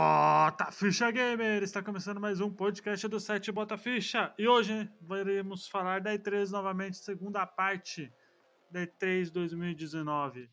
Bota 0.00 0.70
Ficha 0.70 1.10
Gamer! 1.10 1.60
Está 1.60 1.82
começando 1.82 2.20
mais 2.20 2.40
um 2.40 2.48
podcast 2.48 3.08
do 3.08 3.18
site 3.18 3.50
Bota 3.50 3.76
Ficha. 3.76 4.32
E 4.38 4.46
hoje 4.46 4.88
iremos 5.10 5.66
falar 5.66 6.00
da 6.00 6.16
E3 6.16 6.50
novamente, 6.50 6.98
segunda 6.98 7.44
parte 7.44 8.08
da 8.70 8.86
E3 8.86 9.28
2019. 9.32 10.48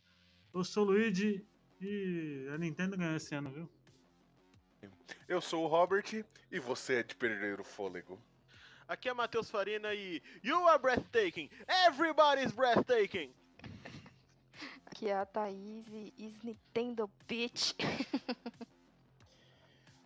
Eu 0.51 0.63
sou 0.63 0.83
o 0.83 0.87
Luigi 0.87 1.45
e 1.79 2.49
a 2.55 2.57
Nintendo 2.57 2.97
ganhou 2.97 3.15
esse 3.15 3.35
ano, 3.35 3.51
viu? 3.51 3.69
Eu 5.27 5.39
sou 5.39 5.65
o 5.65 5.67
Robert 5.67 6.25
e 6.51 6.59
você 6.59 6.95
é 6.95 7.03
de 7.03 7.15
perder 7.15 7.59
o 7.59 7.63
fôlego. 7.63 8.19
Aqui 8.87 9.09
é 9.09 9.13
Matheus 9.13 9.51
Farina 9.51 9.93
e 9.93 10.23
You 10.43 10.67
are 10.67 10.81
breathtaking! 10.81 11.51
Everybody's 11.87 12.51
breathtaking! 12.51 13.31
Aqui 14.87 15.07
é 15.07 15.15
a 15.15 15.25
Thaís 15.27 15.85
e 15.91 16.11
is 16.17 16.41
Nintendo 16.41 17.07
Bitch. 17.27 17.75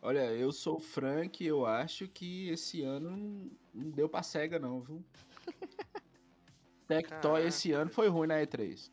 Olha, 0.02 0.32
eu 0.34 0.52
sou 0.52 0.78
o 0.78 0.80
Frank 0.80 1.44
e 1.44 1.48
eu 1.48 1.66
acho 1.66 2.08
que 2.08 2.50
esse 2.50 2.84
ano 2.84 3.12
não, 3.12 3.52
não 3.74 3.92
deu 3.92 4.08
pra 4.08 4.24
cega 4.24 4.58
não, 4.58 4.82
viu? 4.82 5.04
Tectoy 6.88 7.46
esse 7.46 7.72
ano 7.72 7.92
foi 7.92 8.08
ruim 8.08 8.28
na 8.28 8.36
E3. 8.36 8.90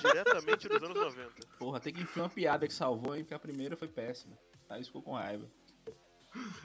Diretamente 0.00 0.68
dos 0.68 0.82
anos 0.82 0.96
90. 0.96 1.32
Porra, 1.58 1.80
tem 1.80 1.94
que 1.94 2.02
enfiar 2.02 2.24
uma 2.24 2.28
piada 2.28 2.66
que 2.66 2.74
salvou, 2.74 3.14
hein? 3.14 3.22
Porque 3.22 3.34
a 3.34 3.38
primeira 3.38 3.76
foi 3.76 3.88
péssima. 3.88 4.36
Aí 4.68 4.82
ficou 4.82 5.00
com 5.00 5.12
raiva. 5.12 5.48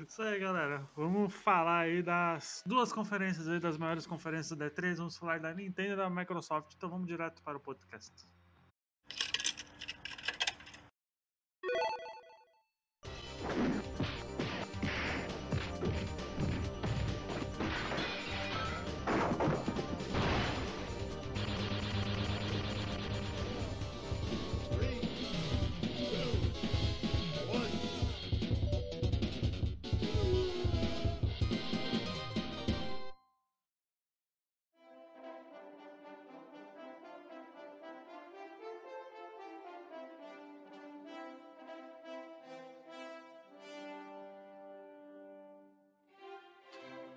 Isso 0.06 0.22
aí, 0.22 0.40
galera. 0.40 0.90
Vamos 0.96 1.34
falar 1.34 1.82
aí 1.82 2.02
das 2.02 2.64
duas 2.66 2.92
conferências 2.92 3.48
aí, 3.48 3.60
das 3.60 3.78
maiores 3.78 4.08
conferências 4.08 4.58
da 4.58 4.70
E3. 4.70 4.96
Vamos 4.96 5.18
falar 5.18 5.40
da 5.40 5.54
Nintendo 5.54 5.94
e 5.94 5.96
da 5.96 6.10
Microsoft. 6.10 6.74
Então 6.76 6.90
vamos 6.90 7.08
direto 7.08 7.42
para 7.44 7.58
o 7.58 7.62
podcast. 7.62 8.28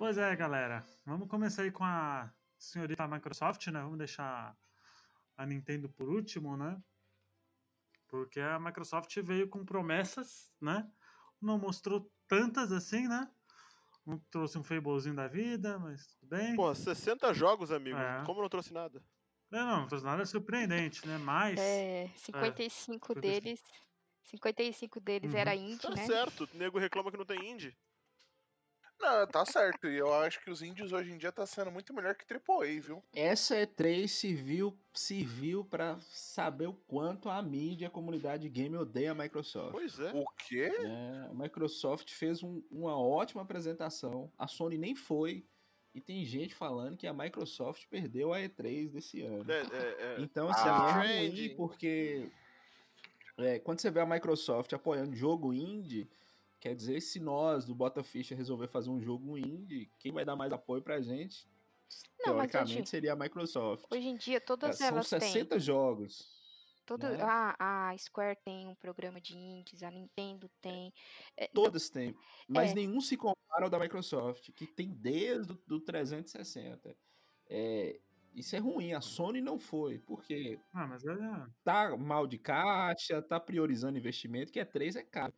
Pois 0.06 0.18
é, 0.18 0.36
galera. 0.36 0.86
Vamos 1.04 1.26
começar 1.28 1.62
aí 1.62 1.72
com 1.72 1.82
a 1.82 2.32
senhorita 2.56 3.08
Microsoft, 3.08 3.66
né? 3.66 3.80
Vamos 3.82 3.98
deixar 3.98 4.56
a 5.36 5.44
Nintendo 5.44 5.88
por 5.88 6.08
último, 6.08 6.56
né? 6.56 6.80
Porque 8.06 8.38
a 8.38 8.56
Microsoft 8.56 9.12
veio 9.20 9.48
com 9.48 9.64
promessas, 9.64 10.54
né? 10.60 10.88
Não 11.42 11.58
mostrou 11.58 12.08
tantas 12.28 12.70
assim, 12.70 13.08
né? 13.08 13.28
Não 14.06 14.16
trouxe 14.30 14.56
um 14.56 14.62
Fablezinho 14.62 15.16
da 15.16 15.26
vida, 15.26 15.76
mas 15.76 16.06
tudo 16.06 16.28
bem. 16.28 16.54
Pô, 16.54 16.72
60 16.72 17.34
jogos, 17.34 17.72
amigo. 17.72 17.98
É. 17.98 18.22
Como 18.24 18.40
não 18.40 18.48
trouxe 18.48 18.72
nada? 18.72 19.02
É, 19.50 19.56
não, 19.56 19.80
não 19.80 19.86
trouxe 19.88 20.04
nada 20.06 20.24
surpreendente, 20.24 21.04
né? 21.04 21.18
Mas. 21.18 21.58
É, 21.58 22.08
55 22.14 23.12
É, 23.18 23.20
deles. 23.20 23.60
55 24.22 25.00
deles 25.00 25.32
Uhum. 25.32 25.36
era 25.40 25.56
indie, 25.56 25.82
Tá 25.82 25.90
né? 25.90 26.06
certo, 26.06 26.44
o 26.44 26.56
nego 26.56 26.78
reclama 26.78 27.10
que 27.10 27.16
não 27.18 27.26
tem 27.26 27.50
indie. 27.50 27.76
Não, 28.98 29.26
tá 29.26 29.44
certo. 29.44 29.86
E 29.86 29.96
eu 29.96 30.12
acho 30.14 30.42
que 30.42 30.50
os 30.50 30.62
índios 30.62 30.92
hoje 30.92 31.12
em 31.12 31.18
dia 31.18 31.30
tá 31.30 31.46
sendo 31.46 31.70
muito 31.70 31.92
melhor 31.94 32.14
que 32.14 32.24
AAA, 32.24 32.80
viu? 32.80 33.02
Essa 33.14 33.54
E3 33.56 34.08
serviu, 34.08 34.76
serviu 34.92 35.64
para 35.64 35.98
saber 36.10 36.66
o 36.66 36.72
quanto 36.72 37.28
a 37.28 37.40
mídia 37.42 37.88
a 37.88 37.90
comunidade 37.90 38.48
game 38.48 38.76
odeia 38.76 39.12
a 39.12 39.14
Microsoft. 39.14 39.72
Pois 39.72 39.98
é. 40.00 40.10
O 40.12 40.24
quê? 40.48 40.72
É, 40.80 41.28
a 41.30 41.34
Microsoft 41.34 42.10
fez 42.12 42.42
um- 42.42 42.62
uma 42.70 42.98
ótima 42.98 43.42
apresentação, 43.42 44.32
a 44.38 44.48
Sony 44.48 44.78
nem 44.78 44.94
foi, 44.96 45.44
e 45.94 46.00
tem 46.00 46.24
gente 46.24 46.54
falando 46.54 46.96
que 46.96 47.06
a 47.06 47.12
Microsoft 47.12 47.86
perdeu 47.88 48.32
a 48.32 48.40
E3 48.40 48.90
desse 48.90 49.22
ano. 49.22 49.50
É, 49.50 49.60
é, 49.60 50.16
é. 50.16 50.20
Então, 50.20 50.48
assim, 50.48 50.68
Ah. 50.68 51.04
é 51.04 51.26
ruim 51.28 51.54
porque 51.56 52.28
é, 53.38 53.58
quando 53.58 53.80
você 53.80 53.90
vê 53.90 54.00
a 54.00 54.06
Microsoft 54.06 54.72
apoiando 54.72 55.14
jogo 55.14 55.52
indie, 55.52 56.08
quer 56.68 56.74
dizer, 56.74 57.00
se 57.00 57.20
nós 57.20 57.64
do 57.64 57.74
Bota 57.74 58.02
Ficha 58.02 58.34
resolver 58.34 58.66
fazer 58.68 58.90
um 58.90 59.00
jogo 59.00 59.38
indie, 59.38 59.88
quem 60.00 60.12
vai 60.12 60.24
dar 60.24 60.34
mais 60.36 60.52
apoio 60.52 60.82
pra 60.82 61.00
gente, 61.00 61.46
Não, 62.18 62.34
mas 62.34 62.50
teoricamente, 62.50 62.80
hoje, 62.80 62.90
seria 62.90 63.12
a 63.12 63.16
Microsoft. 63.16 63.84
hoje 63.90 64.08
em 64.08 64.16
dia 64.16 64.40
todas 64.40 64.76
São 64.78 64.86
elas 64.88 65.08
têm. 65.08 65.20
60 65.20 65.58
jogos. 65.60 66.34
Todo, 66.84 67.08
né? 67.08 67.18
a, 67.20 67.90
a 67.90 67.98
Square 67.98 68.38
tem 68.44 68.66
um 68.66 68.74
programa 68.74 69.20
de 69.20 69.36
indies, 69.36 69.82
a 69.82 69.90
Nintendo 69.90 70.48
tem. 70.60 70.92
É, 71.36 71.48
Todas 71.48 71.90
têm. 71.90 72.14
Mas 72.48 72.70
É. 72.70 72.74
nenhum 72.74 73.00
se 73.00 73.16
compara 73.16 73.64
ao 73.64 73.70
da 73.70 73.78
Microsoft, 73.78 74.52
que 74.52 74.66
tem 74.66 74.88
desde 74.94 75.52
o 75.52 75.58
do 75.66 75.80
360. 75.80 76.96
É, 77.48 78.00
isso 78.34 78.54
é 78.54 78.58
ruim. 78.60 78.92
A 78.92 79.00
Sony 79.00 79.40
não 79.40 79.58
foi. 79.58 79.98
Porque 79.98 80.60
Ah, 80.72 80.86
mas 80.86 81.04
é. 81.04 81.14
tá 81.64 81.96
mal 81.96 82.26
de 82.26 82.38
caixa, 82.38 83.20
tá 83.22 83.40
priorizando 83.40 83.98
investimento, 83.98 84.52
que 84.52 84.60
é 84.60 84.64
3 84.64 84.94
é 84.96 85.02
caro. 85.02 85.34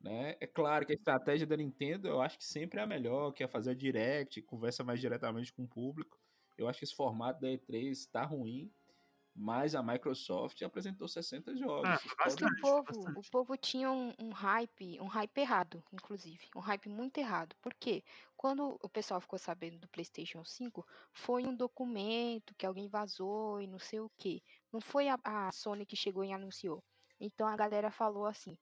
Né? 0.00 0.36
É 0.40 0.46
claro 0.46 0.86
que 0.86 0.92
a 0.92 0.94
estratégia 0.96 1.46
da 1.46 1.56
Nintendo 1.56 2.08
eu 2.08 2.22
acho 2.22 2.38
que 2.38 2.44
sempre 2.44 2.80
é 2.80 2.82
a 2.82 2.86
melhor, 2.86 3.32
que 3.32 3.44
é 3.44 3.48
fazer 3.48 3.72
a 3.72 3.74
direct, 3.74 4.40
conversa 4.42 4.82
mais 4.82 4.98
diretamente 4.98 5.52
com 5.52 5.64
o 5.64 5.68
público. 5.68 6.18
Eu 6.56 6.68
acho 6.68 6.78
que 6.78 6.84
esse 6.84 6.94
formato 6.94 7.40
da 7.40 7.48
E3 7.50 8.06
tá 8.06 8.24
ruim, 8.24 8.70
mas 9.34 9.74
a 9.74 9.82
Microsoft 9.82 10.60
apresentou 10.62 11.06
60 11.06 11.54
jogos. 11.56 11.88
Ah, 11.88 11.98
bastante. 12.24 12.60
podem- 12.60 12.80
o 12.80 12.84
povo, 12.84 12.84
bastante. 12.86 13.18
o 13.18 13.30
povo 13.30 13.56
tinha 13.56 13.90
um, 13.90 14.12
um 14.18 14.30
hype, 14.30 15.00
um 15.00 15.06
hype 15.06 15.38
errado, 15.38 15.82
inclusive. 15.92 16.48
Um 16.56 16.60
hype 16.60 16.88
muito 16.88 17.18
errado. 17.18 17.54
Por 17.62 17.74
quê? 17.74 18.02
Quando 18.36 18.78
o 18.82 18.88
pessoal 18.88 19.20
ficou 19.20 19.38
sabendo 19.38 19.78
do 19.78 19.88
PlayStation 19.88 20.44
5, 20.44 20.86
foi 21.12 21.44
um 21.44 21.54
documento 21.54 22.54
que 22.54 22.66
alguém 22.66 22.88
vazou 22.88 23.60
e 23.60 23.66
não 23.66 23.78
sei 23.78 24.00
o 24.00 24.10
quê. 24.18 24.42
Não 24.72 24.80
foi 24.80 25.08
a, 25.08 25.18
a 25.24 25.52
Sony 25.52 25.84
que 25.86 25.96
chegou 25.96 26.24
e 26.24 26.32
anunciou. 26.32 26.82
Então 27.20 27.46
a 27.46 27.56
galera 27.56 27.90
falou 27.90 28.26
assim: 28.26 28.56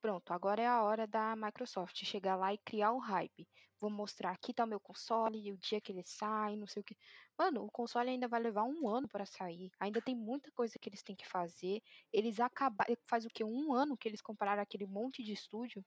pronto, 0.00 0.32
agora 0.32 0.62
é 0.62 0.66
a 0.66 0.82
hora 0.82 1.06
da 1.06 1.34
Microsoft 1.36 2.04
chegar 2.04 2.36
lá 2.36 2.52
e 2.54 2.58
criar 2.58 2.92
o 2.92 2.98
hype. 2.98 3.48
Vou 3.80 3.90
mostrar 3.90 4.30
aqui 4.32 4.52
tá 4.54 4.64
o 4.64 4.66
meu 4.66 4.80
console, 4.80 5.52
o 5.52 5.58
dia 5.58 5.80
que 5.80 5.92
ele 5.92 6.02
sai, 6.04 6.56
não 6.56 6.66
sei 6.66 6.80
o 6.82 6.84
que. 6.84 6.96
Mano, 7.38 7.64
o 7.64 7.70
console 7.70 8.10
ainda 8.10 8.28
vai 8.28 8.40
levar 8.40 8.64
um 8.64 8.88
ano 8.88 9.08
para 9.08 9.24
sair. 9.26 9.70
Ainda 9.80 10.02
tem 10.02 10.14
muita 10.14 10.50
coisa 10.52 10.78
que 10.78 10.88
eles 10.88 11.02
têm 11.02 11.16
que 11.16 11.26
fazer. 11.28 11.80
Eles 12.12 12.40
acabaram. 12.40 12.94
Faz 13.08 13.24
o 13.24 13.28
que? 13.30 13.42
Um 13.44 13.72
ano 13.72 13.96
que 13.96 14.08
eles 14.08 14.20
compraram 14.20 14.62
aquele 14.62 14.86
monte 14.86 15.22
de 15.22 15.32
estúdio. 15.32 15.84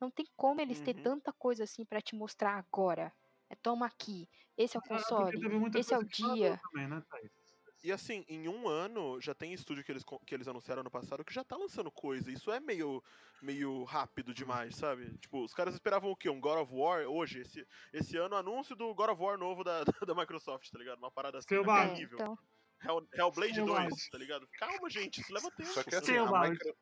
Não 0.00 0.10
tem 0.10 0.26
como 0.36 0.60
eles 0.60 0.80
ter 0.82 0.94
Uhum. 0.94 1.02
tanta 1.02 1.32
coisa 1.32 1.64
assim 1.64 1.84
para 1.84 2.00
te 2.02 2.16
mostrar 2.16 2.56
agora. 2.58 3.12
É, 3.50 3.54
toma 3.56 3.86
aqui. 3.86 4.28
Esse 4.56 4.76
é 4.76 4.80
o 4.80 4.82
Ah, 4.90 5.12
porque 5.16 5.38
console. 5.38 5.46
muita 5.48 5.78
Esse 5.78 5.94
é 5.94 5.98
o 5.98 6.04
dia. 6.04 6.60
Também, 6.62 6.88
né, 6.88 7.00
Thaís? 7.08 7.45
E 7.84 7.92
assim, 7.92 8.24
em 8.28 8.48
um 8.48 8.68
ano, 8.68 9.20
já 9.20 9.34
tem 9.34 9.52
estúdio 9.52 9.84
que 9.84 9.92
eles, 9.92 10.04
que 10.26 10.34
eles 10.34 10.48
anunciaram 10.48 10.80
ano 10.80 10.90
passado 10.90 11.24
que 11.24 11.32
já 11.32 11.44
tá 11.44 11.56
lançando 11.56 11.90
coisa. 11.90 12.30
Isso 12.30 12.50
é 12.50 12.58
meio, 12.58 13.02
meio 13.40 13.84
rápido 13.84 14.34
demais, 14.34 14.74
sabe? 14.74 15.16
Tipo, 15.18 15.44
os 15.44 15.54
caras 15.54 15.74
esperavam 15.74 16.10
o 16.10 16.16
quê? 16.16 16.28
Um 16.28 16.40
God 16.40 16.58
of 16.58 16.74
War 16.74 17.02
hoje? 17.02 17.40
Esse, 17.40 17.66
esse 17.92 18.16
ano, 18.16 18.34
anúncio 18.34 18.74
do 18.74 18.94
God 18.94 19.10
of 19.10 19.22
War 19.22 19.38
novo 19.38 19.62
da, 19.62 19.84
da 20.06 20.14
Microsoft, 20.14 20.70
tá 20.70 20.78
ligado? 20.78 20.98
Uma 20.98 21.10
parada 21.10 21.38
assim. 21.38 21.54
É, 21.54 21.94
nível. 21.94 22.18
então, 22.18 22.38
Hell, 22.82 23.08
Hellblade 23.14 23.54
Scale 23.54 23.66
2, 23.66 23.88
Bound. 23.88 24.10
tá 24.10 24.18
ligado? 24.18 24.48
Calma, 24.58 24.90
gente, 24.90 25.20
isso 25.20 25.32
leva 25.32 25.50
tempo. 25.50 25.70
Só 25.70 25.82
que 25.82 25.94
assim. 25.94 26.12
Micro... 26.12 26.76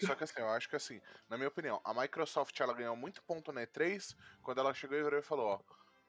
Só 0.00 0.14
que 0.14 0.24
assim, 0.24 0.40
eu 0.40 0.48
acho 0.50 0.68
que 0.68 0.76
assim, 0.76 1.00
na 1.28 1.36
minha 1.36 1.48
opinião, 1.48 1.80
a 1.82 1.94
Microsoft 1.94 2.58
ela 2.60 2.74
ganhou 2.74 2.94
muito 2.96 3.22
ponto 3.22 3.52
na 3.52 3.66
E3 3.66 4.14
quando 4.42 4.58
ela 4.58 4.74
chegou 4.74 4.96
e 4.96 5.02
virou 5.02 5.18
e 5.18 5.22
falou, 5.22 5.46
ó, 5.46 5.60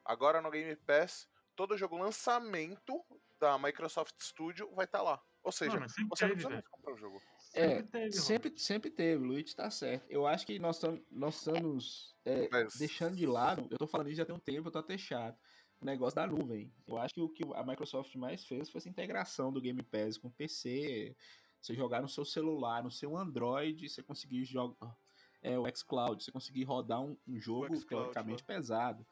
agora 0.04 0.42
no 0.42 0.50
Game 0.50 0.76
Pass, 0.76 1.26
todo 1.58 1.76
jogo 1.76 1.96
lançamento 1.98 3.04
da 3.40 3.58
Microsoft 3.58 4.14
Studio 4.22 4.70
vai 4.76 4.84
estar 4.84 5.02
lá. 5.02 5.20
Ou 5.42 5.50
seja, 5.50 5.78
Não, 5.80 5.88
sempre 5.88 6.08
você 6.08 6.24
não 6.24 6.30
teve, 6.30 6.32
precisa 6.34 6.48
velho. 6.48 6.54
mais 6.54 6.68
comprar 6.68 6.92
o 6.94 6.96
jogo. 6.96 7.22
É, 7.52 7.82
teve, 7.82 8.12
sempre, 8.12 8.58
sempre 8.58 8.90
teve, 8.90 9.24
o 9.24 9.26
Luiz 9.26 9.52
tá 9.54 9.68
certo. 9.68 10.06
Eu 10.08 10.24
acho 10.24 10.46
que 10.46 10.56
nós 10.60 10.76
estamos 10.76 11.00
nós 11.10 11.34
estamos 11.36 12.16
é, 12.24 12.48
Mas- 12.48 12.76
deixando 12.76 13.16
de 13.16 13.26
lado, 13.26 13.66
eu 13.72 13.76
tô 13.76 13.88
falando 13.88 14.06
isso 14.06 14.18
já 14.18 14.24
tem 14.24 14.34
um 14.36 14.38
tempo, 14.38 14.68
eu 14.68 14.72
tô 14.72 14.78
até 14.78 14.96
chato, 14.96 15.36
o 15.80 15.84
negócio 15.84 16.14
da 16.14 16.28
nuvem. 16.28 16.72
Eu 16.86 16.96
acho 16.96 17.14
que 17.14 17.20
o 17.20 17.28
que 17.28 17.42
a 17.54 17.64
Microsoft 17.64 18.14
mais 18.14 18.44
fez 18.46 18.70
foi 18.70 18.78
essa 18.78 18.88
integração 18.88 19.52
do 19.52 19.60
Game 19.60 19.82
Pass 19.82 20.16
com 20.16 20.28
o 20.28 20.32
PC, 20.32 21.16
você 21.60 21.74
jogar 21.74 22.00
no 22.00 22.08
seu 22.08 22.24
celular, 22.24 22.84
no 22.84 22.90
seu 22.90 23.16
Android, 23.16 23.88
você 23.88 24.00
conseguir 24.00 24.44
jogar 24.44 24.96
é, 25.42 25.58
o 25.58 25.64
xCloud, 25.74 26.22
você 26.22 26.30
conseguir 26.30 26.62
rodar 26.64 27.00
um, 27.00 27.16
um 27.26 27.40
jogo 27.40 27.84
teoricamente 27.84 28.44
pesado. 28.44 29.04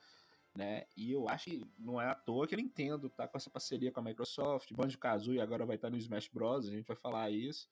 Né? 0.56 0.86
E 0.96 1.12
eu 1.12 1.28
acho 1.28 1.50
que 1.50 1.66
não 1.78 2.00
é 2.00 2.06
à 2.08 2.14
toa 2.14 2.46
que 2.46 2.54
a 2.54 2.58
Nintendo 2.58 3.10
tá 3.10 3.28
com 3.28 3.36
essa 3.36 3.50
parceria 3.50 3.92
com 3.92 4.00
a 4.00 4.02
Microsoft, 4.02 4.72
Banjo-Kazooie 4.72 5.40
agora 5.40 5.66
vai 5.66 5.76
estar 5.76 5.90
no 5.90 5.98
Smash 5.98 6.28
Bros, 6.28 6.66
a 6.66 6.70
gente 6.70 6.86
vai 6.86 6.96
falar 6.96 7.30
isso 7.30 7.68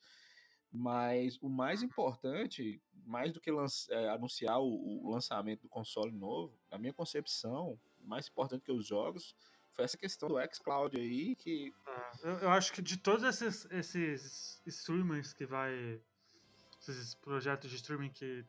Mas 0.70 1.38
o 1.40 1.48
mais 1.48 1.82
importante, 1.82 2.82
mais 3.06 3.32
do 3.32 3.40
que 3.40 3.50
é, 3.90 4.08
anunciar 4.10 4.60
o, 4.60 5.04
o 5.06 5.10
lançamento 5.10 5.62
do 5.62 5.68
console 5.68 6.12
novo, 6.12 6.58
na 6.70 6.76
minha 6.76 6.92
concepção, 6.92 7.80
mais 8.00 8.28
importante 8.28 8.64
que 8.64 8.72
os 8.72 8.86
jogos, 8.86 9.34
foi 9.74 9.84
essa 9.84 9.96
questão 9.96 10.28
do 10.28 10.36
xCloud 10.52 10.96
aí, 10.98 11.34
que 11.36 11.72
É, 11.86 12.28
eu, 12.28 12.38
eu 12.40 12.50
acho 12.50 12.72
que 12.72 12.82
de 12.82 12.96
todos 12.96 13.24
esses, 13.24 13.66
esses 13.70 14.62
streamers 14.66 15.32
que 15.32 15.46
vai. 15.46 16.00
Esses 16.88 17.14
projetos 17.14 17.70
de 17.70 17.76
streaming 17.76 18.12
que 18.12 18.44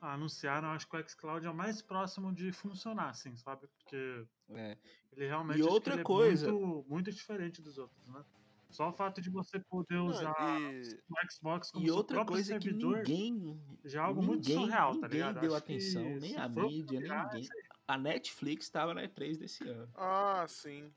anunciaram, 0.00 0.68
acho 0.70 0.88
que 0.88 0.96
o 0.96 1.08
xCloud 1.08 1.46
é 1.46 1.50
o 1.50 1.54
mais 1.54 1.82
próximo 1.82 2.32
de 2.34 2.52
funcionar, 2.52 3.10
assim, 3.10 3.36
sabe? 3.36 3.68
Porque 3.68 4.26
é, 4.50 4.76
ele 5.12 5.26
realmente 5.26 5.58
E 5.58 5.62
que 5.62 5.68
outra 5.68 5.94
ele 5.94 6.00
é 6.00 6.04
coisa- 6.04 6.50
muito, 6.50 6.84
muito 6.88 7.10
diferente 7.12 7.60
dos 7.62 7.76
outros, 7.78 8.06
né? 8.06 8.24
Só 8.70 8.88
o 8.88 8.92
fato 8.92 9.20
de 9.20 9.30
você 9.30 9.60
poder 9.68 9.94
Não, 9.96 10.06
usar 10.08 10.34
e- 10.72 10.98
o 11.08 11.14
Xbox 11.30 11.70
como 11.70 11.84
e 11.84 11.88
seu 11.88 11.96
outra 11.96 12.16
próprio 12.16 12.36
coisa 12.36 12.58
que 12.58 12.64
servidor 12.64 12.96
ninguém, 13.04 13.78
já 13.84 14.00
é 14.00 14.02
algo 14.04 14.22
muito 14.22 14.46
ninguém, 14.46 14.60
surreal, 14.60 14.90
tá 14.96 15.06
ninguém 15.06 15.10
ligado? 15.10 15.40
deu 15.40 15.52
Acho 15.52 15.62
que 15.64 15.72
atenção, 15.72 16.04
nem 16.20 16.36
a 16.36 16.48
mídia, 16.48 17.00
nem 17.00 17.10
ninguém. 17.10 17.48
A 17.86 17.98
Netflix 17.98 18.64
estava 18.64 18.94
na 18.94 19.02
E3 19.04 19.36
desse 19.38 19.68
ano. 19.68 19.92
Ah, 19.96 20.46
sim. 20.48 20.94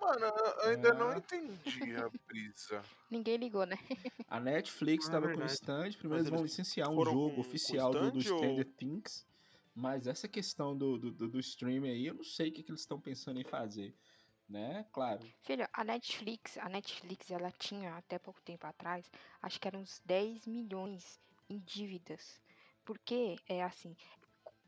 Mano, 0.00 0.24
eu 0.26 0.70
ainda 0.70 0.94
não 0.94 1.12
É. 1.12 1.18
entendi 1.18 1.94
a 1.96 2.08
brisa. 2.26 2.82
Ninguém 3.10 3.36
ligou, 3.36 3.66
né? 3.66 3.76
A 4.28 4.40
Netflix 4.40 5.04
É 5.04 5.08
estava 5.08 5.28
com 5.34 5.40
o 5.40 5.46
stand, 5.46 5.92
primeiro 5.92 6.22
eles 6.22 6.30
vão 6.30 6.42
licenciar 6.42 6.88
um 6.88 7.04
jogo 7.04 7.34
com 7.34 7.40
oficial 7.40 7.92
do, 7.92 8.10
do 8.12 8.18
stand 8.20 8.32
ou- 8.32 8.38
Stranger 8.38 8.66
Things, 8.76 9.26
mas 9.74 10.06
essa 10.06 10.28
questão 10.28 10.76
do, 10.76 10.98
do, 10.98 11.10
do, 11.10 11.28
do 11.28 11.40
streaming 11.40 11.90
aí, 11.90 12.06
eu 12.06 12.14
não 12.14 12.24
sei 12.24 12.48
o 12.48 12.52
que, 12.52 12.62
que 12.62 12.70
eles 12.70 12.80
estão 12.80 13.00
pensando 13.00 13.40
em 13.40 13.44
fazer, 13.44 13.94
né? 14.48 14.86
Claro, 14.92 15.20
Filho, 15.42 15.68
a 15.72 15.84
Netflix, 15.84 16.56
a 16.58 16.68
Netflix, 16.68 17.30
ela 17.30 17.50
tinha 17.52 17.96
até 17.96 18.18
pouco 18.18 18.40
tempo 18.42 18.66
atrás, 18.66 19.10
acho 19.42 19.60
que 19.60 19.66
eram 19.68 19.80
uns 19.80 20.00
10 20.04 20.46
milhões 20.46 21.20
em 21.48 21.58
dívidas. 21.58 22.40
Porque 22.84 23.36
é 23.48 23.62
assim, 23.62 23.96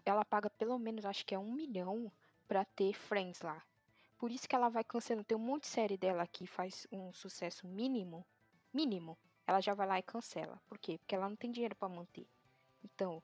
ela 0.05 0.25
paga 0.25 0.51
pelo 0.51 0.79
menos, 0.79 1.05
acho 1.05 1.25
que 1.25 1.35
é 1.35 1.39
um 1.39 1.53
milhão 1.53 2.13
pra 2.49 2.65
ter 2.65 2.93
Friends 2.95 3.41
lá. 3.41 3.63
Por 4.23 4.31
isso 4.31 4.49
que 4.49 4.55
ela 4.55 4.69
vai 4.69 4.85
cancelando. 4.85 5.25
Tem 5.25 5.37
um 5.37 5.41
monte 5.41 5.63
de 5.63 5.71
série 5.71 5.97
dela 5.97 6.25
que 6.29 6.47
faz 6.47 6.87
um 6.93 7.13
sucesso 7.13 7.67
mínimo, 7.67 8.25
mínimo. 8.73 9.19
Ela 9.45 9.61
já 9.61 9.75
vai 9.75 9.85
lá 9.85 9.99
e 9.99 10.03
cancela. 10.05 10.63
Por 10.69 10.79
quê? 10.79 10.97
Porque 10.97 11.17
ela 11.17 11.29
não 11.29 11.35
tem 11.35 11.51
dinheiro 11.51 11.75
pra 11.75 11.89
manter. 11.89 12.25
Então, 12.85 13.21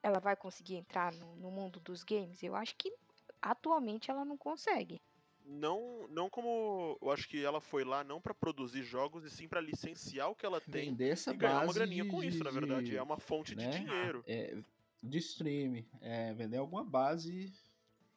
ela 0.00 0.20
vai 0.20 0.36
conseguir 0.36 0.76
entrar 0.76 1.12
no, 1.12 1.34
no 1.34 1.50
mundo 1.50 1.80
dos 1.80 2.04
games? 2.04 2.44
Eu 2.44 2.54
acho 2.54 2.76
que 2.76 2.94
atualmente 3.42 4.08
ela 4.08 4.24
não 4.24 4.38
consegue. 4.38 5.02
Não, 5.44 6.06
não 6.06 6.30
como. 6.30 6.96
Eu 7.02 7.10
acho 7.10 7.28
que 7.28 7.44
ela 7.44 7.60
foi 7.60 7.82
lá 7.82 8.04
não 8.04 8.20
pra 8.20 8.32
produzir 8.32 8.84
jogos, 8.84 9.24
e 9.24 9.30
sim 9.30 9.48
pra 9.48 9.60
licenciar 9.60 10.30
o 10.30 10.36
que 10.36 10.46
ela 10.46 10.60
tem 10.60 10.90
vender 10.90 11.08
essa 11.08 11.34
e 11.34 11.36
ganhar 11.36 11.54
base 11.54 11.66
uma 11.66 11.74
graninha 11.74 12.04
de, 12.04 12.10
com 12.10 12.22
isso, 12.22 12.38
de- 12.38 12.44
na 12.44 12.50
verdade. 12.52 12.86
de- 12.86 12.96
É 12.96 13.02
uma 13.02 13.18
fonte 13.18 13.56
né? 13.56 13.68
de 13.68 13.80
dinheiro. 13.80 14.22
é, 14.28 14.56
de 15.02 15.18
streaming, 15.18 15.84
é, 16.00 16.32
vender 16.34 16.58
alguma 16.58 16.84
base 16.84 17.52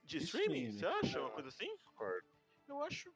De 0.07 0.17
streaming? 0.17 0.71
Você 0.71 0.85
acha 0.85 1.19
uma 1.21 1.29
coisa 1.31 1.49
assim? 1.49 1.69
Eu 2.67 2.81
acho. 2.83 3.13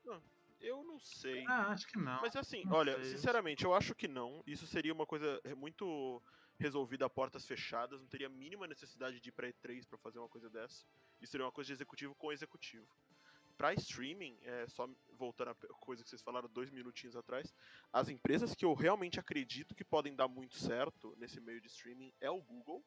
Eu 0.60 0.84
não 0.84 1.00
sei. 1.00 1.44
Ah, 1.48 1.70
acho 1.70 1.88
que 1.88 1.98
não. 1.98 2.22
Mas 2.22 2.36
assim, 2.36 2.64
não 2.66 2.74
olha, 2.74 2.94
sei. 3.02 3.06
sinceramente, 3.18 3.66
eu 3.66 3.74
acho 3.74 3.96
que 3.96 4.08
não. 4.08 4.44
Isso 4.46 4.68
seria 4.68 4.94
uma 4.94 5.06
coisa 5.08 5.42
muito 5.58 6.22
resolvida 6.60 7.06
a 7.06 7.10
portas 7.10 7.46
fechadas. 7.46 8.00
Não 8.00 8.08
teria 8.08 8.28
a 8.28 8.30
mínima 8.30 8.68
necessidade 8.68 9.20
de 9.20 9.30
ir 9.30 9.32
pra 9.32 9.48
E3 9.48 9.88
pra 9.88 9.98
fazer 9.98 10.20
uma 10.20 10.30
coisa 10.30 10.50
dessa. 10.50 10.86
Isso 11.20 11.32
seria 11.32 11.46
uma 11.46 11.52
coisa 11.52 11.68
de 11.68 11.74
executivo 11.74 12.14
com 12.16 12.32
executivo. 12.32 12.88
Pra 13.58 13.74
streaming, 13.74 14.38
é, 14.44 14.68
só 14.70 14.88
voltando 15.14 15.50
a 15.50 15.56
pe- 15.56 15.68
coisa 15.80 16.04
que 16.04 16.10
vocês 16.10 16.22
falaram 16.22 16.50
dois 16.50 16.70
minutinhos 16.72 17.16
atrás, 17.16 17.54
as 17.94 18.10
empresas 18.10 18.54
que 18.56 18.66
eu 18.66 18.74
realmente 18.74 19.20
acredito 19.20 19.76
que 19.76 19.84
podem 19.84 20.16
dar 20.16 20.28
muito 20.28 20.56
certo 20.56 21.16
nesse 21.18 21.40
meio 21.40 21.62
de 21.62 21.68
streaming 21.68 22.12
é 22.20 22.30
o 22.30 22.42
Google, 22.42 22.84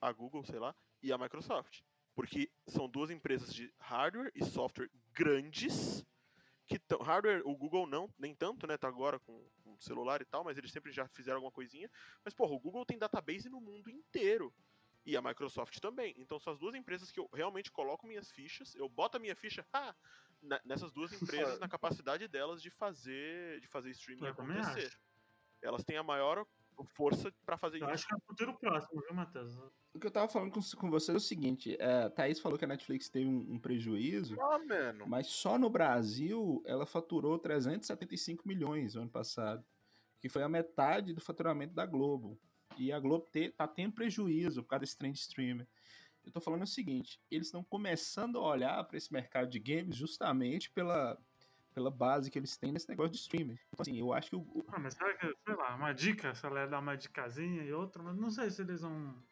a 0.00 0.10
Google, 0.12 0.44
sei 0.44 0.58
lá, 0.58 0.74
e 1.02 1.12
a 1.12 1.18
Microsoft. 1.18 1.82
Porque 2.14 2.50
são 2.66 2.88
duas 2.88 3.10
empresas 3.10 3.54
de 3.54 3.72
hardware 3.78 4.30
e 4.34 4.44
software 4.44 4.90
grandes 5.12 6.04
que 6.66 6.78
tão, 6.78 6.98
hardware, 7.00 7.42
o 7.44 7.56
Google 7.56 7.86
não, 7.86 8.12
nem 8.16 8.34
tanto, 8.34 8.66
né? 8.66 8.76
Tá 8.76 8.86
agora 8.86 9.18
com, 9.18 9.44
com 9.62 9.80
celular 9.80 10.22
e 10.22 10.24
tal, 10.24 10.44
mas 10.44 10.56
eles 10.56 10.70
sempre 10.70 10.92
já 10.92 11.08
fizeram 11.08 11.38
alguma 11.38 11.50
coisinha. 11.50 11.90
Mas, 12.24 12.32
porra, 12.32 12.52
o 12.52 12.60
Google 12.60 12.86
tem 12.86 12.98
database 12.98 13.48
no 13.48 13.60
mundo 13.60 13.90
inteiro. 13.90 14.54
E 15.04 15.16
a 15.16 15.22
Microsoft 15.22 15.78
também. 15.80 16.14
Então 16.18 16.38
são 16.38 16.52
as 16.52 16.58
duas 16.58 16.74
empresas 16.74 17.10
que 17.10 17.18
eu 17.18 17.28
realmente 17.32 17.72
coloco 17.72 18.06
minhas 18.06 18.30
fichas, 18.30 18.74
eu 18.74 18.88
boto 18.88 19.16
a 19.16 19.20
minha 19.20 19.34
ficha 19.34 19.66
na- 20.42 20.60
nessas 20.64 20.92
duas 20.92 21.10
empresas, 21.12 21.58
na 21.58 21.68
capacidade 21.68 22.28
delas 22.28 22.62
de 22.62 22.70
fazer 22.70 23.60
de 23.60 23.66
fazer 23.66 23.90
streaming 23.90 24.20
acontecer. 24.28 24.92
Elas 25.62 25.82
têm 25.84 25.96
a 25.96 26.02
maior 26.02 26.46
força 26.84 27.32
pra 27.44 27.56
fazer 27.58 27.78
Eu 27.78 27.84
isso. 27.86 27.94
acho 27.94 28.06
que 28.08 28.14
é 28.14 28.16
o 28.16 28.20
futuro 28.26 28.58
próximo, 28.58 29.00
viu, 29.02 29.14
Matheus? 29.14 29.56
O 29.92 29.98
que 29.98 30.06
eu 30.06 30.10
tava 30.10 30.28
falando 30.28 30.52
com, 30.52 30.60
com 30.78 30.90
você 30.90 31.12
é 31.12 31.16
o 31.16 31.20
seguinte, 31.20 31.76
é, 31.80 32.04
a 32.04 32.10
Thaís 32.10 32.38
falou 32.40 32.58
que 32.58 32.64
a 32.64 32.68
Netflix 32.68 33.08
teve 33.08 33.26
um, 33.28 33.54
um 33.54 33.58
prejuízo, 33.58 34.40
Ah, 34.40 34.58
mano. 34.58 35.06
mas 35.06 35.26
só 35.26 35.58
no 35.58 35.68
Brasil 35.68 36.62
ela 36.66 36.86
faturou 36.86 37.38
375 37.38 38.46
milhões 38.46 38.94
no 38.94 39.02
ano 39.02 39.10
passado, 39.10 39.64
que 40.20 40.28
foi 40.28 40.42
a 40.42 40.48
metade 40.48 41.12
do 41.12 41.20
faturamento 41.20 41.74
da 41.74 41.86
Globo. 41.86 42.38
E 42.78 42.92
a 42.92 43.00
Globo 43.00 43.26
te, 43.32 43.50
tá 43.50 43.66
tendo 43.66 43.92
prejuízo 43.94 44.62
por 44.62 44.70
causa 44.70 44.80
desse 44.80 44.96
trend 44.96 45.16
streamer. 45.16 45.66
Eu 46.24 46.30
tô 46.30 46.40
falando 46.40 46.62
o 46.62 46.66
seguinte, 46.66 47.18
eles 47.30 47.46
estão 47.48 47.64
começando 47.64 48.38
a 48.38 48.42
olhar 48.46 48.84
para 48.84 48.96
esse 48.96 49.12
mercado 49.12 49.48
de 49.50 49.58
games 49.58 49.96
justamente 49.96 50.70
pela, 50.70 51.18
pela 51.74 51.90
base 51.90 52.30
que 52.30 52.38
eles 52.38 52.56
têm 52.56 52.72
nesse 52.72 52.88
negócio 52.88 53.12
de 53.12 53.18
streaming. 53.18 53.58
Então, 53.68 53.82
assim, 53.82 53.96
eu 53.98 54.12
acho 54.12 54.30
que 54.30 54.36
o, 54.36 54.64
Ah, 54.68 54.78
mas 54.78 54.94
será 54.94 55.16
que, 55.16 55.26
sei 55.26 55.56
lá, 55.56 55.74
uma 55.76 55.92
dica, 55.92 56.34
se 56.34 56.44
ela 56.46 56.60
ia 56.60 56.66
dar 56.66 56.80
uma 56.80 56.96
dicasinha 56.96 57.62
e 57.62 57.72
outra, 57.72 58.02
mas 58.02 58.16
não 58.16 58.30
sei 58.30 58.50
se 58.50 58.62
eles 58.62 58.82
vão 58.82 59.22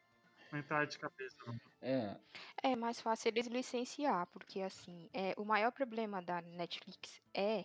entrar 0.52 0.87
de 0.87 0.99
cabeça. 0.99 1.37
Não. 1.46 1.56
é, 1.82 2.20
É 2.62 2.76
mais 2.76 3.00
fácil 3.00 3.29
eles 3.29 3.46
licenciar, 3.46 4.26
porque 4.29 4.61
assim, 4.61 5.08
é, 5.12 5.35
o 5.37 5.44
maior 5.44 5.73
problema 5.73 6.23
da 6.23 6.40
Netflix 6.40 7.20
é 7.35 7.64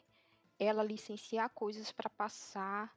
ela 0.59 0.83
licenciar 0.83 1.49
coisas 1.51 1.91
pra 1.91 2.09
passar 2.09 2.95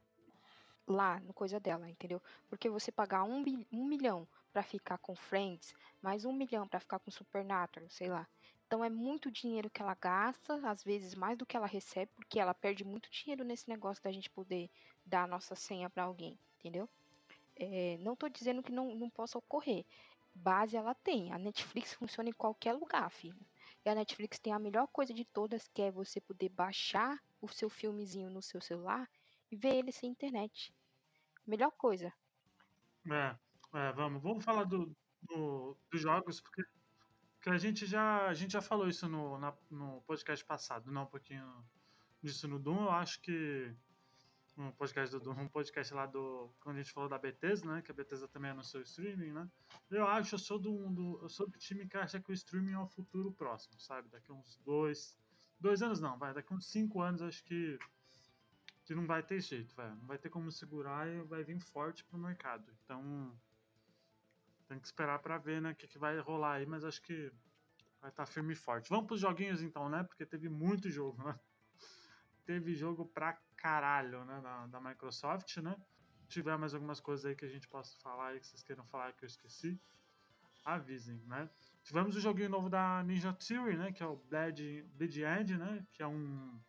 lá 0.87 1.19
no 1.19 1.33
coisa 1.33 1.59
dela, 1.59 1.89
entendeu? 1.89 2.21
Porque 2.49 2.69
você 2.69 2.91
pagar 2.91 3.23
um, 3.23 3.43
um 3.71 3.85
milhão 3.85 4.27
pra 4.53 4.63
ficar 4.63 4.97
com 4.97 5.15
Friends, 5.15 5.73
mais 6.01 6.25
um 6.25 6.33
milhão 6.33 6.67
pra 6.67 6.79
ficar 6.79 6.99
com 6.99 7.11
Supernatural, 7.11 7.89
sei 7.89 8.09
lá. 8.09 8.27
Então 8.67 8.83
é 8.83 8.89
muito 8.89 9.31
dinheiro 9.31 9.69
que 9.69 9.81
ela 9.81 9.95
gasta, 9.95 10.55
às 10.69 10.83
vezes 10.83 11.15
mais 11.15 11.37
do 11.37 11.45
que 11.45 11.55
ela 11.55 11.65
recebe, 11.65 12.11
porque 12.15 12.37
ela 12.37 12.53
perde 12.53 12.83
muito 12.83 13.09
dinheiro 13.09 13.45
nesse 13.45 13.69
negócio 13.69 14.03
da 14.03 14.11
gente 14.11 14.29
poder 14.29 14.69
dar 15.05 15.23
a 15.23 15.27
nossa 15.27 15.55
senha 15.55 15.89
pra 15.89 16.03
alguém, 16.03 16.37
entendeu? 16.59 16.89
É, 17.55 17.97
não 17.99 18.15
tô 18.15 18.27
dizendo 18.27 18.61
que 18.61 18.71
não, 18.71 18.93
não 18.93 19.09
possa 19.09 19.37
ocorrer. 19.37 19.85
Base 20.35 20.75
ela 20.75 20.93
tem. 20.93 21.31
A 21.31 21.37
Netflix 21.39 21.93
funciona 21.95 22.29
em 22.29 22.33
qualquer 22.33 22.73
lugar, 22.73 23.09
filho. 23.09 23.39
E 23.85 23.89
a 23.89 23.95
Netflix 23.95 24.37
tem 24.37 24.51
a 24.51 24.59
melhor 24.59 24.87
coisa 24.87 25.13
de 25.13 25.23
todas, 25.23 25.67
que 25.69 25.81
é 25.81 25.91
você 25.91 26.19
poder 26.19 26.49
baixar 26.49 27.23
o 27.41 27.47
seu 27.47 27.69
filmezinho 27.69 28.29
no 28.29 28.41
seu 28.41 28.59
celular 28.59 29.09
e 29.49 29.55
ver 29.55 29.75
ele 29.75 29.93
sem 29.93 30.09
internet. 30.09 30.73
Melhor 31.45 31.71
coisa. 31.71 32.13
É, 33.09 33.37
é, 33.73 33.93
vamos, 33.93 34.21
vamos 34.21 34.43
falar 34.43 34.65
do, 34.65 34.93
do- 35.21 35.77
dos 35.89 36.01
jogos, 36.01 36.41
porque, 36.41 36.63
porque 37.47 37.55
a, 37.55 37.57
gente 37.57 37.85
já, 37.85 38.27
a 38.27 38.33
gente 38.33 38.51
já 38.51 38.61
falou 38.61 38.89
isso 38.89 39.07
no, 39.07 39.37
na- 39.37 39.55
no 39.71 40.01
podcast 40.01 40.43
passado, 40.43 40.91
não 40.91 41.03
um 41.03 41.07
pouquinho 41.07 41.47
disso 42.21 42.45
no 42.45 42.59
Doom, 42.59 42.83
eu 42.83 42.91
acho 42.91 43.21
que 43.21 43.73
no 44.57 44.73
podcast 44.73 45.15
do 45.15 45.23
Doom, 45.23 45.43
um 45.43 45.47
podcast 45.47 45.93
lá 45.93 46.05
do, 46.05 46.53
quando 46.59 46.75
a 46.75 46.81
gente 46.81 46.91
falou 46.91 47.07
da 47.07 47.17
Bethesda, 47.17 47.73
né, 47.73 47.81
que 47.81 47.89
a 47.89 47.93
Bethesda 47.93 48.27
também 48.27 48.51
anunciou 48.51 48.81
o 48.81 48.83
streaming, 48.83 49.31
né, 49.31 49.49
eu 49.89 50.05
acho, 50.05 50.35
eu 50.35 50.39
sou 50.39 50.59
do, 50.59 50.89
do, 50.89 51.19
eu 51.21 51.29
sou 51.29 51.47
do 51.47 51.57
time 51.57 51.87
que 51.87 51.95
acha 51.95 52.19
que 52.19 52.29
o 52.29 52.33
streaming 52.33 52.73
é 52.73 52.79
o 52.79 52.87
futuro 52.87 53.31
próximo, 53.31 53.79
sabe, 53.79 54.09
daqui 54.09 54.29
uns 54.29 54.57
dois, 54.65 55.17
dois 55.57 55.81
anos 55.81 56.01
não, 56.01 56.17
vai, 56.17 56.33
daqui 56.33 56.53
uns 56.53 56.67
cinco 56.67 56.99
anos 57.01 57.21
acho 57.21 57.45
que 57.45 57.79
que 58.83 58.95
não 58.95 59.05
vai 59.05 59.21
ter 59.21 59.41
jeito, 59.41 59.75
velho. 59.75 59.97
Não 59.97 60.07
vai 60.07 60.17
ter 60.17 60.29
como 60.29 60.49
segurar 60.49 61.05
e 61.09 61.21
vai 61.23 61.43
vir 61.43 61.59
forte 61.59 62.05
pro 62.05 62.17
mercado. 62.17 62.73
Então, 62.85 63.37
tem 64.67 64.79
que 64.79 64.87
esperar 64.87 65.19
pra 65.19 65.37
ver, 65.37 65.61
né, 65.61 65.71
o 65.71 65.75
que, 65.75 65.87
que 65.87 65.97
vai 65.97 66.19
rolar 66.19 66.53
aí, 66.53 66.65
mas 66.65 66.83
acho 66.83 67.01
que 67.01 67.31
vai 68.01 68.09
estar 68.09 68.25
firme 68.25 68.53
e 68.53 68.55
forte. 68.55 68.89
Vamos 68.89 69.07
pros 69.07 69.19
joguinhos 69.19 69.61
então, 69.61 69.89
né? 69.89 70.03
Porque 70.03 70.25
teve 70.25 70.49
muito 70.49 70.89
jogo, 70.89 71.23
né? 71.23 71.39
Teve 72.45 72.75
jogo 72.75 73.05
pra 73.05 73.37
caralho, 73.55 74.23
né, 74.25 74.39
da, 74.41 74.67
da 74.67 74.81
Microsoft, 74.81 75.57
né? 75.57 75.75
Se 76.19 76.27
tiver 76.27 76.57
mais 76.57 76.73
algumas 76.73 76.99
coisas 76.99 77.25
aí 77.25 77.35
que 77.35 77.45
a 77.45 77.49
gente 77.49 77.67
possa 77.67 77.97
falar 77.99 78.29
aí, 78.29 78.39
que 78.39 78.47
vocês 78.47 78.63
queiram 78.63 78.85
falar 78.85 79.13
que 79.13 79.23
eu 79.23 79.27
esqueci, 79.27 79.79
avisem, 80.63 81.21
né? 81.25 81.49
Tivemos 81.83 82.15
o 82.15 82.19
joguinho 82.19 82.49
novo 82.49 82.69
da 82.69 83.01
Ninja 83.03 83.33
Theory, 83.33 83.77
né, 83.77 83.91
que 83.93 84.03
é 84.03 84.05
o 84.05 84.17
Bleed, 84.17 84.83
Bleed 84.95 85.17
End, 85.21 85.57
né, 85.57 85.85
que 85.93 86.03
é 86.03 86.07
um 86.07 86.59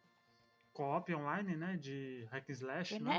co-op 0.72 1.12
online, 1.12 1.56
né, 1.56 1.76
de 1.76 2.26
hack 2.30 2.48
and 2.48 2.52
slash, 2.52 3.00
né? 3.00 3.10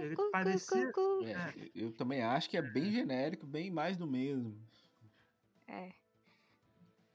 Ele 0.00 0.16
cu, 0.16 0.30
parecia- 0.30 0.92
cu, 0.92 1.18
cu. 1.18 1.24
é, 1.26 1.70
eu 1.74 1.92
também 1.92 2.22
acho 2.22 2.48
que 2.50 2.56
é 2.56 2.62
bem 2.62 2.90
genérico, 2.90 3.46
bem 3.46 3.70
mais 3.70 3.96
do 3.96 4.06
mesmo. 4.06 4.58
É. 5.66 5.92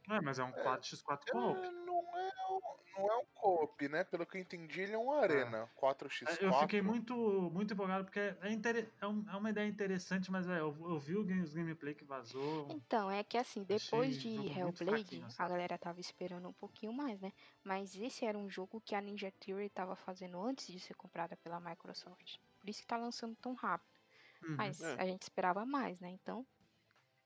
É, 0.07 0.21
mas 0.21 0.37
é 0.37 0.43
um 0.43 0.51
4x4 0.51 1.31
co-op. 1.31 1.65
É, 1.65 1.71
não, 1.71 1.97
é, 2.15 2.29
um- 2.51 2.61
não 3.01 3.11
é 3.11 3.17
um 3.17 3.25
co-op, 3.33 3.87
né? 3.89 4.03
Pelo 4.03 4.23
que 4.23 4.37
eu 4.37 4.41
entendi, 4.41 4.81
ele 4.81 4.93
é 4.93 4.97
um 4.97 5.11
arena. 5.11 5.67
4x4. 5.75 6.43
É, 6.43 6.45
Eu 6.45 6.53
fiquei 6.59 6.79
muito, 6.79 7.15
muito 7.51 7.73
empolgado, 7.73 8.05
porque 8.05 8.19
é, 8.19 8.51
inter... 8.51 8.87
é, 9.01 9.07
um- 9.07 9.25
é 9.27 9.35
uma 9.35 9.49
ideia 9.49 9.67
interessante, 9.67 10.31
mas 10.31 10.45
eu, 10.45 10.53
eu 10.87 10.99
vi 10.99 11.15
os 11.17 11.53
gameplay 11.55 11.95
que 11.95 12.03
vazou. 12.05 12.67
Então, 12.69 13.09
é 13.09 13.23
que 13.23 13.35
assim, 13.35 13.63
depois 13.63 14.21
de 14.21 14.29
Hellblade, 14.29 15.23
assim. 15.23 15.35
a 15.39 15.49
galera 15.49 15.75
tava 15.75 15.99
esperando 15.99 16.47
um 16.49 16.53
pouquinho 16.53 16.93
mais, 16.93 17.19
né? 17.19 17.33
Mas 17.63 17.95
esse 17.95 18.25
era 18.25 18.37
um 18.37 18.47
jogo 18.47 18.79
que 18.79 18.93
a 18.93 19.01
Ninja 19.01 19.31
Theory 19.31 19.69
tava 19.69 19.95
fazendo 19.95 20.39
antes 20.39 20.67
de 20.67 20.79
ser 20.79 20.93
comprada 20.93 21.35
pela 21.37 21.59
Microsoft. 21.59 22.37
Por 22.65 22.71
isso 22.71 22.81
que 22.81 22.87
tá 22.87 22.97
lançando 22.97 23.35
tão 23.35 23.53
rápido. 23.53 23.93
Uhum. 24.41 24.55
Mas 24.55 24.81
É. 24.81 24.93
a 24.99 25.05
gente 25.05 25.21
esperava 25.21 25.63
mais, 25.67 25.99
né? 25.99 26.09
Então, 26.09 26.43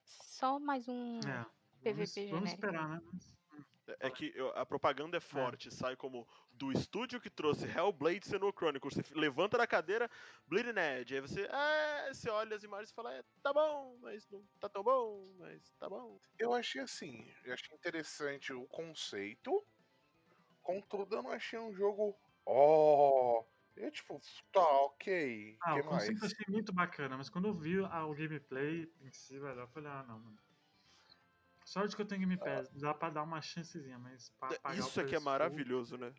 só 0.03 0.59
mais 0.59 0.85
um. 0.89 1.19
É, 1.19 1.45
PVP 1.81 1.93
vamos, 1.93 1.95
vamos 1.95 2.49
genérico. 2.49 2.49
esperar, 2.55 2.89
né? 2.89 3.01
Mas- 3.05 3.39
É- 3.87 4.07
É 4.07 4.09
que 4.11 4.31
a 4.53 4.63
propaganda 4.67 5.17
é 5.17 5.19
forte, 5.19 5.73
sai 5.73 5.95
como 5.95 6.27
do 6.51 6.71
estúdio 6.73 7.19
que 7.21 7.29
trouxe 7.29 7.65
Hellblade 7.65 8.27
Senua 8.27 8.51
Chronicles. 8.51 8.93
Você 8.93 9.13
levanta 9.15 9.57
da 9.57 9.65
cadeira, 9.65 10.11
Bleeding 10.45 10.77
Edge. 10.77 11.15
Aí 11.15 11.21
você, 11.21 11.41
é, 11.47 12.13
você 12.13 12.29
olha 12.29 12.55
as 12.55 12.61
imagens 12.63 12.91
e 12.91 12.93
fala, 12.93 13.15
é, 13.15 13.23
tá 13.41 13.51
bom, 13.51 13.97
mas 14.01 14.29
não 14.29 14.45
tá 14.59 14.67
tão 14.69 14.83
bom, 14.83 15.33
mas 15.39 15.71
tá 15.79 15.89
bom. 15.89 16.19
Eu 16.37 16.53
achei 16.53 16.81
assim, 16.81 17.33
eu 17.45 17.51
achei 17.53 17.73
interessante 17.75 18.53
o 18.53 18.67
conceito. 18.67 19.65
Contudo, 20.61 21.15
eu 21.15 21.23
não 21.23 21.31
achei 21.31 21.57
um 21.57 21.73
jogo. 21.73 22.15
Ó. 22.45 23.43
eu 23.79 23.91
tipo, 23.91 24.21
tá, 24.51 24.61
ok. 24.81 25.57
Ah, 25.61 25.73
que 25.73 25.79
o 25.79 25.83
conceito 25.85 26.17
eu 26.17 26.19
mais? 26.19 26.33
achei 26.33 26.45
muito 26.49 26.73
bacana, 26.73 27.17
mas 27.17 27.29
quando 27.29 27.47
eu 27.47 27.53
vi 27.53 27.79
ah, 27.85 28.05
o 28.05 28.13
gameplay 28.13 28.91
em 29.01 29.11
si, 29.11 29.39
velho, 29.39 29.61
eu 29.61 29.67
falei, 29.69 29.89
ah, 29.89 30.03
não, 30.07 30.19
mano. 30.19 30.37
Sorte 31.65 31.95
que 31.95 32.01
eu 32.01 32.05
tenho 32.05 32.21
Game 32.21 32.37
Pass, 32.37 32.69
dá 32.73 32.93
pra 32.93 33.09
dar 33.09 33.23
uma 33.23 33.41
chancezinha, 33.41 33.97
mas 33.99 34.29
pra 34.39 34.49
pagar 34.59 34.75
o 34.75 34.79
Isso 34.79 34.99
aqui 34.99 35.15
é 35.15 35.19
maravilhoso, 35.19 35.97
né? 35.97 36.13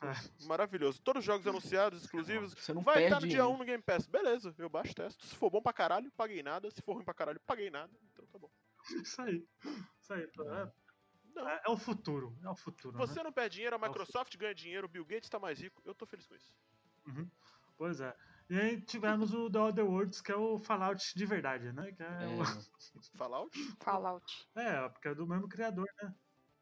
É. 0.00 0.12
Maravilhoso. 0.46 1.02
Todos 1.02 1.20
os 1.20 1.26
jogos 1.26 1.46
anunciados, 1.46 2.02
exclusivos, 2.02 2.54
Você 2.54 2.72
não 2.72 2.82
vai 2.82 3.04
estar 3.04 3.20
no 3.20 3.26
dia 3.26 3.42
hein? 3.42 3.46
1 3.46 3.58
no 3.58 3.64
Game 3.64 3.82
Pass. 3.82 4.06
Beleza, 4.06 4.54
eu 4.56 4.68
baixo 4.68 4.94
testo. 4.94 5.26
Se 5.26 5.34
for 5.34 5.50
bom 5.50 5.60
pra 5.60 5.72
caralho, 5.72 6.10
paguei 6.12 6.42
nada. 6.42 6.70
Se 6.70 6.80
for 6.80 6.94
ruim 6.94 7.04
pra 7.04 7.14
caralho, 7.14 7.40
paguei 7.40 7.68
nada. 7.68 7.92
Então 8.12 8.24
tá 8.26 8.38
bom. 8.38 8.50
Isso 9.04 9.20
aí. 9.20 9.46
Isso 10.00 10.12
aí. 10.12 10.22
É, 10.22 10.72
Não. 11.42 11.48
é- 11.48 11.62
é 11.66 11.70
o 11.70 11.76
futuro. 11.76 12.36
É 12.42 12.48
o 12.48 12.54
futuro. 12.54 12.96
Você 12.98 13.16
né? 13.16 13.24
não 13.24 13.32
perde 13.32 13.54
dinheiro, 13.56 13.76
a 13.76 13.78
É 13.78 13.88
Microsoft 13.88 14.36
ganha 14.36 14.54
dinheiro, 14.54 14.86
o 14.86 14.90
Bill 14.90 15.04
Gates 15.04 15.28
tá 15.28 15.38
mais 15.38 15.60
rico. 15.60 15.80
Eu 15.84 15.94
tô 15.94 16.06
feliz 16.06 16.26
com 16.26 16.34
isso. 16.34 16.52
Uhum. 17.06 17.28
Pois 17.76 18.00
é. 18.00 18.14
E 18.50 18.58
aí 18.58 18.80
tivemos 18.80 19.32
o 19.34 19.50
The 19.50 19.58
Other 19.58 19.84
Worlds, 19.86 20.20
que 20.20 20.32
é 20.32 20.36
o 20.36 20.58
Fallout 20.58 21.12
de 21.16 21.26
verdade, 21.26 21.70
né? 21.72 21.92
Que 21.92 22.02
é, 22.02 22.06
É, 22.06 22.26
o- 22.28 22.38
Fallout? 23.14 23.76
Fallout. 23.80 24.48
é, 24.54 24.88
porque 24.88 25.08
é 25.08 25.14
do 25.14 25.26
mesmo 25.26 25.48
criador, 25.48 25.86
né? 26.02 26.14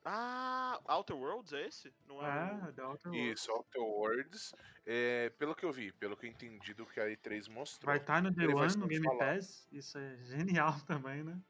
Ah, 0.04 0.80
Outer 0.84 1.16
Worlds 1.16 1.52
é 1.52 1.66
esse? 1.66 1.92
Não 2.06 2.24
é? 2.24 2.28
o- 2.54 2.68
É, 2.68 2.72
The 2.72 2.82
Outer 2.84 3.10
Worlds. 3.12 3.40
Isso, 3.40 3.50
Outer 3.52 3.82
Worlds. 3.82 4.54
É, 4.84 5.30
pelo 5.30 5.54
que 5.54 5.64
eu 5.64 5.72
vi, 5.72 5.90
pelo 5.92 6.16
que 6.16 6.26
eu 6.26 6.30
entendi 6.30 6.74
do 6.74 6.86
que 6.86 7.00
a 7.00 7.06
E3 7.10 7.48
mostrou. 7.48 7.86
Vai 7.86 7.96
estar 7.98 8.22
no 8.22 8.30
Day 8.30 8.46
Ele 8.46 8.54
vai 8.54 8.66
One, 8.68 8.76
no 8.76 8.86
Game 8.86 9.04
Fallout. 9.04 9.24
Pass. 9.24 9.66
Isso 9.72 9.98
é 9.98 10.16
genial 10.24 10.74
também, 10.86 11.24
né? 11.24 11.40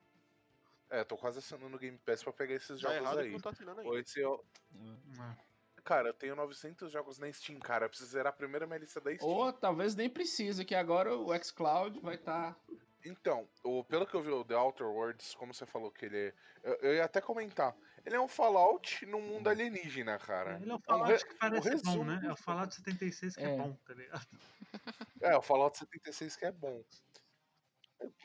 É, 0.90 1.02
tô 1.05 1.16
quase 1.16 1.38
assinando 1.38 1.69
no 1.69 1.78
Game 1.78 1.99
Pass 1.99 2.23
pra 2.23 2.33
pegar 2.33 2.55
esses 2.55 2.71
é 2.71 2.76
jogos 2.76 3.19
aí. 3.19 3.33
não 3.33 3.40
tá 3.40 3.50
assinando 3.50 3.99
esse 3.99 4.21
eu- 4.21 4.45
É. 5.21 5.47
Cara, 5.83 6.09
eu 6.09 6.14
tenho 6.14 6.35
900 6.35 6.90
jogos 6.90 7.16
na 7.19 7.33
Steam, 7.33 7.61
cara. 7.61 7.85
Eu 7.85 7.88
preciso 7.88 8.11
zerar 8.11 8.33
a 8.33 8.37
primeira 8.37 8.66
minha 8.66 8.78
lista 8.78 9.00
da 9.00 9.14
Steam. 9.14 9.28
Ou 9.28 9.52
talvez 9.52 9.95
nem 9.95 10.11
precise, 10.11 10.64
que 10.64 10.75
agora 10.75 11.16
o 11.16 11.33
xCloud 11.38 12.00
vai 12.00 12.19
tá 12.19 12.57
estar. 12.59 12.76
Então, 13.05 13.49
o, 13.62 13.85
pelo 13.85 14.05
que 14.05 14.14
eu 14.14 14.23
vi, 14.23 14.31
o 14.31 14.45
The 14.45 14.57
Outer 14.57 14.88
Worlds, 14.88 15.37
como 15.37 15.55
você 15.55 15.64
falou 15.64 15.93
que 15.93 16.07
ele 16.07 16.19
é. 16.19 16.35
Eu, 16.64 16.75
eu 16.83 16.95
ia 16.95 17.05
até 17.05 17.21
comentar. 17.21 17.76
Ele 18.05 18.16
é 18.16 18.21
um 18.21 18.26
Fallout 18.26 19.07
num 19.07 19.21
mundo 19.21 19.49
alienígena, 19.49 20.19
cara. 20.19 20.59
Ele 20.61 20.71
é 20.71 20.75
o 20.75 20.76
um 20.76 20.81
Fallout 20.81 21.12
re- 21.12 21.25
que 21.25 21.35
parece 21.37 21.71
bom, 21.71 21.71
resumo 21.71 22.05
né? 22.05 22.21
É 22.25 22.33
o 22.33 22.37
Fallout 22.37 22.75
76 22.75 23.37
que 23.37 23.43
é, 23.45 23.55
É. 23.55 23.57
bom, 23.57 23.73
tá 23.87 23.95
ligado? 23.95 24.26
É, 25.21 25.37
o 25.37 25.43
Fallout 25.43 25.78
76 25.78 26.37
que 26.37 26.45
é 26.47 26.50
bom. 26.52 26.85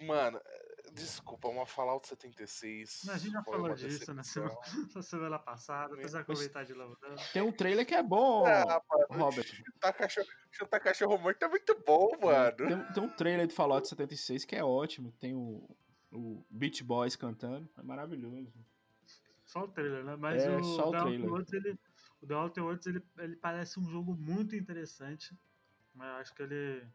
Mano, 0.02 0.42
é, 0.44 0.51
desculpa, 0.94 1.48
uma 1.48 1.66
Fallout 1.66 2.08
76. 2.08 3.04
Mas 3.06 3.16
a 3.16 3.18
gente 3.18 3.32
já 3.34 3.44
falou 3.44 3.74
disso 3.76 4.14
na 4.14 4.24
semana, 4.24 4.56
na 4.96 5.02
semana 5.02 5.40
passada, 5.40 5.94
precisa 5.96 6.20
aproveitar 6.22 6.64
de 6.64 6.74
novo. 6.74 6.98
né? 7.02 7.16
Tem 7.34 7.42
um 7.42 7.52
trailer 7.52 7.86
que 7.86 7.94
é 7.96 8.04
bom, 8.04 8.46
Ah, 8.46 8.82
mano, 8.90 9.24
Robert. 9.24 9.46
chutar 9.46 9.94
cachorro, 9.94 10.28
chutar 10.52 10.80
cachorro 10.80 11.18
morto 11.18 11.44
é 11.44 11.48
muito 11.48 11.84
bom, 11.86 12.10
mano. 12.22 12.56
Tem, 12.58 12.94
tem 12.94 13.04
um 13.04 13.10
trailer 13.10 13.48
de 13.48 13.54
Fallout 13.54 13.88
76 13.88 14.46
que 14.46 14.56
é 14.56 14.64
ótimo. 14.64 15.12
Tem 15.14 15.34
o, 15.34 15.68
o 16.12 16.46
Beach 16.50 16.84
Boys 16.84 17.16
cantando. 17.16 17.70
É 17.78 17.84
maravilhoso. 17.84 18.54
Só 19.46 19.64
o 19.64 19.68
trailer, 19.68 20.04
né? 20.06 20.16
Mas 20.16 20.44
É, 20.44 20.56
o, 20.58 20.64
só 20.64 20.88
o 20.90 20.92
trailer. 20.92 21.30
Worlds, 21.30 21.52
ele, 21.54 21.80
o 22.22 22.28
The 22.28 22.36
Outer 22.36 22.64
Worlds, 22.64 22.88
ele, 22.88 23.04
ele 23.18 23.36
parece 23.36 23.80
um 23.80 23.90
jogo 23.90 24.14
muito 24.16 24.56
interessante. 24.56 25.38
Mas 25.94 26.08
eu 26.08 26.16
acho 26.16 26.34
que 26.34 26.44
ele, 26.44 26.88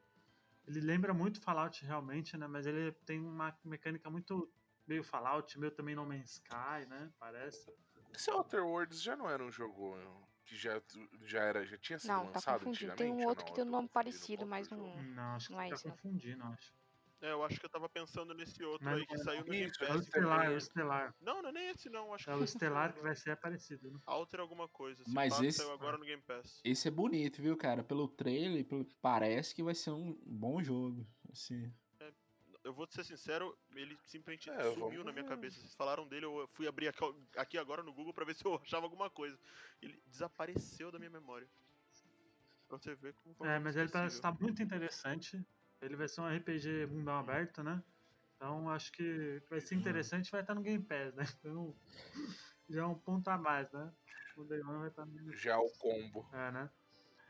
ele 0.66 0.80
lembra 0.80 1.14
muito 1.14 1.40
Fallout 1.40 1.84
realmente, 1.84 2.36
né? 2.36 2.46
Mas 2.46 2.66
ele 2.66 2.92
tem 3.04 3.20
uma 3.20 3.56
mecânica 3.64 4.10
muito 4.10 4.52
meio 4.86 5.02
Fallout, 5.02 5.58
meio 5.58 5.72
também 5.72 5.94
No 5.94 6.04
Man's 6.04 6.32
Sky, 6.32 6.86
né? 6.88 7.12
Parece. 7.18 7.72
Esse 8.12 8.30
Outer 8.30 8.64
Worlds 8.64 9.02
já 9.02 9.16
não 9.16 9.28
era 9.28 9.44
um 9.44 9.50
jogo 9.50 9.96
que 10.44 10.56
já, 10.56 10.80
já 11.22 11.42
era, 11.42 11.66
já 11.66 11.76
tinha 11.76 11.98
sido 11.98 12.08
Não, 12.08 12.26
tá 12.26 12.32
lançado 12.34 12.64
confundindo. 12.64 12.96
Tem 12.96 13.12
um 13.12 13.26
outro 13.26 13.44
que 13.44 13.52
tem 13.52 13.64
um 13.64 13.70
nome 13.70 13.88
parecido, 13.88 14.46
mas 14.46 14.68
não. 14.68 15.02
Não, 15.02 15.34
acho 15.34 15.48
que 15.48 15.52
Não 15.52 15.60
é 15.60 15.68
tá 15.68 15.74
isso, 15.74 15.88
não. 15.88 15.96
confundindo, 15.96 16.44
acho. 16.44 16.74
É, 17.22 17.32
eu 17.32 17.42
acho 17.42 17.58
que 17.58 17.64
eu 17.64 17.70
tava 17.70 17.88
pensando 17.88 18.34
nesse 18.34 18.62
outro 18.62 18.84
Mas 18.84 18.98
aí 18.98 19.06
que 19.06 19.18
saiu 19.18 19.40
no 19.40 19.50
Game 19.50 19.70
isso, 19.70 19.82
É 19.82 19.86
o 19.86 19.88
Pass. 19.94 20.02
Estelar, 20.06 20.46
é 20.46 20.50
o. 20.50 20.56
Estelar. 20.58 21.14
Não, 21.20 21.40
não 21.40 21.48
é 21.48 21.52
nem 21.52 21.68
esse 21.68 21.88
não. 21.88 22.12
Acho 22.12 22.28
É 22.30 22.34
que 22.34 22.40
o 22.40 22.44
Estelar 22.44 22.92
que 22.92 23.00
vai 23.00 23.16
ser 23.16 23.36
parecido, 23.36 23.90
né? 23.90 23.98
Alter 24.04 24.40
alguma 24.40 24.68
coisa. 24.68 25.02
Esse 25.02 25.14
Mas 25.14 25.40
esse- 25.40 25.58
saiu 25.58 25.72
agora 25.72 25.96
no 25.96 26.04
Game 26.04 26.22
Pass. 26.22 26.60
Esse 26.62 26.88
é 26.88 26.90
bonito, 26.90 27.40
viu, 27.40 27.56
cara? 27.56 27.82
Pelo 27.82 28.06
trailer, 28.06 28.64
pelo 28.66 28.84
parece 29.00 29.54
que 29.54 29.62
vai 29.62 29.74
ser 29.74 29.90
um 29.92 30.12
bom 30.26 30.62
jogo. 30.62 31.06
Assim. 31.32 31.72
Eu 32.62 32.74
vou 32.74 32.86
ser 32.90 33.04
sincero, 33.04 33.56
ele 33.76 33.96
simplesmente 34.04 34.50
É, 34.50 34.72
sumiu 34.72 34.88
vamos 34.90 35.04
na 35.04 35.12
minha 35.12 35.24
cabeça. 35.24 35.58
Vocês 35.60 35.74
falaram 35.76 36.06
dele, 36.06 36.26
eu 36.26 36.48
fui 36.52 36.66
abrir 36.66 36.88
aqui, 36.88 36.98
aqui 37.36 37.56
agora 37.56 37.80
no 37.82 37.92
Google 37.94 38.12
pra 38.12 38.24
ver 38.24 38.34
se 38.42 38.44
eu 38.44 38.56
achava 38.56 38.84
alguma 38.86 39.08
coisa. 39.08 39.38
Ele 39.80 40.02
desapareceu 40.06 40.90
da 40.90 40.98
minha 40.98 41.10
memória. 41.10 41.48
Pra 42.68 42.76
você 42.76 42.94
ver 42.96 43.14
como 43.14 43.34
foi 43.36 43.48
É, 43.48 43.58
mas 43.60 43.76
ele 43.76 43.88
parece 43.88 44.16
estar 44.16 44.32
muito 44.38 44.60
interessante. 44.60 45.40
Ele 45.80 45.96
vai 45.96 46.08
ser 46.08 46.20
um 46.20 46.28
RPG 46.36 46.86
mundão 46.86 47.16
aberto, 47.16 47.62
né? 47.62 47.82
Então 48.36 48.68
acho 48.70 48.92
que 48.92 49.42
vai 49.48 49.60
ser 49.60 49.74
interessante 49.74 50.30
vai 50.30 50.40
estar 50.42 50.54
no 50.54 50.62
Game 50.62 50.82
Pass, 50.84 51.14
né? 51.14 51.24
Então 51.38 51.74
já 52.68 52.82
é 52.82 52.86
um 52.86 52.98
ponto 52.98 53.28
a 53.28 53.38
mais, 53.38 53.70
né? 53.72 53.92
O 54.36 54.44
Day 54.44 54.60
One 54.62 54.80
vai 54.80 54.88
estar 54.88 55.06
no 55.06 55.32
Já 55.32 55.58
o 55.58 55.70
combo. 55.78 56.28
É, 56.32 56.50
né? 56.50 56.70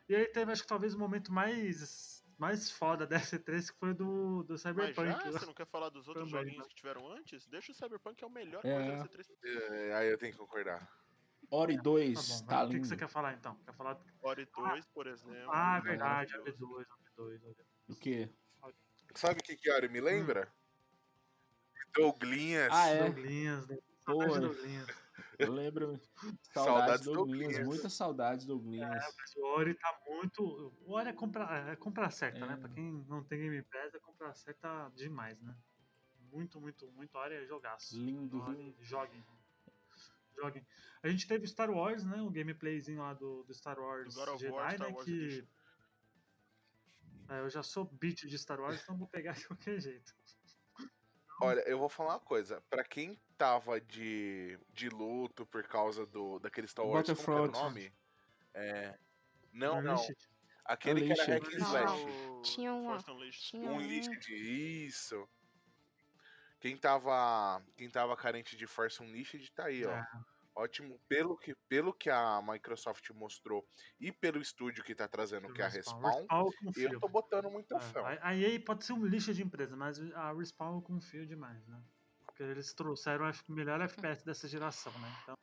E 0.08 0.14
aí 0.14 0.26
teve, 0.26 0.52
acho 0.52 0.62
que 0.62 0.68
talvez 0.68 0.94
o 0.94 0.98
momento 0.98 1.32
mais, 1.32 2.24
mais 2.38 2.70
foda 2.70 3.06
da 3.06 3.16
S3 3.18 3.70
que 3.72 3.78
foi 3.78 3.92
do, 3.92 4.42
do 4.44 4.52
Mas 4.52 4.62
Cyberpunk. 4.62 4.94
já, 5.08 5.24
né? 5.24 5.32
você 5.32 5.46
não 5.46 5.54
quer 5.54 5.66
falar 5.66 5.88
dos 5.88 6.06
outros 6.08 6.30
Também, 6.30 6.44
joguinhos 6.44 6.64
né? 6.64 6.68
que 6.70 6.76
tiveram 6.76 7.10
antes? 7.10 7.46
Deixa 7.46 7.72
o 7.72 7.74
Cyberpunk, 7.74 8.16
que 8.16 8.24
é 8.24 8.26
o 8.26 8.30
melhor 8.30 8.64
É. 8.64 8.72
coisa 8.74 8.96
da 8.96 9.04
C3. 9.04 9.26
É, 9.44 9.94
aí 9.94 10.08
eu 10.08 10.18
tenho 10.18 10.32
que 10.32 10.38
concordar. 10.38 10.88
Ori 11.50 11.76
Tá 11.76 11.82
2, 11.82 12.40
bom, 12.40 12.46
tá 12.46 12.54
mas 12.56 12.64
o 12.64 12.68
que, 12.68 12.74
lindo. 12.74 12.82
que 12.82 12.88
você 12.88 12.96
quer 12.96 13.08
falar 13.08 13.34
então? 13.34 13.54
Quer 13.64 13.74
falar. 13.74 14.00
Ori 14.22 14.48
2, 14.56 14.86
por 14.86 15.06
exemplo. 15.06 15.50
Ah, 15.52 15.76
é 15.78 15.80
verdade, 15.80 16.32
maravilhoso. 16.32 16.64
AB2, 16.64 16.86
AB2. 17.18 17.56
O 17.88 17.94
quê? 17.94 18.28
Sabe 19.14 19.40
o 19.40 19.42
que 19.42 19.56
que 19.56 19.70
Ari 19.70 19.88
me 19.88 20.00
lembra? 20.00 20.52
Douglinhas. 21.94 22.68
Ah, 22.72 22.88
é. 22.88 23.04
Douglinhas, 23.04 23.66
né? 23.68 23.76
De 23.76 23.82
Douglinhas. 24.06 24.86
eu 25.38 25.52
lembro. 25.52 26.00
Saudades 26.52 26.52
Saudades 26.52 27.04
do 27.04 27.12
do 27.12 27.20
Oglinhas, 27.22 27.46
Oglinhas. 27.48 27.66
muitas 27.66 27.92
saudades 27.94 28.46
do 28.46 28.56
Oglinhas. 28.56 28.88
Mas 29.16 29.36
o 29.36 29.44
Ori 29.46 29.74
tá 29.74 29.98
muito. 30.06 30.74
O 30.84 30.92
Ori 30.92 31.08
é 31.08 31.12
compra, 31.12 31.70
é 31.72 31.76
compra 31.76 32.10
certa, 32.10 32.38
É. 32.44 32.48
né? 32.48 32.56
Pra 32.56 32.68
quem 32.68 33.04
não 33.08 33.22
tem 33.24 33.38
Game 33.40 33.62
Pass, 33.62 33.94
é 33.94 33.98
compra 33.98 34.34
certa 34.34 34.90
demais, 34.94 35.40
né? 35.40 35.56
Muito, 36.30 36.60
muito, 36.60 36.86
muito. 36.92 37.16
Ori 37.16 37.34
é 37.34 37.46
jogaço. 37.46 37.96
Lindo? 37.96 38.42
Ori, 38.42 38.76
joguem. 38.80 39.24
Joguem. 40.36 40.66
A 41.02 41.08
gente 41.08 41.26
teve 41.26 41.46
Star 41.46 41.70
Wars, 41.70 42.04
né? 42.04 42.20
O 42.20 42.28
gameplayzinho 42.30 42.98
lá 43.00 43.14
do, 43.14 43.42
do 43.44 43.54
Star 43.54 43.78
Wars 43.78 44.14
God 44.14 44.28
of 44.28 44.38
Jedi, 44.38 44.52
War, 44.52 44.74
Star 44.74 44.88
né? 44.88 44.94
Wars 44.94 45.04
que. 45.06 45.12
Edition. 45.12 45.46
É, 47.28 47.40
eu 47.40 47.50
já 47.50 47.62
sou 47.62 47.84
beat 47.84 48.26
de 48.26 48.38
Star 48.38 48.60
Wars, 48.60 48.80
então 48.82 48.96
vou 48.96 49.08
pegar 49.08 49.32
de 49.38 49.46
qualquer 49.46 49.80
jeito. 49.80 50.14
Olha, 51.40 51.60
eu 51.68 51.78
vou 51.78 51.88
falar 51.88 52.14
uma 52.14 52.20
coisa. 52.20 52.62
Pra 52.70 52.82
quem 52.84 53.20
tava 53.36 53.80
de, 53.80 54.58
de 54.72 54.88
luto 54.88 55.44
por 55.46 55.64
causa 55.64 56.06
do 56.06 56.38
daquele 56.38 56.66
Star 56.66 56.86
Wars, 56.86 57.06
como 57.06 57.16
que 57.24 57.30
era 57.30 57.42
o 57.42 57.50
nome? 57.50 57.92
É... 58.54 58.98
Não, 59.52 59.82
não. 59.82 59.94
Unleashed. 59.94 60.28
Aquele 60.64 61.02
que 61.02 61.12
era 61.12 61.22
Unleashed. 61.22 61.44
hack 61.44 61.54
and 61.54 61.66
slash. 61.66 62.04
O 62.04 62.42
Tinha 62.42 62.72
Unleashed. 62.72 63.50
Tinha 63.50 63.70
Um 63.70 63.74
um. 63.74 63.76
Unleashed, 63.76 64.28
isso. 64.86 65.28
Quem 66.58 66.76
tava, 66.76 67.62
quem 67.76 67.90
tava 67.90 68.16
carente 68.16 68.56
de 68.56 68.66
Force 68.66 69.02
Unleashed 69.02 69.52
tá 69.52 69.66
aí, 69.66 69.84
ó. 69.84 69.90
É. 69.90 70.06
Ótimo. 70.56 70.98
Pelo 71.06 71.36
que, 71.36 71.54
pelo 71.68 71.92
que 71.92 72.08
a 72.08 72.40
Microsoft 72.42 73.10
mostrou 73.10 73.68
e 74.00 74.10
pelo 74.10 74.40
estúdio 74.40 74.82
que 74.82 74.94
tá 74.94 75.06
trazendo, 75.06 75.50
que 75.52 75.60
é 75.60 75.66
a 75.66 75.68
Respawn, 75.68 76.00
Respawn 76.02 76.46
eu 76.46 76.52
confio. 76.54 76.90
eu 76.92 76.98
tô 76.98 77.08
botando 77.08 77.50
muita 77.50 77.78
É, 77.78 77.80
fé. 77.80 78.00
a- 78.00 78.28
a 78.30 78.34
EA 78.34 78.64
pode 78.64 78.84
ser 78.84 78.94
um 78.94 79.04
lixo 79.04 79.34
de 79.34 79.42
empresa, 79.42 79.76
mas 79.76 80.00
a 80.12 80.32
Respawn 80.32 80.76
eu 80.76 80.82
confio 80.82 81.26
demais, 81.26 81.66
né? 81.68 81.82
Porque 82.24 82.42
eles 82.42 82.72
trouxeram 82.74 83.30
o 83.48 83.52
melhor 83.52 83.80
FPS 83.82 84.24
dessa 84.24 84.48
geração, 84.48 84.98
né? 84.98 85.14
Então, 85.22 85.34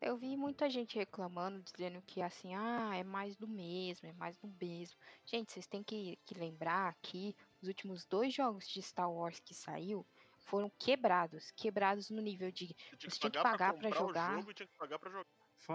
Eu 0.00 0.16
vi 0.16 0.36
muita 0.36 0.68
gente 0.70 0.96
reclamando, 0.96 1.60
dizendo 1.62 2.00
que 2.02 2.20
assim, 2.22 2.54
ah, 2.54 2.94
é 2.94 3.02
mais 3.02 3.36
do 3.36 3.48
mesmo, 3.48 4.06
é 4.08 4.12
mais 4.12 4.38
do 4.38 4.46
mesmo. 4.46 4.96
Gente, 5.26 5.52
vocês 5.52 5.66
têm 5.66 5.82
que, 5.82 6.16
que 6.24 6.34
lembrar 6.34 6.94
que 7.02 7.34
os 7.60 7.66
últimos 7.68 8.06
dois 8.06 8.32
jogos 8.34 8.68
de 8.68 8.80
Star 8.82 9.10
Wars 9.12 9.40
que 9.40 9.54
saiu 9.54 10.06
foram 10.44 10.70
quebrados. 10.78 11.50
Quebrados 11.52 12.10
no 12.10 12.20
nível 12.20 12.50
de. 12.50 12.68
Tinha 12.68 12.98
Você 12.98 13.08
que 13.08 13.18
tinha 13.18 13.30
que 13.30 13.42
pagar 13.42 13.74
pra 13.74 13.90
jogar. 13.90 14.38
jogo 14.38 14.54
tinha 14.54 14.66
que 14.66 14.76
pagar 14.76 14.98
pra 14.98 15.10
jogar. 15.10 15.26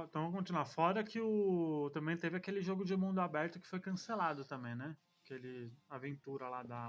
então 0.08 0.22
vamos 0.24 0.36
continuar. 0.36 0.66
Fora 0.66 1.04
que 1.04 1.20
o. 1.20 1.90
Também 1.92 2.16
teve 2.16 2.38
aquele 2.38 2.62
jogo 2.62 2.86
de 2.86 2.96
mundo 2.96 3.20
aberto 3.20 3.60
que 3.60 3.68
foi 3.68 3.80
cancelado 3.80 4.46
também, 4.46 4.76
né? 4.76 4.96
Aquele 5.24 5.72
aventura 5.90 6.48
lá 6.50 6.64
da. 6.64 6.88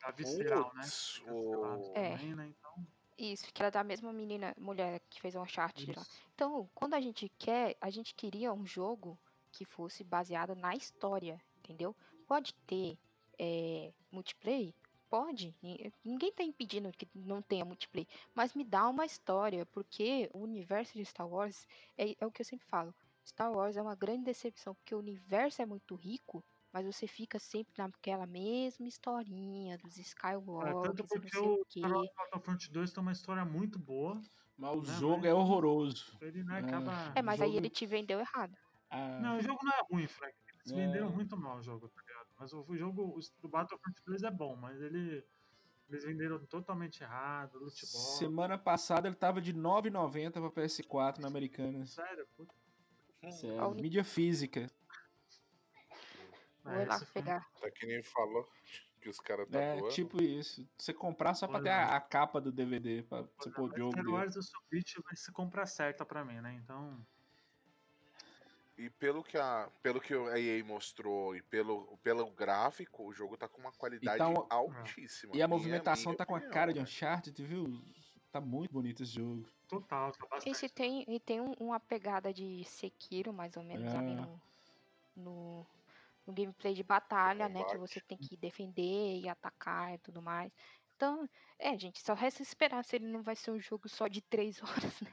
Da 0.00 0.10
Visceral, 0.12 0.72
né? 0.74 0.80
Putz, 0.82 1.16
Foi 1.16 1.24
cancelado 1.26 1.92
É. 1.94 2.16
também, 2.16 2.34
né? 2.34 2.46
Então. 2.48 2.86
Isso, 3.18 3.52
que 3.52 3.60
era 3.60 3.70
da 3.70 3.84
mesma 3.84 4.14
menina, 4.14 4.54
mulher 4.56 4.98
que 5.10 5.20
fez 5.20 5.34
um 5.36 5.44
chat 5.44 5.92
lá. 5.92 6.00
Isso. 6.00 6.22
Então, 6.34 6.70
quando 6.74 6.94
a 6.94 7.00
gente 7.00 7.28
quer, 7.38 7.76
a 7.78 7.90
gente 7.90 8.14
queria 8.14 8.50
um 8.50 8.64
jogo 8.64 9.18
que 9.52 9.66
fosse 9.66 10.02
baseado 10.02 10.54
na 10.54 10.74
história, 10.74 11.38
entendeu? 11.58 11.94
Pode 12.26 12.54
ter 12.66 12.98
é, 13.38 13.92
multiplayer? 14.10 14.72
Pode. 15.10 15.56
Ni- 15.60 15.92
Ninguém 16.04 16.32
tá 16.32 16.42
impedindo 16.44 16.90
que 16.92 17.08
não 17.14 17.42
tenha 17.42 17.64
multiplayer. 17.64 18.08
Mas 18.34 18.54
me 18.54 18.64
dá 18.64 18.88
uma 18.88 19.04
história, 19.04 19.66
porque 19.66 20.30
o 20.32 20.38
universo 20.38 20.94
de 20.94 21.04
Star 21.04 21.28
Wars 21.28 21.66
é, 21.98 22.14
é 22.18 22.26
o 22.26 22.30
que 22.30 22.40
eu 22.42 22.46
sempre 22.46 22.66
falo. 22.66 22.94
Star 23.26 23.52
Wars 23.52 23.76
é 23.76 23.82
uma 23.82 23.96
grande 23.96 24.24
decepção, 24.24 24.74
porque 24.74 24.94
o 24.94 24.98
universo 24.98 25.60
é 25.60 25.66
muito 25.66 25.94
rico, 25.96 26.42
mas 26.72 26.86
você 26.86 27.06
fica 27.08 27.38
sempre 27.40 27.74
naquela 27.76 28.26
mesma 28.26 28.86
historinha 28.86 29.76
dos 29.78 29.98
É, 29.98 30.02
Skywalkers 30.02 30.82
tanto 30.82 31.00
e 31.00 31.02
não 31.02 31.08
porque 31.08 31.28
sei 31.30 31.40
o. 31.42 31.64
Star 31.68 31.92
Wars 31.92 32.10
Battlefront 32.16 32.70
2 32.72 32.92
tem 32.92 33.02
uma 33.02 33.12
história 33.12 33.44
muito 33.44 33.78
boa. 33.78 34.20
Mas 34.56 34.76
o 34.76 34.82
Né, 34.82 34.98
jogo 34.98 35.16
mas- 35.16 35.24
é 35.26 35.34
horroroso. 35.34 36.18
Ele 36.20 36.44
né, 36.44 36.56
É. 36.60 36.64
acaba. 36.64 37.12
É, 37.16 37.22
mas 37.22 37.40
aí 37.40 37.48
jogo- 37.48 37.58
ele 37.60 37.70
te 37.70 37.86
vendeu 37.86 38.20
errado. 38.20 38.54
Ah, 38.90 39.18
Não, 39.20 39.38
o 39.38 39.40
jogo 39.40 39.58
não 39.64 39.72
é 39.72 39.80
ruim, 39.90 40.06
Frank. 40.06 40.34
Eles 40.66 40.72
É. 40.72 40.74
venderam 40.74 41.10
muito 41.10 41.36
mal 41.36 41.56
o 41.58 41.62
jogo, 41.62 41.88
tá? 41.88 42.02
Mas 42.40 42.54
o, 42.54 42.64
o 42.66 42.74
jogo 42.76 43.02
o, 43.02 43.20
do 43.42 43.48
Battlefront 43.48 44.02
2 44.06 44.22
é 44.22 44.30
bom, 44.30 44.56
mas 44.56 44.80
ele. 44.80 45.22
Eles 45.90 46.04
venderam 46.04 46.38
totalmente 46.46 47.02
errado, 47.02 47.58
loot 47.58 47.80
box. 47.82 48.16
Semana 48.18 48.56
passada 48.56 49.08
ele 49.08 49.16
tava 49.16 49.40
de 49.40 49.52
9,90 49.52 50.32
pra 50.32 50.62
PS4 50.62 51.18
na 51.18 51.26
Americanas. 51.26 51.90
Sério, 51.90 52.26
puta. 52.36 52.54
Sério. 53.32 53.74
Mídia 53.74 54.04
física. 54.04 54.70
Vou 56.62 56.72
É, 56.72 56.84
lá 56.86 56.96
foi- 56.98 57.08
pegar. 57.08 57.44
Tá 57.60 57.68
que 57.72 57.86
nem 57.86 58.02
falou 58.04 58.48
que 59.02 59.08
os 59.08 59.18
caras 59.18 59.48
tá 59.48 59.60
É, 59.60 59.76
voando. 59.78 59.92
tipo 59.92 60.22
isso. 60.22 60.64
Você 60.78 60.94
comprar 60.94 61.34
só 61.34 61.48
pra 61.48 61.54
Pois 61.58 61.64
ter 61.64 61.70
é. 61.70 61.74
a, 61.74 61.96
a 61.96 62.00
capa 62.00 62.40
do 62.40 62.52
DVD, 62.52 63.02
pra 63.02 63.22
você 63.36 63.50
pôr 63.50 63.72
o 63.72 63.76
jogo 63.76 63.92
Star. 63.98 64.06
Wars 64.08 64.34
do 64.34 64.42
Switch 64.44 64.94
vai 65.04 65.16
ser 65.16 65.32
compra 65.32 65.66
certa 65.66 66.06
pra 66.06 66.24
mim, 66.24 66.40
né? 66.40 66.54
Então. 66.54 67.04
E 68.80 68.88
pelo 68.88 69.22
que 69.22 69.36
a, 69.36 69.70
pelo 69.82 70.00
que 70.00 70.14
a 70.14 70.38
EA 70.40 70.64
mostrou 70.64 71.36
e 71.36 71.42
pelo, 71.42 71.98
pelo 71.98 72.30
gráfico, 72.30 73.04
o 73.04 73.12
jogo 73.12 73.36
tá 73.36 73.46
com 73.46 73.60
uma 73.60 73.72
qualidade 73.72 74.22
Então, 74.22 74.46
altíssima. 74.48 75.36
E 75.36 75.42
a 75.42 75.46
movimentação 75.46 76.16
tá 76.16 76.24
com 76.24 76.34
a 76.34 76.40
cara 76.40 76.72
de? 76.72 76.80
Uncharted, 76.80 77.44
viu? 77.44 77.66
Tá 78.32 78.40
muito 78.40 78.72
bonito 78.72 79.02
esse 79.02 79.12
jogo. 79.12 79.46
Total, 79.68 80.12
tá 80.12 80.26
bastante. 80.26 80.50
Esse 80.50 80.66
tem, 80.70 81.04
e 81.06 81.20
tem 81.20 81.42
um- 81.42 81.52
uma 81.60 81.78
pegada 81.78 82.32
de 82.32 82.64
Sekiro, 82.64 83.34
mais 83.34 83.54
ou 83.54 83.62
menos, 83.62 83.94
ali 83.94 84.12
É. 84.12 84.14
no, 84.14 84.40
no, 85.14 85.66
no 86.26 86.32
gameplay 86.32 86.72
de 86.72 86.82
batalha, 86.82 87.50
né? 87.50 87.62
Que 87.64 87.76
você 87.76 88.00
tem 88.00 88.16
que 88.16 88.34
defender 88.34 89.20
e 89.20 89.28
atacar 89.28 89.92
e 89.92 89.98
tudo 89.98 90.22
mais. 90.22 90.50
Então, 90.96 91.28
é, 91.58 91.78
gente, 91.78 92.00
só 92.00 92.14
resta 92.14 92.42
esperar 92.42 92.82
se 92.82 92.96
ele 92.96 93.08
não 93.08 93.22
vai 93.22 93.36
ser 93.36 93.50
um 93.50 93.60
jogo 93.60 93.90
só 93.90 94.08
de 94.08 94.22
três 94.22 94.62
horas, 94.94 95.00
né? 95.02 95.12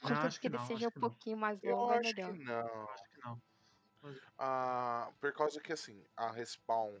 Contanto 0.00 0.26
acho 0.26 0.40
que 0.40 0.46
ele 0.46 0.56
não, 0.56 0.66
seja 0.66 0.88
um 0.88 0.92
não. 0.94 1.00
pouquinho 1.00 1.36
mais 1.36 1.60
longo, 1.62 1.92
é 1.92 2.00
melhor. 2.00 2.34
não. 2.34 2.88
Acho 2.90 3.04
que 3.10 3.20
não. 3.20 3.42
Ah, 4.38 5.10
por 5.20 5.32
causa 5.32 5.60
que 5.60 5.72
assim, 5.72 6.04
a 6.16 6.30
Respawn, 6.30 7.00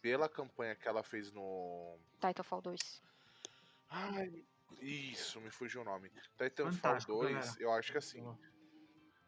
pela 0.00 0.28
campanha 0.28 0.74
que 0.76 0.86
ela 0.86 1.02
fez 1.02 1.32
no. 1.32 1.98
Titanfall 2.20 2.62
2. 2.62 3.02
Ai, 3.90 4.44
isso, 4.80 5.40
me 5.40 5.50
fugiu 5.50 5.80
o 5.80 5.84
nome. 5.84 6.10
Titanfall 6.36 6.72
Fantástico, 6.72 7.12
2, 7.14 7.32
galera. 7.34 7.52
eu 7.58 7.72
acho 7.72 7.90
que 7.92 7.98
assim, 7.98 8.24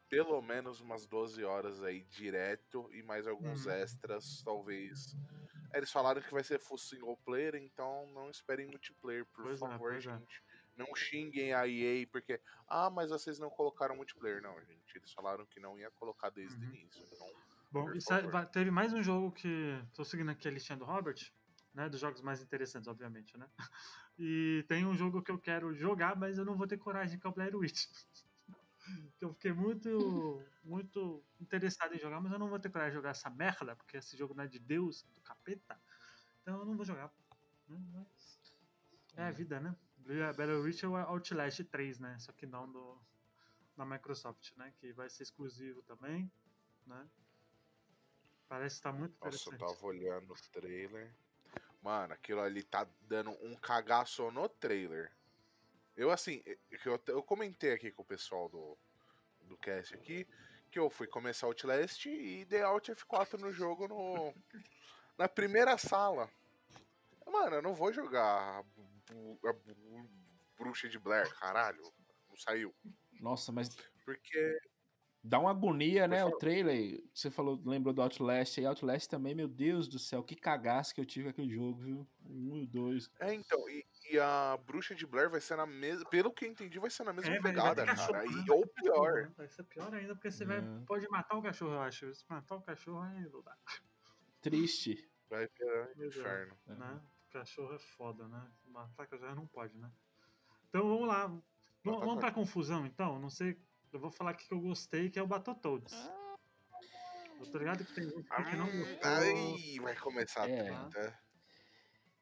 pelo 0.09 0.41
menos 0.41 0.81
umas 0.81 1.07
12 1.07 1.43
horas 1.45 1.83
aí 1.83 2.03
direto 2.05 2.89
e 2.93 3.03
mais 3.03 3.27
alguns 3.27 3.67
Uhum. 3.67 3.73
extras, 3.73 4.43
talvez. 4.45 5.17
Eles 5.73 5.91
falaram 5.91 6.21
que 6.21 6.33
vai 6.33 6.43
ser 6.45 6.59
full 6.59 6.79
single 6.79 7.17
player, 7.25 7.55
então 7.57 8.07
não 8.09 8.29
esperem 8.31 8.67
multiplayer, 8.67 9.25
por 9.27 9.45
Pois 9.45 9.63
é, 9.63 9.67
favor, 9.69 9.95
é. 9.95 10.01
gente. 10.01 10.43
Não 10.77 10.95
xinguem 10.95 11.53
a 11.53 11.67
EA 11.67 12.07
porque, 12.11 12.41
ah, 12.67 12.91
mas 12.91 13.11
vocês 13.11 13.39
não 13.39 13.51
colocaram 13.51 13.97
multiplayer. 13.97 14.43
Não, 14.43 14.63
gente, 14.65 14.97
eles 14.97 15.13
falaram 15.13 15.47
que 15.47 15.61
não 15.61 15.79
ia 15.79 15.91
colocar 15.91 16.31
desde 16.31 16.57
o 16.59 16.65
Uhum. 16.65 16.75
início. 16.75 17.07
Então, 17.13 17.29
Bom, 17.73 17.87
teve 18.53 18.71
mais 18.71 18.93
um 18.93 19.03
jogo 19.03 19.33
que. 19.33 19.49
Tô 19.95 20.05
seguindo 20.05 20.31
aqui 20.31 20.49
a 20.49 20.51
listinha 20.51 20.77
do 20.77 20.85
Robert, 20.85 21.17
né? 21.73 21.89
Dos 21.89 22.01
jogos 22.01 22.21
mais 22.21 22.43
interessantes, 22.43 22.89
obviamente, 22.89 23.37
né? 23.39 23.49
E 24.19 24.65
tem 24.69 24.85
um 24.85 24.95
jogo 24.95 25.23
que 25.23 25.31
eu 25.31 25.41
quero 25.41 25.73
jogar, 25.73 26.15
mas 26.17 26.37
eu 26.37 26.45
não 26.45 26.57
vou 26.57 26.67
ter 26.67 26.77
coragem, 26.77 27.19
que 27.19 27.27
é 27.27 27.31
o 27.31 27.33
Blair 27.33 27.57
Witch. 27.57 27.87
que 29.17 29.25
eu 29.25 29.33
fiquei 29.33 29.53
muito, 29.53 30.53
muito 30.63 31.27
interessado 31.39 31.95
em 31.95 31.99
jogar, 31.99 32.21
mas 32.21 32.33
eu 32.33 32.39
não 32.39 32.49
vou 32.49 32.59
ter 32.61 32.71
coragem 32.71 32.93
de 32.93 32.97
jogar 32.97 33.11
essa 33.11 33.31
merda, 33.31 33.77
porque 33.77 33.97
esse 33.97 34.17
jogo 34.17 34.35
não 34.35 34.45
é 34.45 34.49
de 34.49 34.59
Deus, 34.59 35.05
é 35.05 35.13
do 35.13 35.21
capeta. 35.23 35.81
Então 36.43 36.59
eu 36.61 36.67
não 36.67 36.77
vou 36.77 36.85
jogar. 36.85 37.13
né? 37.69 37.79
Mas 37.93 38.41
É 39.17 39.25
a 39.25 39.31
vida, 39.33 39.61
né? 39.61 39.77
Battle 40.19 40.63
Witch 40.63 40.83
é 40.83 40.89
o 40.89 40.97
Outlast 40.97 41.63
3, 41.65 41.99
né? 42.01 42.17
Só 42.19 42.33
que 42.33 42.47
não 42.47 42.71
do, 42.71 43.01
da 43.77 43.85
Microsoft, 43.85 44.53
né? 44.57 44.73
Que 44.79 44.93
vai 44.93 45.09
ser 45.09 45.23
exclusivo 45.23 45.83
também, 45.83 46.31
né? 46.87 47.09
Parece 48.49 48.77
estar 48.77 48.93
muito 48.93 49.15
Nossa, 49.21 49.37
eu 49.37 49.55
interessante. 49.55 49.59
tava 49.59 49.87
olhando 49.87 50.33
o 50.33 50.51
trailer. 50.53 51.15
Mano, 51.81 52.13
aquilo 52.13 52.41
ali 52.41 52.63
tá 52.63 52.87
dando 53.03 53.31
um 53.43 53.55
cagaço 53.55 54.31
no 54.31 54.49
trailer. 54.49 55.13
Eu, 55.97 56.11
assim, 56.11 56.43
é 56.47 56.57
que 56.77 56.89
eu, 56.89 57.01
eu 57.07 57.23
comentei 57.23 57.73
aqui 57.73 57.93
com 57.93 58.03
o 58.03 58.05
pessoal 58.05 58.49
do, 58.49 58.77
do 59.43 59.57
cast 59.57 59.95
aqui 59.95 60.27
que 60.71 60.79
eu 60.79 60.89
fui 60.89 61.07
começar 61.07 61.47
Outlast 61.47 62.07
e 62.07 62.45
dei 62.45 62.63
Alt 62.63 62.89
F4 62.91 63.39
no 63.39 63.53
jogo 63.53 63.89
no, 63.89 64.33
na 65.19 65.29
primeira 65.29 65.77
sala. 65.77 66.31
Mano, 67.27 67.57
eu 67.57 67.63
não 67.63 67.75
vou 67.75 67.93
jogar 67.93 68.65
a, 69.45 69.55
Bruxa 70.59 70.89
de 70.89 70.99
Blair, 70.99 71.33
caralho. 71.39 71.83
Não 72.29 72.37
saiu. 72.37 72.75
Nossa, 73.21 73.51
mas 73.51 73.75
Porque 74.05 74.61
dá 75.23 75.39
uma 75.39 75.51
agonia, 75.51 76.07
né? 76.09 76.25
O 76.25 76.37
trailer. 76.39 77.03
Você 77.15 77.31
falou, 77.31 77.61
lembrou 77.65 77.93
do 77.95 78.03
Outlast. 78.03 78.59
E 78.59 78.67
Outlast 78.67 79.09
também, 79.09 79.35
meu 79.35 79.49
Deus 79.49 79.89
do 79.89 79.99
céu, 79.99 80.23
que 80.23 80.37
cagaço 80.37 80.95
que 80.95 81.01
eu 81.01 81.07
tive 81.07 81.25
com 81.25 81.31
aquele 81.31 81.55
jogo, 81.55 81.79
viu? 81.79 82.09
Um 82.25 82.57
e 82.57 82.67
dois. 82.67 83.11
É, 83.21 83.35
então, 83.35 83.69
e, 83.69 83.85
e 84.11 84.19
a 84.19 84.57
Bruxa 84.57 84.95
de 84.95 85.07
Blair 85.07 85.31
vai 85.31 85.41
ser 85.41 85.57
na 85.57 85.67
mesma. 85.67 86.09
Pelo 86.09 86.33
que 86.33 86.45
eu 86.45 86.51
entendi, 86.51 86.79
vai 86.79 86.91
ser 86.91 87.05
na 87.05 87.13
mesma 87.13 87.35
É, 87.35 87.41
vai- 87.41 87.53
vai 87.53 87.75
pegada, 87.75 87.85
cara. 87.87 88.25
né? 88.25 88.27
E, 88.47 88.51
ou 88.51 88.67
pior. 88.67 89.31
Vai 89.37 89.49
ser 89.49 89.63
pior 89.65 89.93
ainda, 89.95 90.15
porque 90.15 90.31
você 90.31 90.45
vai, 90.45 90.59
É. 90.59 90.85
pode 90.87 91.09
matar 91.09 91.37
o 91.37 91.43
cachorro, 91.43 91.73
eu 91.73 91.81
acho. 91.81 92.15
Se 92.15 92.25
matar 92.29 92.57
o 92.57 92.63
cachorro, 92.63 93.01
aí 93.01 93.29
não 93.29 93.43
dá. 93.43 93.57
Triste. 94.41 95.11
Vai 95.29 95.47
virar 95.49 95.89
um 95.97 96.03
é. 96.03 96.07
inferno. 96.07 96.57
né? 96.67 97.01
Cachorro 97.31 97.75
é 97.75 97.79
foda, 97.79 98.29
né? 98.29 98.51
Matar 98.67 99.07
cachorro 99.07 99.35
não 99.35 99.47
pode, 99.47 99.79
né? 99.79 99.91
Então 100.69 100.89
vamos 100.89 101.07
lá. 101.09 101.27
Vamos, 101.27 101.43
Matar 101.85 102.01
vamos 102.01 102.15
pra 102.19 102.31
pode. 102.33 102.35
confusão, 102.35 102.87
então? 102.87 103.19
Não 103.19 103.31
sei. 103.31 103.57
Eu 103.93 104.01
vou 104.01 104.11
falar 104.11 104.33
aqui 104.33 104.47
que 104.47 104.55
eu 104.55 104.61
gostei, 104.61 105.11
que 105.11 105.19
é 105.19 105.23
o 105.23 105.27
Battletoads. 105.27 106.11
Eu 107.41 107.51
tô 107.51 107.59
ligado 107.59 107.85
que 107.85 107.95
tem 107.95 108.05
gente 108.05 108.23
que 108.51 108.57
não 108.57 108.67
gostou. 108.79 109.11
Aí 109.11 109.79
vai 109.81 109.97
começar 109.97 110.45
a 110.45 110.49
É. 110.49 110.65
treta. 110.89 111.19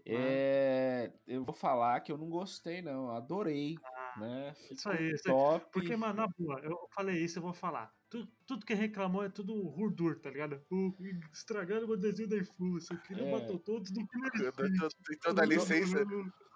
É, 0.06 1.12
eu 1.26 1.44
vou 1.44 1.54
falar 1.54 2.00
que 2.00 2.10
eu 2.10 2.16
não 2.16 2.30
gostei, 2.30 2.80
não. 2.80 3.10
Adorei, 3.10 3.74
né? 4.16 4.54
isso 4.70 4.88
Ficou 4.88 4.92
aí, 4.92 5.10
isso 5.12 5.28
aí. 5.28 5.34
top. 5.34 5.70
Porque, 5.72 5.96
mano, 5.96 6.14
na 6.14 6.26
boa, 6.28 6.60
eu 6.60 6.88
falei 6.94 7.22
isso, 7.22 7.38
eu 7.38 7.42
vou 7.42 7.52
falar. 7.52 7.97
Tu- 8.10 8.26
tudo 8.46 8.64
que 8.64 8.72
reclamou 8.74 9.22
é 9.22 9.28
tudo 9.28 9.52
hurdur, 9.68 10.18
tá 10.20 10.30
ligado? 10.30 10.64
O- 10.70 10.94
Estragaram 11.32 11.86
o 11.88 11.96
desenho 11.96 12.28
da 12.28 12.38
influência. 12.38 12.94
Eu 12.94 13.00
queria 13.02 13.24
É. 13.24 13.30
Do 13.40 13.52
Eu 13.52 13.58
dou- 13.58 13.82
Street. 13.82 14.78
dou- 14.78 14.88
Então 15.10 15.34
dá 15.34 15.44
licença, 15.44 16.04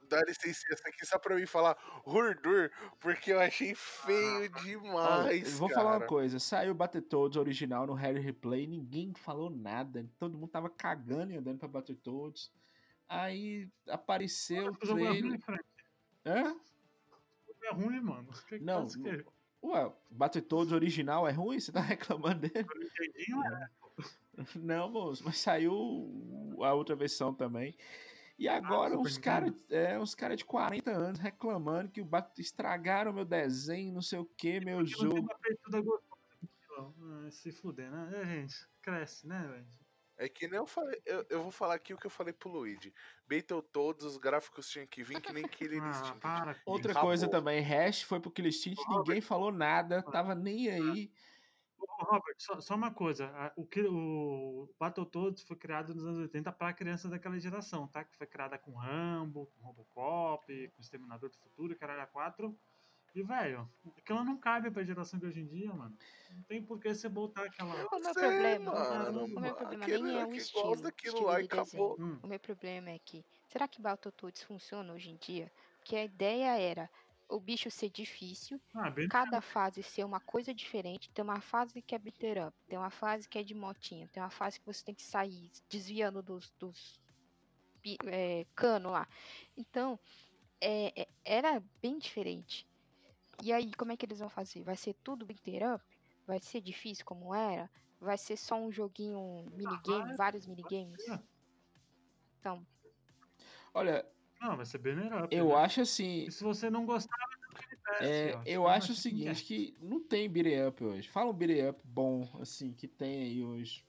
dá 0.08 0.20
licença 0.26 0.88
aqui 0.88 1.04
só 1.06 1.18
pra 1.18 1.36
mim 1.36 1.44
falar 1.46 1.76
Hurdur, 2.06 2.70
porque 3.00 3.32
eu 3.32 3.40
achei 3.40 3.74
feio 3.74 4.50
Ó, 4.54 4.62
demais. 4.62 5.52
eu 5.52 5.58
vou 5.58 5.68
falar 5.68 5.90
uma 5.92 5.98
cara. 5.98 6.06
coisa, 6.08 6.38
saiu 6.38 6.72
o 6.72 6.74
Battletoads 6.74 7.36
original 7.36 7.86
no 7.86 7.94
Harry 7.94 8.20
Replay, 8.20 8.66
ninguém 8.66 9.12
falou 9.14 9.50
nada, 9.50 10.08
todo 10.18 10.38
mundo 10.38 10.50
tava 10.50 10.70
cagando 10.70 11.32
e 11.32 11.36
andando 11.36 11.58
pra 11.58 11.68
Battletoads. 11.68 12.50
Aí 13.08 13.70
apareceu 13.88 14.68
o 14.72 14.94
O 14.94 14.98
é 14.98 15.08
ruim, 15.10 15.20
trailer. 15.20 15.40
Frank. 15.40 15.64
Hã? 16.24 16.54
O 17.46 17.64
é 17.66 17.72
ruim, 17.74 18.00
mano. 18.00 18.30
O 18.30 18.46
que 18.46 18.58
que 18.58 18.64
Não, 18.64 18.86
Ué, 19.62 19.92
Battletoads 20.10 20.72
original 20.72 21.26
é 21.28 21.32
ruim? 21.32 21.60
Você 21.60 21.70
tá 21.72 21.80
reclamando 22.34 22.40
dele? 22.48 22.66
O 22.68 22.78
Nintendinho 22.78 23.44
é. 23.44 23.70
Não, 24.56 24.90
moço, 24.90 25.22
mas 25.24 25.38
saiu 25.38 26.56
a 26.62 26.72
outra 26.72 26.96
versão 26.96 27.34
também. 27.34 27.76
E 28.38 28.48
agora 28.48 28.90
Super 28.94 29.00
uns 29.08 29.18
caras 29.18 29.54
é, 29.70 29.98
uns 29.98 30.14
cara 30.14 30.34
de 30.34 30.44
40 30.44 30.90
anos 30.90 31.20
reclamando 31.20 31.90
que 31.90 32.00
o 32.00 32.04
Bat- 32.04 32.38
estragaram 32.40 33.12
meu 33.12 33.24
desenho, 33.24 33.92
não 33.92 34.02
sei 34.02 34.18
o 34.18 34.24
que, 34.24 34.58
meu 34.58 34.78
Porque 34.78 35.04
não 35.04 35.10
tem 35.10 35.20
jogo. 35.20 35.28
uma 35.68 35.80
gostosa. 35.82 36.94
Ah, 37.26 37.30
se 37.30 37.52
fuder, 37.52 37.90
né? 37.90 38.10
É, 38.14 38.24
gente, 38.24 38.66
cresce, 38.80 39.26
né, 39.26 39.46
velho? 39.46 39.66
É 40.22 40.28
que 40.28 40.46
nem 40.46 40.58
eu 40.58 40.66
falei, 40.66 41.02
eu, 41.04 41.26
eu 41.28 41.42
vou 41.42 41.50
falar 41.50 41.74
aqui 41.74 41.92
o 41.92 41.98
que 41.98 42.06
eu 42.06 42.10
falei 42.10 42.32
pro 42.32 42.48
Luigi. 42.48 42.94
Battletoads, 43.28 44.04
os 44.04 44.16
gráficos 44.16 44.68
tinham 44.68 44.86
que 44.86 45.02
vir 45.02 45.20
que 45.20 45.32
nem 45.32 45.42
Killer 45.48 45.82
Ah, 45.82 45.90
Instinct. 45.90 46.20
para. 46.20 46.54
com 46.54 46.70
Outra. 46.70 46.92
Acabou. 46.92 47.08
coisa 47.08 47.28
também, 47.28 47.60
Hash 47.60 48.02
foi 48.02 48.20
pro 48.20 48.30
Kill 48.30 48.46
Instinct, 48.46 48.80
ninguém 48.88 49.20
falou 49.20 49.50
nada, 49.50 50.00
tava 50.00 50.32
nem 50.36 50.68
aí. 50.68 51.12
Robert, 51.76 52.36
só, 52.38 52.60
só 52.60 52.76
uma 52.76 52.92
coisa. 52.94 53.52
O, 53.56 53.66
que, 53.66 53.80
o 53.82 54.72
Battletoads 54.78 55.42
foi 55.42 55.56
criado 55.56 55.92
nos 55.92 56.04
anos 56.04 56.18
80 56.20 56.52
pra 56.52 56.72
criança 56.72 57.08
daquela 57.08 57.38
geração, 57.40 57.88
tá? 57.88 58.04
Que 58.04 58.16
foi 58.16 58.26
criada 58.28 58.56
com 58.56 58.72
Rambo, 58.76 59.46
com 59.46 59.60
Robocop, 59.66 60.68
com 60.68 60.80
Exterminador 60.80 61.30
do 61.30 61.36
Futuro, 61.38 61.76
Caralho 61.76 62.08
4. 62.12 62.56
E, 63.14 63.22
velho, 63.22 63.70
aquilo 63.96 64.24
não 64.24 64.38
cabe 64.38 64.70
pra 64.70 64.82
geração 64.84 65.18
de 65.18 65.26
hoje 65.26 65.40
em 65.40 65.46
dia, 65.46 65.72
mano. 65.72 65.96
Não 66.30 66.42
tem 66.44 66.64
por 66.64 66.80
que 66.80 66.94
você 66.94 67.08
botar 67.08 67.44
aquela. 67.44 67.74
O 67.92 67.98
meu 67.98 68.12
Sei, 68.12 68.20
problema, 68.30 68.72
mano, 68.72 69.24
o 69.24 69.40
meu 69.40 69.54
problema 69.54 69.84
aquele 69.84 70.02
nem 70.04 70.20
é 70.20 70.24
o 70.24 70.28
que 70.28 70.38
estilo, 70.38 70.88
estilo 70.88 71.22
lá 71.24 71.40
de 71.40 71.46
acabou. 71.46 71.96
Hum, 71.98 72.18
O 72.22 72.26
meu 72.26 72.40
problema 72.40 72.90
é 72.90 72.98
que, 72.98 73.24
será 73.48 73.68
que 73.68 73.82
Battletoads 73.82 74.42
funciona 74.42 74.92
hoje 74.92 75.10
em 75.10 75.16
dia? 75.16 75.52
Porque 75.78 75.96
a 75.96 76.04
ideia 76.04 76.58
era 76.58 76.90
o 77.28 77.40
bicho 77.40 77.70
ser 77.70 77.90
difícil, 77.90 78.60
ah, 78.74 78.90
bem. 78.90 79.08
cada 79.08 79.40
fase 79.42 79.82
ser 79.82 80.04
uma 80.04 80.20
coisa 80.20 80.54
diferente. 80.54 81.10
Tem 81.12 81.22
uma 81.22 81.40
fase 81.40 81.82
que 81.82 81.94
é 81.94 81.98
beater 81.98 82.46
up, 82.48 82.56
tem 82.66 82.78
uma 82.78 82.90
fase 82.90 83.28
que 83.28 83.38
é 83.38 83.42
de 83.42 83.54
motinha, 83.54 84.08
tem 84.08 84.22
uma 84.22 84.30
fase 84.30 84.58
que 84.60 84.66
você 84.66 84.82
tem 84.84 84.94
que 84.94 85.02
sair 85.02 85.50
desviando 85.68 86.22
dos, 86.22 86.50
dos 86.58 86.98
é, 88.06 88.44
cano 88.54 88.90
lá. 88.90 89.08
Então, 89.56 89.98
é, 90.62 91.02
é- 91.02 91.08
era 91.24 91.62
bem 91.82 91.98
diferente. 91.98 92.68
E 93.42 93.52
aí, 93.52 93.74
como 93.74 93.90
é 93.90 93.96
que 93.96 94.06
eles 94.06 94.20
vão 94.20 94.28
fazer? 94.28 94.62
Vai 94.62 94.76
ser 94.76 94.94
tudo 95.02 95.26
beater 95.26 95.74
up? 95.74 95.84
Vai 96.26 96.38
ser 96.40 96.60
difícil 96.60 97.04
como 97.04 97.34
era? 97.34 97.68
Vai 98.00 98.16
ser 98.16 98.36
só 98.36 98.54
um 98.54 98.70
joguinho, 98.70 99.18
um 99.18 99.50
minigame, 99.50 100.16
vários 100.16 100.46
minigames? 100.46 101.02
ser. 101.02 101.20
Então, 102.38 102.64
Olha, 103.74 104.06
Não, 104.40 104.56
vai 104.56 104.64
ser 104.66 104.78
banner 104.78 105.24
up. 105.24 105.34
eu 105.34 105.48
né? 105.48 105.54
acho 105.56 105.80
assim, 105.80 106.24
E 106.24 106.30
se 106.30 106.44
você 106.44 106.70
não 106.70 106.86
gostar, 106.86 107.16
é, 108.00 108.40
eu 108.46 108.68
acho 108.68 108.92
o 108.92 108.94
seguinte, 108.94 109.44
que 109.44 109.76
não 109.80 110.00
tem 110.00 110.30
beat'em 110.30 110.66
up 110.66 110.84
hoje. 110.84 111.08
Fala 111.08 111.30
um 111.30 111.34
beat'em 111.34 111.68
up 111.68 111.80
bom, 111.84 112.28
assim, 112.40 112.72
que 112.72 112.86
tem 112.86 113.22
aí 113.22 113.42
hoje. 113.42 113.84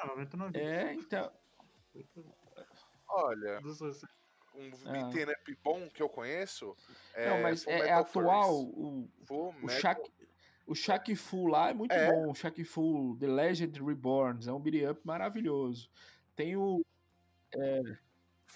Ah, 0.00 0.06
99 0.06 0.58
É, 0.58 0.94
então, 0.94 1.32
Olha, 3.08 3.60
um 4.60 4.92
beat'em 4.92 5.24
up 5.32 5.58
bom 5.62 5.88
que 5.88 6.02
eu 6.02 6.08
conheço 6.08 6.76
é 7.14 7.30
não, 7.30 7.42
mas 7.42 7.66
é, 7.66 7.88
é 7.88 7.92
atual, 7.92 8.54
o, 8.54 9.08
Full 9.26 9.54
o 9.62 9.68
Shaq, 9.68 10.12
o 10.66 10.74
Shaq 10.74 11.14
Fu 11.16 11.46
lá 11.46 11.70
é 11.70 11.74
muito 11.74 11.92
É. 11.92 12.10
bom, 12.10 12.30
o 12.30 12.34
Shaq 12.34 12.62
Fu 12.64 13.16
The 13.18 13.26
Legend 13.26 13.82
Reborn, 13.82 14.48
é 14.48 14.52
um 14.52 14.60
beat'em 14.60 14.88
up 14.88 15.00
maravilhoso. 15.04 15.90
Tem 16.36 16.56
o, 16.56 16.84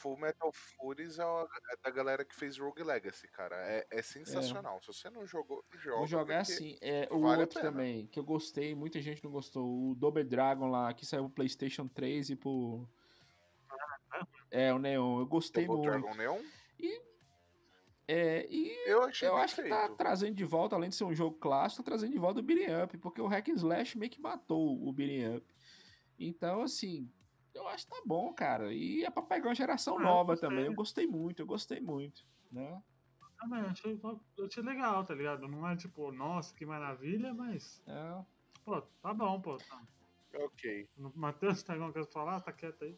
Full 0.04 0.18
Metal 0.18 0.52
Furies 0.52 1.18
é, 1.18 1.22
é 1.22 1.76
da 1.82 1.90
galera 1.90 2.24
que 2.24 2.34
fez 2.34 2.58
Rogue 2.58 2.82
Legacy, 2.82 3.26
cara. 3.28 3.56
É, 3.56 3.86
é 3.90 4.02
sensacional. 4.02 4.78
Se 4.82 4.88
você 4.88 5.08
não 5.08 5.26
jogou, 5.26 5.64
joga. 5.72 5.96
vou 5.96 6.06
jogar 6.06 6.44
porque- 6.44 6.52
assim, 6.52 6.78
é, 6.82 7.08
o 7.10 7.20
vale 7.20 7.42
outro 7.42 7.60
também, 7.60 8.06
que 8.08 8.18
eu 8.18 8.24
gostei, 8.24 8.74
muita 8.74 9.00
gente 9.00 9.24
não 9.24 9.30
gostou, 9.30 9.90
o 9.90 9.94
Double 9.94 10.24
Dragon 10.24 10.68
lá, 10.68 10.92
que 10.92 11.06
saiu 11.06 11.24
pro 11.24 11.36
Playstation 11.36 11.88
3 11.88 12.30
e 12.30 12.36
pro... 12.36 12.86
É, 14.54 14.72
o 14.72 14.78
Neon, 14.78 15.18
eu 15.18 15.26
gostei 15.26 15.66
Double 15.66 15.82
muito. 15.90 16.00
Dragon 16.00 16.14
Neon, 16.16 16.40
É, 18.06 18.46
e 18.48 18.88
eu 18.88 19.02
achei 19.02 19.26
eu 19.26 19.36
acho 19.36 19.56
que 19.56 19.68
tá 19.68 19.88
trazendo 19.88 20.36
de 20.36 20.44
volta, 20.44 20.76
além 20.76 20.90
de 20.90 20.94
ser 20.94 21.02
um 21.02 21.14
jogo 21.14 21.36
clássico, 21.38 21.82
tá 21.82 21.90
trazendo 21.90 22.12
de 22.12 22.18
volta 22.18 22.38
o 22.38 22.42
beat'em 22.42 22.84
up, 22.84 22.96
porque 22.98 23.20
o 23.20 23.26
Hack 23.26 23.48
and 23.48 23.54
Slash 23.54 23.98
meio 23.98 24.12
que 24.12 24.20
matou 24.20 24.80
o 24.86 24.92
beat'em 24.92 25.38
up. 25.38 25.54
Então, 26.16 26.62
assim, 26.62 27.10
eu 27.52 27.66
acho 27.66 27.86
que 27.86 27.90
tá 27.90 28.02
bom, 28.06 28.32
cara. 28.32 28.72
E 28.72 29.04
é 29.04 29.10
pra 29.10 29.22
pegar 29.24 29.48
uma 29.48 29.54
geração 29.56 29.96
Ah, 29.98 30.02
eu 30.02 30.04
nova 30.04 30.32
gostei. 30.34 30.48
também. 30.48 30.66
Eu 30.66 30.74
gostei 30.74 31.06
muito, 31.08 31.40
eu 31.42 31.46
gostei 31.46 31.80
muito, 31.80 32.24
né? 32.52 32.80
Também, 33.40 33.60
achei, 33.62 33.98
eu 34.36 34.46
achei 34.46 34.62
legal, 34.62 35.04
tá 35.04 35.14
ligado? 35.14 35.48
Não 35.48 35.68
é 35.68 35.74
tipo, 35.74 36.12
nossa, 36.12 36.54
que 36.54 36.64
maravilha, 36.64 37.34
mas. 37.34 37.82
É, 37.88 38.22
Pô, 38.64 38.80
tá 38.80 39.12
bom, 39.12 39.40
pô. 39.40 39.56
Tá. 39.56 39.82
Ok. 40.36 40.88
O 40.96 41.10
Matheus, 41.18 41.62
tem 41.64 41.74
alguma 41.74 41.92
coisa 41.92 42.08
pra 42.08 42.20
falar? 42.20 42.40
Tá 42.40 42.52
quieto 42.52 42.84
aí. 42.84 42.96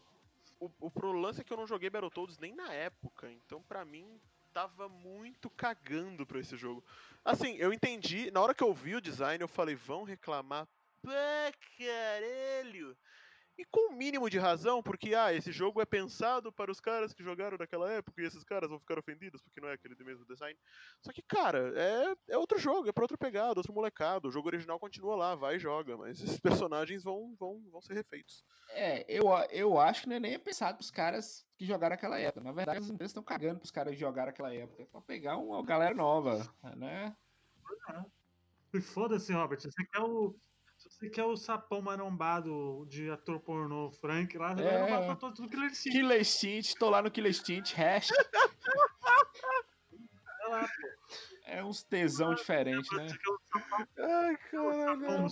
O, 0.58 0.70
o 0.80 0.90
pro 0.90 1.12
lance 1.12 1.40
é 1.40 1.44
que 1.44 1.52
eu 1.52 1.56
não 1.56 1.66
joguei 1.66 1.90
Battletoads 1.90 2.38
nem 2.38 2.54
na 2.54 2.72
época, 2.72 3.30
então 3.30 3.62
pra 3.62 3.84
mim 3.84 4.20
tava 4.52 4.88
muito 4.88 5.50
cagando 5.50 6.24
pra 6.24 6.40
esse 6.40 6.56
jogo. 6.56 6.82
Assim, 7.24 7.56
eu 7.56 7.72
entendi, 7.72 8.30
na 8.30 8.40
hora 8.40 8.54
que 8.54 8.64
eu 8.64 8.72
vi 8.72 8.96
o 8.96 9.00
design, 9.00 9.42
eu 9.42 9.48
falei, 9.48 9.74
vão 9.74 10.02
reclamar 10.02 10.66
pra 11.02 11.52
caralho. 11.76 12.96
E 13.58 13.64
com 13.64 13.90
o 13.90 13.96
mínimo 13.96 14.28
de 14.28 14.38
razão, 14.38 14.82
porque 14.82 15.14
ah, 15.14 15.32
esse 15.32 15.50
jogo 15.50 15.80
é 15.80 15.86
pensado 15.86 16.52
para 16.52 16.70
os 16.70 16.78
caras 16.78 17.14
que 17.14 17.22
jogaram 17.22 17.56
naquela 17.56 17.90
época 17.90 18.20
e 18.20 18.26
esses 18.26 18.44
caras 18.44 18.68
vão 18.68 18.78
ficar 18.78 18.98
ofendidos 18.98 19.40
porque 19.40 19.60
não 19.60 19.68
é 19.68 19.72
aquele 19.72 19.94
do 19.94 20.04
mesmo 20.04 20.26
design. 20.26 20.58
Só 21.00 21.10
que, 21.10 21.22
cara, 21.22 21.72
é, 21.74 22.14
é 22.34 22.38
outro 22.38 22.58
jogo, 22.58 22.88
é 22.88 22.92
pra 22.92 23.04
outra 23.04 23.16
pegada, 23.16 23.58
outro 23.58 23.72
molecado. 23.72 24.28
O 24.28 24.30
jogo 24.30 24.48
original 24.48 24.78
continua 24.78 25.16
lá, 25.16 25.34
vai 25.34 25.56
e 25.56 25.58
joga, 25.58 25.96
mas 25.96 26.20
esses 26.20 26.38
personagens 26.68 27.02
vão, 27.02 27.34
vão, 27.38 27.62
vão 27.70 27.80
ser 27.80 27.94
refeitos. 27.94 28.44
É, 28.70 29.04
eu, 29.08 29.26
eu 29.50 29.78
acho 29.78 30.02
que 30.02 30.08
não 30.08 30.16
é 30.16 30.20
nem 30.20 30.38
pensado 30.38 30.76
pros 30.76 30.90
caras 30.90 31.46
que 31.56 31.64
jogaram 31.64 31.94
aquela 31.94 32.18
época. 32.18 32.44
Na 32.44 32.52
verdade, 32.52 32.80
as 32.80 32.90
empresas 32.90 33.10
estão 33.10 33.22
cagando 33.22 33.58
pros 33.58 33.70
caras 33.70 33.94
que 33.94 34.00
jogaram 34.00 34.30
aquela 34.30 34.52
época. 34.52 34.82
É 34.82 34.86
pra 34.86 35.00
pegar 35.00 35.38
uma 35.38 35.64
galera 35.64 35.94
nova, 35.94 36.46
né? 36.76 37.16
E 38.74 38.80
foda-se, 38.80 39.32
Robert. 39.32 39.60
Você 39.60 39.84
quer 39.86 40.00
o. 40.00 40.36
Você 40.96 41.10
quer 41.10 41.24
o 41.24 41.36
sapão 41.36 41.82
marombado 41.82 42.86
de 42.88 43.10
ator 43.10 43.38
pornô 43.38 43.90
Frank 43.90 44.36
lá, 44.38 44.52
É. 44.52 44.80
roubar 44.80 45.04
pra 45.04 45.16
todo 45.16 45.46
que 45.46 45.54
ele 45.54 45.66
ensina. 45.66 45.94
Killer 45.94 46.20
Instinct, 46.22 46.74
tô 46.78 46.88
lá 46.88 47.02
no 47.02 47.10
Killer 47.10 47.30
Instinct, 47.30 47.74
hash. 47.74 48.08
É 51.44 51.62
uns 51.62 51.82
tesão 51.82 52.34
diferente, 52.34 52.92
né? 52.94 53.06
Ai, 53.98 54.36
caralho. 54.50 55.26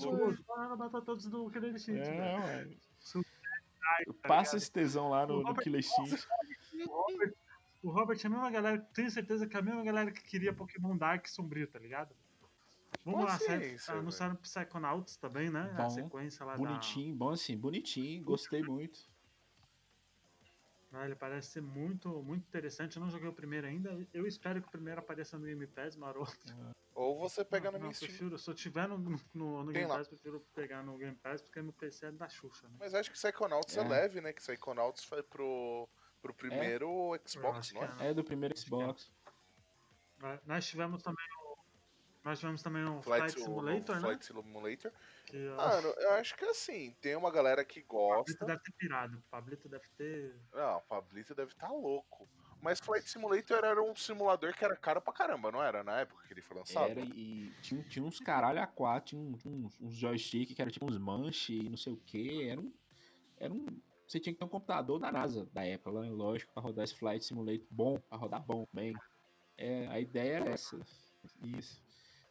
todos 1.05 1.27
do 1.27 1.50
ele 1.55 1.70
ensina. 1.70 2.00
É, 2.00 2.38
ué. 2.38 2.68
Tá 4.22 4.29
Passa 4.29 4.57
esse 4.57 4.70
tesão 4.70 5.09
lá 5.09 5.27
no, 5.27 5.42
no 5.42 5.55
Killer 5.55 5.81
Instinct. 5.81 6.27
O 7.83 7.90
Robert 7.90 8.18
é 8.22 8.27
a 8.27 8.31
mesma 8.31 8.50
galera, 8.50 8.79
tenho 8.92 9.11
certeza 9.11 9.46
que 9.46 9.57
é 9.57 9.61
a 9.61 9.62
mesma 9.62 9.83
galera 9.83 10.11
que 10.11 10.22
queria 10.22 10.53
Pokémon 10.53 10.96
Dark 10.96 11.27
sombrio, 11.27 11.66
tá 11.68 11.79
ligado? 11.79 12.14
Vamos 13.04 13.24
lá, 13.24 13.38
sai- 13.38 13.58
Paciência, 13.58 13.94
anunciaram 13.94 14.36
Psychonauts 14.36 15.16
também, 15.16 15.50
né? 15.50 15.70
a 15.76 15.82
Bom, 15.82 15.90
sequência 15.90 16.44
lá 16.44 16.56
Bonitinho, 16.56 17.14
bom 17.14 17.30
assim, 17.30 17.56
bonitinho, 17.56 18.24
gostei 18.24 18.62
muito. 18.64 18.98
da. 20.90 21.00
Ah, 21.00 21.04
ele 21.06 21.16
parece 21.16 21.48
ser 21.50 21.60
muito, 21.60 22.08
muito 22.22 22.46
interessante. 22.46 22.96
Eu 22.96 23.02
não 23.02 23.10
joguei 23.10 23.28
o 23.28 23.32
primeiro 23.32 23.66
ainda. 23.66 23.90
Eu 24.12 24.26
espero 24.28 24.62
que 24.62 24.68
o 24.68 24.70
primeiro 24.70 25.00
apareça 25.00 25.36
no 25.36 25.44
Game 25.44 25.66
Pass, 25.66 25.96
maroto. 25.96 26.32
Ou 26.94 27.18
você 27.18 27.44
pega 27.44 27.70
no 27.72 27.78
não, 27.80 27.92
Steam. 27.92 28.08
prefiro, 28.08 28.38
se 28.38 28.48
eu 28.48 28.54
tiver 28.54 28.86
no, 28.88 28.96
no, 28.96 29.64
no 29.64 29.72
Game 29.72 29.88
lá. 29.88 29.96
Pass, 29.98 30.06
prefiro 30.06 30.38
pegar 30.54 30.84
no 30.84 30.96
Game 30.96 31.16
Pass, 31.16 31.42
porque 31.42 31.60
meu 31.60 31.72
PC 31.72 32.06
é 32.06 32.12
da 32.12 32.28
Xuxa, 32.28 32.68
né? 32.68 32.76
Mas 32.78 32.94
acho 32.94 33.10
que 33.10 33.16
Psychonauts 33.18 33.76
é, 33.76 33.80
É. 33.80 33.88
leve, 33.88 34.20
né? 34.20 34.32
Que 34.32 34.40
Psychonauts 34.40 35.02
foi 35.04 35.20
pro, 35.24 35.88
pro 36.22 36.32
primeiro 36.32 37.18
Xbox, 37.26 37.58
acho 37.58 37.74
não 37.74 37.82
é? 37.82 37.96
é. 38.06 38.10
É 38.10 38.14
do 38.14 38.22
primeiro 38.22 38.56
Xbox. 38.56 39.10
Né? 40.20 40.38
Nós 40.46 40.64
tivemos 40.64 41.02
também 41.02 41.26
o. 41.40 41.43
Nós 42.24 42.38
tivemos 42.38 42.62
também 42.62 42.82
o 42.84 43.02
Flight, 43.02 43.32
Flight 43.32 43.40
Simulator, 43.40 43.96
o, 43.96 44.00
né? 44.00 44.00
Flight 44.00 44.24
Simulator. 44.24 44.92
Que 45.26 45.37
Mano, 45.50 45.88
eu 45.98 46.10
acho 46.12 46.34
que 46.34 46.44
assim, 46.46 46.96
tem 47.00 47.14
uma 47.14 47.30
galera 47.30 47.62
que 47.64 47.80
o 47.80 48.08
Pablito 48.08 48.38
gosta. 48.38 48.46
deve 48.46 48.62
ter 48.62 48.72
pirado. 48.72 49.18
O 49.18 49.22
Pablito 49.30 49.68
deve 49.68 49.84
ter. 49.90 50.40
Não, 50.52 50.78
o 50.78 50.80
Pablito 50.80 51.34
deve 51.34 51.52
estar 51.52 51.70
louco. 51.70 52.26
Mas 52.62 52.80
Flight 52.80 53.10
Simulator 53.10 53.62
era 53.62 53.82
um 53.82 53.94
simulador 53.94 54.54
que 54.54 54.64
era 54.64 54.74
caro 54.74 55.02
pra 55.02 55.12
caramba, 55.12 55.52
não 55.52 55.62
era? 55.62 55.84
Na 55.84 56.00
época 56.00 56.26
que 56.26 56.32
ele 56.32 56.40
foi 56.40 56.56
lançado? 56.56 56.92
Era 56.92 57.00
e 57.02 57.52
tinha, 57.60 57.82
tinha 57.82 58.02
uns 58.02 58.18
caralho 58.18 58.62
a 58.62 58.66
quatro, 58.66 59.10
tinha 59.10 59.20
um- 59.20 59.34
uns, 59.44 59.78
uns 59.78 59.94
joystick 59.94 60.54
que 60.54 60.62
era 60.62 60.70
tipo 60.70 60.87
uns 60.87 60.96
manche 60.96 61.52
e 61.52 61.68
não 61.68 61.76
sei 61.76 61.92
o 61.92 61.96
que. 61.98 62.48
Era 62.48 62.58
um, 62.58 62.72
era 63.37 63.52
um. 63.52 63.66
Você 64.08 64.18
tinha 64.18 64.32
que 64.32 64.38
ter 64.38 64.44
um 64.46 64.48
computador 64.48 64.98
da 64.98 65.12
NASA 65.12 65.44
da 65.52 65.62
época, 65.62 65.90
lá, 65.90 66.08
lógico, 66.08 66.54
pra 66.54 66.62
rodar 66.62 66.84
esse 66.84 66.94
Flight 66.94 67.22
Simulator 67.22 67.66
bom, 67.70 67.98
pra 68.00 68.16
rodar 68.16 68.42
bom, 68.42 68.66
bem. 68.72 68.94
É, 69.58 69.87
a 69.88 70.00
ideia 70.00 70.37
era 70.37 70.50
essa. 70.50 70.78
Isso. 71.42 71.83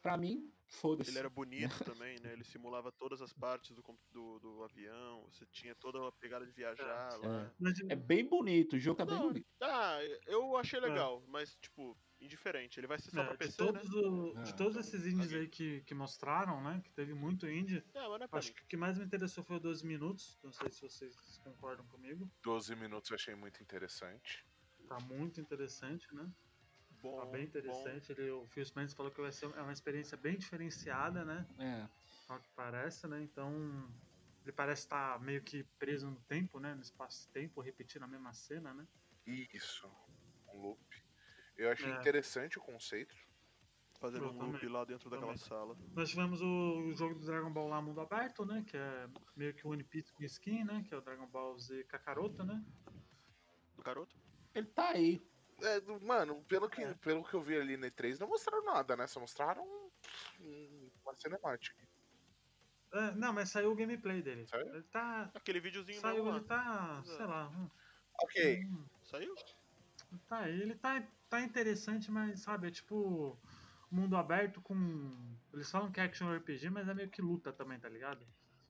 Pra 0.04 0.18
mim, 0.18 0.52
foda-se. 0.66 1.10
Ele 1.10 1.18
era 1.18 1.30
bonito 1.30 1.80
também, 1.82 2.20
né? 2.20 2.34
Ele 2.34 2.44
simulava 2.44 2.92
todas 2.92 3.22
as 3.22 3.32
partes 3.32 3.74
do, 3.74 3.82
do, 4.12 4.38
do 4.38 4.62
avião, 4.62 5.22
você 5.32 5.46
tinha 5.46 5.74
toda 5.74 6.06
a 6.06 6.12
pegada 6.12 6.44
de 6.46 6.52
viajar 6.52 7.16
lá. 7.18 7.50
Mas, 7.58 7.72
É 7.88 7.96
bem 7.96 8.28
bonito, 8.28 8.76
o 8.76 8.78
jogo 8.78 8.98
tá 8.98 9.06
bem 9.06 9.18
bonito. 9.18 9.46
Ah, 9.62 9.96
eu 10.26 10.58
achei 10.58 10.78
É. 10.78 10.82
legal, 10.82 11.24
mas 11.26 11.56
tipo, 11.56 11.96
indiferente. 12.20 12.78
Ele 12.78 12.86
vai 12.86 12.98
ser 12.98 13.10
só 13.12 13.22
É, 13.22 13.24
pra 13.24 13.32
de, 13.32 13.38
PC, 13.38 13.62
né? 13.62 13.68
todos 13.72 13.94
o- 13.94 14.34
Ah, 14.36 14.42
de 14.42 14.56
todos 14.58 14.76
esses 14.76 15.06
indies 15.06 15.26
ok. 15.28 15.38
aí 15.40 15.48
que, 15.48 15.80
que 15.84 15.94
mostraram, 15.94 16.62
né? 16.62 16.82
Que 16.84 16.92
teve 16.92 17.14
muito 17.14 17.48
indie. 17.48 17.82
É, 17.94 18.00
é 18.00 18.28
Acho 18.30 18.48
mim. 18.48 18.54
que 18.54 18.62
o 18.64 18.66
que 18.68 18.76
mais 18.76 18.98
me 18.98 19.06
interessou 19.06 19.42
foi 19.42 19.56
o 19.56 19.60
12 19.60 19.86
minutos. 19.86 20.38
Não 20.42 20.52
sei 20.52 20.70
se 20.70 20.82
vocês 20.82 21.38
concordam 21.38 21.86
comigo. 21.86 22.30
12 22.42 22.76
minutos 22.76 23.10
eu 23.10 23.14
achei 23.14 23.34
muito 23.34 23.62
interessante. 23.62 24.44
Tá 24.86 24.98
muito 25.00 25.40
interessante, 25.40 26.06
né? 26.14 26.30
Bom, 27.04 27.16
Tá 27.18 27.26
bem 27.26 27.42
bom. 27.42 27.48
interessante. 27.48 28.12
Ele, 28.12 28.30
o 28.30 28.46
Phil 28.46 28.64
Spencer 28.64 28.96
falou 28.96 29.12
que 29.12 29.20
vai 29.20 29.30
ser 29.30 29.44
é 29.54 29.60
uma 29.62 29.72
experiência 29.72 30.16
bem 30.16 30.38
diferenciada, 30.38 31.22
né? 31.24 31.46
É. 31.58 31.86
Ao 32.32 32.40
que 32.40 32.48
parece, 32.56 33.06
né? 33.06 33.22
Então, 33.22 33.52
ele 34.42 34.52
parece 34.52 34.82
estar 34.84 35.20
meio 35.20 35.42
que 35.42 35.64
preso 35.78 36.08
no 36.10 36.18
tempo, 36.22 36.58
né? 36.58 36.74
No 36.74 36.80
espaço-tempo, 36.80 37.60
repetindo 37.60 38.04
a 38.04 38.06
mesma 38.06 38.32
cena, 38.32 38.72
né? 38.72 38.88
Isso. 39.26 39.86
Um 40.48 40.58
loop. 40.62 40.80
Eu 41.58 41.70
achei 41.70 41.90
É. 41.92 41.96
interessante 41.98 42.56
o 42.58 42.62
conceito. 42.62 43.14
Fazendo 44.00 44.24
um 44.28 44.32
loop 44.32 44.52
também, 44.58 44.68
lá 44.70 44.84
dentro 44.84 45.08
daquela 45.10 45.32
também. 45.34 45.46
sala. 45.48 45.76
Nós 45.94 46.08
tivemos 46.10 46.40
o, 46.40 46.86
o 46.88 46.94
jogo 46.94 47.14
do 47.18 47.24
Dragon 47.26 47.52
Ball 47.52 47.68
lá, 47.68 47.80
mundo 47.82 48.00
aberto, 48.00 48.44
né? 48.46 48.64
Que 48.66 48.76
é 48.78 49.08
meio 49.36 49.52
que 49.54 49.66
o 49.66 49.70
One 49.70 49.84
Piece 49.84 50.10
com 50.12 50.24
skin, 50.24 50.64
né? 50.64 50.82
Que 50.88 50.94
é 50.94 50.96
o 50.96 51.00
Dragon 51.02 51.26
Ball 51.26 51.58
Z 51.58 51.84
Kakaroto, 51.84 52.42
né? 52.44 52.64
Do 53.76 53.82
garoto? 53.82 54.16
Ele 54.54 54.66
tá 54.66 54.88
aí. 54.90 55.22
É, 55.62 55.80
mano, 56.04 56.42
pelo 56.44 56.68
que, 56.68 56.82
É. 56.82 56.94
pelo 56.94 57.24
que 57.24 57.34
eu 57.34 57.42
vi 57.42 57.56
ali 57.56 57.76
na 57.76 57.86
E3, 57.88 58.18
não 58.18 58.28
mostraram 58.28 58.64
nada, 58.64 58.96
né? 58.96 59.06
Só 59.06 59.20
mostraram 59.20 59.62
um- 60.40 60.90
uma 61.04 61.14
cinemática. 61.14 61.82
É, 62.92 63.10
não, 63.12 63.32
mas 63.32 63.50
saiu 63.50 63.72
o 63.72 63.74
gameplay 63.76 64.22
dele. 64.22 64.46
Saiu? 64.46 64.72
Ele 64.74 64.82
tá. 64.84 65.30
Aquele 65.34 65.60
videozinho 65.60 66.00
Saiu, 66.00 66.28
ele 66.28 66.44
tá. 66.44 67.00
Exato. 67.04 67.16
Sei 67.16 67.26
lá. 67.26 67.48
hum, 67.48 67.70
Ok. 68.22 68.64
hum, 68.66 68.86
Saiu? 69.02 69.34
Tá 70.28 70.38
aí, 70.40 70.60
ele 70.60 70.76
tá, 70.76 71.02
tá 71.28 71.40
interessante, 71.40 72.10
mas 72.10 72.40
sabe, 72.40 72.68
é 72.68 72.70
tipo 72.70 73.36
mundo 73.90 74.16
aberto 74.16 74.60
com. 74.62 75.36
Eles 75.52 75.70
falam 75.70 75.90
que 75.90 75.98
é 76.00 76.04
action 76.04 76.32
RPG, 76.32 76.70
mas 76.70 76.88
é 76.88 76.94
meio 76.94 77.10
que 77.10 77.20
luta 77.22 77.52
também, 77.52 77.80
tá 77.80 77.88
ligado? 77.88 78.24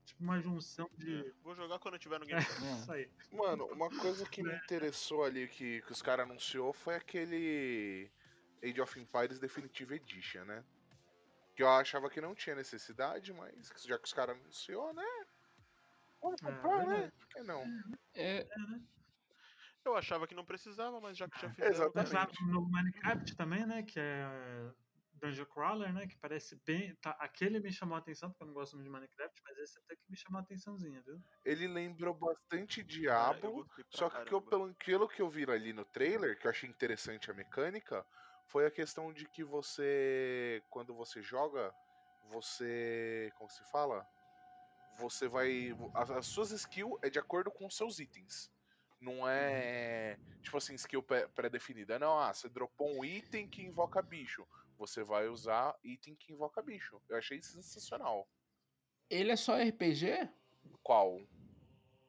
Tipo 0.05 0.23
uma 0.23 0.39
junção 0.41 0.89
de. 0.97 1.27
É, 1.27 1.33
Vou 1.43 1.55
jogar 1.55 1.79
quando 1.79 1.95
eu 1.95 1.99
tiver 2.01 2.21
no 2.21 2.27
Game 2.27 2.45
Pass. 2.45 2.63
É. 2.63 2.73
Isso 2.73 2.93
aí. 2.93 3.11
Mano, 3.33 3.67
uma 3.67 3.89
coisa 3.99 4.29
que 4.29 4.43
me 4.43 4.55
interessou 4.55 5.25
ali 5.25 5.49
que, 5.49 5.81
que 5.83 5.93
os 5.93 6.03
caras 6.03 6.29
anunciou 6.29 6.73
foi 6.73 6.95
aquele 6.95 8.11
Age 8.63 8.81
of 8.81 9.01
Empires 9.01 9.39
Definitive 9.39 9.95
Edition, 9.95 10.45
né? 10.45 10.65
Que 11.57 11.63
eu 11.63 11.69
achava 11.69 12.11
que 12.11 12.21
não 12.21 12.35
tinha 12.35 12.55
necessidade, 12.57 13.33
mas 13.33 13.71
já 13.87 13.99
que 13.99 14.05
os 14.07 14.13
caras 14.13 14.37
anunciou, 14.39 14.93
né? 14.93 15.07
Vamos 16.21 16.43
É, 16.43 16.47
comprar, 16.47 16.79
né? 16.79 16.85
verdade. 16.87 17.13
Por 17.19 17.29
que 17.29 17.43
não? 17.43 17.65
É, 18.15 18.47
Eu 19.85 19.97
achava 19.97 20.27
que 20.27 20.35
não 20.35 20.45
precisava, 20.45 21.01
mas 21.01 21.17
já 21.17 21.29
que 21.29 21.41
já 21.41 21.51
fizeram. 21.51 21.75
Exatamente. 21.75 22.43
O 22.43 22.47
novo 22.47 22.69
Minecraft 22.71 23.37
também, 23.37 23.67
né? 23.67 23.83
Que 23.83 24.01
é 24.01 24.71
Dungeon 25.15 25.47
Crawler, 25.47 25.93
né? 25.93 26.07
Que 26.07 26.17
parece 26.19 26.61
bem. 26.67 26.95
Tá, 26.97 27.11
aquele 27.21 27.61
me 27.61 27.73
chamou 27.73 27.97
a 27.97 27.99
atenção, 27.99 28.31
porque 28.31 28.43
eu 28.43 28.47
não 28.49 28.55
gosto 28.55 28.75
muito 28.75 28.87
de 28.87 28.93
Minecraft, 28.93 29.43
mas 29.45 29.59
esse 29.59 29.79
até 29.79 29.97
que 29.97 30.11
me 30.11 30.17
chamou 30.17 30.39
a 30.39 30.43
atençãozinha, 30.43 31.03
viu? 31.03 31.21
Ele 31.45 31.69
lembrou 31.69 32.15
bastante 32.15 32.83
Diablo, 32.83 33.69
só 33.91 34.09
que, 34.09 34.25
que 34.25 34.35
eu, 34.35 34.43
pelo, 34.43 34.75
pelo 34.75 35.09
que 35.09 35.23
eu 35.23 35.29
vi 35.29 35.45
ali 35.51 35.73
no 35.73 35.85
trailer, 35.85 36.39
que 36.39 36.47
eu 36.47 36.51
achei 36.51 36.69
interessante 36.69 37.31
a 37.31 37.35
mecânica, 37.35 38.05
foi 38.47 38.67
a 38.67 38.71
questão 38.71 39.13
de 39.13 39.29
que 39.29 39.45
você, 39.45 40.63
quando 40.71 40.95
você 40.95 41.23
joga, 41.23 41.75
você, 42.31 43.31
como 43.37 43.51
se 43.51 43.63
fala? 43.71 44.07
Você 44.99 45.29
vai, 45.29 45.77
as, 45.95 46.11
as 46.11 46.27
suas 46.27 46.51
skills 46.51 46.99
é 47.03 47.11
de 47.11 47.19
acordo 47.19 47.51
com 47.51 47.67
os 47.67 47.77
seus 47.77 47.99
itens. 47.99 48.51
Não 49.01 49.29
é, 49.29 50.19
tipo 50.43 50.57
assim, 50.57 50.75
skill 50.75 51.03
pré- 51.03 51.27
pré-definida. 51.29 51.99
Não, 51.99 52.19
ah, 52.19 52.33
você 52.33 52.49
dropou 52.49 52.89
um 52.97 53.05
item 53.05 53.47
que 53.49 53.63
invoca 53.63 54.01
bicho. 54.01 54.47
Você 54.77 55.03
vai 55.05 55.29
usar 55.29 55.77
item 55.83 56.15
que 56.15 56.33
invoca 56.33 56.63
bicho. 56.63 57.01
Eu 57.09 57.17
achei 57.17 57.41
sensacional. 57.41 58.29
ele 59.09 59.31
é 59.31 59.37
só 59.37 59.57
RPG? 59.57 60.29
Qual? 60.83 61.21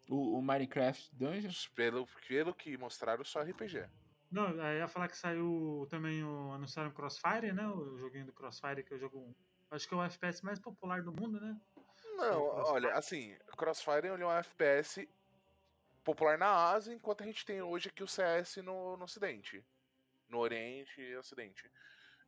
O, 0.10 0.38
o 0.38 0.41
Minecraft 0.41 1.15
Dungeons? 1.15 1.67
Pelo, 1.69 2.08
pelo 2.28 2.54
que 2.54 2.78
mostraram, 2.78 3.23
só 3.23 3.41
RPG. 3.41 3.88
Não, 4.32 4.47
aí 4.62 4.80
ia 4.80 4.88
falar 4.88 5.08
que 5.08 5.17
saiu 5.17 5.88
também 5.89 6.23
o. 6.23 6.51
Anunciaram 6.51 6.91
Crossfire, 6.91 7.54
né? 7.54 7.67
O 7.67 7.97
joguinho 7.97 8.25
do 8.25 8.34
Crossfire, 8.34 8.84
que 8.84 8.93
é 8.93 8.97
o 8.97 8.99
jogo. 8.99 9.36
Acho 9.71 9.88
que 9.88 9.93
é 9.93 9.97
o 9.97 10.04
FPS 10.04 10.43
mais 10.43 10.60
popular 10.60 11.01
do 11.01 11.12
mundo, 11.12 11.39
né? 11.39 11.60
Não, 12.17 12.41
olha, 12.43 12.93
assim, 12.93 13.36
Crossfire 13.58 14.08
ele 14.08 14.23
é 14.23 14.25
um 14.25 14.32
FPS 14.32 15.08
popular 16.04 16.38
na 16.38 16.69
Ásia, 16.69 16.93
enquanto 16.93 17.23
a 17.23 17.25
gente 17.25 17.45
tem 17.45 17.62
hoje 17.62 17.89
aqui 17.89 18.04
o 18.04 18.08
CS 18.08 18.58
no, 18.58 18.95
no 18.95 19.04
Ocidente. 19.04 19.65
No 20.30 20.39
Oriente 20.39 21.01
e 21.01 21.17
Ocidente. 21.17 21.69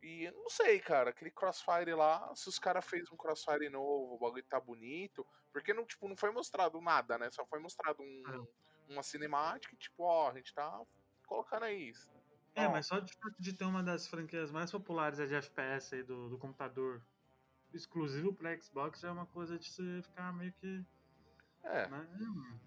E 0.01 0.29
não 0.31 0.49
sei, 0.49 0.79
cara, 0.79 1.09
aquele 1.09 1.31
Crossfire 1.31 1.93
lá, 1.93 2.31
se 2.35 2.47
os 2.47 2.59
caras 2.59 2.85
fez 2.85 3.11
um 3.11 3.17
Crossfire 3.17 3.69
novo, 3.69 4.15
o 4.15 4.19
bagulho 4.19 4.43
tá 4.43 4.59
bonito, 4.59 5.25
porque 5.51 5.73
não, 5.73 5.85
tipo, 5.85 6.07
não 6.07 6.15
foi 6.15 6.31
mostrado 6.31 6.79
nada, 6.79 7.17
né? 7.17 7.29
Só 7.31 7.45
foi 7.45 7.59
mostrado 7.59 8.03
um, 8.03 8.47
uma 8.89 9.01
cinemática 9.01 9.73
e, 9.73 9.77
tipo, 9.77 10.03
ó, 10.03 10.29
a 10.29 10.33
gente 10.35 10.53
tá 10.53 10.81
colocando 11.25 11.63
aí. 11.63 11.91
É, 12.55 12.67
Ó, 12.67 12.71
mas 12.71 12.87
só 12.87 12.99
de 12.99 13.13
fato 13.13 13.35
de 13.39 13.53
ter 13.53 13.65
uma 13.65 13.83
das 13.83 14.07
franquias 14.07 14.51
mais 14.51 14.71
populares 14.71 15.19
é 15.19 15.25
de 15.25 15.35
FPS 15.35 15.95
aí 15.95 16.03
do, 16.03 16.29
do 16.29 16.37
computador 16.37 17.01
exclusivo 17.73 18.33
pra 18.33 18.57
Xbox 18.59 18.99
já 18.99 19.09
é 19.09 19.11
uma 19.11 19.25
coisa 19.25 19.57
de 19.57 19.69
você 19.69 20.01
ficar 20.01 20.33
meio 20.33 20.53
que. 20.53 20.85
É, 21.63 21.87
Né? 21.87 22.07
Hum, 22.19 22.59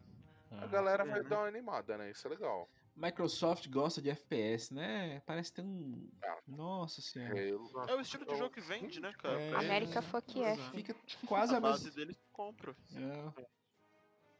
a 0.50 0.66
galera 0.66 1.04
é, 1.04 1.06
vai 1.06 1.22
né? 1.22 1.28
dar 1.28 1.38
uma 1.38 1.48
animada, 1.48 1.96
né? 1.96 2.10
Isso 2.10 2.26
é 2.26 2.30
legal. 2.30 2.68
Microsoft 2.96 3.68
gosta 3.68 4.02
de 4.02 4.10
FPS, 4.10 4.74
né? 4.74 5.20
Parece 5.26 5.52
ter 5.52 5.62
um. 5.62 6.10
Ah. 6.22 6.38
Nossa 6.46 7.00
senhora. 7.00 7.32
Halo. 7.34 7.88
É 7.88 7.94
o 7.94 8.00
estilo 8.00 8.26
de 8.26 8.36
jogo 8.36 8.50
que 8.50 8.60
vende, 8.60 9.00
né, 9.00 9.12
cara? 9.14 9.40
É. 9.40 9.54
América 9.54 10.00
né? 10.00 10.06
Fuck 10.06 10.42
F. 10.42 10.60
é. 10.60 10.70
Fica 10.72 10.94
quase 11.26 11.54
a 11.54 11.58
a 11.58 11.60
base 11.60 11.90
deles 11.92 12.18
compra. 12.32 12.76
É. 12.94 13.46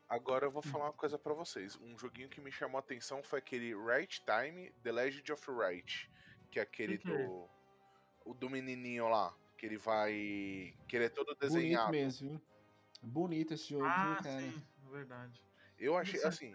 Agora 0.09 0.47
eu 0.47 0.51
vou 0.51 0.61
falar 0.63 0.87
uma 0.87 0.93
coisa 0.93 1.17
pra 1.19 1.33
vocês. 1.33 1.77
Um 1.81 1.97
joguinho 1.97 2.29
que 2.29 2.41
me 2.41 2.51
chamou 2.51 2.77
a 2.77 2.81
atenção 2.81 3.23
foi 3.23 3.39
aquele 3.39 3.75
Right 3.75 4.23
Time, 4.25 4.71
The 4.83 4.91
Legend 4.93 5.33
of 5.33 5.47
Right, 5.51 6.11
que 6.51 6.59
é 6.59 6.63
aquele 6.63 6.99
Que 6.99 7.05
que 7.07 7.13
é 7.13 7.27
do 7.27 7.49
o 8.27 8.35
do 8.35 8.51
menininho 8.51 9.09
lá, 9.09 9.35
que 9.57 9.65
ele 9.65 9.79
vai, 9.79 10.13
que 10.89 10.97
ele 10.97 11.05
é 11.05 11.09
todo 11.09 11.27
Bonito 11.29 11.41
desenhado. 11.41 11.91
mesmo, 11.93 12.29
viu? 12.31 12.43
Bonito 13.03 13.55
esse 13.55 13.71
jogo, 13.71 13.85
Ah, 13.87 14.15
viu, 14.15 14.23
cara? 14.25 14.41
sim, 14.41 14.63
é 14.87 14.91
verdade. 14.91 15.41
Eu 15.79 15.97
achei 15.97 16.21
é- 16.21 16.27
assim, 16.27 16.53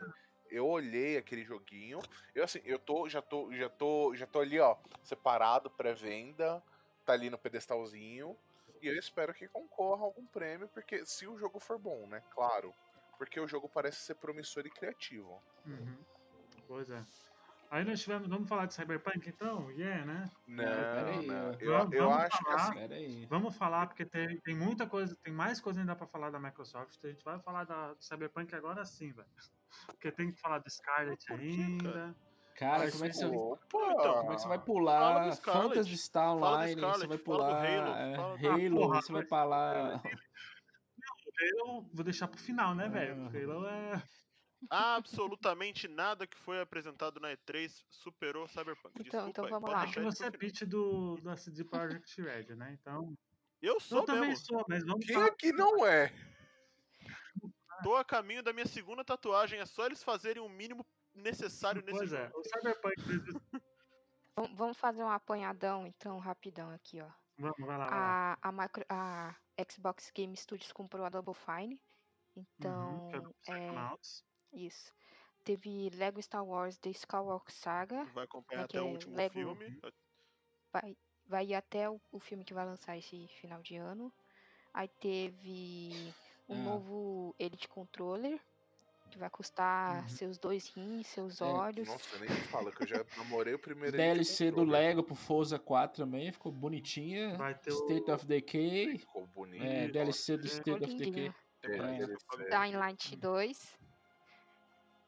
eu 0.55 0.67
olhei 0.67 1.17
aquele 1.17 1.43
joguinho, 1.43 1.99
eu 2.33 2.43
assim, 2.43 2.61
eu 2.63 2.79
tô 2.79 3.09
já 3.09 3.21
tô 3.21 3.51
já 3.53 3.69
tô 3.69 4.15
já 4.15 4.25
tô 4.25 4.39
ali, 4.39 4.59
ó, 4.59 4.77
separado 5.03 5.69
pré-venda, 5.69 6.63
tá 7.05 7.13
ali 7.13 7.29
no 7.29 7.37
pedestalzinho, 7.37 8.37
e 8.81 8.87
eu 8.87 8.97
espero 8.97 9.33
que 9.33 9.47
concorra 9.47 10.03
a 10.03 10.05
algum 10.05 10.25
prêmio, 10.27 10.67
porque 10.69 11.05
se 11.05 11.27
o 11.27 11.37
jogo 11.37 11.59
for 11.59 11.77
bom, 11.77 12.07
né? 12.07 12.23
Claro. 12.31 12.73
Porque 13.17 13.39
o 13.39 13.47
jogo 13.47 13.69
parece 13.69 13.99
ser 14.01 14.15
promissor 14.15 14.65
e 14.65 14.69
criativo. 14.69 15.41
Uhum. 15.65 15.97
Pois 16.67 16.89
é. 16.89 17.03
Aí 17.71 17.83
nós 17.83 17.99
tivemos. 18.01 18.27
Vamos 18.27 18.47
falar 18.47 18.67
de 18.67 18.73
Cyberpunk 18.73 19.27
então? 19.27 19.69
Yeah, 19.71 20.05
né? 20.05 20.29
Não, 20.47 20.63
peraí, 20.63 21.25
não. 21.27 21.53
Eu, 21.59 21.71
Vamos- 21.77 21.93
eu 21.93 22.03
vamos 22.03 22.17
acho 22.23 22.37
que 22.37 22.43
falar. 22.43 22.61
assim, 22.61 22.73
Pera 22.73 22.95
aí. 22.95 23.25
Vamos 23.25 23.55
falar, 23.55 23.87
porque 23.87 24.05
tem, 24.05 24.39
tem 24.41 24.55
muita 24.55 24.87
coisa, 24.87 25.15
tem 25.23 25.33
mais 25.33 25.59
coisa 25.59 25.79
ainda 25.79 25.95
pra 25.95 26.07
falar 26.07 26.29
da 26.29 26.39
Microsoft. 26.39 26.97
A 27.03 27.07
gente 27.07 27.23
vai 27.23 27.39
falar 27.39 27.63
da 27.65 27.93
do 27.93 28.03
Cyberpunk 28.03 28.53
agora 28.55 28.85
sim, 28.85 29.11
velho. 29.11 29.27
Porque 29.87 30.11
tem 30.11 30.31
que 30.31 30.39
falar 30.39 30.59
do 30.59 30.69
Scarlet 30.69 31.33
ainda. 31.33 32.15
Cara, 32.57 32.83
Mas 32.85 32.93
como 32.93 33.05
é 33.05 33.09
que 33.09 33.15
você, 33.15 33.25
Opa! 33.25 33.91
Então, 33.91 34.13
como 34.19 34.31
é 34.31 34.35
que 34.35 34.41
você 34.41 34.47
vai 34.47 34.59
pular. 34.59 35.35
Phantasy 35.35 35.97
Star 35.97 36.33
Online, 36.37 36.73
você 36.73 36.79
Scarlet, 36.79 37.07
vai 37.07 37.17
fala 37.17 37.17
do 37.17 37.23
pular 37.23 37.65
Halo, 37.65 37.95
é, 37.97 38.47
Halo, 38.47 38.75
porra, 38.75 39.01
você 39.01 39.11
vai 39.11 39.25
pular... 39.25 40.01
Eu 41.37 41.85
vou 41.93 42.03
deixar 42.05 42.29
pro 42.29 42.39
final, 42.39 42.73
né, 42.73 42.87
velho? 42.87 43.23
Porque 43.23 43.43
Halo 43.43 43.67
é. 43.67 44.01
Absolutamente 44.69 45.87
nada 45.87 46.25
que 46.27 46.37
foi 46.37 46.59
apresentado 46.61 47.19
na 47.19 47.29
E3 47.31 47.83
superou 47.89 48.47
Cyberpunk. 48.47 48.93
Então- 49.01 49.03
Desculpa 49.03 49.29
então 49.29 49.47
vamos 49.49 49.69
lá. 49.71 49.83
É 49.87 49.91
que 49.91 49.99
você 49.99 50.25
é 50.25 50.31
pitch 50.31 50.63
do, 50.63 51.17
da 51.21 51.35
CD 51.37 51.63
Projekt 51.63 52.21
Red, 52.21 52.55
né? 52.55 52.77
Então. 52.79 53.15
Eu 53.61 53.79
sou 53.79 53.99
Eu 53.99 54.05
também 54.05 54.35
sou, 54.35 54.63
mas 54.67 54.83
vamos 54.85 55.05
Quem 55.05 55.15
falar. 55.15 55.27
aqui 55.27 55.51
não 55.51 55.85
é? 55.85 56.11
Tô 57.83 57.95
a 57.95 58.03
caminho 58.05 58.43
da 58.43 58.53
minha 58.53 58.65
segunda 58.65 59.03
tatuagem. 59.03 59.59
É 59.59 59.65
só 59.65 59.85
eles 59.85 60.03
fazerem 60.03 60.41
o 60.41 60.49
mínimo 60.49 60.85
necessário 61.13 61.81
nesse 61.83 61.97
Pois 61.97 62.13
é, 62.13 62.25
jogo. 62.27 62.39
o 62.39 62.43
Cyberpunk 62.43 63.01
2000 63.01 63.41
Vam- 64.37 64.53
Vamos 64.55 64.77
fazer 64.77 65.01
um 65.03 65.09
apanhadão, 65.09 65.87
então, 65.87 66.19
rapidão 66.19 66.69
aqui, 66.71 66.99
ó. 67.01 67.09
Vamos, 67.37 67.57
vai 67.59 67.77
lá. 67.77 67.87
A, 68.41 68.49
a, 68.49 68.51
micro- 68.51 68.85
a 68.89 69.35
Xbox 69.71 70.11
Game 70.13 70.35
Studios 70.35 70.71
comprou 70.73 71.05
a 71.05 71.09
Double 71.09 71.33
Fine. 71.33 71.81
Então, 72.35 72.99
Uhum, 73.05 73.09
que 73.09 73.15
é 73.15 73.19
do 73.21 73.29
é, 73.29 73.33
Psychonauts. 73.41 74.23
Isso. 74.55 74.93
Teve 75.43 75.89
Lego 75.93 76.21
Star 76.21 76.43
Wars 76.45 76.77
The 76.79 76.89
Skywalker 76.89 77.53
Saga. 77.53 78.03
Vai 78.13 78.23
acompanhar 78.25 78.63
é 78.63 78.67
que 78.67 78.77
até 78.77 78.83
o 78.85 78.87
é? 78.89 78.91
último 78.91 79.15
Lego- 79.15 79.33
filme. 79.33 79.79
Vai, 80.73 80.97
vai 81.27 81.45
ir 81.47 81.53
até 81.55 81.89
o, 81.89 82.01
o 82.11 82.19
filme 82.19 82.43
que 82.43 82.53
vai 82.53 82.65
lançar 82.65 82.97
esse 82.97 83.27
final 83.39 83.61
de 83.61 83.75
ano. 83.77 84.11
Aí 84.73 84.87
teve 84.87 86.13
um 86.49 86.55
Ah. 86.55 86.63
novo 86.63 87.35
Elite 87.39 87.67
Controller. 87.67 88.39
Que 89.11 89.19
vai 89.19 89.29
custar 89.29 90.01
Uhum. 90.01 90.09
seus 90.09 90.37
dois 90.39 90.67
rins, 90.69 91.05
seus 91.05 91.39
É, 91.39 91.45
olhos. 91.45 91.87
Nossa, 91.87 92.17
nem 92.17 92.27
fala 92.27 92.71
que 92.71 92.81
eu 92.83 92.87
já 92.87 93.05
namorei 93.17 93.53
o 93.53 93.59
primeiro 93.59 93.95
Elite 93.95 94.01
DLC 94.01 94.49
do. 94.51 94.63
Lego 94.65 95.03
pro 95.03 95.13
Forza 95.13 95.59
4 95.59 96.03
também, 96.03 96.31
ficou 96.31 96.51
bonitinha. 96.51 97.37
Vai 97.37 97.53
ter 97.53 97.69
State 97.71 98.09
o- 98.09 98.15
of 98.15 98.25
Decay. 98.25 98.97
Ficou 98.97 99.27
bonito. 99.27 99.63
É, 99.63 99.87
DLC 99.89 100.35
do 100.37 100.45
é. 100.45 100.49
State 100.49 100.83
of 100.83 100.95
Decay. 100.95 101.31
É. 101.61 101.69
DLC. 101.69 102.49
Dying 102.49 102.75
Light 102.77 103.15
2. 103.15 103.77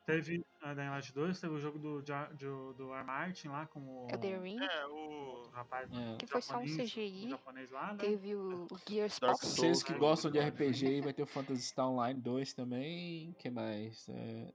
Teve 0.08 0.46
a 0.62 0.74
Dying 0.74 0.90
Light 0.90 1.14
2, 1.14 1.42
teve 1.42 1.54
o 1.54 1.60
jogo 1.60 1.78
do, 1.78 2.02
do, 2.02 2.74
do 2.76 2.94
R. 2.94 3.04
Martin 3.04 3.50
lá 3.50 3.68
com 3.68 3.82
o, 3.82 4.08
Elden 4.10 4.40
Ring. 4.42 4.58
É, 4.64 4.86
o 4.86 4.94
o. 4.96 5.50
rapaz 5.50 5.90
É. 5.92 6.16
Que 6.16 6.26
foi 6.26 6.42
só 6.42 6.60
um 6.60 6.64
o 6.64 6.66
CGI. 6.66 7.30
japonês 7.30 7.70
lá, 7.72 7.92
né? 7.92 8.00
Teve 8.00 8.34
o, 8.34 8.68
o 8.72 8.78
Gears 8.90 9.20
Pop. 9.20 9.38
Souls. 9.38 9.56
Vocês 9.56 9.84
que 9.84 9.92
né? 9.92 9.98
gostam 10.00 10.32
de 10.32 10.40
RPG 10.40 10.88
aí, 10.88 11.02
vai 11.02 11.12
ter 11.12 11.24
o 11.24 11.28
Phantasy 11.28 11.62
Star 11.62 11.90
Online 11.90 12.22
2 12.22 12.54
também. 12.54 13.34
que 13.38 13.50
mais? 13.50 14.08
É, 14.08 14.54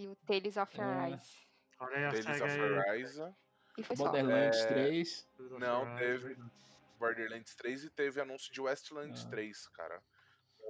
E 0.00 0.08
o 0.08 0.16
Tales 0.26 0.56
of 0.56 0.80
É. 0.80 0.82
Arise. 0.82 1.36
A 1.78 1.86
Tales 1.86 2.26
of. 2.40 2.88
Arise, 2.90 3.34
E 3.78 3.82
foi 3.84 3.96
só. 3.96 4.02
Borderlands 4.02 4.58
É, 4.58 4.66
3. 4.66 5.28
Tales 5.36 5.52
of 5.52 5.60
Não, 5.60 5.84
Arise, 5.84 6.24
teve. 6.28 6.42
Borderlands 6.98 7.54
3 7.54 7.84
e 7.84 7.90
teve 7.90 8.20
anúncio 8.20 8.52
de 8.52 8.60
Westlands 8.60 9.24
Ah. 9.26 9.30
3, 9.30 9.68
cara. 9.68 10.02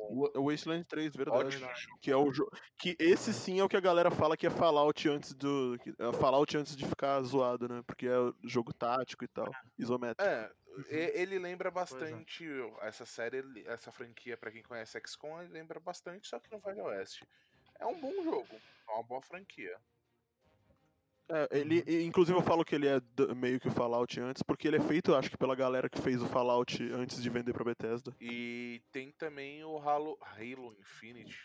O 0.09 0.49
Wasteland 0.51 0.85
3, 0.85 1.15
verdade. 1.17 1.57
Ótimo. 1.57 1.69
Que 2.01 2.11
é 2.11 2.17
o 2.17 2.33
jogo. 2.33 2.51
Que 2.79 2.97
esse 2.99 3.33
sim 3.33 3.59
é 3.59 3.65
o 3.65 3.69
que 3.69 3.77
a 3.77 3.81
galera 3.81 4.11
fala 4.11 4.37
que 4.37 4.47
é 4.47 4.51
Fallout 4.51 5.09
antes 5.09 5.33
do. 5.35 5.77
que- 5.83 5.91
é 5.99 6.13
Fallout 6.13 6.57
antes 6.57 6.77
de 6.77 6.87
ficar 6.87 7.21
zoado, 7.23 7.69
né? 7.69 7.83
Porque 7.87 8.07
é 8.07 8.17
o 8.19 8.35
jogo 8.45 8.73
tático 8.73 9.25
e 9.25 9.29
tal. 9.29 9.51
Isométrico. 9.79 10.23
É, 10.23 10.51
e- 10.91 11.21
ele 11.21 11.39
lembra 11.39 11.69
é. 11.69 11.73
bastante 11.73 12.47
essa 12.83 13.05
série, 13.05 13.43
essa 13.67 13.91
franquia, 13.91 14.37
pra 14.37 14.53
quem 14.53 14.63
conhece 14.63 15.01
XCOM, 15.01 15.41
ele 15.43 15.53
lembra 15.53 15.81
bastante, 15.81 16.29
só 16.29 16.39
que 16.39 16.51
no 16.53 16.61
Velho 16.61 16.85
Oeste. 16.85 17.27
É 17.79 17.87
um 17.87 18.01
bom 18.01 18.23
jogo, 18.23 18.61
é 18.89 18.93
uma 18.93 19.03
boa 19.03 19.21
franquia. 19.23 19.77
É, 21.29 21.59
ele, 21.59 21.83
e, 21.87 22.05
inclusive 22.05 22.39
eu 22.39 22.43
falo 22.43 22.65
que 22.65 22.75
ele 22.75 22.87
é 22.87 23.01
meio 23.35 23.59
que 23.59 23.67
o 23.67 23.73
Fallout 23.73 24.21
antes, 24.21 24.43
porque 24.43 24.69
ele 24.69 24.77
é 24.77 24.81
feito, 24.81 25.15
acho 25.15 25.31
que 25.31 25.37
pela 25.37 25.57
galera 25.57 25.89
que 25.89 26.01
fez 26.01 26.23
o 26.23 26.27
Fallout 26.27 26.81
antes 26.93 27.21
de 27.21 27.29
vender 27.29 27.53
pra 27.53 27.65
Bethesda. 27.65 28.15
E 28.21 28.81
tem 28.93 29.11
também 29.13 29.65
o 29.65 29.77
Halo, 29.79 30.17
Halo 30.21 30.77
Infinite. 30.79 31.37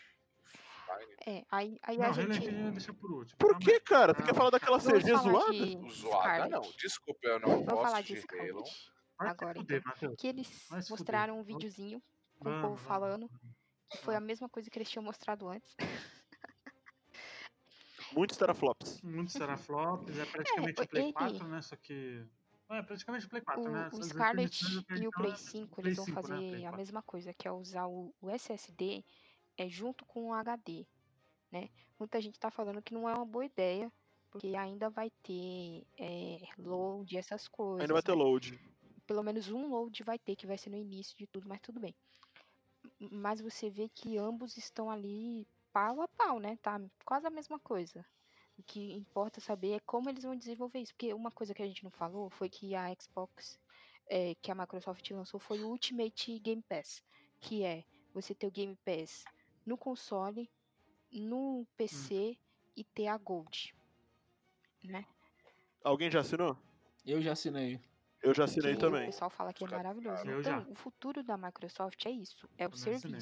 É, 1.26 1.42
aí, 1.50 1.78
aí 1.82 1.96
Não, 1.96 2.06
a 2.06 2.12
gente. 2.12 2.50
Deixa 2.50 2.92
por 2.92 3.10
último. 3.10 3.38
Por 3.38 3.58
que, 3.58 3.80
cara? 3.80 4.14
Tu 4.14 4.22
quer 4.22 4.34
falar 4.34 4.50
daquela 4.50 4.78
CG 4.78 5.00
zoada? 5.16 5.52
de 5.52 5.90
Zoada 5.94 6.22
Scarlet. 6.22 6.50
não, 6.50 6.60
desculpa, 6.76 7.26
eu 7.26 7.40
não 7.40 7.48
Vamos 7.48 7.64
gosto 7.66 7.82
falar 7.82 8.00
de 8.02 8.14
de 8.14 8.38
Halo. 8.38 8.62
Agora, 9.18 9.54
fuder, 9.54 9.82
então. 9.96 10.14
Que 10.16 10.26
eles 10.26 10.68
mostraram 10.90 11.38
um 11.38 11.42
videozinho 11.42 12.02
com 12.38 12.58
o 12.58 12.62
povo 12.62 12.76
falando. 12.76 13.28
Que 13.90 13.98
foi 13.98 14.14
a 14.14 14.20
mesma 14.20 14.48
coisa 14.48 14.70
que 14.70 14.78
eles 14.78 14.90
tinham 14.90 15.04
mostrado 15.04 15.48
antes. 15.48 15.74
Muitos 18.14 18.36
teraflops. 18.36 19.00
Muitos 19.02 19.34
teraflops, 19.34 20.18
é 20.18 20.24
praticamente 20.26 20.80
É, 20.80 20.84
o 20.84 20.88
Play 20.88 21.04
ele- 21.04 21.12
4, 21.12 21.48
né? 21.48 21.62
Só 21.62 21.76
que. 21.76 22.24
É 22.68 22.82
praticamente 22.82 23.26
o 23.26 23.28
Play 23.28 23.42
4, 23.42 23.70
né? 23.70 23.84
O, 23.84 23.86
Essas 23.88 23.98
o 23.98 24.04
Scarlet 24.04 24.64
e 24.98 25.06
o 25.06 25.10
Play 25.10 25.32
é 25.32 25.36
5 25.36 25.76
Play 25.76 25.86
eles 25.88 25.96
vão 25.98 26.06
5, 26.06 26.16
né? 26.16 26.22
fazer 26.22 26.38
Play 26.48 26.64
a 26.64 26.70
4. 26.70 26.76
mesma 26.78 27.02
coisa, 27.02 27.34
que 27.34 27.46
é 27.46 27.52
usar 27.52 27.86
o, 27.86 28.14
o 28.20 28.30
SSD 28.30 29.04
é, 29.58 29.68
junto 29.68 30.04
com 30.06 30.28
o 30.28 30.32
HD, 30.34 30.86
né? 31.50 31.68
Muita 31.98 32.20
gente 32.20 32.38
tá 32.38 32.50
falando 32.50 32.80
que 32.80 32.94
não 32.94 33.08
é 33.08 33.14
uma 33.14 33.26
boa 33.26 33.44
ideia, 33.44 33.92
porque 34.30 34.56
ainda 34.56 34.88
vai 34.88 35.10
ter 35.22 35.86
é, 35.98 36.40
load, 36.58 37.16
essas 37.16 37.46
coisas. 37.46 37.82
Ainda 37.82 37.92
vai 37.92 38.02
ter 38.02 38.16
né? 38.16 38.22
load. 38.22 38.58
Pelo 39.06 39.22
menos 39.22 39.50
um 39.50 39.68
load 39.68 40.02
vai 40.02 40.18
ter, 40.18 40.34
que 40.34 40.46
vai 40.46 40.56
ser 40.56 40.70
no 40.70 40.76
início 40.76 41.16
de 41.18 41.26
tudo, 41.26 41.46
mas 41.46 41.60
tudo 41.60 41.78
bem. 41.78 41.94
Mas 43.10 43.40
você 43.40 43.68
vê 43.68 43.88
que 43.88 44.16
ambos 44.16 44.56
estão 44.56 44.90
ali 44.90 45.46
pau 45.72 46.02
a 46.02 46.08
pau, 46.08 46.38
né? 46.38 46.56
Tá 46.62 46.80
quase 47.04 47.26
a 47.26 47.30
mesma 47.30 47.58
coisa. 47.58 48.04
O 48.58 48.62
que 48.62 48.92
importa 48.92 49.40
saber 49.40 49.72
é 49.72 49.80
como 49.80 50.08
eles 50.08 50.24
vão 50.24 50.36
desenvolver 50.36 50.80
isso. 50.80 50.92
Porque 50.92 51.12
uma 51.14 51.30
coisa 51.30 51.54
que 51.54 51.62
a 51.62 51.66
gente 51.66 51.82
não 51.82 51.90
falou 51.90 52.30
foi 52.30 52.48
que 52.48 52.74
a 52.74 52.94
Xbox, 52.94 53.58
é, 54.06 54.34
que 54.36 54.50
a 54.50 54.54
Microsoft 54.54 55.10
lançou, 55.10 55.40
foi 55.40 55.60
o 55.60 55.68
Ultimate 55.68 56.38
Game 56.38 56.62
Pass. 56.62 57.02
Que 57.40 57.64
é 57.64 57.84
você 58.12 58.34
ter 58.34 58.46
o 58.46 58.50
Game 58.50 58.76
Pass 58.84 59.24
no 59.64 59.76
console, 59.76 60.50
no 61.10 61.66
PC 61.76 62.38
e 62.76 62.84
ter 62.84 63.08
a 63.08 63.16
Gold. 63.16 63.74
Né? 64.84 65.04
Alguém 65.82 66.10
já 66.10 66.20
assinou? 66.20 66.56
Eu 67.04 67.20
já 67.20 67.32
assinei. 67.32 67.80
Eu 68.22 68.32
já 68.32 68.44
assinei 68.44 68.74
que 68.74 68.80
também. 68.80 69.02
O 69.02 69.06
pessoal 69.06 69.30
fala 69.30 69.52
que 69.52 69.64
é 69.64 69.68
maravilhoso. 69.68 70.24
Eu 70.24 70.40
Então, 70.40 70.60
já. 70.60 70.66
o 70.68 70.74
futuro 70.74 71.24
da 71.24 71.36
Microsoft 71.36 72.06
é 72.06 72.10
isso, 72.10 72.48
é 72.56 72.66
o 72.66 72.70
Também 72.70 72.94
assinei. 72.94 73.20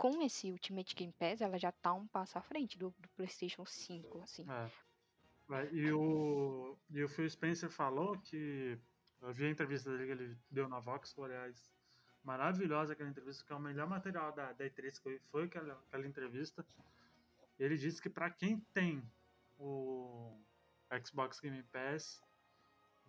Com 0.00 0.22
esse 0.22 0.50
Ultimate 0.50 0.94
Game 0.94 1.12
Pass, 1.12 1.42
ela 1.42 1.58
já 1.58 1.70
tá 1.70 1.92
um 1.92 2.06
passo 2.06 2.38
à 2.38 2.40
frente 2.40 2.78
do, 2.78 2.88
do 2.98 3.08
PlayStation 3.10 3.66
5, 3.66 4.22
assim. 4.22 4.46
É. 4.50 4.70
E 5.72 5.92
o, 5.92 6.74
e 6.88 7.04
o 7.04 7.08
Phil 7.08 7.28
Spencer 7.28 7.68
falou 7.68 8.18
que. 8.18 8.78
Eu 9.20 9.30
vi 9.34 9.44
a 9.44 9.50
entrevista 9.50 9.90
dele 9.90 10.06
que 10.06 10.12
ele 10.12 10.38
deu 10.50 10.66
na 10.66 10.80
Vox, 10.80 11.14
aliás, 11.18 11.70
maravilhosa 12.24 12.94
aquela 12.94 13.10
entrevista, 13.10 13.44
que 13.44 13.52
é 13.52 13.56
o 13.56 13.60
melhor 13.60 13.86
material 13.86 14.32
da, 14.32 14.54
da 14.54 14.64
E3 14.64 14.98
que 15.02 15.20
foi 15.30 15.44
aquela, 15.44 15.74
aquela 15.88 16.06
entrevista. 16.06 16.64
Ele 17.58 17.76
disse 17.76 18.00
que 18.00 18.08
para 18.08 18.30
quem 18.30 18.58
tem 18.72 19.02
o 19.58 20.34
Xbox 21.04 21.40
Game 21.40 21.62
Pass, 21.64 22.22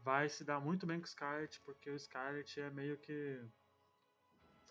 vai 0.04 0.28
se 0.28 0.44
dar 0.44 0.60
muito 0.60 0.86
bem 0.86 1.00
com 1.00 1.06
o 1.06 1.10
Scarlet, 1.10 1.62
porque 1.62 1.90
o 1.90 1.98
Scarlet 1.98 2.60
é 2.60 2.70
meio 2.70 2.98
que. 2.98 3.42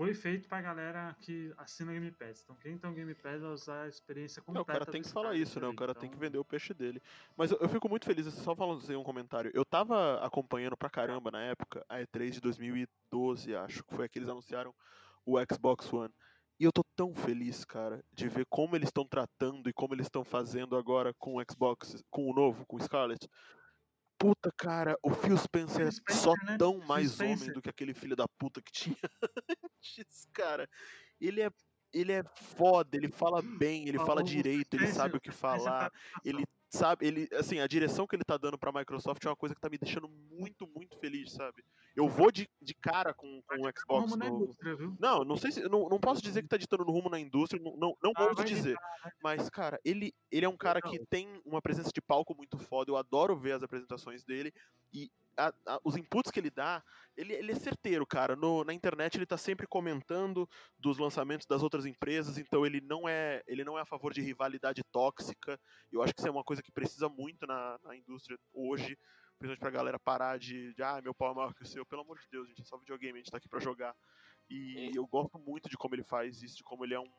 Foi 0.01 0.15
feito 0.15 0.49
pra 0.49 0.63
galera 0.63 1.15
que 1.21 1.53
assina 1.59 1.93
Game 1.93 2.11
Pass. 2.13 2.41
Então 2.43 2.57
quem 2.57 2.79
tem 2.79 2.91
o 2.91 2.95
Game 2.95 3.15
Pass 3.15 3.43
vai 3.43 3.51
usar 3.51 3.83
a 3.83 3.89
experiência 3.89 4.41
completa. 4.41 4.63
o 4.63 4.65
cara 4.65 4.87
tem 4.87 5.03
que 5.03 5.11
falar 5.11 5.37
isso, 5.37 5.61
né? 5.61 5.67
O 5.67 5.75
cara 5.75 5.95
tem 5.95 6.09
que 6.09 6.17
Então, 6.17 6.27
vender 6.27 6.39
o 6.39 6.45
peixe 6.45 6.73
dele. 6.73 7.03
Mas 7.37 7.51
eu, 7.51 7.59
eu 7.61 7.69
fico 7.69 7.87
muito 7.87 8.07
feliz, 8.07 8.25
só 8.33 8.57
falando 8.57 8.79
assim, 8.79 8.97
um 8.97 9.03
comentário. 9.03 9.51
Eu 9.53 9.63
tava 9.63 10.25
acompanhando 10.25 10.75
pra 10.75 10.89
caramba 10.89 11.31
na 11.31 11.43
época 11.43 11.85
a 11.87 11.99
E3 11.99 12.31
de 12.31 12.41
2012, 12.41 13.55
acho, 13.55 13.85
que 13.85 13.95
foi 13.95 14.07
a 14.07 14.09
que 14.09 14.19
eles 14.19 14.31
anunciaram 14.31 14.75
o 15.23 15.37
Xbox 15.53 15.93
One. 15.93 16.15
E 16.59 16.65
eu 16.65 16.73
tô 16.73 16.83
tão 16.97 17.15
feliz, 17.15 17.63
cara, 17.67 18.03
de 18.11 18.27
ver 18.27 18.47
como 18.49 18.77
eles 18.77 18.89
estão 18.89 19.05
tratando 19.05 19.69
e 19.69 19.73
como 19.75 19.95
eles 19.95 20.07
estão 20.07 20.25
fazendo 20.25 20.77
agora 20.77 21.13
com 21.19 21.37
o 21.37 21.43
Xbox, 21.47 22.03
com 22.11 22.31
o 22.31 22.35
novo, 22.35 22.65
com 22.65 22.77
o 22.77 22.83
Scarlet. 22.83 23.29
Puta, 24.21 24.53
cara, 24.55 24.99
o 25.03 25.09
Phil 25.15 25.35
Spencer 25.39 25.89
é 25.89 26.13
só 26.13 26.35
né? 26.45 26.59
tão 26.59 26.75
Phil 26.75 26.87
mais 26.87 27.13
Spencer. 27.13 27.37
homem 27.37 27.53
do 27.55 27.63
que 27.63 27.71
aquele 27.71 27.95
filho 27.95 28.15
da 28.15 28.27
puta 28.39 28.61
que 28.61 28.71
tinha 28.71 28.95
antes, 29.99 30.29
cara. 30.35 30.69
Ele 31.19 31.41
é, 31.41 31.51
ele 31.91 32.13
é 32.13 32.23
foda, 32.37 32.99
ele 32.99 33.11
fala 33.11 33.41
bem, 33.41 33.89
ele 33.89 33.99
fala 33.99 34.23
direito, 34.23 34.75
ele 34.75 34.89
sabe 34.89 35.17
o 35.17 35.21
que 35.21 35.31
falar, 35.31 35.91
ele 36.23 36.45
sabe, 36.69 37.07
ele, 37.07 37.29
assim, 37.33 37.61
a 37.61 37.67
direção 37.67 38.07
que 38.07 38.15
ele 38.15 38.23
tá 38.23 38.37
dando 38.37 38.59
pra 38.59 38.71
Microsoft 38.71 39.25
é 39.25 39.29
uma 39.31 39.37
coisa 39.37 39.55
que 39.55 39.61
tá 39.61 39.71
me 39.71 39.79
deixando 39.79 40.07
muito, 40.07 40.69
muito 40.69 40.99
feliz, 40.99 41.33
sabe? 41.33 41.65
Eu 41.97 42.09
vou 42.09 42.31
de, 42.31 42.49
de 42.61 42.75
cara 42.75 43.13
com, 43.13 43.43
com 43.43 43.55
o 43.57 43.71
Xbox 43.79 44.11
novo. 44.31 44.47
Não, 45.01 45.25
não 45.25 45.37
sei 45.37 45.51
se. 45.53 45.61
Não, 45.69 45.89
não 45.89 45.99
posso 45.99 46.23
dizer 46.23 46.43
que 46.43 46.49
tá 46.49 46.57
ditando 46.57 46.85
no 46.85 46.93
rumo 46.93 47.11
na 47.11 47.19
indústria, 47.19 47.61
não, 47.63 47.77
não, 47.77 47.97
não 48.03 48.13
Ah, 48.17 48.23
ouso 48.25 48.45
dizer. 48.45 48.77
Mas, 49.23 49.51
cara, 49.51 49.79
ele, 49.85 50.15
ele 50.31 50.47
é 50.47 50.49
um 50.49 50.57
cara 50.57 50.81
que 50.81 50.99
tem 51.07 51.41
uma 51.45 51.61
presença 51.61 51.91
de 51.93 52.01
palco 52.01 52.35
muito 52.35 52.59
foda. 52.59 52.91
Eu 52.91 52.97
adoro 52.97 53.37
ver 53.37 53.53
as 53.53 53.63
apresentações 53.63 54.25
dele. 54.25 54.53
E 54.93 55.11
a- 55.37 55.53
a- 55.67 55.81
os 55.85 55.97
inputs 55.97 56.31
que 56.31 56.39
ele 56.39 56.51
dá, 56.51 56.83
ele, 57.17 57.33
ele 57.33 57.53
é 57.53 57.55
certeiro, 57.55 58.07
cara. 58.07 58.37
No, 58.37 58.63
na 58.65 58.75
internet 58.75 59.17
ele 59.17 59.27
tá 59.27 59.37
sempre 59.37 59.67
comentando 59.67 60.49
dos 60.79 60.99
lançamentos 60.99 61.47
das 61.47 61.63
outras 61.63 61.87
empresas, 61.87 62.37
então 62.39 62.67
ele 62.67 62.81
não 62.81 63.09
é, 63.09 63.43
ele 63.47 63.65
não 63.65 63.79
é 63.79 63.83
a 63.83 63.87
favor 63.87 64.13
de 64.13 64.21
rivalidade 64.21 64.83
tóxica. 64.93 65.59
Eu 65.91 66.03
acho 66.03 66.13
que 66.15 66.21
isso 66.21 66.29
é 66.29 66.31
uma 66.31 66.45
coisa 66.45 66.63
que 66.63 66.73
precisa 66.73 67.09
muito 67.09 67.47
na, 67.47 67.79
na 67.85 67.97
indústria 67.97 68.39
hoje. 68.53 68.99
Principalmente 69.41 69.61
pra 69.61 69.71
galera 69.71 69.99
parar 69.99 70.39
de, 70.39 70.75
de, 70.75 70.83
ah, 70.83 71.01
meu 71.03 71.15
pau 71.15 71.33
é 71.33 71.35
maior 71.35 71.55
que 71.55 71.63
o 71.63 71.67
seu. 71.67 71.87
Pelo 71.87 72.03
amor 72.03 72.19
de 72.19 72.29
Deus, 72.31 72.47
gente, 72.47 72.61
é 72.61 72.65
só 72.65 72.77
videogame, 72.77 73.15
a 73.15 73.23
gente 73.23 73.31
tá 73.31 73.39
aqui 73.39 73.49
pra 73.49 73.59
jogar. 73.59 73.97
E 74.51 74.91
eu 74.95 75.07
gosto 75.07 75.39
muito 75.39 75.71
de 75.71 75.79
como 75.79 75.95
ele 75.95 76.05
faz 76.05 76.43
isso, 76.43 76.59
de 76.59 76.63
como 76.63 76.85
ele 76.85 76.93
é 76.95 77.01
um 77.01 77.11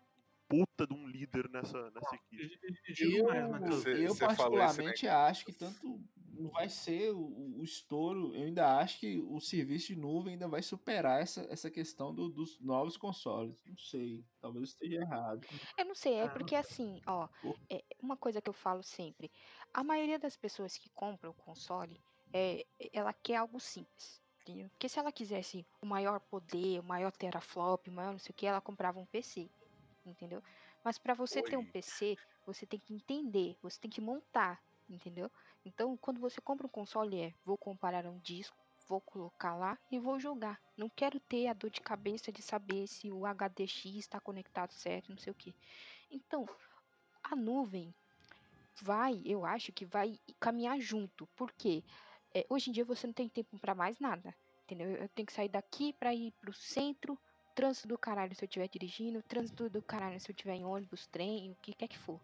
puta 0.48 0.86
de 0.86 0.94
um 0.94 1.08
líder 1.08 1.50
nessa, 1.50 1.90
nessa 1.92 2.16
equipe. 2.16 2.44
E- 2.44 2.60
e- 2.70 2.92
e 2.92 2.94
digo 2.94 3.28
mais, 3.28 3.86
Eu, 3.88 3.98
eu 4.10 4.16
particularmente 4.16 5.08
acho 5.08 5.46
que 5.46 5.54
tanto 5.54 6.04
não 6.28 6.52
vai 6.52 6.70
ser 6.70 7.12
o, 7.12 7.58
o 7.60 7.64
estouro, 7.64 8.36
eu 8.36 8.44
ainda 8.44 8.78
acho 8.78 9.00
que 9.00 9.20
o 9.20 9.40
serviço 9.40 9.88
de 9.88 9.96
nuvem 9.96 10.34
ainda 10.34 10.48
vai 10.48 10.62
superar 10.62 11.22
essa, 11.22 11.42
essa 11.50 11.72
questão 11.72 12.14
do- 12.14 12.30
dos 12.30 12.60
novos 12.62 12.98
consoles. 12.98 13.64
Não 13.66 13.78
sei, 13.78 14.26
talvez 14.40 14.62
eu 14.62 14.72
esteja 14.74 14.96
errado. 15.02 15.42
Eu 15.78 15.86
não 15.86 15.96
sei, 15.96 16.16
é 16.16 16.26
Ah, 16.26 16.30
porque 16.30 16.56
assim, 16.56 17.00
ó, 17.08 17.28
é 17.70 17.84
uma 18.02 18.18
coisa 18.18 18.42
que 18.42 18.50
eu 18.50 18.54
falo 18.54 18.84
sempre. 18.84 19.32
A 19.74 19.84
maioria 19.84 20.20
das 20.20 20.38
pessoas 20.38 20.78
que 20.78 20.90
compram 20.90 21.32
o 21.32 21.34
console, 21.34 22.02
é, 22.34 22.66
ela 22.94 23.14
quer 23.14 23.38
algo 23.38 23.60
simples. 23.60 24.22
Entendeu? 24.42 24.70
Porque 24.72 24.90
se 24.90 25.00
ela 25.00 25.12
quisesse 25.12 25.68
o 25.82 25.86
maior 25.86 26.20
poder, 26.20 26.80
o 26.80 26.84
maior 26.84 27.12
teraflop, 27.12 27.88
o 27.88 27.92
maior 27.94 28.12
não 28.12 28.20
sei 28.20 28.32
o 28.32 28.36
que, 28.36 28.46
ela 28.48 28.62
comprava 28.62 29.00
um 29.00 29.06
PC. 29.06 29.52
Entendeu? 30.06 30.42
Mas 30.84 30.98
para 30.98 31.14
você 31.14 31.44
ter 31.44 31.58
um 31.58 31.66
Oi. 31.66 31.66
PC, 31.66 32.18
você 32.46 32.66
tem 32.66 32.80
que 32.80 32.94
entender, 32.94 33.58
você 33.62 33.80
tem 33.80 33.92
que 33.92 34.02
montar, 34.02 34.64
entendeu? 34.90 35.32
Então, 35.64 35.96
quando 35.98 36.20
você 36.20 36.42
compra 36.42 36.66
um 36.66 36.70
console, 36.70 37.20
é 37.22 37.34
vou 37.46 37.58
comparar 37.58 38.06
um 38.08 38.20
disco, 38.20 38.58
vou 38.88 39.00
colocar 39.02 39.56
lá 39.56 39.78
e 39.92 40.00
vou 40.00 40.20
jogar. 40.20 40.60
Não 40.76 40.90
quero 40.90 41.20
ter 41.20 41.48
a 41.48 41.54
dor 41.54 41.70
de 41.70 41.82
cabeça 41.82 42.32
de 42.32 42.42
saber 42.42 42.88
se 42.88 43.12
o 43.12 43.26
HDX 43.26 43.96
está 43.98 44.20
conectado 44.20 44.74
certo, 44.74 45.10
não 45.10 45.18
sei 45.18 45.32
o 45.32 45.36
que. 45.36 45.56
Então, 46.10 46.50
A 47.24 47.36
nuvem 47.36 47.96
vai, 48.82 49.22
eu 49.26 49.46
acho 49.46 49.72
que 49.74 49.86
vai 49.86 50.20
caminhar 50.40 50.80
junto, 50.80 51.28
porque 51.36 51.84
é, 52.34 52.46
hoje 52.50 52.70
em 52.70 52.74
dia 52.74 52.86
você 52.86 53.06
não 53.08 53.14
tem 53.14 53.28
tempo 53.28 53.58
para 53.60 53.76
mais 53.76 54.00
nada, 54.00 54.36
entendeu? 54.64 54.90
Eu 54.90 55.10
tenho 55.10 55.26
que 55.26 55.34
sair 55.34 55.50
daqui 55.50 55.94
para 55.94 56.14
ir 56.14 56.32
pro 56.40 56.54
centro, 56.54 57.18
trânsito 57.54 57.88
do 57.88 57.98
caralho 57.98 58.36
se 58.36 58.44
eu 58.44 58.48
estiver 58.48 58.68
dirigindo, 58.68 59.22
trânsito 59.24 59.70
do 59.70 59.82
caralho 59.82 60.20
se 60.20 60.30
eu 60.30 60.34
estiver 60.34 60.56
em 60.56 60.66
ônibus, 60.66 61.08
trem, 61.08 61.52
o 61.52 61.56
que 61.56 61.74
quer 61.74 61.88
que 61.88 61.98
for. 61.98 62.20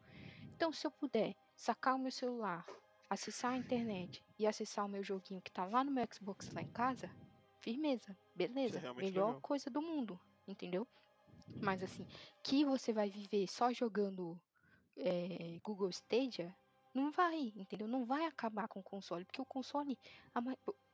Então, 0.55 0.71
se 0.71 0.87
eu 0.87 0.91
puder 0.91 1.35
sacar 1.55 1.95
o 1.95 1.99
meu 1.99 2.11
celular, 2.11 2.65
acessar 3.09 3.53
a 3.53 3.57
internet 3.57 4.23
e 4.39 4.47
acessar 4.47 4.85
o 4.85 4.89
meu 4.89 5.03
joguinho 5.03 5.41
que 5.41 5.51
tá 5.51 5.65
lá 5.65 5.83
no 5.83 5.91
meu 5.91 6.07
Xbox 6.11 6.51
lá 6.53 6.61
em 6.61 6.71
casa, 6.71 7.09
firmeza, 7.61 8.17
beleza, 8.35 8.79
realmente 8.79 9.05
melhor 9.05 9.27
legal. 9.27 9.41
coisa 9.41 9.69
do 9.69 9.81
mundo, 9.81 10.19
entendeu? 10.47 10.87
Mas 11.61 11.83
assim, 11.83 12.05
que 12.43 12.63
você 12.63 12.93
vai 12.93 13.09
viver 13.09 13.47
só 13.47 13.71
jogando 13.73 14.39
é, 14.95 15.59
Google 15.63 15.89
Stadia, 15.89 16.55
não 16.97 17.11
vai, 17.11 17.53
entendeu? 17.55 17.87
Não 17.87 18.05
vai 18.05 18.25
acabar 18.25 18.67
com 18.67 18.79
o 18.79 18.83
console, 18.83 19.25
porque 19.25 19.41
o 19.41 19.45
console, 19.45 19.97
a 20.33 20.41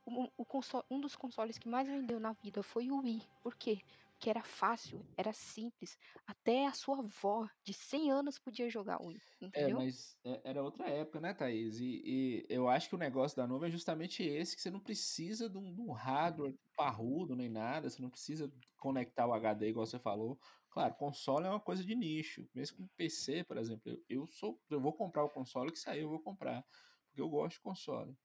o, 0.06 0.28
o 0.36 0.44
console, 0.46 0.84
um 0.90 1.00
dos 1.00 1.16
consoles 1.16 1.58
que 1.58 1.68
mais 1.68 1.88
vendeu 1.88 2.20
na 2.20 2.32
vida 2.34 2.62
foi 2.62 2.90
o 2.90 2.98
Wii. 3.00 3.22
Por 3.40 3.56
quê? 3.56 3.82
Porque 4.12 4.28
era 4.30 4.42
fácil, 4.44 5.06
era 5.16 5.32
simples. 5.32 5.96
Até 6.26 6.66
a 6.66 6.72
sua 6.74 6.98
avó 7.00 7.48
de 7.64 7.72
100 7.72 8.10
anos 8.10 8.38
podia 8.38 8.68
jogar 8.68 9.00
Wii, 9.02 9.22
É, 9.52 9.68
entendeu? 9.68 9.68
mas 9.68 10.18
é- 10.24 10.40
era 10.50 10.62
outra 10.62 10.88
época, 10.90 11.20
né, 11.20 11.32
Thaís? 11.32 11.78
E, 11.78 12.02
e 12.04 12.46
eu 12.48 12.68
acho 12.68 12.88
que 12.88 12.94
o 12.96 12.98
negócio 12.98 13.36
da 13.36 13.46
nuvem 13.46 13.68
é 13.68 13.70
justamente 13.70 14.22
esse, 14.22 14.56
que 14.56 14.60
você 14.62 14.70
não 14.70 14.80
precisa 14.80 15.48
de 15.48 15.56
um, 15.56 15.72
de 15.72 15.80
um 15.80 15.92
hardware 15.92 16.58
parrudo 16.76 17.36
nem 17.36 17.48
nada, 17.48 17.88
você 17.88 18.02
não 18.02 18.10
precisa 18.10 18.52
conectar 18.76 19.26
o 19.28 19.32
HD 19.32 19.68
igual 19.68 19.86
você 19.86 19.98
falou. 19.98 20.40
Claro, 20.74 20.92
console 20.96 21.46
é 21.46 21.50
uma 21.50 21.60
coisa 21.60 21.84
de 21.84 21.94
nicho. 21.94 22.48
Mesmo 22.52 22.78
com 22.78 22.88
PC, 22.96 23.44
por 23.44 23.56
exemplo, 23.56 23.92
eu, 23.92 24.04
eu 24.08 24.26
sou, 24.26 24.60
eu 24.68 24.80
vou 24.80 24.92
comprar 24.92 25.22
o 25.24 25.30
console 25.30 25.70
que 25.70 25.78
sair, 25.78 26.00
eu 26.02 26.08
vou 26.08 26.20
comprar, 26.20 26.64
porque 27.06 27.20
eu 27.20 27.28
gosto 27.28 27.56
de 27.58 27.62
console. 27.62 28.16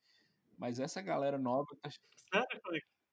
Mas 0.58 0.80
essa 0.80 1.02
galera 1.02 1.38
nova 1.38 1.68
que 1.76 1.82
tá, 1.82 1.90
Sério, 2.34 2.62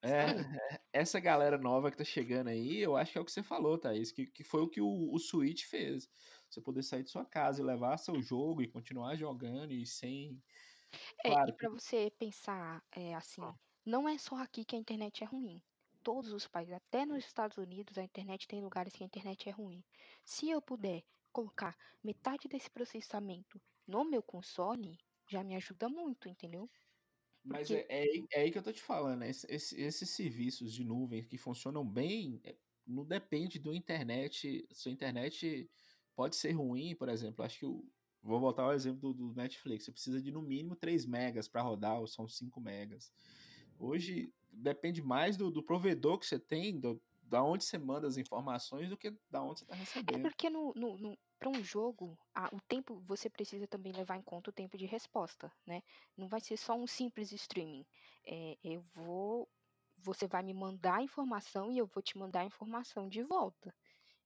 é, 0.03 0.41
é, 0.75 0.81
essa 0.91 1.19
galera 1.19 1.57
nova 1.57 1.91
que 1.91 1.97
tá 1.97 2.03
chegando 2.03 2.47
aí, 2.49 2.79
eu 2.79 2.97
acho 2.97 3.11
que 3.11 3.17
é 3.19 3.21
o 3.21 3.25
que 3.25 3.31
você 3.31 3.43
falou, 3.43 3.77
Thaís, 3.77 4.11
que, 4.11 4.25
que 4.25 4.43
foi 4.43 4.61
o 4.61 4.69
que 4.69 4.81
o, 4.81 5.13
o 5.13 5.19
Switch 5.19 5.65
fez. 5.65 6.09
Você 6.49 6.59
poder 6.61 6.81
sair 6.83 7.03
de 7.03 7.11
sua 7.11 7.25
casa 7.25 7.61
e 7.61 7.65
levar 7.65 7.97
seu 7.97 8.19
jogo 8.21 8.63
e 8.63 8.71
continuar 8.71 9.15
jogando 9.15 9.71
e 9.71 9.85
sem. 9.85 10.41
É, 11.23 11.29
Claro 11.29 11.49
e 11.49 11.53
que 11.53 11.57
para 11.59 11.69
você 11.69 12.11
pensar 12.17 12.83
é, 12.91 13.13
assim, 13.13 13.41
Ah. 13.41 13.53
não 13.85 14.09
é 14.09 14.17
só 14.17 14.35
aqui 14.37 14.65
que 14.65 14.75
a 14.75 14.79
internet 14.79 15.23
é 15.23 15.27
ruim. 15.27 15.61
Todos 16.07 16.31
os 16.31 16.47
países, 16.47 16.73
até 16.73 17.05
nos 17.05 17.17
Estados 17.25 17.57
Unidos, 17.57 17.97
a 17.97 18.03
internet 18.09 18.47
tem 18.47 18.61
lugares 18.61 18.93
que 18.93 19.03
a 19.03 19.05
internet 19.05 19.49
é 19.49 19.51
ruim. 19.51 19.83
Se 20.23 20.49
eu 20.49 20.61
puder 20.61 21.03
colocar 21.33 21.75
metade 22.01 22.47
desse 22.47 22.69
processamento 22.69 23.61
no 23.85 24.05
meu 24.05 24.23
console, 24.23 24.97
já 25.29 25.43
me 25.43 25.53
ajuda 25.55 25.89
muito, 25.89 26.29
entendeu? 26.29 26.69
Mas 27.43 27.69
Porque 27.69 27.75
é, 27.75 27.85
é, 27.89 28.01
aí- 28.03 28.27
é 28.31 28.41
aí 28.41 28.51
que 28.51 28.57
eu 28.57 28.63
tô 28.63 28.71
te 28.71 28.81
falando, 28.81 29.19
né? 29.19 29.29
Esse- 29.29 29.47
esse- 29.49 29.81
esses 29.81 30.09
serviços 30.09 30.73
de 30.73 30.83
nuvem 30.83 31.23
que 31.25 31.37
funcionam 31.37 31.85
bem, 31.85 32.39
é, 32.45 32.57
não 32.85 33.05
depende 33.05 33.59
do 33.59 33.73
internet. 33.73 34.65
Sua 34.71 34.91
internet 34.91 35.69
pode 36.15 36.35
ser 36.37 36.51
ruim, 36.53 36.95
por 36.95 37.09
exemplo. 37.09 37.43
Acho 37.45 37.59
que 37.59 37.65
o, 37.65 37.91
vou 38.21 38.39
voltar 38.39 38.63
ao 38.63 38.73
exemplo 38.73 39.13
do, 39.13 39.29
do 39.29 39.35
Netflix. 39.35 39.85
Você 39.85 39.91
precisa 39.91 40.21
de 40.21 40.31
no 40.31 40.41
mínimo 40.41 40.75
3 40.75 41.05
megas 41.05 41.47
para 41.49 41.61
rodar, 41.61 41.99
ou 41.99 42.07
são 42.07 42.27
5 42.27 42.59
megas. 42.61 43.11
Hoje 43.77 44.33
depende 44.51 45.01
mais 45.01 45.37
do, 45.37 45.51
do 45.51 45.63
provedor 45.63 46.17
que 46.19 46.25
você 46.25 46.39
tem, 46.39 46.79
do, 46.79 47.01
da 47.21 47.43
onde 47.43 47.65
você 47.65 47.77
manda 47.77 48.07
as 48.07 48.17
informações, 48.17 48.89
do 48.89 48.97
que 48.97 49.11
da 49.29 49.43
onde 49.43 49.59
você 49.59 49.65
está 49.65 49.75
é 50.07 50.17
recebendo. 50.17 50.17
porque 50.17 50.49
no, 50.49 50.73
no, 50.75 50.97
no, 50.97 51.17
para 51.39 51.49
um 51.49 51.61
jogo, 51.63 52.17
a- 52.33 52.49
o 52.53 52.59
tempo 52.61 52.99
você 52.99 53.29
precisa 53.29 53.67
também 53.67 53.91
levar 53.93 54.17
em 54.17 54.21
conta 54.23 54.49
o 54.49 54.53
tempo 54.53 54.77
de 54.77 54.85
resposta, 54.85 55.51
né? 55.65 55.81
Não 56.15 56.27
vai 56.27 56.39
ser 56.41 56.57
só 56.57 56.73
um 56.75 56.87
simples 56.87 57.31
streaming. 57.31 57.85
É, 58.25 58.57
eu 58.63 58.81
vou, 58.81 59.49
você 59.97 60.27
vai 60.27 60.43
me 60.43 60.53
mandar 60.53 60.95
a 60.97 61.03
informação 61.03 61.71
e 61.71 61.77
eu 61.77 61.85
vou 61.87 62.01
te 62.03 62.17
mandar 62.17 62.41
a 62.41 62.45
informação 62.45 63.07
de 63.07 63.23
volta. 63.23 63.73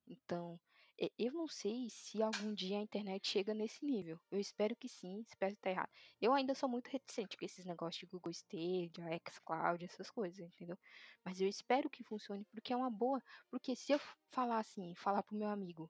Então, 0.07 0.59
eu 1.17 1.33
não 1.33 1.47
sei 1.47 1.89
se 1.89 2.21
algum 2.21 2.53
dia 2.53 2.77
a 2.77 2.81
internet 2.81 3.27
chega 3.27 3.53
nesse 3.53 3.83
nível. 3.83 4.19
Eu 4.29 4.39
espero 4.39 4.75
que 4.75 4.87
sim, 4.87 5.23
espero 5.27 5.53
estar 5.53 5.71
errado. 5.71 5.89
Eu 6.21 6.33
ainda 6.33 6.53
sou 6.53 6.69
muito 6.69 6.87
reticente 6.89 7.35
com 7.35 7.45
esses 7.45 7.65
negócios 7.65 7.99
de 7.99 8.05
Google 8.05 8.31
Stadia, 8.31 8.89
xCloud, 9.29 9.83
essas 9.83 10.11
coisas, 10.11 10.53
entendeu? 10.53 10.77
Mas 11.25 11.41
eu 11.41 11.47
espero 11.47 11.89
que 11.89 12.03
funcione 12.03 12.45
porque 12.51 12.71
é 12.73 12.75
uma 12.75 12.91
boa. 12.91 13.21
Porque 13.49 13.75
se 13.75 13.91
eu 13.93 13.99
falar 14.29 14.59
assim, 14.59 14.93
falar 14.95 15.23
pro 15.23 15.35
meu 15.35 15.49
amigo, 15.49 15.89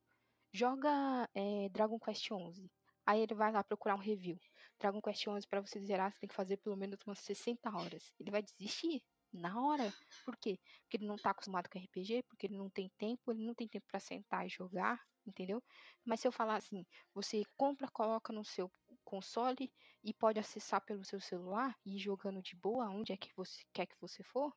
joga 0.54 1.30
eh, 1.36 1.70
Dragon 1.70 2.00
Quest 2.00 2.32
11. 2.32 2.72
Aí 3.06 3.22
ele 3.22 3.34
vai 3.34 3.52
lá 3.52 3.64
procurar 3.64 3.96
um 3.96 4.00
review. 4.00 4.40
Dragon 4.80 5.02
Quest 5.02 5.28
11 5.28 5.48
para 5.48 5.62
você 5.62 5.80
zerar, 5.82 6.12
você 6.14 6.20
tem 6.20 6.30
que 6.30 6.36
fazer 6.36 6.58
pelo 6.58 6.78
menos 6.78 7.00
umas 7.06 7.20
60 7.20 7.70
horas. 7.70 8.14
Ele 8.20 8.32
vai 8.32 8.42
desistir 8.42 9.04
na 9.34 9.62
hora. 9.62 9.92
Por 10.26 10.36
quê? 10.38 10.60
Porque 10.84 10.98
ele 10.98 11.06
não 11.06 11.16
tá 11.16 11.32
acostumado 11.32 11.70
com 11.70 11.80
RPG, 11.80 12.24
porque 12.24 12.48
ele 12.48 12.58
não 12.58 12.70
tem 12.70 12.90
tempo, 12.98 13.32
ele 13.32 13.46
não 13.46 13.54
tem 13.54 13.68
tempo 13.68 13.86
para 13.88 14.00
sentar 14.00 14.46
e 14.46 14.50
jogar, 14.50 15.00
entendeu? 15.26 15.64
Mas 16.06 16.20
se 16.20 16.28
eu 16.28 16.32
falar 16.32 16.56
assim, 16.56 16.86
você 17.14 17.44
compra, 17.58 17.88
coloca 17.90 18.34
no 18.34 18.44
seu 18.44 18.72
console 19.04 19.72
e 20.04 20.14
pode 20.14 20.40
acessar 20.40 20.82
pelo 20.82 21.04
seu 21.04 21.20
celular 21.20 21.78
e 21.86 21.96
ir 21.96 22.00
jogando 22.00 22.42
de 22.42 22.56
boa 22.56 22.90
onde 22.90 23.12
é 23.12 23.18
que 23.18 23.32
você 23.36 23.64
quer 23.74 23.86
que 23.86 24.00
você 24.00 24.24
for, 24.24 24.56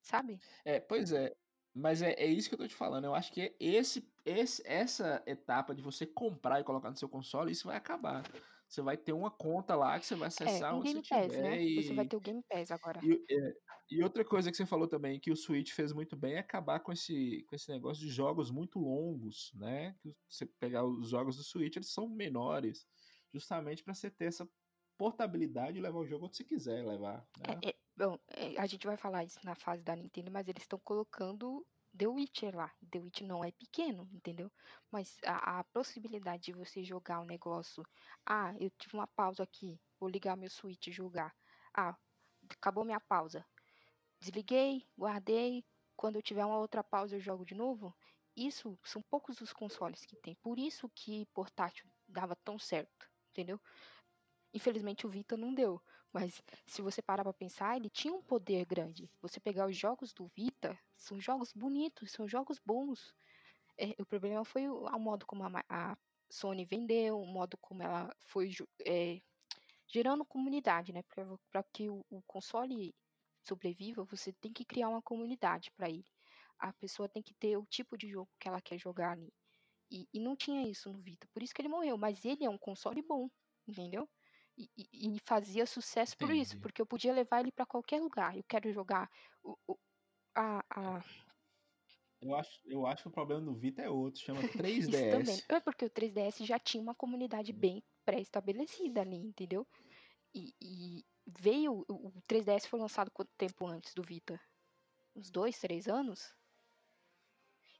sabe? 0.00 0.40
É, 0.64 0.80
pois 0.80 1.12
é. 1.12 1.36
Mas 1.74 2.00
é, 2.00 2.12
é 2.12 2.26
isso 2.26 2.48
que 2.48 2.54
eu 2.54 2.58
tô 2.58 2.66
te 2.66 2.74
falando. 2.74 3.04
Eu 3.04 3.14
acho 3.14 3.30
que 3.30 3.54
esse, 3.60 4.10
esse, 4.24 4.62
essa 4.66 5.22
etapa 5.26 5.74
de 5.74 5.82
você 5.82 6.06
comprar 6.06 6.58
e 6.58 6.64
colocar 6.64 6.88
no 6.88 6.96
seu 6.96 7.08
console, 7.08 7.52
isso 7.52 7.66
vai 7.66 7.76
acabar. 7.76 8.22
Você 8.68 8.82
vai 8.82 8.96
ter 8.96 9.12
uma 9.12 9.30
conta 9.30 9.74
lá 9.76 9.98
que 9.98 10.06
você 10.06 10.16
vai 10.16 10.28
É, 10.44 10.56
acessar 10.58 10.74
um 10.74 10.80
onde 10.80 10.90
você 10.90 11.00
Game 11.00 11.04
Pass, 11.04 11.36
tiver. 11.36 11.42
né? 11.42 11.60
Você 11.74 11.92
vai 11.94 12.04
E, 12.04 12.10
ter 12.10 12.16
o 12.16 12.20
Game 12.20 12.42
Pass 12.48 12.70
agora. 12.70 13.02
e, 13.02 13.14
é, 13.30 13.54
e 13.90 14.02
outra 14.02 14.24
coisa 14.24 14.50
que 14.50 14.56
você 14.56 14.66
falou 14.66 14.88
também, 14.88 15.20
que 15.20 15.30
o 15.32 15.36
Switch 15.36 15.72
fez 15.72 15.92
muito 15.92 16.16
bem, 16.16 16.34
é 16.34 16.38
acabar 16.40 16.80
com 16.80 16.92
esse, 16.92 17.44
com 17.48 17.56
esse 17.56 17.70
negócio 17.70 18.02
de 18.04 18.10
jogos 18.10 18.50
muito 18.50 18.78
longos, 18.80 19.52
né? 19.54 19.94
Que 20.02 20.14
você 20.28 20.46
pegar 20.46 20.84
os 20.86 21.10
jogos 21.10 21.36
do 21.36 21.44
Switch, 21.44 21.76
eles 21.76 21.92
são 21.92 22.08
menores, 22.08 22.86
justamente 23.34 23.84
para 23.84 23.94
você 23.94 24.10
ter 24.10 24.26
essa 24.26 24.48
portabilidade 24.98 25.78
e 25.78 25.82
levar 25.82 25.98
o 26.00 26.06
jogo 26.06 26.26
onde 26.26 26.36
você 26.36 26.44
quiser 26.44 26.86
levar, 26.86 27.26
né? 27.36 27.62
É, 27.62 27.68
é, 27.70 27.74
bom, 27.96 28.18
é, 28.28 28.58
a 28.60 28.66
gente 28.66 28.86
vai 28.86 28.96
falar 28.96 29.24
isso 29.24 29.38
na 29.44 29.54
fase 29.54 29.82
da 29.82 29.94
Nintendo, 29.96 30.30
mas 30.30 30.48
eles 30.48 30.62
estão 30.62 30.78
colocando 30.78 31.66
The 31.96 32.06
Witcher 32.06 32.54
lá. 32.54 32.70
The 32.90 32.98
Witcher 33.00 33.26
não 33.26 33.44
é 33.44 33.50
pequeno, 33.52 34.08
entendeu? 34.12 34.50
Mas 34.90 35.16
a, 35.24 35.60
a 35.60 35.64
possibilidade 35.64 36.44
de 36.44 36.52
você 36.52 36.84
jogar 36.84 37.20
um 37.20 37.26
negócio. 37.26 37.82
Ah, 38.24 38.54
eu 38.60 38.70
tive 38.70 38.94
uma 38.94 39.06
pausa 39.06 39.42
aqui, 39.42 39.80
vou 39.98 40.08
ligar 40.08 40.36
meu 40.36 40.50
Switch 40.50 40.86
e 40.88 40.92
jogar. 40.92 41.34
Ah, 41.74 41.96
acabou 42.50 42.84
minha 42.84 43.00
pausa. 43.00 43.44
Desliguei, 44.20 44.86
guardei. 44.98 45.64
Quando 45.96 46.16
eu 46.16 46.22
tiver 46.22 46.44
uma 46.44 46.58
outra 46.58 46.84
pausa, 46.84 47.16
eu 47.16 47.20
jogo 47.20 47.44
de 47.44 47.54
novo. 47.54 47.94
Isso 48.36 48.78
são 48.84 49.00
poucos 49.02 49.40
os 49.40 49.52
consoles 49.52 50.04
que 50.04 50.16
tem. 50.16 50.34
Por 50.36 50.58
isso 50.58 50.90
que 50.94 51.24
portátil 51.26 51.88
dava 52.06 52.36
tão 52.36 52.58
certo, 52.58 53.08
entendeu? 53.30 53.58
Infelizmente 54.52 55.06
o 55.06 55.10
Vita 55.10 55.36
não 55.36 55.54
deu. 55.54 55.80
Mas 56.12 56.42
se 56.66 56.82
você 56.82 57.02
parar 57.02 57.24
pra 57.24 57.32
pensar, 57.32 57.76
ele 57.76 57.90
tinha 57.90 58.14
um 58.14 58.22
poder 58.22 58.64
grande. 58.64 59.10
Você 59.20 59.38
pegar 59.40 59.66
os 59.68 59.76
jogos 59.76 60.12
do 60.12 60.26
Vita, 60.28 60.78
são 60.96 61.20
jogos 61.20 61.52
bonitos, 61.52 62.12
são 62.12 62.26
jogos 62.26 62.58
bons. 62.58 63.14
É, 63.78 63.94
o 64.00 64.06
problema 64.06 64.44
foi 64.44 64.68
o, 64.68 64.86
o 64.86 64.98
modo 64.98 65.26
como 65.26 65.44
a, 65.44 65.64
a 65.68 65.96
Sony 66.30 66.64
vendeu, 66.64 67.20
o 67.20 67.26
modo 67.26 67.56
como 67.58 67.82
ela 67.82 68.14
foi 68.24 68.50
é, 68.84 69.20
gerando 69.86 70.24
comunidade, 70.24 70.92
né? 70.92 71.02
Para 71.50 71.62
que 71.72 71.88
o, 71.88 72.04
o 72.10 72.22
console 72.22 72.94
sobreviva, 73.42 74.04
você 74.04 74.32
tem 74.32 74.52
que 74.52 74.64
criar 74.64 74.88
uma 74.88 75.02
comunidade 75.02 75.70
para 75.72 75.88
ele. 75.88 76.06
A 76.58 76.72
pessoa 76.72 77.08
tem 77.08 77.22
que 77.22 77.34
ter 77.34 77.56
o 77.56 77.66
tipo 77.66 77.96
de 77.96 78.08
jogo 78.08 78.30
que 78.40 78.48
ela 78.48 78.60
quer 78.60 78.78
jogar 78.78 79.12
ali. 79.12 79.32
E, 79.90 80.08
e 80.12 80.20
não 80.20 80.36
tinha 80.36 80.68
isso 80.68 80.92
no 80.92 80.98
Vita, 80.98 81.28
por 81.32 81.42
isso 81.42 81.54
que 81.54 81.60
ele 81.62 81.68
morreu. 81.68 81.96
Mas 81.96 82.24
ele 82.24 82.44
é 82.44 82.50
um 82.50 82.58
console 82.58 83.02
bom, 83.02 83.28
entendeu? 83.68 84.08
E, 84.56 84.70
e- 84.76 85.16
e 85.16 85.20
fazia 85.26 85.66
sucesso 85.66 86.16
por 86.16 86.30
isso, 86.30 86.56
Entendi. 86.56 86.60
porque 86.60 86.80
eu 86.80 86.86
podia 86.86 87.12
levar 87.12 87.40
ele 87.40 87.52
para 87.52 87.66
qualquer 87.66 88.00
lugar. 88.00 88.36
Eu 88.36 88.44
quero 88.44 88.72
jogar 88.72 89.10
o, 89.42 89.56
o- 89.68 89.78
a, 90.36 90.60
a, 90.70 91.04
Eu 92.20 92.34
acho, 92.34 92.60
eu 92.64 92.86
acho 92.86 93.02
que 93.04 93.08
o 93.08 93.12
problema 93.12 93.42
do 93.42 93.54
Vita 93.54 93.82
é 93.82 93.90
outro, 93.90 94.20
chama 94.20 94.40
Isso 94.76 95.06
também. 95.08 95.42
3DS. 95.42 95.44
É 95.48 95.60
porque 95.60 95.84
o 95.84 95.90
3DS 95.90 96.44
já 96.44 96.58
tinha 96.58 96.82
uma 96.82 96.94
comunidade 96.94 97.52
bem 97.52 97.82
pré-estabelecida 98.04 99.00
ali, 99.02 99.16
entendeu? 99.16 99.66
E, 100.34 100.54
e 100.62 101.06
veio. 101.26 101.84
O 101.88 102.08
o 102.18 102.22
3DS 102.28 102.68
foi 102.68 102.80
lançado 102.80 103.10
quanto 103.12 103.32
tempo 103.36 103.66
antes 103.66 103.94
do 103.94 104.02
Vita? 104.04 104.40
Uns 105.16 105.30
dois, 105.30 105.58
três 105.60 105.88
anos? 105.88 106.34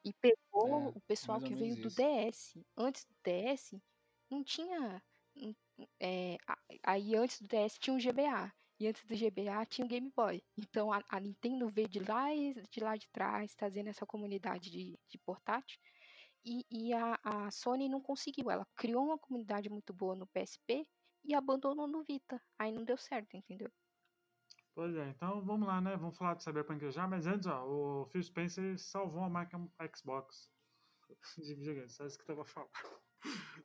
E 0.04 0.12
pegou 0.14 0.88
É, 0.88 0.92
o 0.94 1.00
pessoal 1.02 1.40
que 1.40 1.54
veio 1.54 1.76
menos 1.76 1.78
do 1.78 1.88
isso. 1.88 1.96
DS. 1.96 2.66
Antes 2.76 3.04
do 3.04 3.14
DS, 3.22 3.82
não 4.30 4.42
tinha. 4.44 5.02
não- 5.34 5.54
é, 6.00 6.36
aí 6.82 7.14
antes 7.14 7.40
do 7.40 7.48
DS 7.48 7.78
tinha 7.78 7.94
um 7.94 7.98
GBA. 7.98 8.52
E 8.78 8.86
antes 8.86 9.04
do 9.04 9.16
GBA 9.16 9.64
tinha 9.66 9.84
o 9.86 9.88
Game 9.88 10.12
Boy. 10.14 10.42
Então 10.56 10.92
a, 10.92 11.02
a 11.08 11.18
Nintendo 11.18 11.68
veio 11.68 11.88
de 11.88 11.98
lá, 12.00 12.26
de 12.70 12.80
lá 12.80 12.96
de 12.96 13.08
trás, 13.08 13.54
trazendo 13.54 13.88
essa 13.88 14.04
comunidade 14.04 14.70
de, 14.70 14.98
de 15.08 15.18
portátil. 15.18 15.78
E, 16.44 16.64
e 16.70 16.92
a, 16.92 17.18
a 17.24 17.50
Sony 17.50 17.88
não 17.88 18.00
conseguiu. 18.00 18.50
Ela 18.50 18.66
criou 18.76 19.04
uma 19.06 19.18
comunidade 19.18 19.68
muito 19.68 19.92
boa 19.92 20.14
no 20.14 20.26
PSP 20.26 20.86
e 21.24 21.34
abandonou 21.34 21.88
no 21.88 22.04
Vita. 22.04 22.40
Aí 22.58 22.70
não 22.70 22.84
deu 22.84 22.96
certo, 22.96 23.36
entendeu? 23.36 23.70
Pois 24.74 24.94
é, 24.94 25.08
então 25.08 25.42
vamos 25.42 25.66
lá, 25.66 25.80
né? 25.80 25.96
Vamos 25.96 26.18
falar 26.18 26.34
do 26.34 26.42
Cyberpunk 26.42 26.90
já, 26.90 27.08
mas 27.08 27.26
antes, 27.26 27.46
ó, 27.46 27.64
o 27.64 28.06
Phil 28.06 28.22
Spencer 28.22 28.78
salvou 28.78 29.24
a 29.24 29.28
marca 29.28 29.58
Xbox 29.96 30.50
de 31.38 31.54
videogame, 31.54 31.88
só 31.88 32.04
isso 32.04 32.18
que 32.18 32.30
eu 32.30 32.36
tava 32.36 32.44
falando. 32.44 32.70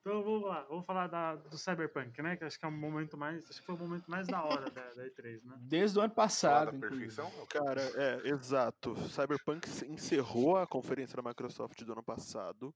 Então 0.01 0.23
vamos 0.23 0.41
lá, 0.41 0.63
vamos 0.63 0.83
falar 0.83 1.05
da, 1.05 1.35
do 1.35 1.57
Cyberpunk, 1.59 2.19
né? 2.23 2.35
Que 2.35 2.43
acho 2.43 2.57
que 2.57 2.65
é 2.65 2.67
o 2.67 2.71
momento 2.71 3.15
mais. 3.15 3.47
Acho 3.47 3.59
que 3.59 3.65
foi 3.67 3.75
o 3.75 3.77
momento 3.77 4.09
mais 4.09 4.25
da 4.25 4.43
hora 4.43 4.67
da, 4.71 4.93
da 4.95 5.05
E3, 5.05 5.43
né? 5.43 5.55
Desde 5.59 5.99
o 5.99 6.01
ano 6.01 6.13
passado, 6.13 6.79
perfeição? 6.79 7.29
Cara, 7.47 7.81
é, 7.95 8.29
exato. 8.29 8.95
Cyberpunk 9.09 9.67
encerrou 9.87 10.57
a 10.57 10.65
conferência 10.65 11.15
da 11.15 11.29
Microsoft 11.29 11.83
do 11.83 11.91
ano 11.91 12.03
passado. 12.03 12.73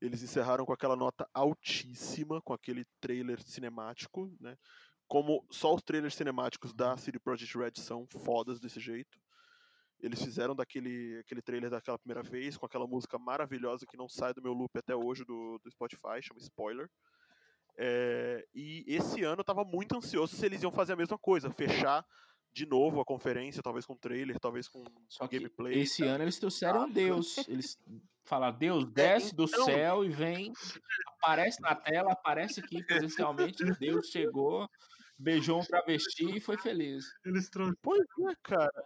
Eles 0.00 0.22
encerraram 0.22 0.64
com 0.64 0.72
aquela 0.72 0.96
nota 0.96 1.28
altíssima, 1.34 2.40
com 2.40 2.54
aquele 2.54 2.86
trailer 3.00 3.42
cinemático, 3.42 4.34
né? 4.40 4.56
Como 5.06 5.46
só 5.50 5.74
os 5.74 5.82
trailers 5.82 6.14
cinemáticos 6.14 6.72
da 6.72 6.96
CD 6.96 7.18
Projekt 7.18 7.56
Red 7.56 7.72
são 7.76 8.06
fodas 8.06 8.60
desse 8.60 8.80
jeito. 8.80 9.18
Eles 10.00 10.22
fizeram 10.22 10.54
daquele 10.54 11.18
aquele 11.20 11.40
trailer 11.42 11.70
daquela 11.70 11.98
primeira 11.98 12.22
vez, 12.22 12.56
com 12.56 12.66
aquela 12.66 12.86
música 12.86 13.18
maravilhosa 13.18 13.86
que 13.86 13.96
não 13.96 14.08
sai 14.08 14.34
do 14.34 14.42
meu 14.42 14.52
loop 14.52 14.76
até 14.78 14.94
hoje 14.94 15.24
do, 15.24 15.58
do 15.62 15.70
Spotify, 15.70 16.20
chama 16.22 16.38
Spoiler. 16.40 16.88
É, 17.78 18.46
e 18.54 18.84
esse 18.86 19.22
ano 19.22 19.40
eu 19.40 19.44
tava 19.44 19.64
muito 19.64 19.96
ansioso 19.96 20.34
se 20.34 20.44
eles 20.46 20.62
iam 20.62 20.72
fazer 20.72 20.94
a 20.94 20.96
mesma 20.96 21.18
coisa, 21.18 21.50
fechar 21.50 22.04
de 22.52 22.64
novo 22.64 23.00
a 23.00 23.04
conferência, 23.04 23.62
talvez 23.62 23.84
com 23.84 23.94
trailer, 23.94 24.38
talvez 24.40 24.66
com 24.66 24.82
Só 25.10 25.28
que 25.28 25.38
gameplay. 25.38 25.78
esse 25.80 26.02
ano 26.04 26.24
eles 26.24 26.38
trouxeram 26.38 26.88
Deus. 26.90 27.36
Eles 27.48 27.76
falaram, 28.24 28.56
Deus, 28.56 28.84
É, 28.84 28.86
desce 28.86 29.34
do 29.34 29.44
então- 29.44 29.64
céu 29.66 30.04
e 30.04 30.08
vem, 30.08 30.52
aparece 31.18 31.60
na 31.60 31.74
tela, 31.74 32.12
aparece 32.12 32.60
aqui 32.60 32.82
presencialmente. 32.84 33.62
Deus 33.78 34.06
chegou, 34.06 34.66
beijou 35.18 35.60
um 35.60 35.64
travesti 35.64 36.36
e 36.36 36.40
foi 36.40 36.56
feliz. 36.56 37.04
Eles 37.26 37.50
trouxeram. 37.50 37.76
Pois 37.82 38.00
é, 38.30 38.34
cara. 38.42 38.84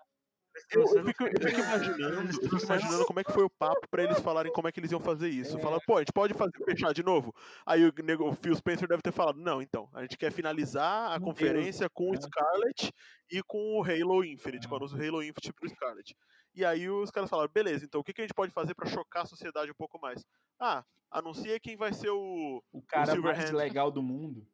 Eu, 0.71 0.83
eu 0.83 1.05
fico, 1.05 1.25
eu 1.25 1.49
fico 1.49 1.61
imaginando, 1.61 2.29
eu 2.43 2.49
fico 2.51 2.65
imaginando 2.65 3.05
como 3.07 3.21
é 3.21 3.25
que 3.25 3.33
foi 3.33 3.45
o 3.45 3.51
papo 3.51 3.87
pra 3.91 4.03
eles 4.05 4.21
falarem 4.21 4.53
como 4.53 4.69
é 4.69 4.73
que 4.73 4.81
eles 4.81 4.91
iam 4.93 5.01
fazer 5.01 5.29
isso. 5.29 5.59
Falaram, 5.59 5.83
pô, 5.87 5.97
a 5.97 6.01
gente 6.01 6.13
pode 6.13 6.35
fazer 6.35 6.53
fechar 6.65 6.93
de 6.93 7.03
novo? 7.03 7.35
Aí 7.67 7.85
o, 7.87 7.93
nego- 8.03 8.29
o 8.29 8.35
Phil 8.35 8.55
Spencer 8.55 8.87
deve 8.89 9.03
ter 9.03 9.13
falado, 9.13 9.39
não, 9.39 9.61
então, 9.63 9.89
a 9.93 10.03
gente 10.03 10.17
quer 10.17 10.31
finalizar 10.33 11.13
a 11.13 11.19
Com 11.19 11.27
conferência 11.27 11.89
com 11.91 12.11
o? 12.11 12.17
Scarlet 12.21 12.93
e 13.31 13.43
com 13.43 13.79
o 13.81 13.83
Halo 13.85 14.25
Infinite, 14.25 14.67
É. 14.67 14.69
com 14.69 14.75
o 14.75 14.79
anúncio 14.79 14.97
Halo 14.97 15.23
Infinite 15.23 15.53
pro 15.53 15.69
Scarlet. 15.69 16.15
E 16.55 16.65
aí 16.65 16.89
os 16.91 17.11
caras 17.11 17.31
falaram, 17.31 17.51
beleza, 17.53 17.85
então 17.85 18.01
o 18.01 18.05
que, 18.05 18.13
que 18.13 18.21
a 18.21 18.25
gente 18.25 18.35
pode 18.35 18.53
fazer 18.53 18.75
pra 18.75 18.89
chocar 18.89 19.23
a 19.23 19.27
sociedade 19.27 19.71
um 19.71 19.75
pouco 19.75 20.01
mais? 20.01 20.25
Ah, 20.59 20.85
anuncia 21.11 21.59
quem 21.61 21.77
vai 21.77 21.93
ser 21.93 22.11
o, 22.11 22.63
O 22.73 22.83
cara 22.83 23.07
mais 23.07 23.11
Silverhand. 23.39 23.57
legal 23.57 23.91
do 23.91 24.03
mundo. 24.03 24.47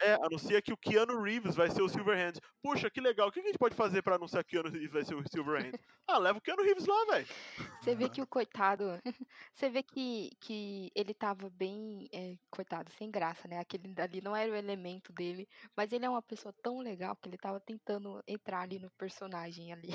É, 0.00 0.14
anuncia 0.14 0.62
que 0.62 0.72
o 0.72 0.76
Keanu 0.76 1.20
Reeves 1.22 1.56
vai 1.56 1.70
ser 1.70 1.82
o 1.82 1.88
Silverhand. 1.88 2.34
Puxa, 2.62 2.88
que 2.90 3.00
legal. 3.00 3.28
O 3.28 3.32
que 3.32 3.40
a 3.40 3.42
gente 3.42 3.58
pode 3.58 3.74
fazer 3.74 4.02
pra 4.02 4.14
anunciar 4.14 4.44
que 4.44 4.56
o 4.56 4.62
Keanu 4.62 4.72
Reeves 4.74 4.92
vai 4.92 5.04
ser 5.04 5.14
o 5.14 5.28
Silverhand? 5.28 5.72
Ah, 6.06 6.18
leva 6.18 6.38
o 6.38 6.40
Keanu 6.42 6.62
Reeves 6.62 6.86
lá, 6.86 7.04
velho. 7.06 7.26
Você 7.80 7.94
vê 7.94 8.08
que 8.08 8.22
o 8.22 8.26
coitado. 8.26 8.84
Você 9.54 9.68
vê 9.68 9.82
que, 9.82 10.30
que 10.40 10.90
ele 10.94 11.12
tava 11.14 11.50
bem. 11.50 12.08
é, 12.12 12.36
coitado, 12.50 12.90
sem 12.92 13.10
graça, 13.10 13.48
né? 13.48 13.58
Aquele 13.58 13.92
ali 14.00 14.20
não 14.20 14.34
era 14.36 14.52
o 14.52 14.56
elemento 14.56 15.12
dele. 15.12 15.48
Mas 15.76 15.92
ele 15.92 16.04
é 16.04 16.08
uma 16.08 16.22
pessoa 16.22 16.54
tão 16.62 16.78
legal 16.80 17.16
que 17.16 17.28
ele 17.28 17.36
tava 17.36 17.60
tentando 17.60 18.22
entrar 18.26 18.60
ali 18.60 18.78
no 18.78 18.90
personagem 18.92 19.72
ali. 19.72 19.90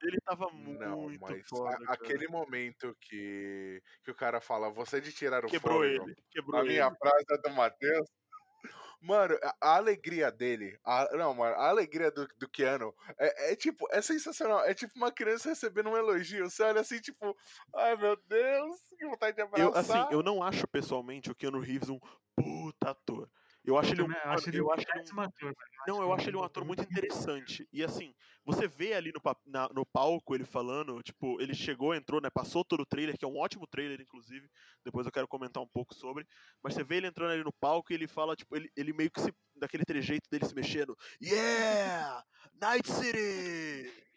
Ele 0.00 0.18
tava 0.24 0.48
muito 0.52 0.78
Não, 0.80 1.08
mas 1.20 1.46
foda, 1.48 1.76
a- 1.88 1.94
aquele 1.94 2.28
momento 2.28 2.96
que, 3.00 3.82
que 4.04 4.10
o 4.10 4.14
cara 4.14 4.40
fala, 4.40 4.70
você 4.70 5.00
de 5.00 5.12
tirar 5.12 5.44
o 5.44 5.48
Quebrou 5.48 5.78
fôlego, 5.78 6.08
ele. 6.08 6.14
Quebrou 6.30 6.60
a 6.60 6.64
ele. 6.64 6.74
minha 6.74 6.90
frase 6.94 7.24
é 7.32 7.48
do 7.48 7.50
Matheus. 7.54 8.08
Mano, 9.00 9.38
a, 9.60 9.76
alegria 9.76 10.30
dele, 10.30 10.76
a- 10.84 11.08
não, 11.16 11.32
mano, 11.32 11.54
a 11.54 11.68
alegria 11.68 12.10
do, 12.10 12.26
do 12.36 12.48
Keanu 12.48 12.92
é, 13.16 13.52
é 13.52 13.56
tipo, 13.56 13.86
é 13.92 14.02
sensacional. 14.02 14.64
É 14.64 14.74
tipo 14.74 14.92
uma 14.96 15.12
criança 15.12 15.48
recebendo 15.48 15.88
um 15.90 15.96
elogio. 15.96 16.50
Você 16.50 16.62
olha 16.64 16.80
assim, 16.80 17.00
tipo, 17.00 17.36
ai 17.76 17.96
meu 17.96 18.16
Deus, 18.26 18.76
que 18.98 19.06
vontade 19.06 19.36
de 19.36 19.42
Eu, 19.42 19.68
abraçar. 19.68 20.02
assim, 20.02 20.12
eu 20.14 20.22
não 20.22 20.42
acho 20.42 20.66
pessoalmente 20.66 21.30
o 21.30 21.34
Keanu 21.34 21.60
Reeves 21.60 21.88
um 21.88 22.00
puta 22.34 22.90
ator. 22.90 23.30
Eu 23.68 23.76
acho 23.76 23.92
ele 23.92 24.02
um, 24.02 24.10
acho 24.10 24.48
ele 24.48 24.60
eu 24.60 24.66
um 24.66 24.72
acho 24.72 24.82
ele 24.82 24.92
um 24.92 24.94
péssimo 25.02 25.20
ator. 25.20 25.54
Não, 25.86 26.00
eu 26.00 26.10
acho 26.12 26.28
ele 26.30 26.36
um 26.38 26.42
ator 26.42 26.64
muito 26.64 26.82
interessante. 26.82 27.68
E 27.70 27.84
assim, 27.84 28.14
você 28.42 28.66
vê 28.66 28.94
ali 28.94 29.12
no, 29.12 29.20
na- 29.44 29.68
no 29.74 29.84
palco 29.84 30.34
ele 30.34 30.46
falando, 30.46 31.02
tipo, 31.02 31.38
ele 31.38 31.54
chegou, 31.54 31.94
entrou, 31.94 32.18
né? 32.18 32.30
Passou 32.30 32.64
todo 32.64 32.80
o 32.80 32.86
trailer, 32.86 33.18
que 33.18 33.26
é 33.26 33.28
um 33.28 33.36
ótimo 33.36 33.66
trailer, 33.66 34.00
inclusive. 34.00 34.48
Depois 34.82 35.04
eu 35.04 35.12
quero 35.12 35.28
comentar 35.28 35.62
um 35.62 35.68
pouco 35.68 35.94
sobre. 35.94 36.26
Mas 36.62 36.72
você 36.72 36.82
vê 36.82 36.96
ele 36.96 37.08
entrando 37.08 37.32
ali 37.32 37.44
no 37.44 37.52
palco 37.52 37.92
e 37.92 37.94
ele 37.94 38.08
fala, 38.08 38.34
tipo, 38.34 38.56
ele, 38.56 38.70
ele 38.74 38.94
meio 38.94 39.10
que 39.10 39.20
se. 39.20 39.34
daquele 39.54 39.84
trejeito 39.84 40.30
dele 40.30 40.46
se 40.46 40.54
mexendo. 40.54 40.96
Yeah! 41.22 42.24
Night 42.54 42.90
City! 42.90 44.07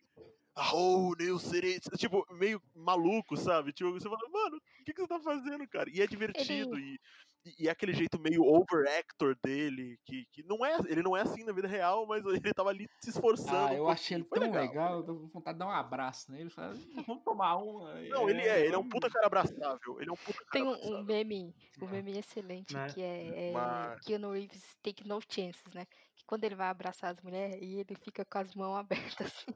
A 0.61 0.73
whole 0.75 1.15
new 1.17 1.39
city! 1.39 1.79
Tipo, 1.97 2.23
meio 2.35 2.61
maluco, 2.75 3.35
sabe? 3.35 3.73
Tipo, 3.73 3.91
você 3.93 4.07
fala, 4.07 4.29
mano, 4.31 4.57
o 4.57 4.83
que, 4.85 4.93
que 4.93 5.01
você 5.01 5.07
tá 5.07 5.19
fazendo, 5.19 5.67
cara? 5.67 5.89
E 5.89 6.01
é 6.01 6.05
divertido. 6.05 6.77
E, 6.77 6.99
e, 7.43 7.63
e 7.63 7.67
é 7.67 7.71
aquele 7.71 7.93
jeito 7.93 8.19
meio 8.19 8.43
overactor 8.43 9.35
dele, 9.43 9.97
que, 10.05 10.25
que 10.31 10.43
não 10.43 10.63
é, 10.63 10.77
ele 10.87 11.01
não 11.01 11.17
é 11.17 11.21
assim 11.21 11.43
na 11.43 11.51
vida 11.51 11.67
real, 11.67 12.05
mas 12.05 12.23
ele 12.45 12.53
tava 12.53 12.69
ali 12.69 12.87
se 13.03 13.09
esforçando. 13.09 13.55
Ah, 13.55 13.71
um 13.71 13.77
eu 13.77 13.89
achei 13.89 14.17
ele 14.17 14.25
tão 14.25 14.37
Foi 14.39 14.61
legal, 14.61 14.97
eu 14.99 15.03
tô 15.03 15.15
com 15.15 15.27
vontade 15.29 15.55
de 15.55 15.59
dar 15.59 15.67
um 15.67 15.71
abraço 15.71 16.31
nele. 16.31 16.51
Falar, 16.51 16.73
vamos 17.07 17.23
tomar 17.23 17.57
um. 17.57 17.79
Não, 18.09 18.29
ele 18.29 18.41
é, 18.41 18.63
ele 18.63 18.75
é 18.75 18.77
um 18.77 18.87
puta 18.87 19.09
cara 19.09 19.25
abraçável. 19.25 19.99
Ele 19.99 20.09
é 20.11 20.13
um 20.13 20.17
puta 20.17 20.45
cara 20.45 20.51
Tem 20.51 20.63
um, 20.63 20.99
um 20.99 21.03
meme, 21.03 21.55
um 21.81 21.87
É. 21.87 21.91
meme 21.91 22.19
excelente, 22.19 22.75
Né? 22.75 22.87
que 22.93 23.01
é, 23.01 23.49
é 23.49 23.51
Mas- 23.51 23.99
Keanu 24.05 24.31
Reeves 24.31 24.77
Take 24.83 25.07
No 25.07 25.19
Chances, 25.27 25.63
né? 25.73 25.87
Que 26.15 26.23
quando 26.25 26.43
ele 26.43 26.53
vai 26.55 26.67
abraçar 26.67 27.11
as 27.11 27.21
mulheres 27.23 27.57
e 27.59 27.79
ele 27.79 27.95
fica 27.95 28.23
com 28.23 28.37
as 28.37 28.53
mãos 28.53 28.77
abertas 29.19 29.27
assim. 29.27 29.55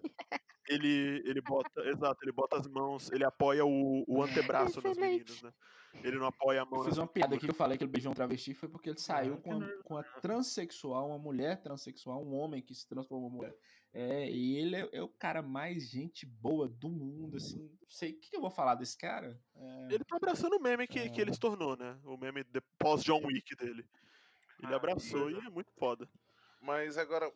Ele, 0.67 1.21
ele 1.25 1.41
bota, 1.41 1.81
exato, 1.87 2.17
ele 2.23 2.31
bota 2.31 2.57
as 2.57 2.67
mãos, 2.67 3.11
ele 3.11 3.23
apoia 3.23 3.63
o, 3.65 4.03
o 4.07 4.23
antebraço 4.23 4.79
Excelente. 4.79 4.99
meninas, 4.99 5.41
né? 5.41 5.53
Ele 6.03 6.17
não 6.17 6.27
apoia 6.27 6.61
a 6.61 6.65
mão 6.65 6.79
Eu 6.79 6.85
fiz 6.85 6.97
uma 6.97 7.07
piada 7.07 7.35
aqui 7.35 7.45
que 7.45 7.51
eu 7.51 7.55
falei 7.55 7.77
que 7.77 7.83
ele 7.83 7.91
beijou 7.91 8.11
um 8.11 8.15
travesti 8.15 8.53
foi 8.53 8.67
porque 8.67 8.89
ele 8.89 8.99
saiu 8.99 9.37
com 9.37 9.61
a, 9.61 9.83
com 9.83 9.97
a 9.97 10.03
transexual, 10.03 11.07
uma 11.09 11.17
mulher 11.17 11.61
transexual, 11.61 12.21
um 12.21 12.33
homem 12.33 12.61
que 12.61 12.73
se 12.75 12.87
transformou 12.87 13.29
em 13.29 13.33
mulher. 13.33 13.55
É, 13.93 14.29
e 14.29 14.57
ele 14.57 14.75
é, 14.75 14.89
é 14.91 15.01
o 15.01 15.07
cara 15.07 15.41
mais 15.41 15.89
gente 15.89 16.25
boa 16.25 16.67
do 16.67 16.89
mundo, 16.89 17.37
assim. 17.37 17.63
Não 17.81 17.89
sei 17.89 18.11
o 18.11 18.19
que, 18.19 18.29
que 18.29 18.35
eu 18.35 18.41
vou 18.41 18.49
falar 18.49 18.75
desse 18.75 18.97
cara. 18.97 19.39
É, 19.55 19.87
Ele 19.93 20.03
tá 20.03 20.17
abraçando 20.17 20.57
o 20.57 20.61
meme 20.61 20.85
que, 20.85 21.09
que 21.09 21.21
ele 21.21 21.33
se 21.33 21.39
tornou, 21.39 21.77
né? 21.77 21.97
O 22.03 22.17
meme 22.17 22.43
de- 22.43 22.59
pós-John 22.77 23.25
Wick 23.25 23.55
dele. 23.55 23.85
Ele 24.61 24.73
Ah, 24.73 24.75
abraçou 24.75 25.31
e 25.31 25.35
é 25.37 25.49
muito 25.49 25.71
foda. 25.71 26.09
Mas 26.61 26.97
agora, 26.97 27.31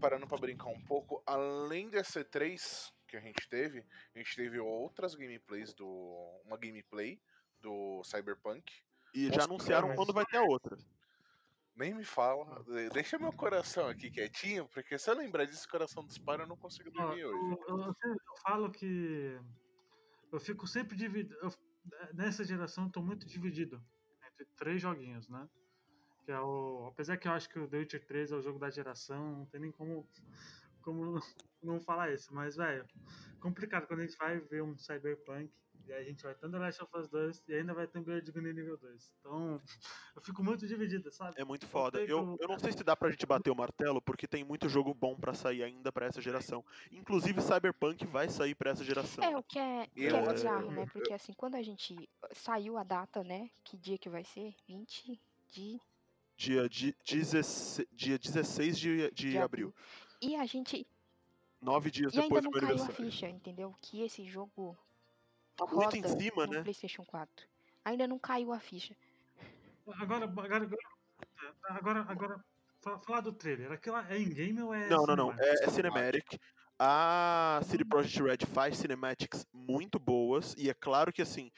parando 0.00 0.26
pra 0.26 0.36
brincar 0.38 0.68
um 0.68 0.80
pouco, 0.84 1.22
além 1.26 1.88
desse 1.88 2.22
3 2.24 2.92
que 3.08 3.16
a 3.16 3.20
gente 3.20 3.48
teve, 3.48 3.84
a 4.14 4.18
gente 4.18 4.34
teve 4.36 4.58
outras 4.58 5.14
gameplays 5.14 5.72
do. 5.74 5.86
Uma 6.44 6.56
gameplay 6.58 7.20
do 7.60 8.02
Cyberpunk. 8.04 8.72
E 9.14 9.26
Nossa, 9.28 9.34
já 9.40 9.44
anunciaram 9.44 9.88
mas- 9.88 9.96
quando 9.96 10.12
vai 10.12 10.24
ter 10.26 10.38
a 10.38 10.42
outra. 10.42 10.76
Nem 11.76 11.92
me 11.94 12.04
fala. 12.04 12.62
de- 12.64 12.88
Deixa 12.90 13.18
meu 13.18 13.32
coração 13.32 13.88
aqui 13.88 14.10
quietinho, 14.10 14.68
porque 14.68 14.96
se 14.98 15.10
eu 15.10 15.14
lembrar 15.16 15.44
disso, 15.44 15.66
o 15.66 15.70
coração 15.70 16.04
dispara 16.06 16.42
eu 16.44 16.46
não 16.46 16.56
consigo 16.56 16.90
dormir 16.90 17.24
hoje. 17.24 17.34
eu, 17.34 17.64
eu- 17.68 17.78
eu 17.78 17.94
eu 18.12 18.16
falo 18.42 18.70
que 18.70 19.38
eu 20.32 20.40
fico 20.40 20.66
sempre 20.66 20.96
dividido. 20.96 21.36
nessa 22.14 22.42
geração 22.44 22.84
eu 22.84 22.90
tô 22.90 23.02
muito 23.02 23.26
dividido 23.26 23.82
entre 24.26 24.46
três 24.56 24.80
joguinhos, 24.80 25.28
né? 25.28 25.48
Que 26.24 26.32
é 26.32 26.40
o. 26.40 26.86
Apesar 26.88 27.16
que 27.16 27.28
eu 27.28 27.32
acho 27.32 27.48
que 27.48 27.58
o 27.58 27.68
The 27.68 27.78
Witcher 27.78 28.04
3 28.06 28.32
é 28.32 28.36
o 28.36 28.40
jogo 28.42 28.58
da 28.58 28.70
geração, 28.70 29.38
não 29.38 29.46
tem 29.46 29.60
nem 29.60 29.70
como, 29.70 30.06
como 30.82 31.02
não 31.62 31.80
falar 31.80 32.12
isso. 32.12 32.34
Mas, 32.34 32.56
velho, 32.56 32.86
complicado 33.40 33.86
quando 33.86 34.00
a 34.00 34.06
gente 34.06 34.16
vai 34.16 34.38
ver 34.38 34.62
um 34.62 34.76
Cyberpunk. 34.76 35.50
E 35.86 35.92
aí 35.92 36.00
a 36.00 36.04
gente 36.08 36.22
vai 36.22 36.34
The 36.34 36.46
Last 36.46 36.82
of 36.82 36.96
Us 36.96 37.08
2 37.10 37.42
e 37.46 37.54
ainda 37.56 37.74
vai 37.74 37.86
ter 37.86 37.98
um 37.98 38.02
Gun 38.02 38.14
nível 38.54 38.78
2. 38.78 39.12
Então, 39.20 39.60
eu 40.16 40.22
fico 40.22 40.42
muito 40.42 40.66
dividido, 40.66 41.12
sabe? 41.12 41.34
É 41.38 41.44
muito 41.44 41.66
foda. 41.66 42.00
Eu, 42.00 42.20
como- 42.20 42.38
eu 42.40 42.48
não 42.48 42.58
sei 42.58 42.72
se 42.72 42.82
dá 42.82 42.96
pra 42.96 43.10
gente 43.10 43.26
bater 43.26 43.50
o 43.50 43.54
martelo, 43.54 44.00
porque 44.00 44.26
tem 44.26 44.42
muito 44.42 44.66
jogo 44.66 44.94
bom 44.94 45.14
pra 45.14 45.34
sair 45.34 45.62
ainda 45.62 45.92
pra 45.92 46.06
essa 46.06 46.22
geração. 46.22 46.64
Inclusive 46.90 47.38
Cyberpunk 47.42 48.06
vai 48.06 48.30
sair 48.30 48.54
pra 48.54 48.70
essa 48.70 48.82
geração. 48.82 49.22
É, 49.22 49.36
o 49.36 49.42
que 49.42 49.58
é, 49.58 49.86
que 49.88 50.04
Eu 50.04 50.16
é 50.16 50.32
bizarro, 50.32 50.70
né? 50.70 50.84
eu- 50.84 50.86
Porque 50.86 51.12
assim, 51.12 51.34
quando 51.34 51.56
a 51.56 51.62
gente 51.62 52.08
saiu 52.32 52.78
a 52.78 52.82
data, 52.82 53.22
né? 53.22 53.50
Que 53.62 53.76
dia 53.76 53.98
que 53.98 54.08
vai 54.08 54.24
ser? 54.24 54.54
20 54.66 55.20
de, 55.52 55.78
Dia, 56.36 56.68
de, 56.68 56.94
16, 57.04 57.86
dia 57.92 58.18
16 58.18 58.78
de, 58.78 59.10
de, 59.12 59.30
de 59.30 59.38
abril. 59.38 59.72
E 60.20 60.34
a 60.36 60.44
gente. 60.46 60.86
Nove 61.60 61.90
dias 61.90 62.12
E 62.14 62.20
ainda 62.20 62.40
depois 62.40 62.42
do 62.42 62.44
não 62.44 62.50
meu 62.52 62.60
caiu 62.60 62.70
a 62.70 62.72
aniversário. 62.86 63.10
ficha, 63.12 63.28
entendeu? 63.28 63.74
Que 63.80 64.02
esse 64.02 64.24
jogo 64.24 64.76
Tá 65.56 65.64
muito 65.66 65.96
em 65.96 66.02
cima, 66.02 66.46
no 66.46 66.52
né? 66.54 66.62
PlayStation 66.62 67.04
4. 67.04 67.46
Ainda 67.84 68.06
não 68.08 68.18
caiu 68.18 68.52
a 68.52 68.58
ficha. 68.58 68.96
Agora, 69.86 70.24
agora, 70.24 70.56
agora, 70.64 70.78
agora, 71.68 72.00
agora 72.08 72.44
fa- 72.80 72.98
falar 72.98 73.20
do 73.20 73.32
trailer. 73.32 73.70
Aquilo 73.72 73.96
é 73.96 74.18
in-game 74.20 74.60
ou 74.60 74.74
é. 74.74 74.88
Não, 74.88 75.06
não, 75.06 75.14
não. 75.16 75.32
É, 75.32 75.64
é 75.64 75.70
Cinematic. 75.70 76.38
A 76.78 77.60
CD 77.64 77.84
Projekt 77.84 78.20
Red 78.22 78.46
faz 78.52 78.76
cinematics 78.78 79.46
muito 79.52 79.98
boas. 79.98 80.54
E 80.58 80.68
é 80.68 80.74
claro 80.74 81.12
que, 81.12 81.22
assim, 81.22 81.52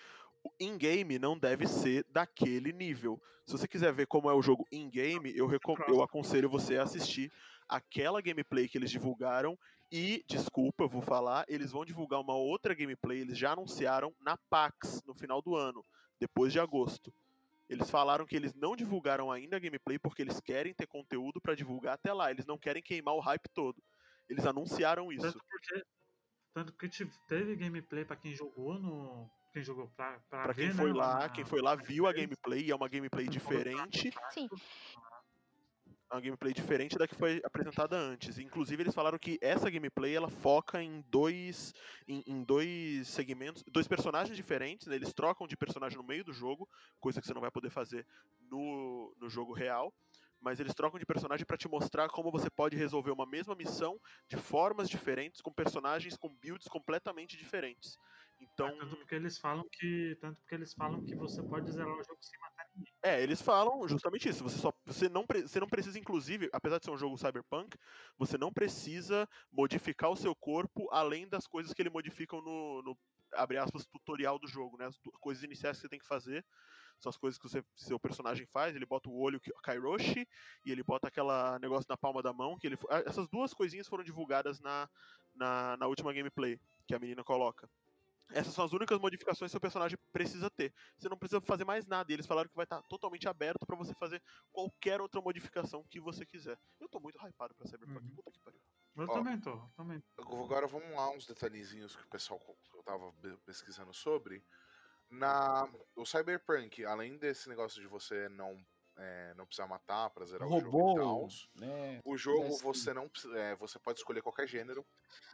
in-game 0.60 1.18
não 1.18 1.38
deve 1.38 1.66
ser 1.66 2.04
daquele 2.10 2.72
nível. 2.72 3.20
Se 3.44 3.52
você 3.52 3.68
quiser 3.68 3.92
ver 3.92 4.06
como 4.06 4.28
é 4.28 4.34
o 4.34 4.42
jogo 4.42 4.66
in-game, 4.72 5.36
eu, 5.36 5.46
recom- 5.46 5.76
eu 5.88 6.02
aconselho 6.02 6.48
você 6.48 6.78
a 6.78 6.82
assistir 6.82 7.32
aquela 7.68 8.20
gameplay 8.20 8.68
que 8.68 8.78
eles 8.78 8.90
divulgaram 8.90 9.58
e, 9.90 10.24
desculpa, 10.26 10.84
eu 10.84 10.88
vou 10.88 11.02
falar, 11.02 11.44
eles 11.48 11.70
vão 11.70 11.84
divulgar 11.84 12.20
uma 12.20 12.34
outra 12.34 12.74
gameplay, 12.74 13.20
eles 13.20 13.38
já 13.38 13.52
anunciaram 13.52 14.14
na 14.20 14.36
PAX 14.36 15.02
no 15.04 15.14
final 15.14 15.40
do 15.40 15.54
ano, 15.54 15.84
depois 16.18 16.52
de 16.52 16.58
agosto. 16.58 17.12
Eles 17.68 17.90
falaram 17.90 18.26
que 18.26 18.36
eles 18.36 18.54
não 18.54 18.76
divulgaram 18.76 19.30
ainda 19.30 19.56
a 19.56 19.60
gameplay 19.60 19.98
porque 19.98 20.22
eles 20.22 20.40
querem 20.40 20.72
ter 20.74 20.86
conteúdo 20.86 21.40
pra 21.40 21.54
divulgar 21.54 21.94
até 21.94 22.12
lá, 22.12 22.30
eles 22.30 22.46
não 22.46 22.58
querem 22.58 22.82
queimar 22.82 23.14
o 23.14 23.20
hype 23.20 23.48
todo. 23.52 23.82
Eles 24.28 24.46
anunciaram 24.46 25.12
isso. 25.12 25.22
Tanto 25.22 25.44
porque, 25.48 25.84
tanto 26.52 26.74
teve 27.28 27.56
gameplay 27.56 28.04
pra 28.04 28.16
quem 28.16 28.34
jogou 28.34 28.78
no. 28.78 29.30
Quem 29.56 29.64
jogou 29.64 29.88
pra, 29.96 30.20
pra, 30.28 30.42
Pra 30.42 30.54
quem 30.54 30.68
ver, 30.68 30.74
foi 30.74 30.92
né, 30.92 30.98
lá, 30.98 31.18
na- 31.20 31.28
quem 31.30 31.42
foi 31.42 31.62
lá 31.62 31.74
viu 31.74 32.06
a 32.06 32.12
gameplay. 32.12 32.66
e 32.66 32.70
é 32.70 32.74
uma 32.76 32.86
gameplay 32.90 33.26
diferente. 33.26 34.12
Sim, 34.34 34.50
É 36.10 36.14
uma 36.14 36.20
gameplay 36.20 36.52
diferente 36.52 36.98
da 36.98 37.08
que 37.08 37.14
foi 37.14 37.40
apresentada 37.42 37.96
antes. 37.96 38.36
Inclusive, 38.38 38.82
eles 38.82 38.94
falaram 38.94 39.18
que 39.18 39.38
essa 39.40 39.70
gameplay 39.70 40.14
ela 40.14 40.28
foca 40.28 40.82
em 40.82 41.00
dois, 41.08 41.72
em, 42.06 42.22
em 42.26 42.44
dois 42.44 43.08
segmentos, 43.08 43.64
dois 43.72 43.88
personagens 43.88 44.36
diferentes. 44.36 44.88
Né? 44.88 44.96
Eles 44.96 45.14
trocam 45.14 45.46
de 45.46 45.56
personagem 45.56 45.96
no 45.96 46.04
meio 46.04 46.22
do 46.22 46.34
jogo, 46.34 46.68
coisa 47.00 47.18
que 47.18 47.26
você 47.26 47.32
não 47.32 47.40
vai 47.40 47.50
poder 47.50 47.70
fazer 47.70 48.06
no, 48.50 49.14
no 49.18 49.30
jogo 49.30 49.54
real. 49.54 49.90
Mas 50.38 50.60
eles 50.60 50.74
trocam 50.74 50.98
de 51.00 51.06
personagem 51.06 51.46
para 51.46 51.56
te 51.56 51.66
mostrar 51.66 52.10
como 52.10 52.30
você 52.30 52.50
pode 52.50 52.76
resolver 52.76 53.10
uma 53.10 53.24
mesma 53.24 53.54
missão 53.54 53.98
de 54.28 54.36
formas 54.36 54.86
diferentes, 54.86 55.40
com 55.40 55.50
personagens 55.50 56.14
com 56.14 56.28
builds 56.28 56.68
completamente 56.68 57.38
diferentes. 57.38 57.96
Então, 58.40 58.68
Tanto 58.78 58.96
porque 58.96 59.14
eles 59.14 59.38
falam 59.38 59.64
que. 59.70 60.16
Tanto 60.20 60.38
porque 60.40 60.54
eles 60.54 60.74
falam 60.74 61.02
que 61.04 61.14
você 61.14 61.42
pode 61.42 61.70
zerar 61.70 61.92
o 61.92 62.02
jogo 62.02 62.18
sem 62.20 62.38
matar 62.40 62.66
ninguém. 62.74 62.92
É, 63.02 63.22
eles 63.22 63.40
falam 63.40 63.86
justamente 63.88 64.28
isso. 64.28 64.42
Você 64.44 64.58
só 64.58 64.72
você 64.84 65.08
não, 65.08 65.24
você 65.26 65.60
não 65.60 65.68
precisa, 65.68 65.98
inclusive, 65.98 66.48
apesar 66.52 66.78
de 66.78 66.84
ser 66.84 66.90
um 66.90 66.98
jogo 66.98 67.16
cyberpunk, 67.16 67.78
você 68.18 68.36
não 68.36 68.52
precisa 68.52 69.28
modificar 69.50 70.10
o 70.10 70.16
seu 70.16 70.34
corpo 70.34 70.88
além 70.90 71.28
das 71.28 71.46
coisas 71.46 71.72
que 71.72 71.82
ele 71.82 71.90
modificam 71.90 72.42
no, 72.42 72.82
no 72.82 72.98
abre 73.34 73.58
aspas, 73.58 73.86
tutorial 73.86 74.38
do 74.38 74.46
jogo, 74.46 74.76
né? 74.76 74.86
As 74.86 74.98
coisas 75.20 75.42
iniciais 75.42 75.76
que 75.76 75.82
você 75.82 75.88
tem 75.88 75.98
que 75.98 76.06
fazer. 76.06 76.44
São 76.98 77.10
as 77.10 77.16
coisas 77.16 77.38
que 77.38 77.46
o 77.46 77.64
seu, 77.76 78.00
personagem 78.00 78.46
faz. 78.46 78.74
Ele 78.74 78.86
bota 78.86 79.08
o 79.08 79.18
olho 79.18 79.40
Kairoshi 79.62 80.26
e 80.64 80.72
ele 80.72 80.82
bota 80.82 81.08
aquela 81.08 81.58
negócio 81.58 81.86
na 81.88 81.96
palma 81.96 82.22
da 82.22 82.32
mão. 82.32 82.56
que 82.58 82.66
ele 82.66 82.78
ah, 82.88 83.02
Essas 83.06 83.28
duas 83.28 83.52
coisinhas 83.52 83.86
foram 83.86 84.02
divulgadas 84.02 84.60
na, 84.60 84.88
na, 85.34 85.76
na 85.76 85.86
última 85.86 86.12
gameplay 86.12 86.58
que 86.86 86.94
a 86.94 86.98
menina 86.98 87.22
coloca. 87.22 87.68
Essas 88.30 88.54
são 88.54 88.64
as 88.64 88.72
únicas 88.72 88.98
modificações 88.98 89.48
que 89.48 89.52
seu 89.52 89.60
personagem 89.60 89.96
precisa 90.12 90.50
ter. 90.50 90.74
Você 90.98 91.08
não 91.08 91.16
precisa 91.16 91.40
fazer 91.40 91.64
mais 91.64 91.86
nada. 91.86 92.10
E 92.10 92.14
eles 92.14 92.26
falaram 92.26 92.48
que 92.48 92.56
vai 92.56 92.64
estar 92.64 92.82
totalmente 92.82 93.28
aberto 93.28 93.64
pra 93.66 93.76
você 93.76 93.94
fazer 93.94 94.22
qualquer 94.52 95.00
outra 95.00 95.20
modificação 95.20 95.84
que 95.88 96.00
você 96.00 96.26
quiser. 96.26 96.58
Eu 96.80 96.88
tô 96.88 96.98
muito 97.00 97.18
hypado 97.24 97.54
pra 97.54 97.66
Cyberpunk. 97.66 98.04
Uhum. 98.04 98.14
Puta 98.16 98.30
que 98.32 98.40
pariu. 98.40 98.60
Eu 98.96 99.04
Ó. 99.04 99.14
também 99.14 99.38
tô, 99.40 99.50
eu 99.50 99.70
também. 99.76 100.02
Agora 100.18 100.66
vamos 100.66 100.90
lá 100.90 101.10
uns 101.10 101.26
detalhezinhos 101.26 101.94
que 101.94 102.02
o 102.04 102.08
pessoal 102.08 102.40
que 102.40 102.76
eu 102.76 102.82
tava 102.82 103.12
pesquisando 103.44 103.92
sobre. 103.94 104.44
Na 105.08 105.68
o 105.94 106.04
Cyberpunk, 106.04 106.84
além 106.84 107.16
desse 107.16 107.48
negócio 107.48 107.80
de 107.80 107.86
você 107.86 108.28
não 108.28 108.66
é, 108.96 109.34
não 109.34 109.44
precisar 109.46 109.68
matar 109.68 110.08
pra 110.10 110.24
zerar 110.24 110.48
o 110.48 110.58
jogo 110.58 110.78
e 110.78 110.80
Robô, 110.80 110.94
tal, 110.94 111.28
né? 111.54 112.00
o 112.04 112.16
jogo 112.16 112.56
você 112.56 112.94
não 112.94 113.08
precisa- 113.08 113.38
é, 113.38 113.54
você 113.54 113.78
pode 113.78 114.00
escolher 114.00 114.22
qualquer 114.22 114.48
gênero, 114.48 114.84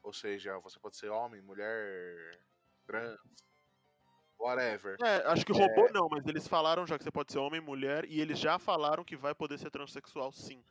ou 0.02 0.12
seja, 0.12 0.58
você 0.58 0.80
pode 0.80 0.96
ser 0.96 1.08
homem, 1.10 1.40
mulher, 1.40 2.40
trans, 2.92 3.18
whatever. 4.38 4.96
É, 5.02 5.26
acho 5.28 5.46
que 5.46 5.52
robô 5.52 5.88
não, 5.92 6.08
mas 6.10 6.26
eles 6.26 6.46
falaram 6.46 6.86
já 6.86 6.98
que 6.98 7.04
você 7.04 7.10
pode 7.10 7.32
ser 7.32 7.38
homem, 7.38 7.60
mulher, 7.60 8.04
e 8.04 8.20
eles 8.20 8.38
já 8.38 8.58
falaram 8.58 9.04
que 9.04 9.16
vai 9.16 9.34
poder 9.34 9.58
ser 9.58 9.70
transexual 9.70 10.30
sim. 10.32 10.62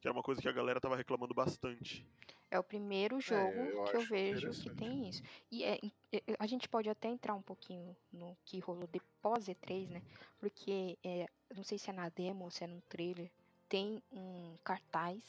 Que 0.00 0.08
era 0.08 0.12
uma 0.12 0.22
coisa 0.22 0.40
que 0.40 0.48
a 0.48 0.52
galera 0.52 0.80
tava 0.80 0.96
reclamando 0.96 1.34
bastante. 1.34 2.06
é 2.50 2.58
o 2.58 2.64
primeiro 2.64 3.20
jogo 3.20 3.52
eu 3.52 3.84
que 3.84 3.96
eu 3.96 4.02
vejo 4.02 4.50
que 4.50 4.70
tem 4.70 5.08
isso. 5.08 5.22
E 5.50 5.62
é, 5.62 5.78
é, 6.12 6.16
é, 6.16 6.36
a 6.38 6.46
gente 6.46 6.68
pode 6.68 6.88
até 6.88 7.08
entrar 7.08 7.34
um 7.34 7.42
pouquinho 7.42 7.96
no 8.12 8.36
que 8.44 8.58
rolou 8.60 8.86
depois 8.86 9.46
E3, 9.46 9.88
né? 9.88 10.02
Porque, 10.38 10.98
é, 11.04 11.26
não 11.54 11.62
sei 11.62 11.78
se 11.78 11.90
é 11.90 11.92
na 11.92 12.08
demo 12.08 12.44
ou 12.44 12.50
se 12.50 12.64
é 12.64 12.66
no 12.66 12.80
trailer, 12.82 13.30
tem 13.68 14.02
um 14.10 14.56
cartaz 14.64 15.22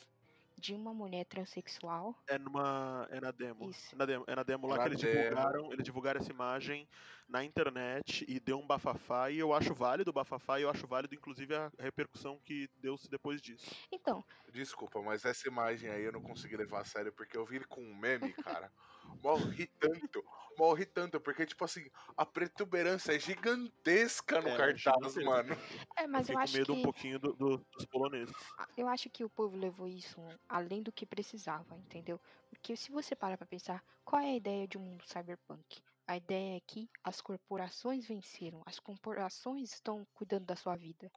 de 0.62 0.74
uma 0.76 0.93
mulher 0.93 1.26
transexual. 1.26 2.16
É 2.28 2.38
numa. 2.38 3.07
É 3.12 3.20
na 3.20 3.32
demo. 3.32 3.70
Isso. 3.70 3.91
É 3.91 3.95
na 3.95 4.05
demo, 4.05 4.24
é 4.28 4.36
na 4.36 4.43
demo 4.43 4.68
lá 4.68 4.78
Na 4.78 4.80
que 4.80 4.88
eles 4.88 4.99
demo. 4.99 4.99
divulgaram. 4.99 5.72
Eles 5.74 5.84
divulgaram 5.84 6.20
essa 6.20 6.32
imagem 6.32 6.88
na 7.28 7.43
internet 7.43 8.24
e 8.28 8.39
deu 8.39 8.57
um 8.59 8.68
bafafá. 8.68 9.30
E 9.32 9.38
eu 9.39 9.53
acho 9.53 9.74
válido 9.76 10.12
o 10.12 10.14
bafafá 10.14 10.59
e 10.59 10.64
eu 10.64 10.70
acho 10.70 10.88
válido, 10.88 11.16
inclusive, 11.16 11.53
a 11.55 11.72
repercussão 11.80 12.39
que 12.39 12.70
deu-se 12.76 13.09
depois 13.09 13.41
disso. 13.41 13.76
Então, 13.91 14.26
Desculpa, 14.51 15.01
mas 15.01 15.26
essa 15.26 15.47
imagem 15.47 15.89
aí 15.89 16.03
eu 16.03 16.12
não 16.12 16.22
consegui 16.22 16.57
levar 16.57 16.82
a 16.82 16.86
sério 16.86 17.14
porque 17.14 17.38
eu 17.38 17.45
vi 17.45 17.57
ele 17.57 17.66
com 17.66 17.82
um 17.82 17.95
meme, 17.95 18.34
cara. 18.34 18.72
Morri 19.24 19.68
tanto, 19.80 20.24
morri 20.57 20.86
tanto, 20.86 21.20
porque, 21.22 21.45
tipo 21.45 21.64
assim, 21.64 21.86
a 22.18 22.26
protuberância 22.26 23.14
é 23.14 23.20
gigantesca 23.20 24.41
no 24.41 24.49
É, 24.49 24.57
cartaz, 24.57 24.78
gigantesca. 24.78 25.22
mano. 25.26 25.55
é, 25.97 26.07
mas 26.07 26.30
eu 26.30 26.36
eu 26.36 26.39
fiquei 26.39 26.43
acho 26.43 26.53
com 26.53 26.57
medo 26.59 26.74
que 26.74 26.80
um 26.80 26.84
pouquinho 26.84 27.20
do- 27.20 27.34
do- 27.34 27.57
dos 27.72 27.86
poloneses. 27.86 28.36
a- 28.57 28.68
eu 28.78 28.88
acho 28.88 29.09
que 29.09 29.24
o 29.24 29.30
povo 29.30 29.55
levou 29.57 29.88
isso 29.88 30.20
além 30.49 30.82
do 30.82 30.91
que 30.91 31.05
precisava, 31.05 31.76
entendeu? 31.78 32.20
Porque 32.49 32.76
se 32.76 32.91
você 32.91 33.16
parar 33.16 33.38
pra 33.38 33.47
pensar, 33.47 33.84
qual 34.03 34.22
é 34.22 34.32
a 34.32 34.36
ideia 34.36 34.68
de 34.68 34.78
um 34.78 34.82
mundo 34.82 35.03
cyberpunk? 35.05 35.82
A 36.07 36.18
ideia 36.18 36.57
é 36.57 36.62
que 36.62 36.89
as 37.03 37.22
corporações 37.22 38.07
venceram, 38.07 38.62
as 38.66 38.80
corporações 38.80 39.72
estão 39.74 40.05
cuidando 40.14 40.45
da 40.45 40.55
sua 40.55 40.76
vida. 40.76 41.12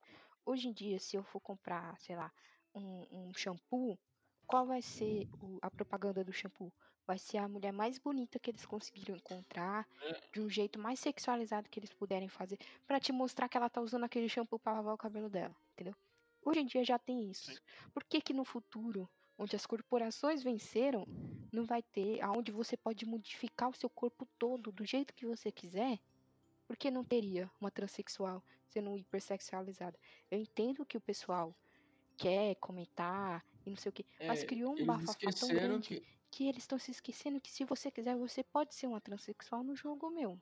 Hoje 0.45 0.69
em 0.69 0.73
dia, 0.73 0.99
se 0.99 1.17
eu 1.17 1.25
for 1.25 1.41
comprar, 1.41 1.99
sei 2.01 2.17
lá, 2.17 2.31
um, 2.75 3.29
um 3.29 3.35
shampoo, 3.35 3.99
qual 4.47 4.67
vai 4.67 4.83
ser 4.83 5.27
o- 5.41 5.59
a 5.63 5.71
propaganda 5.71 6.23
do 6.25 6.33
shampoo? 6.33 6.73
Vai 7.07 7.19
ser 7.19 7.37
a 7.39 7.49
mulher 7.49 7.73
mais 7.73 7.99
bonita 7.99 8.39
que 8.39 8.51
eles 8.51 8.65
conseguiram 8.65 9.15
encontrar, 9.17 9.87
de 10.33 10.41
um 10.41 10.49
jeito 10.49 10.79
mais 10.79 10.99
sexualizado 11.01 11.69
que 11.69 11.79
eles 11.79 11.93
puderem 11.93 12.29
fazer, 12.29 12.59
pra 12.87 12.99
te 12.99 13.13
mostrar 13.13 13.49
que 13.49 13.57
ela 13.59 13.69
tá 13.69 13.81
usando 13.83 14.05
aquele 14.05 14.29
shampoo 14.29 14.59
pra 14.59 14.73
lavar 14.73 14.95
o 14.95 14.99
cabelo 14.99 15.29
dela, 15.29 15.55
entendeu? 15.73 15.95
Hoje 16.43 16.61
em 16.61 16.67
dia 16.67 16.83
já 16.85 16.99
tem 16.99 17.31
isso. 17.31 17.53
Sim. 17.53 17.59
Por 17.93 18.05
que 18.05 18.21
que 18.23 18.33
no 18.33 18.45
futuro, 18.45 19.09
onde 19.39 19.55
as 19.55 19.67
corporações 19.67 20.43
venceram, 20.43 21.07
não 21.53 21.65
vai 21.67 21.83
ter 21.83 22.23
aonde 22.23 22.51
você 22.51 22.77
pode 22.77 23.05
modificar 23.07 23.69
o 23.69 23.75
seu 23.75 23.91
corpo 23.91 24.27
todo 24.39 24.73
do 24.73 24.85
jeito 24.85 25.15
que 25.15 25.27
você 25.27 25.53
quiser? 25.53 25.99
Por 26.67 26.77
que 26.77 26.91
não 26.91 27.05
teria 27.05 27.51
uma 27.61 27.71
transexual 27.71 28.45
sendo 28.69 28.97
hipersexualizada? 28.99 29.99
Eu 30.31 30.39
entendo 30.41 30.87
que 30.87 30.97
o 30.97 31.01
pessoal 31.01 31.57
quer 32.19 32.57
comentar 32.57 33.45
e 33.67 33.71
não 33.71 33.77
sei 33.77 33.91
o 33.91 33.95
mas 34.27 34.43
É, 34.43 34.45
criou 34.45 34.75
um 34.75 34.85
bafafá 34.87 35.33
tão 35.33 35.55
grande 35.55 35.97
que 35.99 36.14
que 36.35 36.49
eles 36.49 36.65
estão 36.65 36.81
se 36.81 36.91
esquecendo 36.91 37.41
que 37.41 37.53
se 37.53 37.65
você 37.65 37.93
quiser, 37.93 38.17
você 38.17 38.43
pode 38.43 38.75
ser 38.75 38.89
uma 38.89 39.01
transexual 39.01 39.63
no 39.63 39.77
jogo, 39.77 40.11
meu. 40.11 40.37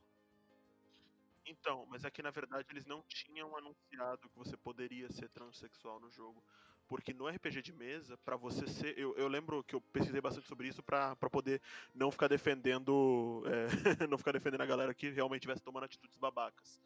Então, 1.45 1.85
mas 1.91 2.03
é 2.03 2.11
que 2.11 2.23
na 2.23 2.31
verdade 2.31 2.67
eles 2.71 2.87
não 2.87 3.03
tinham 3.03 3.55
anunciado 3.55 4.27
que 4.31 4.39
você 4.39 4.57
poderia 4.57 5.11
ser 5.11 5.29
transexual 5.29 6.01
no 6.01 6.11
jogo. 6.11 6.43
Porque 6.89 7.13
no 7.13 7.29
RPG 7.29 7.61
de 7.61 7.73
mesa, 7.75 8.17
pra 8.19 8.37
você 8.37 8.67
ser. 8.67 8.99
Eu, 8.99 9.15
eu 9.17 9.29
lembro 9.29 9.63
que 9.65 9.75
eu 9.75 9.83
pesquisei 9.83 10.21
bastante 10.21 10.49
sobre 10.49 10.67
isso 10.67 10.83
pra 10.83 11.15
poder 11.17 11.61
não 11.95 12.11
ficar 12.11 12.29
defendendo. 12.29 13.43
é, 13.47 14.07
não 14.09 14.17
ficar 14.17 14.33
defendendo 14.33 14.63
a 14.63 14.67
galera 14.67 14.95
que 14.95 15.11
realmente 15.11 15.41
estivesse 15.41 15.63
tomando 15.63 15.85
atitudes 15.85 16.17
babacas. 16.17 16.81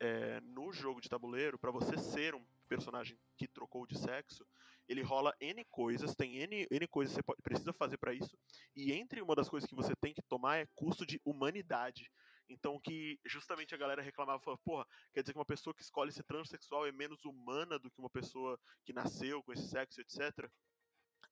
É, 0.00 0.40
no 0.40 0.72
jogo 0.72 1.00
de 1.00 1.10
tabuleiro, 1.10 1.58
pra 1.58 1.70
você 1.70 1.98
ser 1.98 2.34
um 2.34 2.44
personagem 2.68 3.18
que 3.36 3.46
trocou 3.46 3.86
de 3.86 3.98
sexo, 3.98 4.46
ele 4.88 5.02
rola 5.02 5.34
N 5.40 5.64
coisas, 5.70 6.14
tem 6.14 6.36
N, 6.38 6.66
N 6.70 6.88
coisas 6.88 7.12
que 7.14 7.16
você 7.20 7.22
pode- 7.22 7.42
precisa 7.42 7.72
fazer 7.72 7.98
pra 7.98 8.14
isso. 8.14 8.36
E 8.74 8.92
entre 8.92 9.20
uma 9.22 9.34
das 9.34 9.48
coisas 9.48 9.68
que 9.68 9.74
você 9.76 9.94
tem 10.00 10.14
que 10.14 10.22
tomar 10.22 10.58
é 10.58 10.66
custo 10.74 11.06
de 11.06 11.20
humanidade. 11.24 12.10
Então 12.48 12.78
que 12.80 13.18
justamente 13.26 13.74
a 13.74 13.78
galera 13.78 14.02
reclamava, 14.02 14.40
falava, 14.40 14.60
porra, 14.64 14.86
quer 15.12 15.22
dizer 15.22 15.32
que 15.32 15.38
uma 15.38 15.44
pessoa 15.44 15.74
que 15.74 15.82
escolhe 15.82 16.12
ser 16.12 16.24
transexual 16.24 16.86
é 16.86 16.92
menos 16.92 17.24
humana 17.24 17.78
do 17.78 17.90
que 17.90 18.00
uma 18.00 18.10
pessoa 18.10 18.58
que 18.84 18.92
nasceu 18.92 19.42
com 19.42 19.52
esse 19.52 19.68
sexo, 19.68 20.00
etc. 20.00 20.48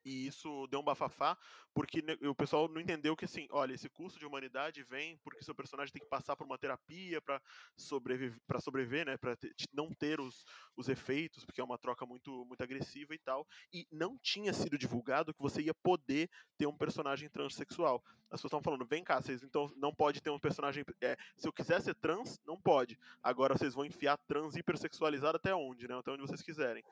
E 0.05 0.27
isso 0.27 0.67
deu 0.67 0.81
um 0.81 0.85
bafafá, 0.85 1.37
porque 1.73 2.05
o 2.23 2.35
pessoal 2.35 2.69
não 2.69 2.81
entendeu 2.81 3.17
que 3.17 3.25
assim, 3.25 3.49
olha, 3.51 3.73
esse 3.73 3.89
custo 3.89 4.19
de 4.19 4.27
humanidade 4.27 4.83
vem 4.83 5.17
porque 5.19 5.43
seu 5.43 5.55
personagem 5.55 5.93
tem 5.93 6.03
que 6.03 6.09
passar 6.09 6.37
por 6.37 6.47
uma 6.47 6.59
terapia 6.59 7.21
para 7.23 7.41
sobreviver, 7.77 8.39
para 8.47 8.61
sobreviver, 8.61 9.07
né, 9.07 9.17
para 9.17 9.37
não 9.73 9.91
ter 9.93 10.21
os, 10.21 10.45
os 10.77 10.89
efeitos, 10.89 11.45
porque 11.45 11.61
é 11.61 11.65
uma 11.65 11.79
troca 11.79 12.05
muito 12.05 12.45
muito 12.45 12.63
agressiva 12.63 13.15
e 13.15 13.19
tal. 13.19 13.47
E 13.73 13.87
não 13.91 14.19
tinha 14.19 14.53
sido 14.53 14.77
divulgado 14.79 15.33
que 15.33 15.41
você 15.41 15.63
ia 15.63 15.75
poder 15.75 16.31
ter 16.57 16.67
um 16.67 16.77
personagem 16.77 17.29
transexual. 17.29 18.03
As 18.31 18.41
pessoas 18.41 18.51
estão 18.51 18.63
falando, 18.63 18.85
vem 18.85 19.05
cá, 19.05 19.21
vocês 19.21 19.43
então 19.43 19.73
não 19.77 19.95
pode 19.95 20.21
ter 20.21 20.31
um 20.31 20.39
personagem. 20.39 20.85
é, 21.01 21.17
se 21.37 21.47
eu 21.47 21.53
quiser 21.53 21.81
ser 21.81 21.95
trans, 21.95 22.41
não 22.45 22.61
pode. 22.61 22.99
Agora 23.23 23.57
vocês 23.57 23.75
vão 23.75 23.85
enfiar 23.85 24.17
trans 24.19 24.57
hipersexualizado 24.57 25.37
até 25.37 25.55
onde, 25.55 25.87
né? 25.87 25.97
Até 25.97 26.11
onde 26.11 26.23
vocês 26.23 26.43
quiserem. 26.43 26.85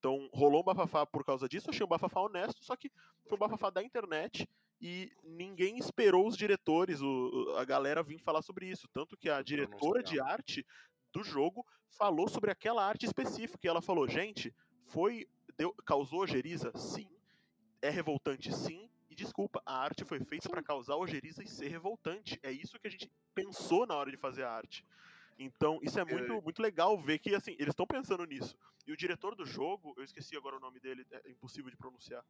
Então 0.00 0.30
rolou 0.32 0.62
um 0.62 0.64
bafafá 0.64 1.04
por 1.04 1.22
causa 1.24 1.46
disso, 1.46 1.68
eu 1.68 1.74
achei 1.74 1.84
um 1.84 1.88
bafafá 1.88 2.20
honesto, 2.22 2.64
só 2.64 2.74
que 2.74 2.90
foi 3.26 3.36
um 3.36 3.38
bafafá 3.38 3.68
da 3.68 3.82
internet 3.82 4.48
e 4.80 5.12
ninguém 5.22 5.76
esperou 5.78 6.26
os 6.26 6.38
diretores, 6.38 7.02
o- 7.02 7.54
a 7.58 7.64
galera 7.66 8.02
vir 8.02 8.18
falar 8.18 8.40
sobre 8.40 8.66
isso. 8.66 8.88
Tanto 8.94 9.14
que 9.14 9.28
a 9.28 9.42
diretora 9.42 10.02
de 10.02 10.18
arte 10.18 10.66
do 11.12 11.22
jogo 11.22 11.66
falou 11.90 12.28
sobre 12.28 12.50
aquela 12.50 12.82
arte 12.82 13.04
específica. 13.04 13.58
E 13.62 13.68
ela 13.68 13.82
falou, 13.82 14.08
gente, 14.08 14.54
foi. 14.86 15.28
Deu, 15.58 15.74
causou 15.84 16.20
ojeriza? 16.20 16.72
Sim. 16.74 17.06
É 17.82 17.90
revoltante? 17.90 18.50
Sim. 18.54 18.88
E 19.10 19.14
desculpa, 19.14 19.60
a 19.66 19.76
arte 19.82 20.02
foi 20.04 20.18
feita 20.24 20.48
para 20.48 20.62
causar 20.62 20.96
ojeriza 20.96 21.42
e 21.42 21.46
ser 21.48 21.68
revoltante. 21.68 22.38
É 22.42 22.50
isso 22.50 22.78
que 22.80 22.88
a 22.88 22.90
gente 22.90 23.10
pensou 23.34 23.86
na 23.86 23.94
hora 23.96 24.10
de 24.10 24.16
fazer 24.16 24.44
a 24.44 24.50
arte. 24.50 24.82
Então, 25.42 25.80
isso 25.82 25.98
é 25.98 26.04
muito, 26.04 26.42
muito 26.42 26.60
legal 26.60 27.00
ver 27.00 27.18
que, 27.18 27.34
assim, 27.34 27.52
eles 27.52 27.68
estão 27.68 27.86
pensando 27.86 28.26
nisso. 28.26 28.54
E 28.86 28.92
o 28.92 28.96
diretor 28.96 29.34
do 29.34 29.46
jogo, 29.46 29.94
eu 29.96 30.04
esqueci 30.04 30.36
agora 30.36 30.56
o 30.56 30.60
nome 30.60 30.78
dele, 30.78 31.06
é 31.10 31.30
impossível 31.30 31.70
de 31.70 31.78
pronunciar. 31.78 32.22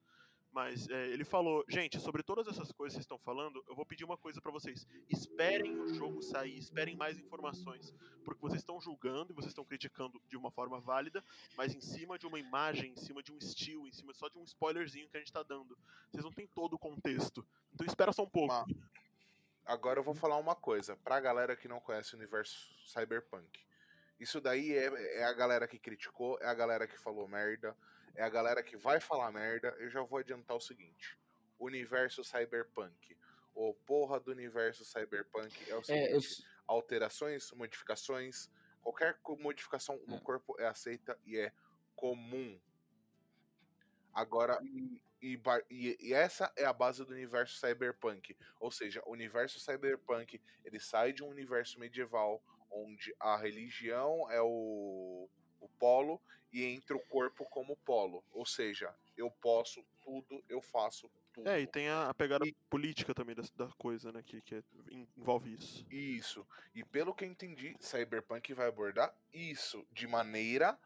Mas 0.52 0.88
é, 0.88 1.08
ele 1.08 1.24
falou, 1.24 1.64
gente, 1.68 1.98
sobre 2.00 2.22
todas 2.22 2.46
essas 2.46 2.70
coisas 2.72 2.92
que 2.92 2.96
vocês 2.96 3.04
estão 3.04 3.18
falando, 3.18 3.64
eu 3.68 3.74
vou 3.74 3.84
pedir 3.84 4.04
uma 4.04 4.16
coisa 4.16 4.40
para 4.40 4.50
vocês. 4.50 4.86
Esperem 5.08 5.76
o 5.78 5.92
jogo 5.94 6.22
sair, 6.22 6.56
esperem 6.56 6.96
mais 6.96 7.18
informações. 7.18 7.92
Porque 8.24 8.40
vocês 8.40 8.60
estão 8.60 8.80
julgando 8.80 9.32
e 9.32 9.34
vocês 9.34 9.50
estão 9.50 9.64
criticando 9.64 10.20
de 10.28 10.36
uma 10.36 10.50
forma 10.50 10.80
válida, 10.80 11.24
mas 11.56 11.74
em 11.74 11.80
cima 11.80 12.18
de 12.18 12.26
uma 12.26 12.38
imagem, 12.38 12.92
em 12.92 12.96
cima 12.96 13.22
de 13.22 13.32
um 13.32 13.38
estilo, 13.38 13.86
em 13.86 13.92
cima 13.92 14.12
só 14.12 14.28
de 14.28 14.38
um 14.38 14.44
spoilerzinho 14.44 15.08
que 15.08 15.16
a 15.16 15.20
gente 15.20 15.32
tá 15.32 15.42
dando. 15.42 15.76
Vocês 16.10 16.24
não 16.24 16.32
têm 16.32 16.48
todo 16.48 16.74
o 16.74 16.78
contexto. 16.78 17.46
Então 17.72 17.86
espera 17.86 18.12
só 18.12 18.22
um 18.24 18.30
pouco. 18.30 18.52
Agora 19.70 20.00
eu 20.00 20.02
vou 20.02 20.16
falar 20.16 20.36
uma 20.36 20.56
coisa, 20.56 20.96
pra 20.96 21.20
galera 21.20 21.54
que 21.54 21.68
não 21.68 21.78
conhece 21.78 22.12
o 22.12 22.18
universo 22.18 22.68
cyberpunk. 22.88 23.64
Isso 24.18 24.40
daí 24.40 24.76
é, 24.76 25.20
é 25.20 25.24
a 25.24 25.32
galera 25.32 25.68
que 25.68 25.78
criticou, 25.78 26.36
é 26.40 26.46
a 26.46 26.54
galera 26.54 26.88
que 26.88 26.98
falou 26.98 27.28
merda, 27.28 27.76
é 28.16 28.24
a 28.24 28.28
galera 28.28 28.64
que 28.64 28.76
vai 28.76 28.98
falar 28.98 29.30
merda. 29.30 29.68
Eu 29.78 29.88
já 29.88 30.02
vou 30.02 30.18
adiantar 30.18 30.56
o 30.56 30.60
seguinte: 30.60 31.16
universo 31.56 32.24
cyberpunk. 32.24 33.16
O 33.54 33.72
porra 33.86 34.18
do 34.18 34.32
universo 34.32 34.84
cyberpunk 34.84 35.70
é 35.70 35.76
o 35.76 35.84
seguinte: 35.84 36.14
é, 36.14 36.16
eu... 36.16 36.20
alterações, 36.66 37.52
modificações, 37.52 38.50
qualquer 38.82 39.20
modificação 39.38 40.00
no 40.08 40.16
é. 40.16 40.20
corpo 40.20 40.56
é 40.58 40.66
aceita 40.66 41.16
e 41.24 41.38
é 41.38 41.52
comum. 41.94 42.58
Agora, 44.12 44.58
e, 45.22 45.40
e, 45.70 45.96
e, 46.00 46.14
essa 46.14 46.52
é 46.56 46.64
a 46.64 46.72
base 46.72 47.04
do 47.04 47.12
universo 47.12 47.58
cyberpunk. 47.58 48.36
Ou 48.58 48.70
seja, 48.70 49.02
o 49.06 49.12
universo 49.12 49.60
cyberpunk 49.60 50.40
ele 50.64 50.80
sai 50.80 51.12
de 51.12 51.22
um 51.22 51.28
universo 51.28 51.78
medieval 51.78 52.42
onde 52.70 53.14
a 53.18 53.36
religião 53.36 54.30
é 54.30 54.40
o, 54.40 55.28
o 55.60 55.68
polo 55.78 56.20
e 56.52 56.64
entra 56.64 56.96
o 56.96 57.06
corpo 57.06 57.44
como 57.46 57.76
polo. 57.76 58.24
Ou 58.32 58.46
seja, 58.46 58.94
eu 59.16 59.30
posso 59.30 59.84
tudo, 60.02 60.42
eu 60.48 60.60
faço 60.60 61.10
tudo. 61.32 61.48
É, 61.48 61.60
e 61.60 61.66
tem 61.66 61.88
a, 61.88 62.08
a 62.08 62.14
pegada 62.14 62.46
e... 62.46 62.54
política 62.68 63.14
também 63.14 63.34
da, 63.34 63.42
da 63.56 63.68
coisa, 63.74 64.10
né? 64.12 64.22
Que, 64.22 64.40
que 64.40 64.56
é, 64.56 64.62
envolve 65.16 65.52
isso. 65.52 65.86
Isso. 65.90 66.46
E 66.74 66.82
pelo 66.84 67.14
que 67.14 67.24
eu 67.24 67.28
entendi, 67.28 67.76
Cyberpunk 67.80 68.52
vai 68.54 68.68
abordar 68.68 69.14
isso 69.32 69.86
de 69.92 70.06
maneira. 70.06 70.78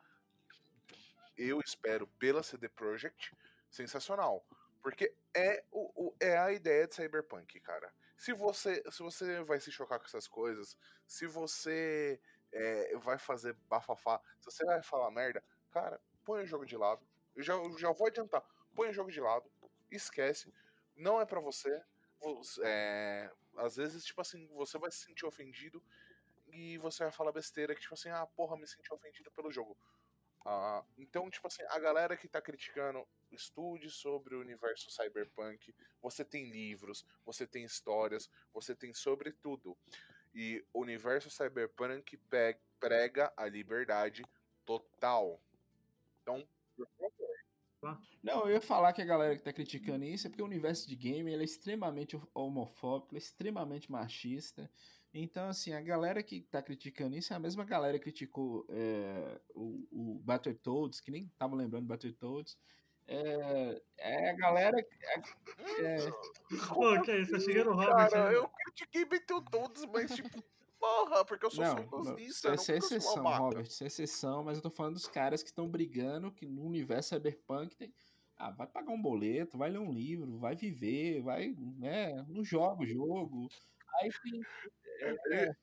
Eu 1.36 1.60
espero 1.60 2.06
pela 2.18 2.42
CD 2.42 2.68
Projekt 2.68 3.32
sensacional. 3.74 4.46
Porque 4.82 5.14
é, 5.34 5.64
o, 5.70 6.08
o, 6.08 6.16
é 6.20 6.38
a 6.38 6.52
ideia 6.52 6.86
de 6.86 6.94
Cyberpunk, 6.94 7.58
cara. 7.60 7.92
Se 8.16 8.32
você, 8.32 8.82
se 8.90 9.02
você 9.02 9.42
vai 9.42 9.58
se 9.58 9.72
chocar 9.72 9.98
com 9.98 10.04
essas 10.04 10.28
coisas, 10.28 10.76
se 11.06 11.26
você 11.26 12.20
é, 12.52 12.96
vai 12.98 13.18
fazer 13.18 13.54
bafafá, 13.68 14.20
se 14.38 14.46
você 14.46 14.64
vai 14.64 14.82
falar 14.82 15.10
merda, 15.10 15.42
cara, 15.70 16.00
põe 16.24 16.42
o 16.42 16.46
jogo 16.46 16.64
de 16.64 16.76
lado. 16.76 17.04
Eu 17.34 17.42
já, 17.42 17.54
já 17.78 17.90
vou 17.92 18.06
adiantar. 18.06 18.42
Põe 18.74 18.90
o 18.90 18.92
jogo 18.92 19.10
de 19.10 19.20
lado, 19.20 19.50
esquece. 19.90 20.52
Não 20.94 21.20
é 21.20 21.26
para 21.26 21.40
você. 21.40 21.82
É, 22.62 23.30
às 23.56 23.76
vezes, 23.76 24.04
tipo 24.04 24.20
assim, 24.20 24.46
você 24.48 24.78
vai 24.78 24.90
se 24.90 24.98
sentir 24.98 25.26
ofendido 25.26 25.82
e 26.48 26.78
você 26.78 27.04
vai 27.04 27.12
falar 27.12 27.32
besteira 27.32 27.74
que, 27.74 27.80
tipo 27.80 27.94
assim, 27.94 28.08
ah, 28.10 28.26
porra, 28.34 28.56
me 28.56 28.66
senti 28.66 28.92
ofendido 28.92 29.30
pelo 29.32 29.50
jogo. 29.50 29.76
Ah, 30.44 30.84
então, 30.96 31.28
tipo 31.30 31.46
assim, 31.46 31.62
a 31.68 31.78
galera 31.78 32.16
que 32.16 32.28
tá 32.28 32.40
criticando, 32.40 33.06
estude 33.34 33.90
sobre 33.90 34.34
o 34.34 34.40
universo 34.40 34.90
cyberpunk. 34.90 35.74
Você 36.02 36.24
tem 36.24 36.50
livros, 36.50 37.04
você 37.24 37.46
tem 37.46 37.64
histórias, 37.64 38.30
você 38.52 38.74
tem 38.74 38.92
sobre 38.92 39.32
tudo. 39.32 39.76
E 40.34 40.64
o 40.72 40.80
universo 40.80 41.30
cyberpunk 41.30 42.18
prega 42.80 43.32
a 43.36 43.46
liberdade 43.46 44.24
total. 44.64 45.40
Então, 46.22 46.46
por 46.76 46.88
favor. 46.98 47.24
Não, 48.22 48.46
eu 48.46 48.54
ia 48.54 48.60
falar 48.60 48.92
que 48.94 49.02
a 49.02 49.04
galera 49.04 49.36
que 49.36 49.42
tá 49.42 49.52
criticando 49.52 50.04
isso 50.04 50.26
é 50.26 50.30
porque 50.30 50.42
o 50.42 50.46
universo 50.46 50.88
de 50.88 50.96
game 50.96 51.30
ele 51.30 51.42
é 51.42 51.44
extremamente 51.44 52.18
homofóbico, 52.32 53.14
é 53.14 53.18
extremamente 53.18 53.92
machista. 53.92 54.70
Então, 55.12 55.48
assim, 55.48 55.72
a 55.72 55.80
galera 55.80 56.22
que 56.22 56.40
tá 56.40 56.62
criticando 56.62 57.16
isso 57.16 57.32
é 57.32 57.36
a 57.36 57.38
mesma 57.38 57.64
galera 57.64 57.98
que 57.98 58.04
criticou 58.04 58.66
é, 58.68 59.40
o, 59.54 59.86
o 59.92 60.18
Battletoads, 60.24 61.00
que 61.00 61.10
nem 61.10 61.28
tava 61.38 61.54
lembrando 61.54 61.86
Battletoads. 61.86 62.58
É, 63.06 63.82
é 63.98 64.30
a 64.30 64.32
galera. 64.34 64.78
É, 64.78 65.16
é... 65.80 66.10
Pô, 66.68 67.00
que 67.02 67.10
é 67.10 67.20
isso? 67.20 67.32
Tá 67.32 67.40
chegando 67.40 67.70
o 67.70 67.74
Robert. 67.74 68.10
Cara, 68.10 68.32
eu 68.32 68.48
critiquei 68.48 69.04
Battletoads, 69.04 69.84
mas 69.86 70.14
tipo. 70.14 70.42
Porra, 70.78 71.24
porque 71.24 71.46
eu 71.46 71.50
sou 71.50 71.64
não, 71.64 71.76
saudosista. 71.76 72.54
Isso 72.54 72.72
é 72.72 72.76
exceção, 72.76 73.24
Robert. 73.24 73.62
Isso 73.62 73.84
é 73.84 73.86
exceção, 73.86 74.44
mas 74.44 74.58
eu 74.58 74.62
tô 74.62 74.70
falando 74.70 74.94
dos 74.94 75.06
caras 75.06 75.42
que 75.42 75.48
estão 75.48 75.68
brigando 75.68 76.30
que 76.30 76.46
no 76.46 76.62
universo 76.62 77.10
cyberpunk 77.10 77.74
tem. 77.74 77.92
Ah, 78.36 78.50
vai 78.50 78.66
pagar 78.66 78.92
um 78.92 79.00
boleto, 79.00 79.56
vai 79.56 79.70
ler 79.70 79.78
um 79.78 79.92
livro, 79.92 80.38
vai 80.38 80.56
viver, 80.56 81.22
vai, 81.22 81.54
né, 81.78 82.22
não 82.28 82.44
joga 82.44 82.82
o 82.82 82.86
jogo. 82.86 83.48
Aí 84.00 84.10
tem, 84.22 84.42
é, 85.30 85.54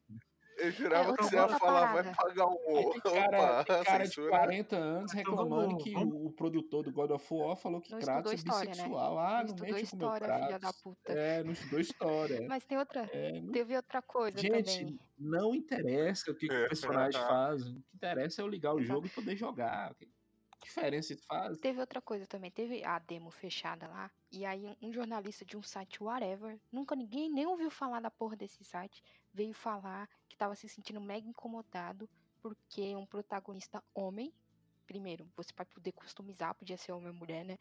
eu 0.61 0.71
jurava 0.71 1.11
é, 1.11 1.17
que 1.17 1.23
você 1.23 1.35
ia 1.35 1.47
falar, 1.47 1.93
vai 1.93 2.15
pagar 2.15 2.47
um. 2.47 2.57
Tem 2.91 3.01
cara, 3.01 3.61
Opa, 3.61 3.63
tem 3.63 3.83
cara 3.83 4.07
de 4.07 4.15
40 4.15 4.75
anos 4.75 5.11
reclamando 5.11 5.77
que 5.77 5.95
o, 5.95 6.27
o, 6.27 6.31
produtor 6.31 6.83
do 6.83 6.91
God 6.91 7.11
of 7.11 7.33
War 7.33 7.55
falou 7.55 7.81
que 7.81 7.89
Kratos 7.95 8.31
é 8.31 8.35
né? 8.35 8.41
bissexual. 8.43 9.15
Né? 9.15 9.21
Ah, 9.21 9.43
não, 9.43 9.55
não 9.55 9.65
mexe 9.65 9.83
história, 9.83 10.27
com 10.27 10.33
meu. 10.33 10.45
Filha 10.45 10.59
da 10.59 10.73
puta. 10.73 11.13
É, 11.13 11.43
não 11.43 11.51
estudou 11.51 11.79
história. 11.79 12.41
Mas 12.47 12.63
tem 12.63 12.77
outra. 12.77 13.09
É, 13.11 13.41
não... 13.41 13.51
Teve 13.51 13.75
outra 13.75 14.01
coisa 14.01 14.37
Gente, 14.37 14.79
também. 14.79 14.99
não 15.17 15.55
interessa 15.55 16.31
o 16.31 16.35
que, 16.35 16.47
que 16.47 16.55
o 16.55 16.67
personagem 16.67 17.19
faz. 17.27 17.61
O 17.63 17.73
que 17.73 17.95
interessa 17.95 18.41
é 18.41 18.43
eu 18.43 18.47
ligar 18.47 18.73
o 18.73 18.81
jogo 18.81 19.07
e 19.07 19.09
poder 19.09 19.35
jogar 19.35 19.95
diferença 20.61 21.13
isso 21.13 21.25
faz? 21.25 21.57
Teve 21.57 21.79
outra 21.79 22.01
coisa 22.01 22.25
também, 22.25 22.51
teve 22.51 22.83
a 22.83 22.99
demo 22.99 23.31
fechada 23.31 23.87
lá, 23.87 24.11
e 24.31 24.45
aí 24.45 24.75
um 24.81 24.93
jornalista 24.93 25.43
de 25.43 25.57
um 25.57 25.63
site 25.63 26.01
whatever, 26.01 26.59
nunca 26.71 26.95
ninguém 26.95 27.29
nem 27.29 27.45
ouviu 27.45 27.69
falar 27.69 27.99
da 27.99 28.11
porra 28.11 28.35
desse 28.35 28.63
site, 28.63 29.03
veio 29.33 29.53
falar 29.53 30.09
que 30.27 30.37
tava 30.37 30.55
se 30.55 30.67
sentindo 30.67 31.01
mega 31.01 31.27
incomodado 31.27 32.09
porque 32.41 32.95
um 32.95 33.05
protagonista 33.05 33.83
homem, 33.93 34.33
primeiro, 34.87 35.29
você 35.35 35.53
vai 35.55 35.65
poder 35.65 35.91
customizar, 35.91 36.55
podia 36.55 36.77
ser 36.77 36.91
homem 36.91 37.09
ou 37.09 37.13
mulher, 37.13 37.45
né? 37.45 37.57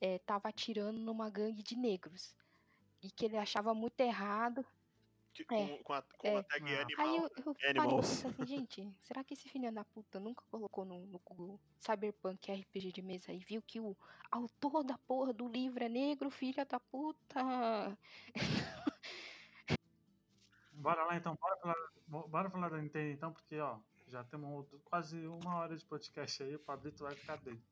É, 0.00 0.18
tava 0.20 0.48
atirando 0.48 0.98
numa 0.98 1.28
gangue 1.28 1.62
de 1.62 1.76
negros. 1.76 2.34
E 3.02 3.10
que 3.10 3.24
ele 3.24 3.36
achava 3.36 3.74
muito 3.74 4.00
errado 4.00 4.64
que, 5.32 5.44
com, 5.44 5.56
é, 5.56 5.78
com, 5.78 5.92
a, 5.92 6.02
com 6.02 6.28
é. 6.28 6.36
a 6.36 6.42
tag 6.42 6.74
ah. 6.74 6.82
animal. 6.82 7.06
Aí 7.06 7.16
eu, 7.16 7.30
eu 7.46 7.56
Animals. 7.70 8.24
assim, 8.24 8.46
gente, 8.46 8.92
será 9.00 9.24
que 9.24 9.34
esse 9.34 9.48
filho 9.48 9.72
da 9.72 9.84
puta 9.84 10.20
nunca 10.20 10.44
colocou 10.50 10.84
no, 10.84 11.06
no 11.06 11.18
Google 11.18 11.58
Cyberpunk 11.80 12.52
RPG 12.52 12.92
de 12.92 13.02
mesa 13.02 13.32
e 13.32 13.38
viu 13.38 13.62
que 13.62 13.80
o 13.80 13.96
autor 14.30 14.84
da 14.84 14.98
porra 14.98 15.32
do 15.32 15.48
livro 15.48 15.82
é 15.82 15.88
negro, 15.88 16.30
filha 16.30 16.64
da 16.64 16.78
puta? 16.78 17.98
bora 20.82 21.04
lá 21.04 21.16
então, 21.16 21.36
bora 21.40 21.56
falar, 21.56 22.28
bora 22.28 22.50
falar 22.50 22.68
da 22.68 22.78
Nintendo 22.78 23.10
então, 23.10 23.32
porque 23.32 23.58
ó, 23.58 23.78
já 24.08 24.24
temos 24.24 24.66
quase 24.84 25.26
uma 25.26 25.56
hora 25.56 25.76
de 25.76 25.84
podcast 25.84 26.42
aí, 26.42 26.54
o 26.56 26.58
Pablito 26.58 27.04
vai 27.04 27.14
ficar 27.14 27.36
dentro. 27.36 27.62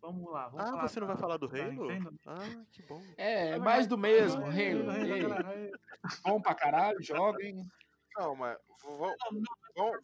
Vamos 0.00 0.30
lá. 0.30 0.48
Vamos 0.48 0.70
ah, 0.70 0.82
você 0.82 1.00
não 1.00 1.06
vai 1.06 1.16
falar 1.16 1.38
do 1.38 1.46
Halo? 1.46 1.88
Ah, 2.26 2.64
que 2.70 2.82
bom. 2.82 3.02
É, 3.16 3.50
é 3.50 3.58
mais 3.58 3.86
do 3.86 3.98
mesmo, 3.98 4.44
Halo. 4.44 4.90
Halo. 4.90 5.72
Bom 6.22 6.40
pra 6.40 6.54
caralho, 6.54 7.02
joguem. 7.02 7.66
Não, 8.16 8.34
mas 8.34 8.58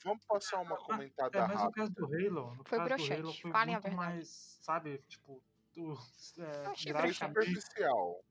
vamos, 0.02 0.24
passar 0.26 0.60
uma 0.60 0.76
comentada 0.76 1.38
é, 1.38 1.48
mas 1.48 1.62
no 1.62 1.72
caso 1.72 1.92
do 1.92 2.06
Halo, 2.06 2.54
no 2.54 2.64
foi 2.64 2.78
caso 2.78 2.84
broxante. 2.84 3.22
do 3.22 3.28
Halo 3.28 3.34
foi 3.40 3.50
Falem 3.50 3.74
muito 3.74 3.92
mais, 3.92 4.58
sabe, 4.60 4.98
tipo, 5.08 5.42
do, 5.74 5.98
é, 6.38 6.92
foi 6.92 7.12
superficial. 7.12 8.24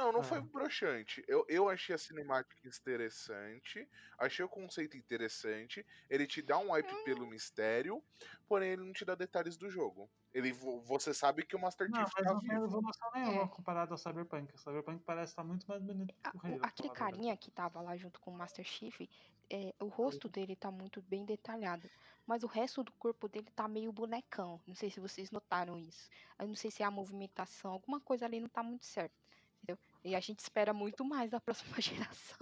Não, 0.00 0.12
não 0.12 0.20
é. 0.20 0.24
foi 0.24 0.40
broxante. 0.40 1.22
Eu, 1.28 1.44
eu 1.46 1.68
achei 1.68 1.94
a 1.94 1.98
cinemática 1.98 2.66
interessante, 2.66 3.86
achei 4.18 4.42
o 4.42 4.48
conceito 4.48 4.96
interessante. 4.96 5.86
Ele 6.08 6.26
te 6.26 6.40
dá 6.40 6.56
um 6.56 6.70
hype 6.70 7.04
pelo 7.04 7.26
mistério, 7.26 8.02
porém 8.48 8.70
ele 8.70 8.82
não 8.82 8.94
te 8.94 9.04
dá 9.04 9.14
detalhes 9.14 9.58
do 9.58 9.68
jogo. 9.68 10.10
Ele, 10.32 10.52
você 10.52 11.12
sabe 11.12 11.44
que 11.44 11.54
o 11.54 11.60
Master 11.60 11.86
Chief 11.88 11.98
não, 11.98 12.02
mas 12.02 12.12
tá 12.12 12.32
não 12.32 12.40
tem 12.40 12.56
evolução 12.56 13.10
nenhuma 13.14 13.42
é. 13.42 13.48
comparado 13.48 13.92
ao 13.92 13.98
Cyberpunk. 13.98 14.54
O 14.54 14.58
Cyberpunk 14.58 15.02
parece 15.04 15.32
estar 15.32 15.44
muito 15.44 15.66
mais 15.68 15.82
bonito 15.82 16.14
que 16.14 16.36
o 16.36 16.46
Halo. 16.46 16.60
Aquele 16.62 16.90
carinha 16.90 17.36
que 17.36 17.50
tava 17.50 17.82
lá 17.82 17.94
junto 17.96 18.18
com 18.20 18.30
o 18.30 18.34
Master 18.34 18.64
Chief, 18.64 19.02
é, 19.50 19.74
o 19.78 19.88
rosto 19.88 20.30
dele 20.30 20.56
tá 20.56 20.70
muito 20.70 21.02
bem 21.02 21.26
detalhado. 21.26 21.90
Mas 22.26 22.42
o 22.42 22.46
resto 22.46 22.82
do 22.82 22.92
corpo 22.92 23.28
dele 23.28 23.50
tá 23.54 23.68
meio 23.68 23.92
bonecão. 23.92 24.60
Não 24.66 24.74
sei 24.74 24.88
se 24.88 25.00
vocês 25.00 25.30
notaram 25.30 25.76
isso. 25.78 26.08
Eu 26.38 26.46
não 26.46 26.54
sei 26.54 26.70
se 26.70 26.82
é 26.82 26.86
a 26.86 26.90
movimentação, 26.90 27.72
alguma 27.72 28.00
coisa 28.00 28.24
ali 28.24 28.40
não 28.40 28.48
tá 28.48 28.62
muito 28.62 28.86
certa. 28.86 29.14
Entendeu? 29.62 29.78
E 30.04 30.14
a 30.14 30.20
gente 30.20 30.40
espera 30.40 30.72
muito 30.72 31.04
mais 31.04 31.30
da 31.30 31.40
próxima 31.40 31.76
geração. 31.80 32.36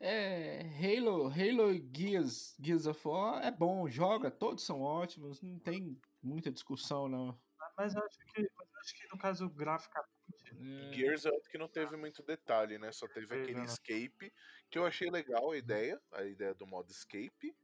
É, 0.00 0.62
Halo, 0.78 1.26
Halo 1.26 1.72
e 1.72 1.90
Gears, 1.94 2.56
Gears 2.60 2.86
of 2.86 3.06
War 3.06 3.44
é 3.44 3.50
bom, 3.50 3.88
joga, 3.88 4.30
todos 4.30 4.64
são 4.64 4.80
ótimos, 4.80 5.42
não 5.42 5.58
tem 5.58 6.00
muita 6.22 6.52
discussão, 6.52 7.08
não. 7.08 7.38
Mas 7.76 7.94
eu 7.94 8.02
acho 8.04 8.18
que, 8.18 8.40
eu 8.40 8.68
acho 8.80 8.94
que 8.94 9.08
no 9.12 9.18
caso 9.18 9.48
graficamente. 9.50 10.08
É, 10.50 10.92
Gears 10.92 11.26
é 11.26 11.30
outro 11.30 11.50
que 11.50 11.58
não 11.58 11.68
teve 11.68 11.96
muito 11.96 12.22
detalhe, 12.22 12.78
né? 12.78 12.90
Só 12.92 13.06
teve 13.06 13.26
Teve, 13.26 13.42
aquele 13.42 13.60
né? 13.60 13.64
escape, 13.64 14.32
que 14.70 14.78
eu 14.78 14.86
achei 14.86 15.10
legal 15.10 15.50
a 15.50 15.56
ideia, 15.56 16.00
a 16.12 16.24
ideia 16.24 16.54
do 16.54 16.66
modo 16.66 16.90
escape. 16.90 17.56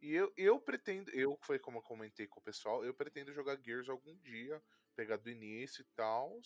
E 0.00 0.12
eu, 0.12 0.32
eu 0.36 0.60
pretendo, 0.60 1.10
eu 1.10 1.38
foi 1.42 1.58
como 1.58 1.78
eu 1.78 1.82
comentei 1.82 2.26
com 2.26 2.40
o 2.40 2.42
pessoal, 2.42 2.84
eu 2.84 2.92
pretendo 2.92 3.32
jogar 3.32 3.58
Gears 3.62 3.88
algum 3.88 4.14
dia, 4.18 4.62
pegar 4.94 5.16
do 5.16 5.30
início 5.30 5.82
e 5.82 5.86
tal. 5.94 6.38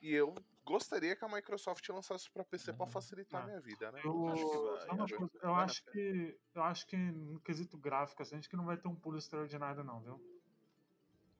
E 0.00 0.12
eu 0.14 0.34
gostaria 0.64 1.14
que 1.14 1.24
a 1.24 1.28
Microsoft 1.28 1.86
lançasse 1.88 2.30
pra 2.30 2.44
PC 2.44 2.72
pra 2.72 2.86
facilitar 2.86 3.40
Ah. 3.40 3.44
a 3.44 3.46
minha 3.48 3.60
vida, 3.60 3.92
né? 3.92 4.00
Eu, 4.04 4.28
Acho 4.28 4.44
que 4.50 4.56
vai, 4.56 5.08
coisa, 5.18 5.38
eu 5.42 5.54
acho 5.54 5.84
que 5.84 6.38
eu 6.54 6.62
acho 6.62 6.86
que 6.86 6.96
no 6.96 7.40
quesito 7.40 7.76
gráfico 7.76 8.22
assim, 8.22 8.36
acho 8.36 8.48
que 8.48 8.56
não 8.56 8.64
vai 8.64 8.76
ter 8.76 8.88
um 8.88 8.94
pulo 8.96 9.18
extraordinário 9.18 9.84
não, 9.84 10.00
viu? 10.00 10.20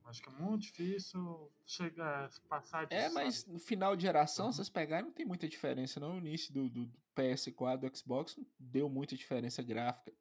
Acho 0.05 0.23
que 0.23 0.29
é 0.29 0.33
muito 0.33 0.63
difícil 0.63 1.51
chegar 1.65 2.29
passar 2.49 2.85
disso. 2.87 3.01
É, 3.01 3.09
mas 3.11 3.47
no 3.47 3.59
final 3.61 3.95
de 3.95 4.03
geração, 4.03 4.47
Uhum. 4.47 4.53
vocês 4.53 4.69
pegarem, 4.69 5.05
não 5.07 5.13
tem 5.13 5.25
muita 5.25 5.49
diferença, 5.49 6.01
não. 6.01 6.15
No 6.15 6.27
início 6.27 6.53
do, 6.53 6.69
do 6.69 6.91
PS4, 7.15 7.79
do 7.79 7.97
Xbox, 7.97 8.37
não 8.37 8.45
deu 8.59 8.89
muita 8.91 9.15
diferença 9.17 9.63
gráfica. 9.63 10.13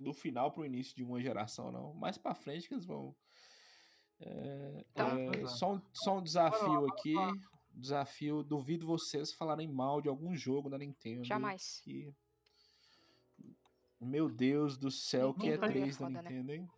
Do 0.00 0.12
final 0.12 0.50
pro 0.52 0.66
início 0.66 0.96
de 0.96 1.04
uma 1.04 1.20
geração, 1.20 1.70
não. 1.70 1.94
Mais 1.94 2.18
pra 2.18 2.34
frente 2.34 2.66
que 2.68 2.74
eles 2.74 2.84
vão. 2.86 3.14
É, 4.20 4.84
Então- 4.90 5.16
é, 5.18 5.42
é. 5.42 5.46
só, 5.46 5.74
um, 5.74 5.82
só 5.92 6.18
um 6.18 6.22
desafio 6.22 6.86
aqui. 6.88 7.14
Desafio, 7.72 8.42
duvido 8.42 8.86
vocês 8.86 9.32
falarem 9.32 9.68
mal 9.68 10.00
de 10.00 10.08
algum 10.08 10.34
jogo 10.36 10.68
da 10.68 10.76
Nintendo. 10.78 11.24
Jamais. 11.24 11.80
Que... 11.84 12.12
Meu 14.00 14.28
Deus 14.28 14.76
do 14.76 14.90
céu, 14.90 15.32
que 15.34 15.48
é 15.48 15.52
Nintendo 15.52 15.66
é 15.66 15.80
3 15.82 15.96
da 15.98 16.10
né? 16.10 16.22
Nintendo, 16.22 16.52
hein? 16.52 16.68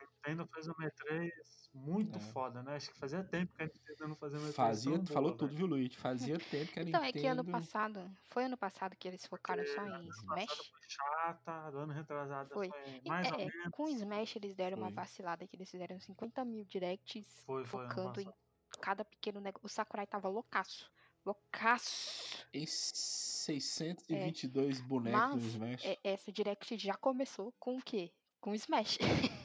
Nintendo 0.00 0.46
fez 0.52 0.66
uma 0.66 0.76
E3 0.76 1.30
muito 1.76 2.16
É. 2.18 2.20
foda, 2.20 2.62
né? 2.62 2.76
Acho 2.76 2.90
que 2.90 2.98
fazia 2.98 3.22
tempo 3.24 3.52
que 3.54 3.62
a 3.62 3.66
Nintendo 3.66 4.08
não 4.08 4.16
fazia 4.16 4.38
uma 4.38 4.52
E3 4.52 4.54
Fazia, 4.54 4.82
tão 4.82 5.06
falou 5.06 5.22
boa, 5.30 5.36
tudo, 5.36 5.48
velho. 5.48 5.54
viu, 5.54 5.66
Luigi? 5.66 5.96
Fazia 5.96 6.38
tempo 6.38 6.72
que 6.72 6.80
a 6.80 6.82
Então, 6.82 6.84
Nintendo. 6.84 7.04
é 7.04 7.12
que 7.12 7.26
ano 7.26 7.44
passado. 7.44 8.16
Foi 8.22 8.44
ano 8.44 8.56
passado 8.56 8.96
que 8.96 9.08
eles 9.08 9.26
focaram 9.26 9.64
só 9.66 9.84
em 9.86 10.08
Smash? 10.08 10.70
foi 10.70 10.80
chata, 10.88 11.70
do 11.70 11.78
ano 11.78 11.92
retrasado 11.92 12.52
Foi. 12.52 12.68
foi, 12.68 13.00
mais 13.02 13.28
ou 13.30 13.34
É, 13.40 13.40
menos. 13.40 13.70
com 13.70 13.84
o 13.84 13.88
Smash 13.90 14.36
eles 14.36 14.54
deram 14.54 14.76
uma 14.78 14.86
Foi. 14.86 14.90
vacilada 14.90 15.46
que 15.46 15.56
eles 15.56 15.70
fizeram 15.70 15.98
50 16.00 16.44
mil 16.44 16.64
directs 16.64 17.42
Foi, 17.44 17.64
focando 17.64 18.20
em 18.20 18.32
cada 18.80 19.04
pequeno 19.04 19.40
negócio. 19.40 19.66
O 19.66 19.68
Sakurai 19.68 20.06
tava 20.06 20.28
loucaço. 20.28 20.90
Loucaço. 21.24 22.46
Em 22.52 22.66
622 22.66 24.80
bonecos 24.80 25.34
no 25.34 25.42
Mas, 25.42 25.42
Smash. 25.42 25.84
É, 25.84 25.98
essa 26.04 26.32
direct 26.32 26.78
já 26.78 26.94
começou 26.96 27.52
com 27.58 27.76
o 27.76 27.82
quê? 27.82 28.12
Com 28.40 28.54
Smash. 28.54 28.98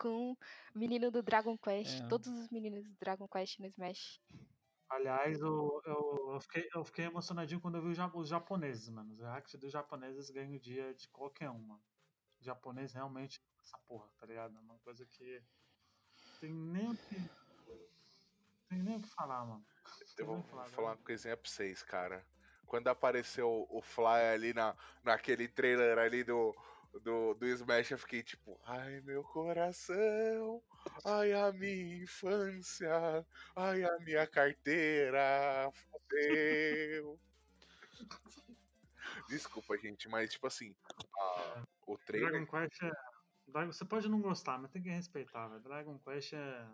com 0.00 0.32
o 0.32 0.38
menino 0.74 1.10
do 1.10 1.22
Dragon 1.22 1.56
Quest. 1.58 2.00
É. 2.02 2.08
Todos 2.08 2.28
os 2.28 2.48
meninos 2.48 2.88
do 2.88 2.96
Dragon 2.98 3.28
Quest 3.28 3.58
no 3.58 3.66
Smash. 3.66 4.20
Aliás, 4.88 5.38
eu, 5.40 5.80
eu, 5.84 6.30
eu, 6.32 6.40
fiquei, 6.40 6.68
eu 6.74 6.84
fiquei 6.84 7.04
emocionadinho 7.04 7.60
quando 7.60 7.76
eu 7.76 7.82
vi 7.82 7.88
os 7.90 7.96
ja- 7.96 8.10
os 8.12 8.28
japoneses, 8.28 8.88
mano. 8.88 9.12
Os 9.12 9.20
react 9.20 9.56
dos 9.56 9.70
japoneses 9.70 10.30
ganham 10.30 10.54
o 10.54 10.58
dia 10.58 10.92
de 10.94 11.06
qualquer 11.08 11.50
um, 11.50 11.58
mano. 11.58 11.82
O 12.40 12.44
japonês 12.44 12.92
realmente 12.92 13.40
essa 13.62 13.78
porra, 13.86 14.10
tá 14.18 14.26
ligado? 14.26 14.56
É 14.56 14.60
uma 14.60 14.78
coisa 14.78 15.06
que 15.06 15.42
tem 16.40 16.52
nem 16.52 16.90
o 16.90 16.96
que. 16.96 17.16
Tem 18.68 18.82
nem 18.82 18.96
o 18.96 19.00
que 19.00 19.08
falar, 19.10 19.44
mano. 19.44 19.64
Eu 20.18 20.26
vou 20.26 20.42
falar, 20.42 20.68
falar 20.70 20.90
uma 20.90 20.96
coisinha 20.96 21.36
pra 21.36 21.48
vocês, 21.48 21.82
cara. 21.82 22.26
Quando 22.66 22.88
apareceu 22.88 23.66
o 23.68 23.82
Fly 23.82 24.32
ali 24.32 24.54
na, 24.54 24.76
naquele 25.04 25.48
trailer 25.48 25.98
ali 25.98 26.22
do, 26.24 26.54
do, 26.98 27.34
do 27.34 27.46
Smash, 27.46 27.90
eu 27.92 27.98
fiquei 27.98 28.22
tipo, 28.22 28.60
ai 28.64 29.00
meu 29.02 29.22
coração, 29.22 30.62
ai 31.04 31.32
a 31.32 31.52
minha 31.52 32.02
infância, 32.02 33.24
ai 33.54 33.84
a 33.84 33.98
minha 34.00 34.26
carteira, 34.26 35.70
fodeu. 35.72 37.20
Desculpa, 39.28 39.76
gente, 39.78 40.08
mas 40.08 40.30
tipo 40.32 40.46
assim, 40.46 40.74
a- 41.18 41.64
o 41.86 41.96
trailer. 41.98 42.30
Dragon 42.30 42.46
Quest 42.46 42.82
é. 42.82 43.10
Você 43.66 43.84
pode 43.84 44.08
não 44.08 44.20
gostar, 44.20 44.58
mas 44.58 44.70
tem 44.70 44.82
que 44.82 44.90
respeitar, 44.90 45.48
velho. 45.48 45.60
Dragon 45.60 45.98
Quest 45.98 46.32
é. 46.34 46.68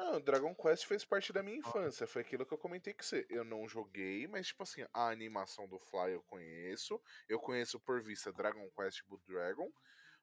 Não, 0.00 0.20
Dragon 0.20 0.54
Quest 0.54 0.86
fez 0.86 1.04
parte 1.04 1.32
da 1.32 1.42
minha 1.42 1.58
infância. 1.58 2.06
Foi 2.06 2.22
aquilo 2.22 2.46
que 2.46 2.52
eu 2.54 2.58
comentei 2.58 2.94
com 2.94 3.02
você. 3.02 3.26
Eu 3.28 3.44
não 3.44 3.68
joguei, 3.68 4.26
mas, 4.26 4.46
tipo 4.48 4.62
assim, 4.62 4.82
a 4.94 5.08
animação 5.08 5.68
do 5.68 5.78
Fly 5.78 6.12
eu 6.12 6.22
conheço. 6.22 7.00
Eu 7.28 7.38
conheço 7.38 7.78
por 7.80 8.02
vista 8.02 8.32
Dragon 8.32 8.68
Quest 8.70 9.02
Blue 9.06 9.20
Dragon. 9.26 9.70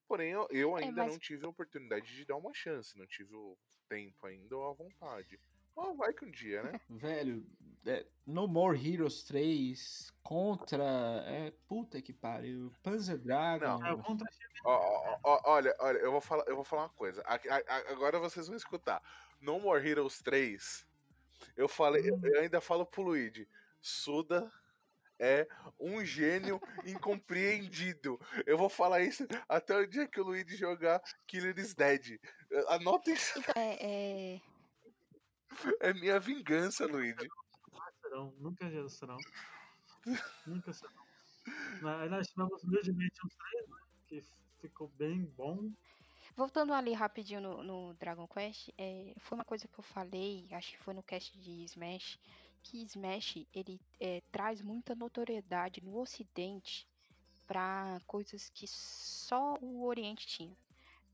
Porém, 0.07 0.31
eu, 0.31 0.47
eu 0.49 0.75
ainda 0.75 1.03
mas- 1.03 1.11
não 1.11 1.19
tive 1.19 1.45
a 1.45 1.49
oportunidade 1.49 2.15
de 2.15 2.25
dar 2.25 2.37
uma 2.37 2.53
chance. 2.53 2.97
Não 2.97 3.05
tive 3.05 3.35
o 3.35 3.57
tempo 3.87 4.25
ainda 4.25 4.57
ou 4.57 4.69
a 4.69 4.73
vontade. 4.73 5.39
Vai 5.97 6.13
que 6.13 6.25
um 6.25 6.31
dia, 6.31 6.63
né? 6.63 6.79
Velho, 6.89 7.45
é, 7.85 8.05
No 8.25 8.47
More 8.47 8.77
Heroes 8.77 9.23
3 9.23 10.11
contra. 10.23 10.83
É, 11.25 11.51
puta 11.67 12.01
que 12.01 12.13
pariu. 12.13 12.71
Panzer 12.83 13.17
Dragon. 13.17 13.85
É 13.85 13.93
o 13.93 13.99
contra 13.99 14.27
Ó, 14.65 14.75
ó, 14.75 15.19
ó, 15.23 15.41
olha, 15.45 15.75
olha, 15.79 15.97
eu 15.99 16.11
vou 16.11 16.19
falar, 16.21 16.43
eu 16.47 16.55
vou 16.55 16.65
falar 16.65 16.83
uma 16.83 16.89
coisa. 16.89 17.21
A- 17.25 17.35
a- 17.35 17.63
a- 17.77 17.91
agora 17.91 18.19
vocês 18.19 18.47
vão 18.47 18.57
escutar. 18.57 19.01
No 19.39 19.59
More 19.59 19.87
Heroes 19.87 20.19
3, 20.21 20.85
eu 21.55 21.67
falei, 21.67 22.09
eu, 22.09 22.19
eu 22.23 22.41
ainda 22.41 22.59
falo 22.59 22.85
pro 22.85 23.03
Luigi, 23.03 23.47
Suda 23.79 24.51
é 25.19 25.47
um 25.79 26.03
gênio 26.03 26.59
incompreendido. 26.85 28.19
Eu 28.45 28.57
vou 28.57 28.69
falar 28.69 29.01
isso 29.01 29.25
até 29.47 29.77
o 29.77 29.87
dia 29.87 30.07
que 30.07 30.19
o 30.19 30.23
Luigi 30.25 30.55
jogar 30.57 31.01
Killer 31.27 31.57
is 31.57 31.73
Dead. 31.73 32.19
Anotem 32.67 33.13
isso, 33.13 33.39
é, 33.55 34.35
é, 34.35 34.41
é 35.79 35.93
minha 35.93 36.19
vingança, 36.19 36.85
Luigi. 36.85 37.27
serão, 38.01 38.33
nunca 38.39 38.69
já 38.69 38.87
serão. 38.89 39.17
nunca 40.45 40.73
serão. 40.73 40.93
Na- 41.81 42.05
Nós 42.07 42.27
tivemos 42.27 42.63
o 42.63 42.67
Luigi 42.67 42.91
Mansion 42.91 43.27
3, 43.51 43.69
né? 43.69 43.77
Que 44.07 44.23
ficou 44.59 44.87
bem 44.89 45.25
bom. 45.37 45.71
Voltando 46.35 46.73
ali 46.73 46.93
rapidinho 46.93 47.41
no, 47.41 47.63
no 47.63 47.93
Dragon 47.95 48.27
Quest, 48.27 48.69
é, 48.77 49.13
foi 49.17 49.37
uma 49.37 49.45
coisa 49.45 49.67
que 49.67 49.79
eu 49.79 49.83
falei, 49.83 50.47
acho 50.51 50.71
que 50.73 50.77
foi 50.83 50.93
no 50.93 51.01
cast 51.01 51.35
de 51.39 51.63
Smash, 51.63 52.19
que 52.61 52.83
Smash 52.83 53.47
ele 53.53 53.79
é, 53.99 54.21
traz 54.31 54.61
muita 54.61 54.93
notoriedade 54.93 55.81
no 55.83 55.97
Ocidente 55.99 56.87
para 57.47 57.99
coisas 58.05 58.49
que 58.49 58.67
só 58.67 59.55
o 59.61 59.85
Oriente 59.85 60.27
tinha. 60.27 60.55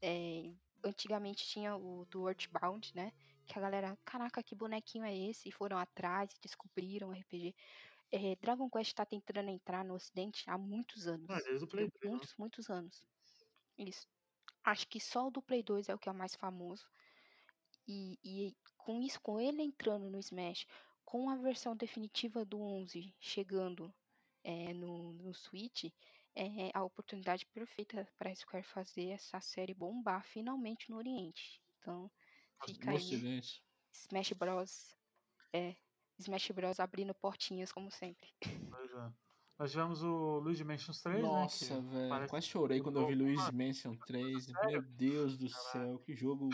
É, 0.02 0.52
antigamente 0.84 1.46
tinha 1.46 1.76
o 1.78 2.06
do 2.10 2.28
Earthbound, 2.28 2.92
né? 2.94 3.14
Que 3.46 3.58
a 3.58 3.62
galera, 3.62 3.98
caraca, 4.06 4.44
que 4.44 4.56
bonequinho 4.56 5.04
é 5.06 5.16
esse? 5.16 5.50
E 5.50 5.52
foram 5.52 5.78
atrás 5.78 6.32
e 6.34 6.42
descobriram 6.42 7.10
o 7.10 7.12
RPG. 7.12 7.56
É, 8.12 8.36
Dragon 8.36 8.70
Quest 8.70 8.94
tá 8.94 9.06
tentando 9.06 9.50
entrar 9.50 9.84
no 9.84 9.96
Ocidente 9.96 10.44
há 10.50 10.58
muitos 10.58 11.08
anos. 11.08 11.30
Ah, 11.30 11.42
desde 11.42 11.64
o 11.66 11.68
Play 11.68 11.90
Tem 11.90 12.00
3. 12.00 12.04
né? 12.04 12.10
muitos, 12.12 12.36
muitos 12.38 12.70
anos. 12.70 13.06
Isso. 13.78 14.08
Acho 14.64 14.88
que 14.88 15.00
só 15.00 15.28
o 15.28 15.32
do 15.32 15.42
Play 15.42 15.64
2 15.64 15.90
é 15.90 15.96
o 15.96 16.00
que 16.00 16.08
é 16.08 16.12
o 16.12 16.16
mais 16.16 16.36
famoso. 16.36 16.86
E, 17.88 18.18
e 18.24 18.56
com 18.78 19.02
isso, 19.02 19.20
com 19.22 19.40
ele 19.40 19.62
entrando 19.62 20.10
no 20.10 20.20
Smash, 20.20 20.66
com 21.04 21.30
a 21.30 21.36
versão 21.36 21.76
definitiva 21.76 22.46
do 22.46 22.62
11 22.62 23.14
chegando 23.20 23.94
é, 24.44 24.74
no, 24.74 25.14
no 25.14 25.34
Switch, 25.34 25.86
é 26.36 26.72
a 26.74 26.84
oportunidade 26.84 27.46
perfeita 27.46 28.08
para 28.18 28.32
a 28.32 28.36
Square 28.36 28.66
fazer 28.66 29.10
essa 29.10 29.40
série 29.40 29.74
bombar 29.74 30.24
finalmente 30.26 30.90
no 30.90 30.98
Oriente. 30.98 31.62
Então, 31.78 32.12
fica 32.66 32.86
No 32.86 32.92
aí 32.92 32.98
Ocidente. 32.98 33.64
Smash 33.92 34.34
Bros. 34.34 34.98
É, 35.52 35.76
Smash 36.20 36.52
Bros. 36.52 36.80
abrindo 36.80 37.14
portinhas 37.14 37.72
como 37.72 37.92
sempre. 37.92 38.28
Pois 38.70 38.92
é. 38.92 39.12
Nós 39.60 39.72
tivemos 39.72 40.04
o 40.04 40.40
Luigi 40.40 40.64
Mansion 40.64 40.94
3, 40.94 41.22
Nossa, 41.22 41.82
né? 41.82 41.90
velho. 41.92 42.10
parece 42.10 42.30
Quase 42.30 42.48
chorei 42.48 42.82
quando 42.82 43.00
eu 43.00 43.08
vi 43.08 43.16
Mano, 43.16 43.58
Mansion 43.58 43.96
3. 43.96 44.46
sério? 44.46 44.72
Meu 44.72 44.82
Deus 44.82 45.38
do 45.38 45.48
céu, 45.48 46.00
que 46.00 46.16
jogo. 46.16 46.50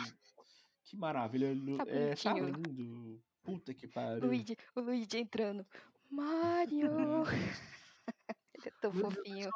Que 0.84 0.96
maravilha. 0.96 1.48
Tá 1.78 1.84
é, 1.88 2.14
tá 2.14 2.32
lindo. 2.34 3.22
Puta 3.42 3.72
que 3.72 3.88
pariu. 3.88 4.26
Luigi, 4.26 4.56
o 4.76 4.80
Luigi 4.80 5.16
entrando. 5.16 5.66
Mario! 6.10 6.90
É 8.64 8.70
tão 8.80 8.92
fofinho. 8.92 9.50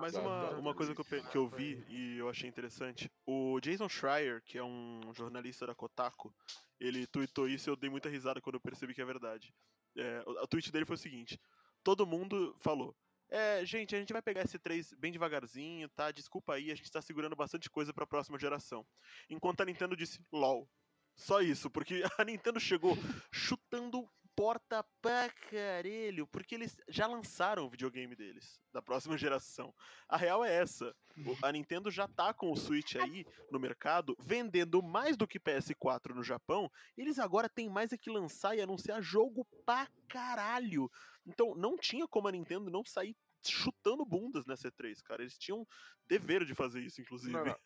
Mas 0.00 0.14
uma, 0.14 0.50
uma 0.50 0.74
coisa 0.74 0.94
que 0.94 1.00
eu, 1.00 1.24
que 1.30 1.36
eu 1.36 1.48
vi 1.48 1.84
e 1.88 2.18
eu 2.18 2.28
achei 2.28 2.48
interessante, 2.48 3.10
o 3.26 3.60
Jason 3.60 3.88
Schreier, 3.88 4.42
que 4.42 4.58
é 4.58 4.64
um 4.64 5.00
jornalista 5.14 5.66
da 5.66 5.74
Kotaku, 5.74 6.34
ele 6.78 7.06
tweetou 7.06 7.48
isso 7.48 7.68
e 7.68 7.70
eu 7.70 7.76
dei 7.76 7.90
muita 7.90 8.08
risada 8.08 8.40
quando 8.40 8.54
eu 8.56 8.60
percebi 8.60 8.94
que 8.94 9.00
é 9.00 9.04
verdade. 9.04 9.54
É, 9.96 10.22
o- 10.26 10.38
a 10.38 10.46
tweet 10.46 10.70
dele 10.70 10.84
foi 10.84 10.94
o 10.94 10.98
seguinte: 10.98 11.40
todo 11.82 12.06
mundo 12.06 12.54
falou. 12.60 12.94
É, 13.28 13.64
gente, 13.66 13.94
a 13.96 13.98
gente 13.98 14.12
vai 14.12 14.22
pegar 14.22 14.42
esse 14.42 14.56
3 14.58 14.92
bem 14.94 15.10
devagarzinho, 15.10 15.88
tá? 15.88 16.12
Desculpa 16.12 16.54
aí, 16.54 16.70
a 16.70 16.74
gente 16.76 16.90
tá 16.90 17.02
segurando 17.02 17.34
bastante 17.34 17.68
coisa 17.68 17.92
pra 17.92 18.06
próxima 18.06 18.38
geração. 18.38 18.86
Enquanto 19.28 19.62
a 19.62 19.64
Nintendo 19.64 19.96
disse 19.96 20.20
LOL. 20.32 20.68
Só 21.16 21.40
isso, 21.40 21.68
porque 21.70 22.02
a 22.20 22.24
Nintendo 22.24 22.60
chegou 22.60 22.96
chutando 23.32 24.08
importa 24.36 24.84
pra 25.00 25.30
caralho, 25.30 26.26
porque 26.26 26.54
eles 26.54 26.76
já 26.90 27.06
lançaram 27.06 27.64
o 27.64 27.70
videogame 27.70 28.14
deles, 28.14 28.60
da 28.70 28.82
próxima 28.82 29.16
geração. 29.18 29.74
A 30.06 30.18
real 30.18 30.44
é 30.44 30.54
essa. 30.54 30.94
A 31.42 31.50
Nintendo 31.50 31.90
já 31.90 32.06
tá 32.06 32.34
com 32.34 32.52
o 32.52 32.56
Switch 32.56 32.96
aí 32.96 33.24
no 33.50 33.58
mercado, 33.58 34.14
vendendo 34.20 34.82
mais 34.82 35.16
do 35.16 35.26
que 35.26 35.40
PS4 35.40 36.14
no 36.14 36.22
Japão. 36.22 36.70
e 36.98 37.00
Eles 37.00 37.18
agora 37.18 37.48
têm 37.48 37.70
mais 37.70 37.94
é 37.94 37.96
que 37.96 38.10
lançar 38.10 38.54
e 38.54 38.60
anunciar 38.60 39.00
jogo 39.00 39.46
pra 39.64 39.88
caralho. 40.06 40.90
Então 41.26 41.54
não 41.54 41.78
tinha 41.78 42.06
como 42.06 42.28
a 42.28 42.32
Nintendo 42.32 42.70
não 42.70 42.84
sair 42.84 43.16
chutando 43.42 44.04
bundas 44.04 44.44
nessa 44.44 44.70
E3, 44.70 45.02
cara. 45.02 45.22
Eles 45.22 45.38
tinham 45.38 45.66
dever 46.06 46.44
de 46.44 46.54
fazer 46.54 46.82
isso, 46.82 47.00
inclusive. 47.00 47.32
Não, 47.32 47.42
não. 47.42 47.56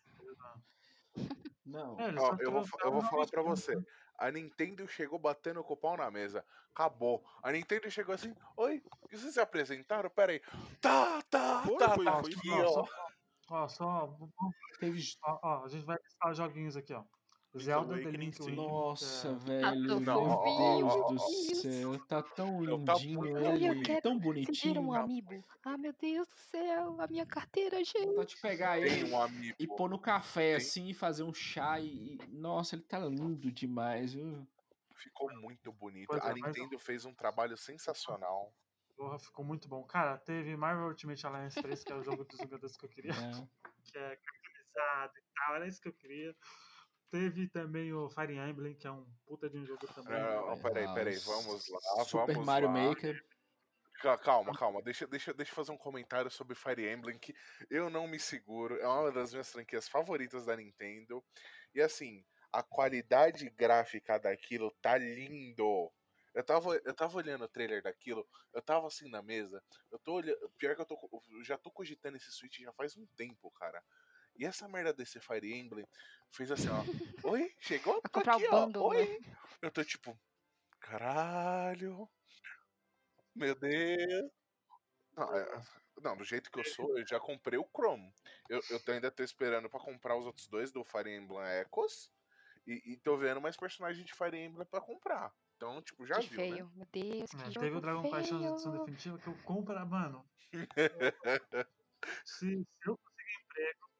Não. 1.65 1.99
É, 1.99 2.13
Ó, 2.13 2.17
só 2.17 2.37
eu 2.39 2.51
vou, 2.51 2.65
eu 2.83 2.91
vou 2.91 3.01
falar 3.01 3.27
pra 3.27 3.43
novos 3.43 3.59
você. 3.59 3.77
A 4.21 4.29
Nintendo 4.29 4.87
chegou 4.87 5.17
batendo 5.17 5.63
com 5.63 5.73
o 5.73 5.77
pau 5.77 5.97
na 5.97 6.11
mesa. 6.11 6.45
Acabou. 6.75 7.25
A 7.41 7.51
Nintendo 7.51 7.89
chegou 7.89 8.13
assim, 8.13 8.35
oi, 8.55 8.83
e 9.11 9.17
vocês 9.17 9.33
se 9.33 9.39
apresentaram? 9.39 10.11
Pera 10.11 10.31
aí. 10.31 10.41
Tá, 10.79 11.23
tá, 11.23 11.63
Foi, 11.63 11.77
tá, 11.77 11.95
foi, 11.95 12.05
tá 12.05 12.21
foi 12.21 12.31
aqui, 12.31 12.51
Ó, 12.51 12.63
ó. 12.63 12.85
só, 12.85 12.87
ó, 13.49 13.67
só, 13.67 14.17
Teve. 14.79 15.01
ó, 15.23 15.39
ó, 15.41 15.65
a 15.65 15.67
gente 15.69 15.83
vai 15.83 15.97
listar 15.97 16.31
os 16.31 16.37
joguinhos 16.37 16.77
aqui, 16.77 16.93
ó. 16.93 17.03
Zelda, 17.59 17.95
The 18.01 18.11
Link 18.11 18.39
Nossa, 18.55 19.27
é, 19.27 19.33
velho. 19.33 19.99
Meu 20.01 20.15
fofinho, 20.15 20.87
Deus 20.87 20.93
do 20.93 21.15
ó, 21.15 21.55
céu. 21.55 21.99
Tá 22.07 22.23
tão 22.23 22.85
tava 22.85 22.99
lindinho 22.99 23.37
ele. 23.37 23.81
quero- 23.83 24.01
Tão 24.01 24.13
Vocês 24.13 24.23
bonitinho. 24.23 24.81
um 24.81 24.93
amiibo? 24.93 25.43
Ah, 25.63 25.77
meu 25.77 25.93
Deus 25.99 26.27
do 26.29 26.37
céu, 26.37 26.95
a 27.01 27.07
minha 27.07 27.25
carteira, 27.25 27.77
gente. 27.83 28.05
Vontade 28.05 28.35
de 28.35 28.41
pegar 28.41 28.79
ele 28.79 29.13
um 29.13 29.53
e 29.59 29.67
pôr 29.67 29.89
no 29.89 29.99
café 29.99 30.47
Tem. 30.47 30.55
assim 30.55 30.87
e 30.87 30.93
fazer 30.93 31.23
um 31.23 31.33
chá 31.33 31.79
e. 31.79 32.17
Nossa, 32.29 32.75
ele 32.75 32.83
tá 32.83 32.99
lindo 32.99 33.51
demais, 33.51 34.13
viu? 34.13 34.47
Ficou 34.95 35.29
muito 35.41 35.71
bonito. 35.73 36.13
É, 36.15 36.19
A 36.19 36.35
mas- 36.35 36.55
Nintendo 36.55 36.79
fez 36.79 37.03
um 37.05 37.13
trabalho 37.13 37.57
sensacional. 37.57 38.53
Porra, 38.95 39.17
ficou 39.19 39.43
muito 39.43 39.67
bom. 39.67 39.83
Cara, 39.83 40.17
teve 40.19 40.55
Marvel 40.55 40.87
Ultimate 40.87 41.25
Alliance 41.25 41.59
3, 41.61 41.83
que 41.83 41.91
é 41.91 41.95
o 41.95 42.03
jogo 42.03 42.23
dos 42.23 42.37
Vingadores 42.39 42.77
que 42.77 42.85
eu 42.85 42.89
queria, 42.89 43.11
É. 43.11 43.13
que 43.83 43.97
é 43.97 44.15
caracterizado 44.15 45.13
e 45.17 45.23
tal, 45.35 45.55
era 45.55 45.67
isso 45.67 45.81
que 45.81 45.87
eu 45.89 45.93
queria. 45.93 46.35
Teve 47.11 47.49
também 47.49 47.93
o 47.93 48.09
Fire 48.09 48.37
Emblem, 48.37 48.73
que 48.73 48.87
é 48.87 48.91
um 48.91 49.05
puta 49.27 49.49
de 49.49 49.57
um 49.57 49.65
jogo 49.65 49.85
também. 49.93 50.21
Não, 50.21 50.47
não, 50.47 50.61
peraí, 50.61 50.87
Ah, 50.87 50.93
peraí, 50.93 51.17
os 51.17 51.25
vamos 51.25 51.67
lá, 51.69 52.03
Super 52.05 52.35
vamos 52.35 52.47
Mario 52.47 52.69
lá. 52.69 52.73
Maker. 52.73 53.21
Ca- 54.01 54.17
Calma, 54.17 54.53
calma, 54.57 54.81
deixa, 54.81 55.05
deixa, 55.05 55.33
deixa 55.33 55.51
eu 55.51 55.55
fazer 55.55 55.71
um 55.71 55.77
comentário 55.77 56.31
sobre 56.31 56.55
Fire 56.55 56.89
Emblem 56.89 57.19
que 57.19 57.33
eu 57.69 57.89
não 57.89 58.07
me 58.07 58.17
seguro. 58.19 58.77
É 58.77 58.87
uma 58.87 59.11
das 59.11 59.31
minhas 59.31 59.51
franquias 59.51 59.87
favoritas 59.87 60.45
da 60.45 60.55
Nintendo. 60.55 61.23
E 61.75 61.81
assim, 61.81 62.25
a 62.51 62.63
qualidade 62.63 63.49
gráfica 63.49 64.17
daquilo 64.17 64.71
tá 64.81 64.97
lindo. 64.97 65.91
Eu 66.33 66.43
tava, 66.45 66.77
eu 66.85 66.93
tava 66.95 67.17
olhando 67.17 67.43
o 67.43 67.47
trailer 67.49 67.83
daquilo, 67.83 68.25
eu 68.53 68.61
tava 68.61 68.87
assim 68.87 69.09
na 69.09 69.21
mesa. 69.21 69.61
Eu 69.91 69.99
tô 69.99 70.13
olhando. 70.15 70.49
Pior 70.57 70.75
que 70.75 70.81
eu, 70.81 70.85
tô, 70.85 70.97
eu 71.29 71.43
já 71.43 71.57
tô 71.57 71.69
cogitando 71.69 72.15
esse 72.17 72.31
Switch 72.31 72.59
já 72.59 72.71
faz 72.73 72.95
um 72.97 73.05
tempo, 73.17 73.51
cara. 73.51 73.83
E 74.35 74.45
essa 74.45 74.67
merda 74.67 74.93
desse 74.93 75.19
Fire 75.19 75.53
Emblem 75.53 75.85
fez 76.31 76.51
assim, 76.51 76.69
ó. 76.69 76.83
Oi, 77.29 77.53
chegou? 77.59 78.01
Tô 78.03 78.09
comprar 78.09 78.35
aqui, 78.35 78.47
o 78.47 78.53
ó. 78.53 78.65
bundle, 78.65 78.83
Oi. 78.87 79.19
Eu 79.61 79.71
tô 79.71 79.83
tipo, 79.83 80.17
caralho. 80.79 82.09
Meu 83.35 83.55
Deus. 83.55 84.31
Não, 85.15 85.35
é- 85.35 85.63
não, 86.01 86.17
do 86.17 86.23
jeito 86.23 86.51
que 86.51 86.59
eu 86.59 86.63
sou, 86.63 86.97
eu 86.97 87.05
já 87.05 87.19
comprei 87.19 87.59
o 87.59 87.69
Chrome. 87.75 88.11
Eu, 88.49 88.61
eu 88.69 88.79
tô- 88.79 88.91
ainda 88.91 89.11
tô 89.11 89.23
esperando 89.23 89.69
pra 89.69 89.79
comprar 89.79 90.15
os 90.17 90.25
outros 90.25 90.47
dois 90.47 90.71
do 90.71 90.83
Fire 90.83 91.09
Emblem 91.09 91.39
Echoes. 91.61 92.11
E, 92.65 92.93
e 92.93 92.97
tô 92.97 93.17
vendo 93.17 93.41
mais 93.41 93.57
personagens 93.57 94.05
de 94.05 94.13
Fire 94.13 94.37
Emblem 94.37 94.65
pra 94.67 94.81
comprar. 94.81 95.33
Então, 95.55 95.81
tipo, 95.81 96.05
já 96.05 96.19
que 96.19 96.27
viu, 96.29 96.35
feio, 96.37 96.65
né? 96.65 96.71
meu 96.75 96.87
Deus, 96.91 97.29
que 97.31 97.35
É, 97.37 97.51
jogo 97.51 97.59
teve 97.59 97.77
o 97.77 97.81
Dragon 97.81 98.01
Quest 98.01 98.29
feio. 98.29 98.49
edição 98.49 98.71
definitiva 98.71 99.19
que 99.19 99.27
eu 99.27 99.37
compro, 99.43 99.85
mano. 99.87 100.25
se, 102.25 102.47
se 102.49 102.67
eu 102.85 102.97
conseguir 102.97 103.43
emprego, 103.43 103.90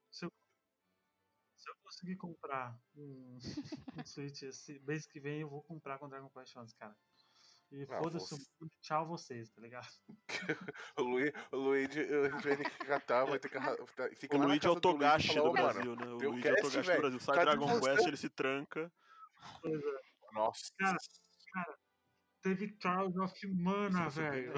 se 1.61 1.69
eu 1.69 1.75
conseguir 1.83 2.15
comprar 2.17 2.75
um, 2.95 3.37
um 3.95 4.05
Switch 4.05 4.41
esse 4.41 4.79
mês 4.79 5.05
que 5.05 5.19
vem, 5.19 5.41
eu 5.41 5.49
vou 5.49 5.61
comprar 5.61 5.99
com 5.99 6.09
Dragon 6.09 6.29
Quest 6.29 6.55
11, 6.57 6.75
cara. 6.75 6.97
E 7.71 7.83
Ah, 7.83 7.99
foda-se, 8.03 8.33
o 8.33 8.37
mundo, 8.37 8.71
tchau 8.81 9.07
vocês, 9.07 9.49
tá 9.51 9.61
ligado? 9.61 9.87
O 10.97 11.03
Luigi, 11.03 11.31
o 11.53 11.57
Luigi 11.57 12.03
vai 12.43 12.57
ter 12.57 12.69
que 12.69 12.85
catar, 12.85 13.25
vai 13.25 13.39
ter 13.39 13.47
que. 13.49 13.57
tá- 13.59 14.09
fica 14.17 14.35
O 14.35 14.41
Luigi 14.41 14.67
é 14.67 14.69
o 14.69 14.75
do 14.75 14.89
Luigi 14.89 14.99
Togashi 14.99 15.35
do 15.35 15.43
"Ô, 15.43 15.53
mano, 15.53 15.73
Brasil, 15.73 15.95
né? 15.95 16.05
O 16.05 16.15
o 16.17 16.31
Luigi 16.31 16.47
é 16.47 16.51
o 16.51 16.55
Togashi 16.57 16.91
do. 16.91 16.97
Brasil. 16.97 17.19
Sai 17.19 17.35
Cadê 17.35 17.45
Dragon 17.51 17.67
você?" 17.67 17.91
Quest, 17.91 18.07
ele 18.07 18.17
se 18.17 18.29
tranca. 18.29 18.91
É. 19.63 20.33
Nossa. 20.33 20.71
Cara, 21.53 21.77
Teve 22.41 22.71
Trials 22.77 23.15
of 23.17 23.47
Mana, 23.47 24.09
velho. 24.09 24.53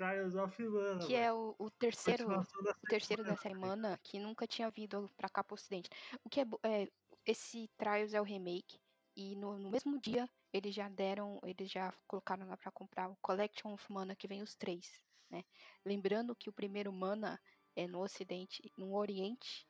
Trials 0.00 0.34
of 0.34 0.62
Mana. 0.62 1.06
Que 1.06 1.14
é 1.14 1.30
o, 1.30 1.54
o 1.58 1.70
terceiro, 1.70 2.26
da 2.26 2.40
o 2.40 2.86
terceiro 2.88 3.22
da 3.22 3.36
série. 3.36 3.54
semana 3.54 4.00
que 4.02 4.18
nunca 4.18 4.46
tinha 4.46 4.70
vindo 4.70 5.10
pra 5.14 5.28
cá 5.28 5.44
pro 5.44 5.54
ocidente. 5.54 5.90
O 6.24 6.30
que 6.30 6.40
é, 6.40 6.46
é 6.64 6.88
esse 7.26 7.68
Trials 7.76 8.14
é 8.14 8.20
o 8.20 8.24
remake 8.24 8.80
e 9.14 9.36
no, 9.36 9.58
no 9.58 9.70
mesmo 9.70 10.00
dia 10.00 10.26
eles 10.54 10.74
já 10.74 10.88
deram, 10.88 11.38
eles 11.44 11.70
já 11.70 11.92
colocaram 12.06 12.48
lá 12.48 12.56
pra 12.56 12.72
comprar 12.72 13.10
o 13.10 13.16
Collection 13.20 13.74
of 13.74 13.92
Mana 13.92 14.16
que 14.16 14.26
vem 14.26 14.42
os 14.42 14.54
três, 14.54 15.02
né? 15.28 15.44
Lembrando 15.84 16.34
que 16.34 16.48
o 16.48 16.52
primeiro 16.52 16.90
Mana 16.90 17.38
é 17.76 17.86
no 17.86 18.00
ocidente, 18.00 18.72
no 18.78 18.96
oriente, 18.96 19.68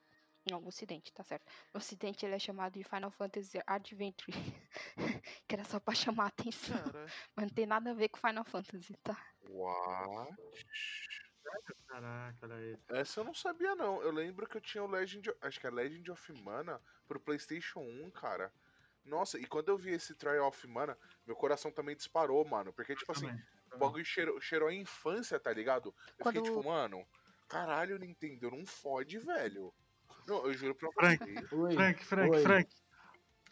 não, 0.48 0.60
no 0.60 0.68
ocidente, 0.68 1.12
tá 1.12 1.24
certo. 1.24 1.44
No 1.74 1.78
ocidente 1.78 2.24
ele 2.24 2.36
é 2.36 2.38
chamado 2.38 2.74
de 2.74 2.84
Final 2.84 3.10
Fantasy 3.10 3.60
Adventure, 3.66 4.32
que 5.48 5.54
era 5.54 5.64
só 5.64 5.80
pra 5.80 5.94
chamar 5.94 6.24
a 6.24 6.28
atenção, 6.28 6.78
Cara, 6.84 7.12
mas 7.34 7.46
não 7.46 7.54
tem 7.54 7.66
nada 7.66 7.90
a 7.90 7.94
ver 7.94 8.08
com 8.08 8.18
Final 8.18 8.44
Fantasy, 8.44 8.96
tá? 9.02 9.18
What? 9.52 10.36
Caraca, 11.88 12.38
olha 12.42 12.54
aí. 12.54 12.78
Essa 12.90 13.20
eu 13.20 13.24
não 13.24 13.34
sabia, 13.34 13.74
não. 13.74 14.00
Eu 14.02 14.12
lembro 14.12 14.46
que 14.46 14.56
eu 14.56 14.60
tinha 14.60 14.82
o 14.84 14.86
Legend. 14.86 15.32
Acho 15.40 15.58
que 15.60 15.66
é 15.66 15.70
Legend 15.70 16.10
of 16.12 16.32
Mana 16.42 16.80
pro 17.08 17.18
PlayStation 17.20 17.80
1, 17.80 18.10
cara. 18.10 18.52
Nossa, 19.04 19.38
e 19.38 19.46
quando 19.46 19.70
eu 19.70 19.78
vi 19.78 19.90
esse 19.92 20.14
Trial 20.14 20.46
of 20.46 20.66
Mana, 20.68 20.96
meu 21.26 21.34
coração 21.34 21.72
também 21.72 21.96
disparou, 21.96 22.44
mano. 22.44 22.72
Porque, 22.72 22.94
tipo 22.94 23.10
assim, 23.10 23.26
Também, 23.26 23.42
o 23.74 23.78
bagulho 23.78 24.04
cheirou, 24.04 24.40
cheirou 24.40 24.68
a 24.68 24.74
infância, 24.74 25.40
tá 25.40 25.52
ligado? 25.52 25.94
Eu 26.18 26.26
fiquei 26.26 26.40
Quando- 26.40 26.44
tipo, 26.44 26.62
mano, 26.64 27.04
caralho, 27.48 27.98
Nintendo, 27.98 28.50
não 28.50 28.64
fode, 28.66 29.18
velho. 29.18 29.74
Não, 30.26 30.46
eu 30.46 30.52
juro 30.54 30.74
pra 30.74 30.92
Frank. 30.92 31.46
Frank, 31.74 32.04
Frank, 32.04 32.30
Oi. 32.36 32.42
Frank. 32.42 32.70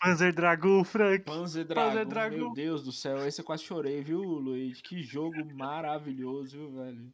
Panzer 0.01 0.32
Dragoon, 0.34 0.84
Frank. 0.84 1.24
Panzer 1.24 1.66
Panzer 1.66 2.07
Dragon, 2.07 2.09
Dragon. 2.09 2.36
meu 2.36 2.53
Deus 2.53 2.84
do 2.84 2.92
céu, 2.92 3.26
esse 3.26 3.40
eu 3.40 3.44
quase 3.44 3.64
chorei, 3.64 4.01
viu, 4.01 4.20
Luiz? 4.22 4.80
Que 4.80 5.03
jogo 5.03 5.36
maravilhoso, 5.55 6.57
viu, 6.57 6.72
velho? 6.72 7.12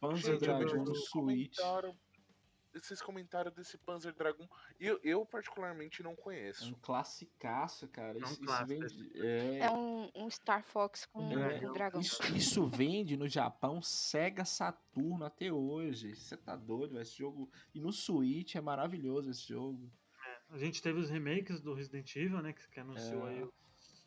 Panzer 0.00 0.38
Dragon 0.38 0.84
no 0.84 0.94
Switch. 0.94 1.56
comentaram- 1.56 1.96
Vocês 2.72 3.00
comentaram 3.00 3.52
desse 3.52 3.78
Panzer 3.78 4.12
Dragon. 4.14 4.48
Eu, 4.80 4.98
eu 5.04 5.24
particularmente 5.24 6.02
não 6.02 6.10
É 6.10 6.12
um 6.12 6.16
conheço. 6.16 6.76
classicaço, 6.82 7.86
cara. 7.88 8.18
É 8.18 8.20
um 8.20 8.24
Isso, 8.24 8.32
isso 8.32 8.42
clássico 8.42 8.68
vem 8.68 8.82
esse 8.84 8.96
de- 8.96 9.20
é, 9.26 9.58
É 9.60 9.70
um, 9.70 10.10
um 10.16 10.28
Star 10.28 10.62
Fox 10.64 11.06
com 11.06 11.20
É, 11.32 11.68
um 11.68 11.72
dragão. 11.72 12.00
Isso, 12.00 12.20
isso 12.36 12.66
vende 12.66 13.16
no 13.16 13.28
Japão 13.28 13.80
Sega 13.80 14.44
Saturno 14.44 15.24
até 15.24 15.52
hoje. 15.52 16.16
Você 16.16 16.36
tá 16.36 16.56
doido, 16.56 16.92
velho, 16.94 17.02
esse 17.02 17.16
jogo. 17.16 17.48
E 17.72 17.80
no 17.80 17.92
Switch 17.92 18.56
é 18.56 18.60
maravilhoso 18.60 19.30
esse 19.30 19.46
jogo. 19.48 19.88
A 20.54 20.58
gente 20.58 20.80
teve 20.80 21.00
os 21.00 21.10
remakes 21.10 21.60
do 21.60 21.74
Resident 21.74 22.14
Evil, 22.14 22.40
né? 22.40 22.52
Que, 22.52 22.68
que 22.68 22.78
anunciou 22.78 23.26
É. 23.26 23.30
aí 23.30 23.48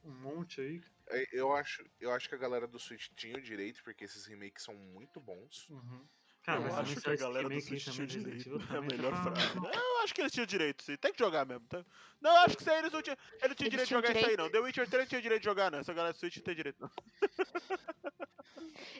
um 0.05 0.15
monte 0.21 0.61
aí. 0.61 0.81
É, 1.07 1.25
Eu 1.33 1.51
acho, 1.53 1.85
eu 1.99 2.09
acho 2.13 2.29
que 2.29 2.35
a 2.35 2.37
galera 2.37 2.65
do 2.65 2.79
Switch 2.79 3.09
tinha 3.17 3.35
o 3.37 3.41
direito, 3.41 3.83
porque 3.83 4.05
esses 4.05 4.25
remakes 4.25 4.63
são 4.63 4.73
muito 4.73 5.19
bons. 5.19 5.67
Uhum. 5.69 6.07
Cara, 6.47 6.59
Eu 6.59 6.63
mas 6.63 6.73
eu 6.75 6.79
acho 6.79 7.01
que 7.01 7.09
a 7.09 7.15
galera 7.17 7.49
do 7.49 7.59
Switch 7.61 7.83
tinha 7.89 8.07
direito. 8.07 8.55
É 8.55 8.63
a 8.63 8.67
também, 8.67 8.97
melhor 8.97 9.11
tá 9.11 9.31
frase. 9.35 9.75
Eu 9.77 9.97
acho 10.01 10.13
que 10.15 10.21
eles 10.21 10.31
tinham 10.31 10.45
direito, 10.45 10.81
sim. 10.81 10.95
Tem 10.95 11.11
que 11.11 11.19
jogar 11.19 11.45
mesmo. 11.45 11.67
tá? 11.67 11.85
Não, 12.21 12.31
eu 12.31 12.37
acho 12.37 12.55
que 12.55 12.61
isso 12.61 12.71
aí 12.71 12.79
eles 12.79 12.91
não 12.93 13.01
tinham. 13.01 13.17
Eles 13.33 13.49
não 13.49 13.55
tinham 13.55 13.67
Eles 13.67 13.69
direito 13.69 13.87
de 13.87 13.93
jogar 13.93 14.09
isso 14.09 14.17
aí, 14.17 14.23
direito. 14.23 14.39
não. 14.39 14.49
The 14.49 14.59
Witcher 14.59 14.89
3 14.89 15.09
tinha 15.09 15.21
direito 15.21 15.41
de 15.41 15.45
jogar, 15.45 15.69
não. 15.71 15.79
Essa 15.79 15.93
galera 15.93 16.13
do 16.13 16.19
Switch 16.19 16.37
não 16.37 16.43
tem 16.45 16.55
direito, 16.55 16.79
não. 16.79 16.89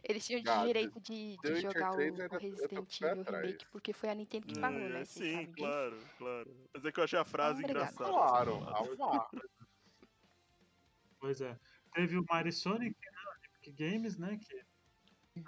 Eles 0.04 0.26
tinham 0.26 0.42
Ah, 0.46 0.66
direito 0.66 1.00
de, 1.00 1.38
de 1.38 1.62
jogar 1.62 1.92
o, 1.94 1.96
3 1.96 2.20
o 2.20 2.28
Resident 2.38 3.02
Evil. 3.02 3.24
Remake 3.24 3.66
porque 3.72 3.94
foi 3.94 4.10
a 4.10 4.16
Nintendo 4.16 4.46
que 4.48 4.60
pagou, 4.60 4.80
É, 4.82 4.90
né? 4.90 5.06
Sim, 5.06 5.46
disso. 5.46 5.52
claro, 5.58 5.98
claro. 6.18 6.70
Mas 6.74 6.84
é 6.86 6.92
que 6.92 7.00
eu 7.00 7.04
achei 7.06 7.20
a 7.20 7.26
frase 7.26 7.64
Obrigado. 7.64 7.92
engraçada. 7.94 8.10
Claro, 8.10 8.64
ah, 8.68 8.84
vá. 8.98 9.30
Pois 11.20 11.40
é. 11.40 11.58
Teve 11.94 12.18
o 12.18 12.26
Mario 12.30 12.52
Sonic, 12.52 12.94
né? 13.00 13.22
Epic 13.64 13.76
Games, 13.80 14.18
né? 14.18 14.38
Que 14.38 14.67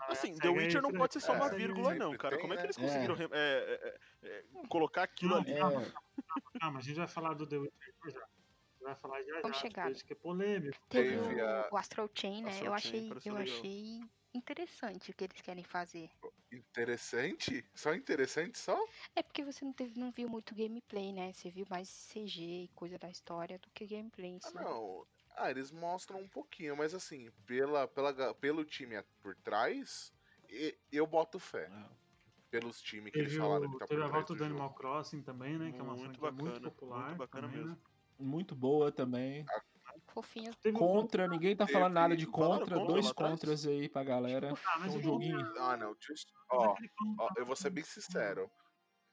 Assim, 0.08 0.34
Segue 0.34 0.40
The 0.42 0.50
Witcher 0.50 0.82
não 0.82 0.90
Fred. 0.90 0.98
pode 1.00 1.14
ser 1.14 1.20
só 1.22 1.34
É, 1.34 1.36
uma 1.38 1.50
vírgula, 1.50 1.96
não, 1.96 2.18
cara. 2.18 2.38
Como 2.40 2.54
é 2.54 2.58
que 2.58 2.62
né? 2.64 2.66
eles 2.68 2.78
conseguiram 2.78 3.16
é, 3.16 3.28
é, 3.34 4.00
é, 4.24 4.44
colocar 4.68 5.04
aquilo 5.04 5.36
Não, 5.36 5.42
ali? 5.42 5.54
É, 5.54 5.62
Ah, 6.62 6.72
mas 6.72 6.84
a 6.84 6.88
gente 6.88 6.98
vai 6.98 7.08
falar 7.08 7.34
do 7.34 7.48
The 7.48 7.58
Witcher 7.58 7.94
já. 8.06 8.12
já. 8.12 8.28
Vai 8.82 8.96
falar 8.96 9.22
já 9.24 9.42
Vamos 9.42 9.58
já. 9.58 9.62
chegar. 9.64 9.94
que 9.94 10.14
é 10.14 10.16
polêmico. 10.16 10.78
Teve 10.90 11.18
o, 11.18 11.74
o 11.74 11.78
Astral 11.78 12.10
Chain, 12.14 12.44
né? 12.44 12.50
Astral 12.50 12.68
eu 12.68 12.74
achei, 12.74 13.12
eu 13.26 13.38
achei 13.38 14.02
interessante 14.34 15.12
o 15.12 15.14
que 15.14 15.24
eles 15.26 15.42
querem 15.42 15.64
fazer. 15.64 16.10
Interessante? 16.52 17.66
Só 17.76 17.94
interessante 17.94 18.58
só? 18.58 18.78
É 19.16 19.22
porque 19.22 19.44
você 19.44 19.66
não, 19.66 19.74
teve, 19.74 20.00
não 20.00 20.12
viu 20.12 20.30
muito 20.30 20.56
gameplay, 20.56 21.12
né? 21.14 21.34
Você 21.34 21.50
viu 21.50 21.66
mais 21.70 21.90
CG 21.90 22.64
e 22.64 22.68
coisa 22.70 22.98
da 22.98 23.10
história 23.10 23.60
do 23.60 23.70
que 23.72 23.86
gameplay 23.86 24.40
Ah, 24.46 24.64
não. 24.64 25.06
Ah, 25.36 25.50
eles 25.50 25.72
mostram 25.72 26.20
um 26.20 26.28
pouquinho, 26.28 26.76
mas 26.76 26.94
assim, 26.94 27.32
pela, 27.46 27.88
pela, 27.88 28.34
pelo 28.36 28.66
time 28.66 28.98
a- 28.98 29.06
por 29.22 29.36
trás, 29.36 30.14
eu 30.92 31.08
boto 31.08 31.40
fé. 31.40 31.68
Ah, 31.72 31.90
Pelos 32.52 32.82
times 32.82 33.14
que 33.14 33.20
eles 33.20 33.36
falaram 33.38 33.68
o, 33.68 33.72
que 33.74 33.78
tá 33.78 33.86
por 33.86 33.90
teve 33.90 34.02
a 34.02 34.06
trás 34.08 34.12
volta 34.12 34.34
do 34.34 34.40
do. 34.40 34.44
Animal 34.46 34.74
Crossing 34.74 35.22
também, 35.22 35.56
né? 35.60 35.72
que 35.72 35.78
é 35.80 35.84
uma 35.84 35.96
Muito 35.96 36.20
franquia 36.20 36.32
muito 36.32 36.44
bacana, 36.46 36.70
popular. 36.72 37.06
muito 37.06 37.18
bacana 37.18 37.48
também, 37.48 37.62
mesmo. 37.64 37.76
né? 37.76 37.82
Muito 38.18 38.56
boa 38.56 38.92
também. 38.92 39.46
Fofinho. 40.08 40.52
Teve 40.56 40.76
o- 40.76 40.80
Contra, 40.80 41.28
ninguém 41.28 41.56
tá 41.56 41.68
falando 41.68 41.94
nada 41.94 42.18
de 42.18 42.26
contra. 42.26 42.60
contra 42.76 42.80
Dois 42.88 43.08
atrás? 43.08 43.32
contras 43.34 43.68
aí 43.68 43.88
pra 43.88 44.04
galera. 44.04 44.54
Ah, 44.66 44.80
mas 44.80 44.96
É 44.96 44.98
um 44.98 45.02
joguinho. 45.02 45.54
Ah, 45.60 45.78
não, 45.78 45.96
just- 46.02 46.28
ó, 46.52 46.76
ó, 47.20 47.30
eu 47.38 47.46
vou 47.46 47.56
ser 47.56 47.70
bem 47.70 47.84
sincero. 47.84 48.50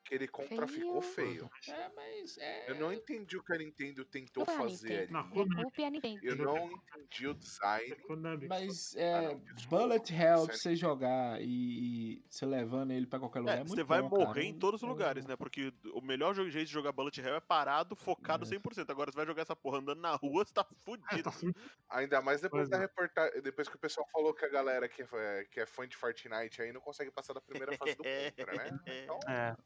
Aquele 0.06 0.28
contra 0.28 0.68
ficou 0.68 1.02
feio. 1.02 1.50
É, 1.68 1.88
mas 1.96 2.38
é. 2.38 2.70
Eu 2.70 2.76
não 2.76 2.92
entendi 2.92 3.36
o 3.36 3.42
que 3.42 3.52
a 3.52 3.58
Nintendo 3.58 4.04
tentou 4.04 4.44
Não 4.46 4.54
é 4.54 4.56
a 4.56 4.60
fazer 4.60 5.10
É 5.10 5.90
Nintendo. 5.90 6.24
Eu 6.24 6.36
não 6.36 6.70
entendi 6.70 7.26
o 7.26 7.34
design. 7.34 7.92
É. 7.92 8.48
Mas 8.48 8.94
Ah, 8.96 9.00
é. 9.00 9.22
não, 9.22 9.40
desculpa. 9.40 9.68
Bullet 9.84 10.14
Hell 10.14 10.46
pra 10.46 10.56
você 10.56 10.76
jogar 10.76 11.40
e, 11.42 12.18
e 12.20 12.24
você 12.30 12.46
levando 12.46 12.92
ele 12.92 13.04
pra 13.06 13.18
qualquer 13.18 13.40
lugar. 13.40 13.58
É, 13.58 13.60
É, 13.60 13.64
muito 13.64 13.74
você 13.74 13.82
vai 13.82 14.00
bom, 14.00 14.10
morrer 14.10 14.42
cara. 14.42 14.44
em 14.44 14.58
todos 14.58 14.80
os 14.80 14.88
lugares, 14.88 15.26
né? 15.26 15.34
Porque 15.34 15.72
o 15.92 16.00
melhor 16.00 16.34
jeito 16.34 16.52
de 16.66 16.72
jogar 16.72 16.92
Bullet 16.92 17.20
Hell 17.20 17.34
é 17.34 17.40
parado, 17.40 17.96
focado 17.96 18.44
É. 18.44 18.48
100%. 18.48 18.88
Agora 18.90 19.10
você 19.10 19.16
vai 19.16 19.26
jogar 19.26 19.42
essa 19.42 19.56
porra 19.56 19.78
andando 19.78 20.00
na 20.00 20.14
rua, 20.14 20.44
você 20.46 20.54
tá 20.54 20.64
fudido. 20.84 21.24
tá 21.24 21.32
fudido. 21.32 21.58
Ainda 21.90 22.22
mais 22.22 22.40
depois 22.40 22.68
Pois 22.68 22.70
da 22.70 22.78
reportagem. 22.78 23.42
Depois 23.42 23.68
que 23.68 23.74
o 23.74 23.78
pessoal 23.80 24.06
falou 24.12 24.32
que 24.32 24.44
a 24.44 24.48
galera 24.48 24.88
que 24.88 25.02
é, 25.02 25.44
que 25.50 25.58
é 25.58 25.66
fã 25.66 25.86
de 25.88 25.96
Fortnite 25.96 26.62
aí 26.62 26.72
não 26.72 26.80
consegue 26.80 27.10
passar 27.10 27.32
da 27.32 27.40
primeira 27.40 27.76
fase 27.76 27.96
do 27.96 28.04
contra, 28.04 28.52
né? 28.56 28.80
Então, 28.86 29.18
É. 29.28 29.56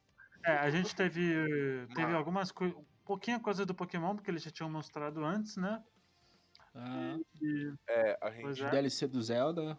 É, 0.45 0.53
a 0.53 0.70
gente 0.70 0.95
teve, 0.95 1.86
teve 1.95 2.14
algumas 2.14 2.51
coisas, 2.51 2.76
pouquinha 3.05 3.38
coisa 3.38 3.66
do 3.66 3.74
Pokémon, 3.74 4.14
porque 4.16 4.30
eles 4.30 4.43
já 4.43 4.51
tinham 4.51 4.70
mostrado 4.70 5.24
antes, 5.24 5.57
né? 5.57 5.82
Ah, 6.74 7.18
E, 7.41 7.74
é, 7.88 8.18
a 8.20 8.30
gente, 8.30 8.62
é. 8.64 8.70
DLC 8.70 9.07
do 9.07 9.20
Zelda. 9.22 9.78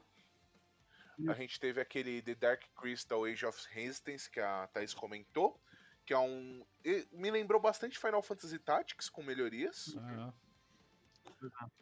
a 1.28 1.34
gente 1.34 1.60
teve 1.60 1.80
aquele 1.80 2.22
The 2.22 2.36
Dark 2.36 2.64
Crystal 2.76 3.24
Age 3.26 3.46
of 3.46 3.60
Resistance 3.72 4.30
que 4.30 4.40
a 4.40 4.68
Thaís 4.68 4.94
comentou. 4.94 5.60
Que 6.06 6.14
é 6.14 6.18
um. 6.18 6.66
e- 6.84 7.08
Me 7.12 7.30
lembrou 7.30 7.62
bastante 7.62 7.98
Final 8.00 8.22
Fantasy 8.24 8.58
Tactics 8.60 9.08
com 9.08 9.22
melhorias. 9.24 9.96
Ah, 10.00 10.34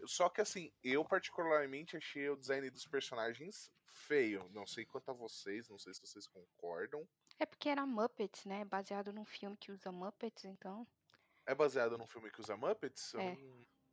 Só 0.05 0.29
que 0.29 0.41
assim, 0.41 0.71
eu 0.83 1.03
particularmente 1.05 1.95
achei 1.97 2.29
o 2.29 2.35
design 2.35 2.69
dos 2.69 2.85
personagens 2.85 3.71
feio. 3.87 4.47
Não 4.53 4.67
sei 4.67 4.85
quanto 4.85 5.09
a 5.09 5.13
vocês, 5.13 5.69
não 5.69 5.79
sei 5.79 5.93
se 5.93 6.01
vocês 6.01 6.27
concordam. 6.27 7.07
É 7.39 7.45
porque 7.45 7.69
era 7.69 7.85
Muppets, 7.85 8.45
né? 8.45 8.65
Baseado 8.65 9.13
num 9.13 9.25
filme 9.25 9.55
que 9.57 9.71
usa 9.71 9.91
Muppets, 9.91 10.43
então. 10.45 10.85
É 11.45 11.55
baseado 11.55 11.97
num 11.97 12.05
filme 12.07 12.29
que 12.29 12.41
usa 12.41 12.55
Muppets? 12.57 13.13
Eu, 13.13 13.21
É. 13.21 13.37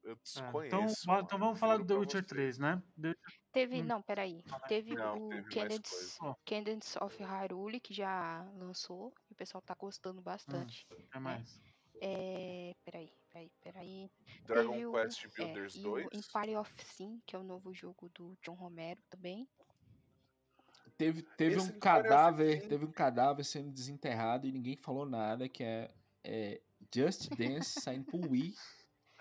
eu 0.02 0.12
é, 0.12 0.16
desconheço. 0.16 0.66
então, 0.66 0.80
mano. 0.82 0.94
bora- 1.06 1.22
então 1.22 1.38
vamos 1.38 1.58
falar 1.58 1.78
do 1.78 1.86
The 1.86 1.94
Witcher 1.94 2.22
você. 2.22 2.28
3, 2.28 2.58
né? 2.58 2.82
Teve. 3.52 3.80
Hum. 3.80 3.84
Não, 3.84 4.02
peraí. 4.02 4.42
Teve 4.68 4.94
Não, 4.94 5.28
o. 5.28 6.36
Cadence 6.44 6.98
of 7.00 7.22
Hyrule, 7.22 7.80
que 7.80 7.94
já 7.94 8.42
lançou. 8.56 9.14
E 9.30 9.32
o 9.32 9.36
pessoal 9.36 9.62
tá 9.62 9.74
gostando 9.74 10.20
bastante. 10.20 10.86
É 11.14 11.18
mais. 11.18 11.60
É. 12.00 12.74
Peraí, 12.84 13.10
peraí, 13.32 13.50
peraí. 13.62 14.10
Dragon 14.44 14.72
Teve 14.72 14.86
o- 14.86 14.92
Quest 14.92 15.24
É, 15.24 15.28
Builders 15.28 15.74
e 15.76 15.82
2. 15.82 16.06
o 16.06 16.10
Empire 16.16 16.56
of 16.56 16.84
Sin, 16.84 17.22
que 17.24 17.34
é 17.34 17.38
o 17.38 17.42
novo 17.42 17.72
jogo 17.72 18.10
do 18.10 18.36
John 18.42 18.54
Romero 18.54 19.00
também. 19.08 19.48
Teve, 20.98 21.22
teve 21.22 21.56
Esse 21.56 21.72
um 21.72 21.78
cadáver, 21.78 22.62
Sin- 22.62 22.68
teve 22.68 22.84
um 22.86 22.92
cadáver 22.92 23.44
sendo 23.44 23.70
desenterrado 23.70 24.46
e 24.46 24.52
ninguém 24.52 24.76
falou 24.76 25.04
nada, 25.04 25.48
que 25.48 25.62
é, 25.62 25.90
é 26.24 26.60
Just 26.94 27.28
Dance 27.36 27.80
saindo 27.80 28.06
pro 28.06 28.30
Wii. 28.30 28.54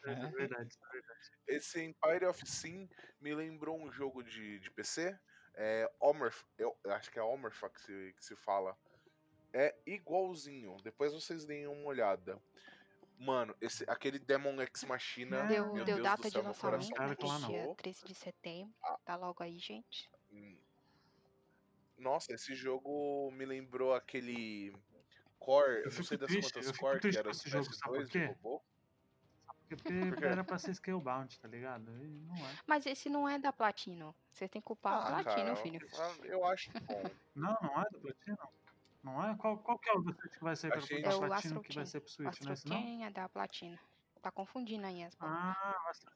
É, 0.05 0.11
É. 0.11 0.15
verdade. 0.29 0.77
é 0.81 0.91
verdade. 0.91 1.31
Esse 1.47 1.81
Empire 1.83 2.25
of 2.25 2.45
Sin 2.47 2.89
me 3.19 3.33
lembrou 3.35 3.77
um 3.79 3.91
jogo 3.91 4.23
de, 4.23 4.59
de 4.59 4.71
PC. 4.71 5.17
É 5.57 5.89
Omerf, 5.99 6.43
eu 6.57 6.75
acho 6.87 7.09
que 7.11 7.19
é 7.19 7.23
Omerfa 7.23 7.69
que 7.69 7.81
se, 7.81 8.13
que 8.17 8.23
se 8.25 8.35
fala. 8.35 8.77
É 9.53 9.75
igualzinho. 9.85 10.75
Depois 10.83 11.13
vocês 11.13 11.45
deem 11.45 11.67
uma 11.67 11.85
olhada. 11.87 12.41
Mano, 13.17 13.55
esse, 13.61 13.85
aquele 13.89 14.19
Demon 14.19 14.61
Ex 14.61 14.83
Machina. 14.83 15.43
Deu, 15.45 15.73
meu 15.73 15.85
deu 15.85 15.95
Deus 15.95 16.03
data 16.03 16.23
do 16.23 16.27
de 16.27 16.31
céu, 16.31 16.53
coração 16.55 16.89
lançamento. 16.97 17.19
Dia 17.25 17.39
pulsou. 17.39 17.75
13 17.75 18.05
de 18.05 18.15
setembro. 18.15 18.73
Tá 19.05 19.15
logo 19.15 19.41
aí, 19.41 19.57
gente. 19.57 20.09
Hum. 20.31 20.57
Nossa, 21.97 22.33
esse 22.33 22.53
jogo 22.55 23.31
me 23.31 23.45
lembrou 23.45 23.93
aquele 23.93 24.75
Core, 25.39 25.83
eu 25.85 25.91
não 25.91 26.03
sei 26.03 26.17
das 26.17 26.27
triste, 26.29 26.51
quantas 26.53 26.77
Core, 26.77 26.99
que 26.99 27.17
era 27.17 27.33
sabe 27.33 27.65
por 27.65 27.79
PS2 28.01 28.05
de 28.05 28.11
quê? 28.11 28.25
robô. 28.25 28.61
Porque, 30.15 30.25
era 30.25 30.43
pra 30.43 30.59
ser 30.59 30.73
Scalebound, 30.75 31.39
tá 31.39 31.47
ligado? 31.47 31.89
E 32.03 32.07
não 32.07 32.35
é. 32.35 32.55
Mas 32.67 32.85
esse 32.85 33.09
não 33.09 33.27
é 33.27 33.39
da 33.39 33.51
Platino. 33.51 34.15
Você 34.31 34.47
tem 34.47 34.61
que 34.61 34.65
culpar 34.67 34.93
a 34.93 34.97
Ah, 35.19 35.23
Platino, 35.23 35.45
cara, 35.45 35.55
filho. 35.55 35.79
eu- 36.21 36.25
eu 36.25 36.45
acho 36.45 36.71
bom. 36.81 37.03
Não, 37.33 37.57
não 37.61 37.81
é 37.81 37.85
do 37.91 37.99
Platinum? 37.99 38.37
Não 39.03 39.23
é? 39.23 39.35
Qual, 39.37 39.57
qual 39.59 39.79
que 39.79 39.89
é 39.89 39.93
o 39.93 40.01
do 40.01 40.13
Switch 40.13 40.33
que 40.33 40.43
vai 40.43 40.55
ser 40.55 40.67
pra 40.69 40.77
Achei- 40.77 41.01
pra 41.01 41.11
É 41.11 41.15
o 41.15 41.19
Platinum 41.19 41.35
Astro 41.35 41.61
que 41.61 41.75
vai 41.75 41.85
ser 41.85 41.99
pro 41.99 42.09
O 42.09 42.11
Switch, 42.11 42.27
é 42.27 42.31
esse 42.53 42.67
não? 42.67 42.75
Astroken 42.77 43.05
é 43.05 43.09
da 43.11 43.29
Platino. 43.29 43.79
Tá 44.21 44.31
confundindo 44.31 44.85
aí 44.85 45.03
as. 45.03 45.15
Ah, 45.19 45.75
Astro 45.89 46.11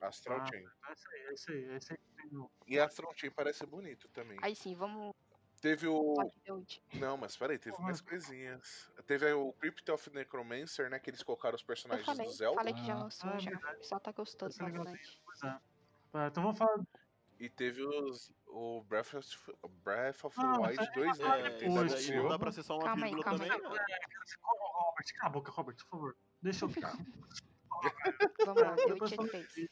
Astral 0.00 0.40
Ah. 0.40 0.46
Chain. 0.46 0.64
é 0.64 0.92
esse 0.92 1.08
aí, 1.14 1.20
é 1.22 1.32
esse 1.32 1.52
aí, 1.52 1.64
é 1.70 1.76
esse 1.76 1.92
aí 1.92 1.98
que 1.98 2.28
tem 2.28 2.38
o- 2.38 2.50
E 2.66 2.78
Astral 2.78 3.12
Chain 3.16 3.30
parece 3.30 3.64
bonito 3.66 4.08
também. 4.08 4.38
Aí 4.42 4.54
sim, 4.54 4.74
vamos 4.74 5.14
Teve 5.58 5.88
o. 5.88 6.14
Não, 6.94 7.16
mas 7.16 7.34
peraí, 7.34 7.58
teve 7.58 7.74
Porra. 7.74 7.86
mais 7.88 8.00
coisinhas. 8.02 8.92
Teve 9.06 9.32
o 9.32 9.52
Crypt 9.54 9.90
of 9.90 10.10
Necromancer, 10.10 10.90
né? 10.90 10.98
Que 10.98 11.08
eles 11.08 11.22
colocaram 11.22 11.54
os 11.56 11.62
Eu 11.62 11.66
personagens 11.66 12.04
falei, 12.06 12.26
do 12.26 12.32
Zelda. 12.32 12.56
falei 12.58 12.74
que 12.74 12.84
já 12.84 12.92
Ah. 12.92 12.98
lançou, 12.98 13.30
Ah, 13.30 13.36
é 13.36 13.38
já. 13.40 13.50
verdade. 13.50 13.74
O 13.74 13.78
pessoal 13.78 14.00
tá 14.00 14.12
gostando 14.12 14.54
é 14.60 14.64
legal 14.64 14.84
bastante. 14.84 15.20
É. 15.44 15.58
Tá, 16.12 16.26
Então 16.26 16.42
vamos 16.42 16.58
falar. 16.58 16.84
E 17.40 17.48
teve 17.48 17.82
os, 17.82 18.30
o 18.46 18.82
Breath 18.84 19.14
of, 19.14 19.52
Breath 19.82 20.24
of 20.24 20.36
Ah, 20.38 20.42
the 20.52 20.58
mas 20.60 20.68
Wild 20.78 20.80
aí 20.90 20.94
2, 20.94 21.18
fala 21.18 21.36
né? 21.36 21.48
É, 21.48 21.50
que 21.52 21.64
depois, 21.68 22.08
não 22.10 22.28
dá 22.28 22.38
pra 22.38 22.52
ser 22.52 22.62
só 22.62 22.74
uma 22.76 22.84
Calma 22.84 23.06
aí, 23.06 23.14
vírgula 23.14 23.24
calma 23.24 23.44
aí. 23.44 23.50
também. 23.50 23.80
Ô, 24.44 24.78
Robert, 24.84 25.14
cala 25.16 25.26
a 25.26 25.28
boca, 25.30 25.50
Robert, 25.52 25.76
por 25.76 25.86
favor. 25.88 26.16
Deixa 26.42 26.64
eu 26.66 26.68
ficar. 26.68 26.92
Vamos 28.44 28.62
lá, 28.62 28.74
The 28.76 28.86
Depois 28.86 29.10
Witcher 29.10 29.16
fala- 29.16 29.28
3. 29.28 29.68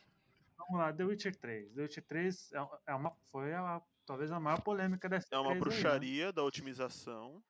Vamos 0.67 0.81
lá, 0.81 0.93
The 0.93 1.05
Witcher 1.05 1.37
3. 1.37 1.75
The 1.75 1.83
Witcher 1.83 2.05
3 2.07 2.53
é, 2.53 2.69
é 2.87 2.95
uma, 2.95 3.15
foi 3.31 3.53
a, 3.53 3.83
talvez 4.07 4.31
a 4.33 4.41
maior 4.41 4.61
polêmica 4.63 5.09
dessa 5.09 5.29
É 5.31 5.39
uma 5.39 5.51
aí, 5.51 5.55
né? 5.55 5.61
bruxaria 5.61 6.33
da 6.33 6.43
otimização. 6.43 7.43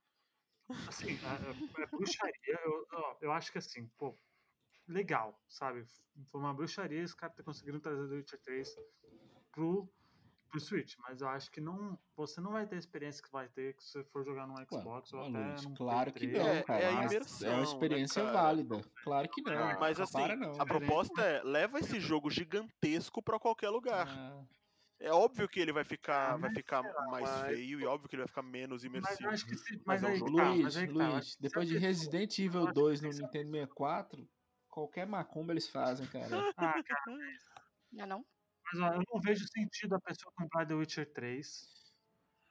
Assim, 0.89 1.17
a, 1.25 1.33
a- 1.81 1.85
a 1.85 1.87
bruxaria, 1.87 2.61
eu, 2.65 2.87
ó, 2.93 3.17
eu 3.21 3.33
acho 3.33 3.53
que 3.53 3.59
assim, 3.59 3.87
pô, 3.99 4.19
legal, 4.89 5.39
sabe? 5.49 5.85
Foi 6.31 6.41
uma 6.41 6.55
bruxaria 6.55 7.01
e 7.01 7.05
os 7.05 7.15
caras 7.15 7.37
conseguiram 7.45 7.81
trazer 7.81 8.09
The 8.09 8.15
Witcher 8.15 8.41
3 8.43 8.77
pro, 9.53 9.89
pro 10.55 10.61
Switch, 10.61 10.95
mas 11.01 11.21
eu 11.21 11.29
acho 11.29 11.51
que 11.51 11.61
não, 11.61 11.99
você 12.17 12.41
não 12.41 12.53
vai 12.53 12.65
ter 12.65 12.77
a 12.77 12.79
experiência 12.79 13.21
que 13.21 13.31
vai 13.33 13.49
ter 13.49 13.75
se 13.81 13.91
você 13.91 14.05
for 14.05 14.25
jogar 14.25 14.47
num 14.47 14.55
Xbox 14.71 15.13
Ué, 15.13 15.19
ou 15.21 15.29
até 15.29 15.39
Luiz, 15.49 15.65
num 15.65 15.75
claro 15.75 16.13
que 16.13 16.29
3. 16.29 16.33
não, 16.39 16.49
É, 16.49 16.63
cara. 16.63 16.81
é 16.81 16.89
a 16.89 16.93
mas 16.93 17.11
imersão, 17.13 17.49
é 17.49 17.51
uma 17.51 17.59
né, 17.59 17.63
experiência 17.65 18.23
cara? 18.23 18.33
válida. 18.35 18.81
Claro 19.03 19.29
que 19.29 19.43
não. 19.43 19.53
É, 19.53 19.79
Mas 19.81 19.99
assim, 19.99 20.13
para 20.13 20.37
não. 20.37 20.53
a 20.61 20.65
proposta 20.65 21.23
é 21.23 21.43
leva 21.43 21.81
esse 21.81 21.99
jogo 21.99 22.31
gigantesco 22.31 23.21
pra 23.21 23.39
qualquer 23.41 23.71
lugar. 23.71 24.07
Ah, 24.09 24.45
É 25.01 25.11
óbvio 25.11 25.49
que 25.49 25.59
ele 25.59 25.73
vai 25.73 25.85
ficar, 25.85 26.29
Ah, 26.35 26.37
vai 26.37 26.51
mas 26.51 26.55
ficar 26.55 26.83
mais 27.11 27.29
mas- 27.29 27.47
feio 27.49 27.81
e 27.81 27.85
óbvio 27.85 28.09
que 28.09 28.15
ele 28.15 28.23
vai 28.23 28.29
ficar 28.29 28.43
menos 28.43 28.85
Mas 28.85 28.95
imersivo. 28.95 29.29
acho 29.31 29.45
que 29.47 29.57
se, 29.57 29.75
Mas 29.85 30.01
mas 30.01 30.05
é 30.05 30.15
um 30.15 30.17
jogo- 30.17 30.31
Luiz, 30.31 30.63
mas 30.63 30.77
aí 30.77 30.87
que 30.87 30.95
tá, 30.97 31.09
Luiz, 31.09 31.35
que 31.35 31.43
depois 31.43 31.69
de 31.69 31.79
Resident 31.79 32.39
Evil 32.39 32.61
acho 32.61 32.69
que 32.69 32.75
2 32.75 33.01
no 33.03 33.09
Nintendo 33.09 33.51
64, 33.51 34.29
qualquer 34.69 35.05
macumba 35.07 35.53
eles 35.53 35.69
fazem, 35.69 36.07
cara. 36.07 36.29
Ah, 36.57 36.81
cara, 36.83 36.85
Não 37.93 38.03
é 38.05 38.07
não? 38.07 38.25
Mas 38.73 38.81
ó, 38.81 38.87
eu 38.95 39.03
não 39.13 39.21
vejo 39.21 39.45
sentido 39.53 39.95
a 39.95 40.01
pessoa 40.01 40.33
comprar 40.37 40.67
The 40.67 40.75
Witcher 40.75 41.13
3 41.13 41.69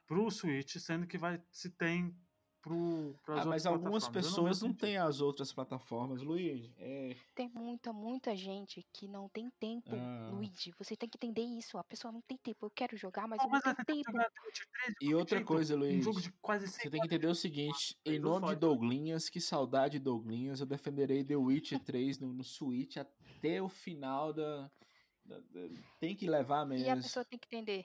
pro 0.06 0.30
Switch, 0.30 0.76
sendo 0.78 1.06
que 1.06 1.18
vai 1.18 1.42
se 1.50 1.70
tem 1.70 2.16
pro 2.62 3.18
pras 3.24 3.40
Ah, 3.42 3.44
mas 3.46 3.66
algumas 3.66 4.08
pessoas 4.08 4.62
não 4.62 4.68
sentido. 4.70 4.80
têm 4.80 4.96
as 4.96 5.20
outras 5.20 5.52
plataformas, 5.52 6.22
Luiz. 6.22 6.70
É, 6.78 7.14
Tem 7.34 7.48
muita, 7.50 7.92
muita 7.92 8.34
gente 8.36 8.82
que 8.92 9.06
não 9.08 9.28
tem 9.28 9.50
tempo, 9.60 9.90
Ah. 9.94 10.30
Luigi. 10.32 10.72
Você 10.78 10.96
tem 10.96 11.08
que 11.08 11.18
entender 11.18 11.42
isso. 11.42 11.76
A 11.78 11.84
pessoa 11.84 12.10
não 12.12 12.22
tem 12.22 12.38
tempo. 12.38 12.64
Eu 12.66 12.70
quero 12.70 12.96
jogar, 12.96 13.28
mas 13.28 13.38
Não, 13.38 13.46
eu 13.46 13.50
não 13.50 13.52
mas 13.52 13.62
ter 13.76 13.84
tenho 13.84 14.02
tempo. 14.04 14.12
jogar 14.12 14.30
The 14.30 14.40
Witcher 14.46 14.66
3 14.72 14.94
E 15.02 15.14
outra 15.14 15.44
coisa, 15.44 15.76
Um 15.76 15.78
de 16.20 16.32
quase 16.40 16.68
Você 16.68 16.82
100 16.82 16.90
tem 16.90 17.00
que 17.00 17.06
entender 17.06 17.26
o 17.26 17.34
seguinte, 17.34 17.98
em 18.06 18.18
não 18.18 18.30
nome 18.40 18.54
de. 18.54 18.60
Douglinhas, 18.60 19.28
que 19.28 19.40
saudade 19.40 19.98
de 19.98 20.04
Douglinhas, 20.04 20.60
eu 20.60 20.66
defenderei 20.66 21.22
The 21.24 21.36
Witcher 21.36 21.80
3 21.84 22.18
no, 22.18 22.32
no 22.32 22.44
Switch 22.44 22.96
até 22.96 23.60
o 23.60 23.68
final 23.68 24.32
da- 24.32 24.70
Tem 26.00 26.14
que 26.14 26.28
levar 26.28 26.64
E 26.66 26.68
mesmo. 26.68 26.90
a 26.92 26.96
pessoa 26.96 27.24
tem 27.24 27.38
que 27.38 27.46
entender. 27.46 27.84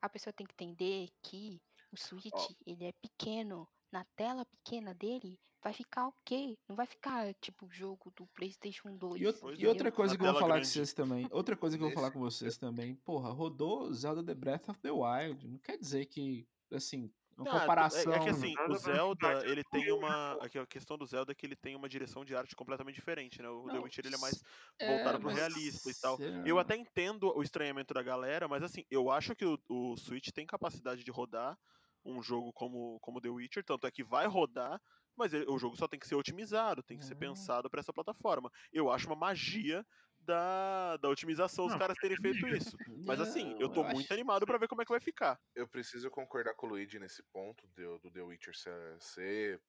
A 0.00 0.08
pessoa 0.08 0.32
tem 0.32 0.46
que 0.46 0.52
entender 0.54 1.08
que 1.22 1.60
o 1.92 1.96
Switch, 1.96 2.50
ele 2.66 2.84
é 2.84 2.92
pequeno. 2.92 3.68
Na 3.92 4.04
tela 4.16 4.44
pequena 4.46 4.94
dele, 4.94 5.38
vai 5.62 5.72
ficar 5.74 6.08
ok. 6.08 6.58
Não 6.68 6.74
vai 6.74 6.86
ficar 6.86 7.32
tipo 7.34 7.66
o 7.66 7.70
jogo 7.70 8.10
do 8.16 8.26
PlayStation 8.28 8.96
2. 8.96 9.20
E, 9.20 9.60
e 9.62 9.66
outra 9.66 9.92
coisa 9.92 10.14
Na 10.14 10.18
que 10.18 10.24
eu 10.26 10.32
vou 10.32 10.40
falar 10.40 10.54
grande. 10.54 10.66
com 10.68 10.72
vocês 10.72 10.92
também. 10.94 11.28
Outra 11.30 11.56
coisa 11.56 11.76
que 11.76 11.82
eu 11.84 11.88
vou 11.88 11.94
falar 11.94 12.10
com 12.10 12.18
vocês 12.18 12.56
também. 12.56 12.94
Porra, 12.96 13.30
rodou 13.30 13.92
Zelda 13.92 14.24
The 14.24 14.34
Breath 14.34 14.68
of 14.70 14.80
the 14.80 14.90
Wild. 14.90 15.46
Não 15.46 15.58
quer 15.58 15.76
dizer 15.78 16.06
que, 16.06 16.48
assim, 16.72 17.12
Uma 17.36 17.46
Ah, 17.46 17.60
comparação. 17.60 18.12
É, 18.12 18.16
é 18.16 18.20
que 18.20 18.28
assim, 18.28 18.58
o 18.64 18.74
Zelda, 18.74 19.42
the 19.42 19.48
ele 19.48 19.64
tem 19.64 19.90
uma. 19.90 20.34
aqui, 20.40 20.58
A 20.58 20.66
questão 20.66 20.98
do 20.98 21.06
Zelda 21.06 21.32
é 21.32 21.34
que 21.34 21.46
ele 21.46 21.56
tem 21.56 21.74
uma 21.74 21.88
direção 21.88 22.24
de 22.24 22.36
arte 22.36 22.54
completamente 22.54 22.94
diferente, 22.96 23.40
né? 23.40 23.48
O 23.48 23.70
The 23.70 23.78
Não, 23.78 23.82
Witcher 23.82 24.06
ele 24.06 24.14
é 24.14 24.18
mais 24.18 24.42
é, 24.80 24.86
voltado 24.86 25.18
pro 25.18 25.30
realista 25.30 25.90
e 25.90 25.94
tal. 25.94 26.20
Eu 26.44 26.58
até 26.58 26.76
entendo 26.76 27.32
o 27.34 27.42
estranhamento 27.42 27.94
da 27.94 28.02
galera, 28.02 28.46
mas 28.48 28.62
assim, 28.62 28.84
eu 28.90 29.10
acho 29.10 29.34
que 29.34 29.44
o, 29.46 29.58
o 29.68 29.96
Switch 29.96 30.28
tem 30.32 30.46
capacidade 30.46 31.02
de 31.04 31.10
rodar 31.10 31.56
um 32.04 32.22
jogo 32.22 32.52
como, 32.52 32.98
como 33.00 33.20
The 33.20 33.28
Witcher, 33.30 33.64
tanto 33.64 33.86
é 33.86 33.90
que 33.90 34.04
vai 34.04 34.26
rodar, 34.26 34.80
mas 35.16 35.32
ele- 35.32 35.46
o 35.48 35.58
jogo 35.58 35.76
só 35.76 35.86
tem 35.88 35.98
que 36.00 36.06
ser 36.08 36.16
otimizado, 36.16 36.82
tem 36.82 36.98
que 36.98 37.04
ser 37.04 37.14
É. 37.14 37.16
pensado 37.16 37.70
para 37.70 37.80
essa 37.80 37.92
plataforma. 37.92 38.50
Eu 38.72 38.90
acho 38.90 39.06
uma 39.06 39.16
magia 39.16 39.84
da, 40.24 40.96
da 40.98 41.08
otimização 41.08 41.66
os 41.66 41.72
Não, 41.72 41.78
caras 41.78 41.96
terem 41.98 42.16
feito 42.16 42.46
isso. 42.48 42.76
Mas 43.06 43.20
assim, 43.20 43.56
eu 43.60 43.68
tô 43.68 43.82
Não, 43.82 43.90
muito 43.90 44.04
acho- 44.06 44.12
animado 44.14 44.46
para 44.46 44.58
ver 44.58 44.68
como 44.68 44.82
é 44.82 44.84
que 44.84 44.90
vai 44.92 45.00
ficar. 45.00 45.40
Eu 45.54 45.66
preciso 45.68 46.10
concordar 46.10 46.54
com 46.54 46.66
o 46.66 46.70
Luigi 46.70 46.98
nesse 46.98 47.22
ponto 47.32 47.66
do, 47.68 47.98
do 47.98 48.10
The 48.10 48.22
Witcher 48.22 48.54
ser, 49.00 49.60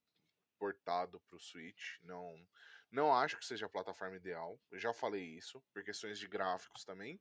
portado 0.60 1.20
pro 1.30 1.40
Switch. 1.40 1.98
Não, 2.04 2.34
não 2.92 3.14
acho 3.14 3.38
que 3.38 3.46
seja 3.46 3.66
a 3.66 3.70
plataforma 3.70 4.16
ideal. 4.16 4.60
Eu 4.72 4.80
já 4.80 4.94
falei 4.94 5.24
isso, 5.24 5.62
por 5.74 5.84
questões 5.84 6.18
de 6.20 6.28
gráficos 6.28 6.86
também. 6.86 7.20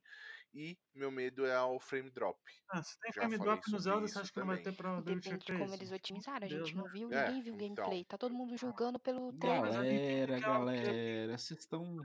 E 0.55 0.77
meu 0.95 1.11
medo 1.11 1.47
é 1.47 1.59
o 1.63 1.81
frame 1.81 2.11
drop. 2.11 2.39
Ah, 2.71 2.83
se 2.83 2.99
tem 3.01 3.11
Já 3.11 3.23
frame 3.23 3.39
falei 3.39 3.53
drop 3.55 3.73
no 3.73 3.79
Zelda, 3.79 4.05
isso 4.05 4.13
você 4.15 4.21
acha 4.21 4.33
que 4.33 4.39
não 4.41 4.47
vai 4.47 4.59
ter 4.59 4.73
pra 4.77 4.91
The 5.03 5.13
Witcher 5.13 5.15
Depende 5.33 5.47
de 5.47 5.53
como 5.53 5.65
3? 5.67 5.73
eles 5.81 5.93
otimizaram. 5.93 6.47
A 6.47 6.49
Deus, 6.51 6.69
gente 6.69 6.77
não 6.77 6.85
né? 6.85 6.91
viu, 6.93 7.11
É, 7.13 7.27
ninguém 7.27 7.43
viu 7.43 7.55
o 7.55 7.57
então. 7.57 7.75
gameplay. 7.77 8.05
Tá 8.05 8.19
todo 8.19 8.35
mundo 8.35 8.55
julgando 8.59 9.01
pelo 9.01 9.33
trailer. 9.33 9.73
Galera, 9.73 10.33
algo 10.35 10.71
que- 10.71 10.85
galera, 10.85 11.39
vocês 11.39 11.59
estão. 11.61 11.97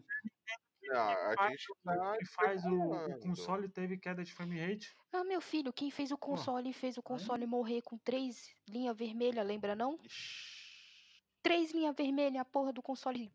Ah, 0.91 1.30
a 1.31 1.35
faz 1.35 1.51
gente 1.51 1.72
o- 1.72 1.76
tá 1.84 2.18
faz 2.35 2.65
o, 2.65 3.19
console 3.22 3.69
teve 3.69 3.97
queda 3.97 4.23
de 4.23 4.34
frame 4.34 4.59
rate. 4.59 4.95
Ah, 5.11 5.23
meu 5.23 5.41
filho, 5.41 5.73
quem 5.73 5.89
fez 5.91 6.11
o 6.11 6.18
console 6.18 6.72
fez 6.73 6.97
o 6.97 7.03
console 7.03 7.45
morrer 7.45 7.81
com 7.81 7.97
três 7.97 8.49
linhas 8.68 8.95
vermelhas, 8.95 9.45
lembra 9.45 9.76
não? 9.76 9.97
Três 11.41 11.72
linhas 11.72 11.95
vermelhas, 11.95 12.41
a 12.41 12.45
porra 12.45 12.73
do 12.73 12.81
console 12.81 13.31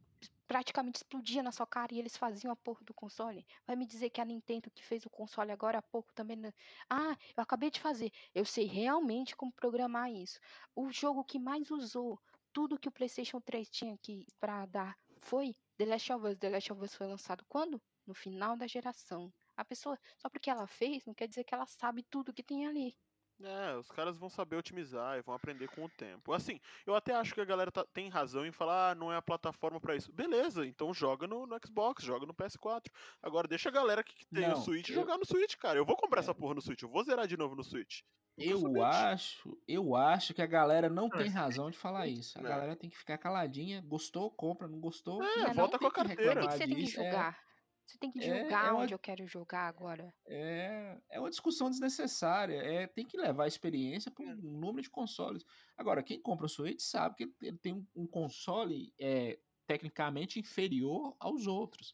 praticamente 0.46 0.96
explodia 0.96 1.42
na 1.42 1.50
sua 1.50 1.66
cara 1.66 1.94
e 1.94 1.98
eles 1.98 2.16
faziam 2.16 2.52
a 2.52 2.56
porra 2.56 2.84
do 2.84 2.92
console. 2.92 3.46
Vai 3.66 3.74
me 3.74 3.86
dizer 3.86 4.10
que 4.10 4.20
a 4.20 4.24
Nintendo 4.24 4.70
que 4.70 4.84
fez 4.84 5.06
o 5.06 5.10
console 5.10 5.50
agora 5.50 5.78
há 5.78 5.82
pouco 5.82 6.12
também. 6.12 6.36
não- 6.36 6.52
Ah, 6.90 7.16
eu 7.34 7.42
acabei 7.42 7.70
de 7.70 7.80
fazer. 7.80 8.12
Eu 8.34 8.44
sei 8.44 8.66
realmente 8.66 9.34
como 9.34 9.50
programar 9.52 10.10
isso. 10.12 10.38
O 10.76 10.90
jogo 10.90 11.24
que 11.24 11.38
mais 11.38 11.70
usou 11.70 12.20
tudo 12.52 12.78
que 12.78 12.88
o 12.88 12.92
PlayStation 12.92 13.40
3 13.40 13.70
tinha 13.70 13.94
aqui 13.94 14.26
pra 14.38 14.66
dar 14.66 14.94
foi 15.22 15.56
The 15.78 15.86
Last 15.86 16.12
of 16.12 16.26
Us. 16.26 16.38
The 16.38 16.50
Last 16.50 16.72
of 16.72 16.82
Us 16.84 16.94
foi 16.94 17.06
lançado 17.06 17.44
quando? 17.48 17.80
No 18.06 18.14
final 18.14 18.56
da 18.56 18.66
geração. 18.66 19.32
A 19.56 19.64
pessoa, 19.64 19.98
só 20.16 20.28
porque 20.28 20.50
ela 20.50 20.66
fez, 20.66 21.04
não 21.04 21.14
quer 21.14 21.28
dizer 21.28 21.44
que 21.44 21.54
ela 21.54 21.66
sabe 21.66 22.02
tudo 22.02 22.32
que 22.32 22.42
tem 22.42 22.66
ali. 22.66 22.96
É, 23.44 23.74
os 23.76 23.90
caras 23.90 24.16
vão 24.16 24.28
saber 24.28 24.54
otimizar 24.56 25.18
e 25.18 25.22
vão 25.22 25.34
aprender 25.34 25.66
com 25.68 25.84
o 25.84 25.88
tempo. 25.88 26.32
Assim, 26.32 26.60
eu 26.86 26.94
até 26.94 27.12
acho 27.14 27.34
que 27.34 27.40
a 27.40 27.44
galera 27.44 27.72
tá- 27.72 27.84
tem 27.92 28.08
razão 28.08 28.46
em 28.46 28.52
falar, 28.52 28.90
ah, 28.90 28.94
não 28.94 29.12
é 29.12 29.16
a 29.16 29.22
plataforma 29.22 29.80
pra 29.80 29.96
isso. 29.96 30.12
Beleza, 30.12 30.64
então 30.64 30.94
joga 30.94 31.26
no, 31.26 31.44
no 31.46 31.58
Xbox, 31.64 32.04
joga 32.04 32.24
no 32.24 32.32
PS4. 32.34 32.88
Agora 33.20 33.48
deixa 33.48 33.68
a 33.68 33.72
galera 33.72 34.04
que, 34.04 34.14
que 34.14 34.26
tem 34.26 34.46
Não, 34.48 34.58
o 34.58 34.62
Switch 34.62 34.90
eu- 34.90 34.94
jogar 34.94 35.18
no 35.18 35.26
Switch, 35.26 35.56
cara. 35.56 35.76
Eu 35.78 35.84
vou 35.84 35.96
comprar 35.96 36.20
É. 36.20 36.22
essa 36.22 36.34
porra 36.34 36.54
no 36.54 36.62
Switch, 36.62 36.82
eu 36.82 36.88
vou 36.88 37.02
zerar 37.02 37.26
de 37.26 37.36
novo 37.36 37.56
no 37.56 37.64
Switch. 37.64 38.02
Eu 38.36 38.82
acho, 38.82 39.60
eu 39.68 39.94
acho 39.94 40.32
que 40.32 40.40
a 40.42 40.46
galera 40.46 40.88
não 40.88 41.08
tem 41.08 41.26
Mas- 41.26 41.34
razão 41.34 41.70
de 41.70 41.76
falar 41.78 42.06
isso. 42.06 42.38
A 42.38 42.42
Não. 42.42 42.48
galera 42.48 42.74
tem 42.76 42.88
que 42.88 42.96
ficar 42.96 43.18
caladinha. 43.18 43.82
Gostou, 43.82 44.30
compra. 44.30 44.66
Não 44.66 44.80
gostou, 44.80 45.22
É, 45.22 45.36
Não 45.36 45.46
é 45.48 45.54
volta 45.54 45.72
não? 45.72 45.78
com 45.80 45.86
a 45.86 46.04
tem 46.04 46.16
carteira. 46.16 46.40
Por 46.40 46.48
que, 46.50 46.56
você 46.56 46.66
tem 46.66 46.76
que 46.76 46.82
é. 46.82 46.86
julgar? 46.86 47.38
Você 47.84 47.98
tem 47.98 48.10
que 48.12 48.20
É, 48.20 48.40
julgar 48.40 48.68
é 48.68 48.70
uma- 48.72 48.82
onde 48.84 48.94
eu 48.94 48.98
quero 48.98 49.26
jogar 49.26 49.66
agora. 49.68 50.14
É, 50.26 50.98
é 51.10 51.20
uma 51.20 51.28
discussão 51.28 51.68
desnecessária. 51.68 52.56
É, 52.62 52.86
tem 52.86 53.04
que 53.06 53.18
levar 53.18 53.44
a 53.44 53.48
experiência 53.48 54.10
para 54.10 54.24
um 54.24 54.34
número 54.36 54.82
de 54.82 54.88
consoles. 54.90 55.44
Agora, 55.76 56.02
quem 56.02 56.20
compra 56.22 56.46
o 56.46 56.48
Switch 56.48 56.80
sabe 56.80 57.16
que 57.16 57.22
ele, 57.24 57.34
ele 57.42 57.58
tem 57.58 57.74
um, 57.74 57.86
um 57.94 58.06
console 58.06 58.94
é, 58.98 59.38
tecnicamente 59.66 60.38
inferior 60.40 61.14
aos 61.20 61.46
outros. 61.46 61.92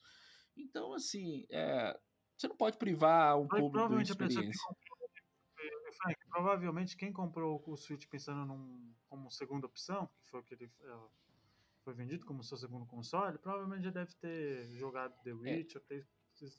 Então, 0.56 0.92
assim, 0.92 1.46
é, 1.50 1.98
você 2.36 2.46
não 2.48 2.56
pode 2.56 2.76
privar 2.78 3.36
um 3.38 3.48
público 3.48 3.66
de 3.66 3.72
provavelmente 3.72 4.12
a 4.12 4.16
pessoa 4.16 4.28
que 4.44 4.50
experiência. 4.50 4.68
eh, 4.70 4.87
Frank, 5.92 6.16
provavelmente 6.28 6.96
quem 6.96 7.12
comprou 7.12 7.62
o 7.66 7.76
Switch 7.76 8.06
pensando 8.06 8.44
num, 8.44 8.94
como 9.08 9.30
segunda 9.30 9.66
opção, 9.66 10.08
que 10.22 10.30
foi 10.30 10.40
o 10.40 10.42
que 10.42 10.54
ele 10.54 10.70
eh, 10.80 11.08
foi 11.84 11.94
vendido 11.94 12.26
como 12.26 12.42
seu 12.42 12.56
segundo 12.56 12.86
console, 12.86 13.38
provavelmente 13.38 13.84
já 13.84 13.90
deve 13.90 14.14
ter 14.14 14.74
jogado 14.76 15.14
The 15.22 15.32
Witcher, 15.32 15.80
ter 15.82 16.06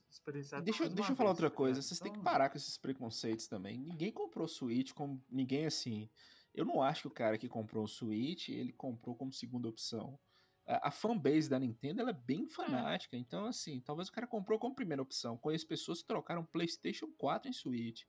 experienciado. 0.09 0.63
É. 0.63 0.65
Deixa, 0.65 0.83
eu- 0.83 0.89
deixa 0.89 1.11
eu 1.11 1.15
falar 1.15 1.29
outra 1.29 1.49
coisa. 1.49 1.79
ligado? 1.79 1.87
Vocês 1.87 1.99
têm 1.99 2.11
que 2.11 2.19
Então, 2.19 2.31
parar 2.31 2.49
com 2.49 2.57
esses 2.57 2.77
preconceitos 2.77 3.47
também. 3.47 3.77
Ninguém 3.77 4.11
comprou 4.11 4.47
Switch 4.47 4.91
como. 4.93 5.23
Ninguém 5.29 5.65
assim. 5.65 6.09
Eu 6.53 6.65
não 6.65 6.81
acho 6.81 7.03
que 7.03 7.07
o 7.07 7.11
cara 7.11 7.37
que 7.37 7.47
comprou 7.47 7.83
o 7.83 7.87
Switch, 7.87 8.49
ele 8.49 8.73
comprou 8.73 9.15
como 9.15 9.31
segunda 9.31 9.69
opção. 9.69 10.19
A, 10.65 10.89
a 10.89 10.91
fanbase 10.91 11.49
da 11.49 11.57
Nintendo 11.59 12.01
ela 12.01 12.09
é 12.09 12.13
bem 12.13 12.47
fanática. 12.49 13.15
Então, 13.15 13.45
assim, 13.45 13.79
talvez 13.79 14.09
o 14.09 14.11
cara 14.11 14.27
comprou 14.27 14.59
como 14.59 14.75
primeira 14.75 15.01
opção. 15.01 15.37
Conheço 15.37 15.67
pessoas 15.67 16.01
que 16.01 16.07
trocaram 16.07 16.43
PlayStation 16.43 17.07
4 17.17 17.49
em 17.49 17.53
Switch, 17.53 18.03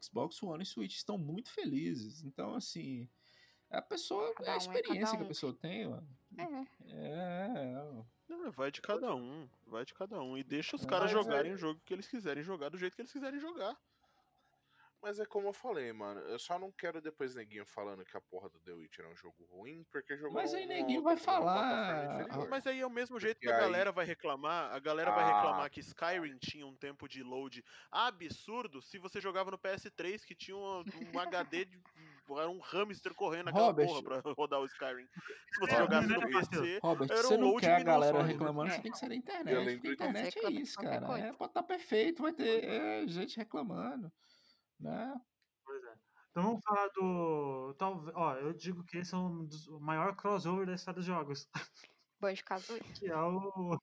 Xbox 0.00 0.42
One 0.42 0.62
em 0.62 0.66
Switch, 0.66 0.94
estão 0.96 1.16
muito 1.18 1.50
felizes. 1.50 2.22
Então, 2.22 2.54
assim. 2.54 3.08
A 3.70 3.80
pessoa. 3.80 4.34
Cada 4.34 4.48
é 4.50 4.52
a 4.52 4.52
um 4.52 4.54
é 4.54 4.58
experiência 4.58 5.16
que 5.16 5.22
a 5.22 5.24
um. 5.24 5.28
pessoa 5.28 5.54
tem, 5.54 5.88
mano. 5.88 6.06
É. 6.36 6.66
É. 6.90 8.04
Não, 8.28 8.50
vai 8.50 8.70
de 8.70 8.80
cada 8.82 9.14
um, 9.14 9.48
vai 9.66 9.84
de 9.84 9.94
cada 9.94 10.20
um. 10.22 10.36
E 10.36 10.42
deixa 10.44 10.76
os 10.76 10.82
É. 10.84 10.86
caras 10.86 11.10
é- 11.10 11.14
jogarem 11.14 11.52
o 11.52 11.56
jogo 11.56 11.80
que 11.84 11.92
eles 11.92 12.06
quiserem 12.08 12.42
jogar, 12.42 12.68
do 12.70 12.78
jeito 12.78 12.94
que 12.94 13.02
eles 13.02 13.12
quiserem 13.12 13.38
jogar. 13.40 13.76
Mas 15.02 15.18
é 15.18 15.26
como 15.26 15.48
eu 15.48 15.52
falei, 15.52 15.92
mano. 15.92 16.20
Eu 16.20 16.38
só 16.38 16.56
não 16.58 16.70
quero 16.70 17.00
depois 17.00 17.34
neguinho 17.34 17.66
falando 17.66 18.04
que 18.04 18.16
a 18.16 18.20
porra 18.20 18.48
do 18.48 18.60
The 18.60 18.72
Witcher 18.72 19.04
é 19.04 19.08
um 19.08 19.16
jogo 19.16 19.44
ruim, 19.50 19.84
porque 19.90 20.16
jogou 20.16 20.34
Mas 20.34 20.54
aí 20.54 20.64
neguinho 20.64 21.02
vai 21.02 21.16
falar, 21.16 22.20
inferior. 22.22 22.48
Mas 22.48 22.66
aí 22.68 22.78
é 22.80 22.86
o 22.86 22.90
mesmo 22.90 23.18
jeito 23.18 23.40
que 23.40 23.46
Porque 23.46 23.52
a 23.60 23.64
aí- 23.64 23.70
galera 23.72 23.90
vai 23.90 24.06
reclamar. 24.06 24.72
A 24.72 24.78
galera 24.78 25.10
vai 25.10 25.24
Ah. 25.24 25.36
reclamar 25.36 25.70
que 25.70 25.80
Skyrim 25.80 26.38
tinha 26.38 26.64
um 26.64 26.76
tempo 26.76 27.08
de 27.08 27.22
load 27.24 27.64
absurdo 27.90 28.80
se 28.80 28.96
você 28.96 29.20
jogava 29.20 29.50
no 29.50 29.58
PS3, 29.58 30.24
que 30.24 30.36
tinha 30.36 30.56
um, 30.56 30.84
um 31.14 31.18
HD 31.18 31.64
de. 31.64 31.82
Era 32.30 32.48
um 32.48 32.60
hamster 32.60 33.12
correndo 33.12 33.46
naquela 33.46 33.66
Robert. 33.66 33.86
porra 33.88 34.02
pra 34.04 34.20
rodar 34.38 34.60
o 34.60 34.66
Skyrim. 34.66 35.06
Se 35.52 35.60
você 35.60 35.74
É, 35.74 35.78
jogasse 35.78 36.08
né, 36.08 36.16
no? 36.16 36.28
PC. 36.30 36.78
Robert, 36.80 37.10
Era 37.10 37.22
você 37.22 37.34
um 37.34 37.38
não 37.40 37.48
load 37.48 37.60
quer 37.66 37.74
a 37.74 37.82
galera 37.82 38.22
né? 38.22 38.28
reclamando, 38.28 38.70
É. 38.70 38.76
você 38.76 38.82
tem 38.82 38.92
que 38.92 38.98
ser 38.98 39.08
na 39.08 39.14
internet. 39.16 39.72
Porque 39.80 39.88
a 39.88 39.92
internet 39.92 40.38
é 40.46 40.50
isso, 40.52 40.78
cara. 40.78 41.18
É, 41.18 41.32
pode 41.32 41.50
estar 41.50 41.62
perfeito, 41.64 42.22
vai 42.22 42.32
ter 42.32 42.64
é, 42.64 43.06
gente 43.08 43.36
reclamando. 43.36 44.10
Né? 44.82 45.14
Pois 45.64 45.84
é. 45.84 45.94
Então 46.30 46.42
vamos 46.44 46.60
falar 46.64 46.88
do. 46.94 47.74
Talvez, 47.78 48.14
ó, 48.16 48.34
eu 48.36 48.52
digo 48.54 48.84
que 48.84 48.98
esse 48.98 49.14
é 49.14 49.18
um 49.18 49.44
dos 49.46 49.68
o 49.68 49.78
maior 49.80 50.16
crossover 50.16 50.66
da 50.66 50.74
história 50.74 50.96
dos 50.96 51.04
jogos. 51.06 51.48
Banjo 52.20 52.44
Kazooie. 52.44 52.80
Que 52.98 53.06
é 53.10 53.16
o. 53.16 53.78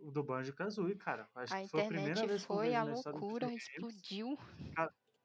O 0.00 0.10
do 0.12 0.22
Banjo 0.22 0.54
Kazooie, 0.54 0.96
cara. 0.96 1.28
Acho 1.34 1.54
A 1.54 1.62
que 1.62 1.68
foi 1.68 1.82
a 1.82 1.86
primeira 1.88 2.10
internet 2.12 2.28
vez 2.28 2.46
que 2.46 2.52
eu 2.52 2.56
foi 2.56 2.66
vejo 2.68 2.78
a 2.78 2.84
na 2.84 2.92
loucura, 2.92 3.52
explodiu. 3.52 4.38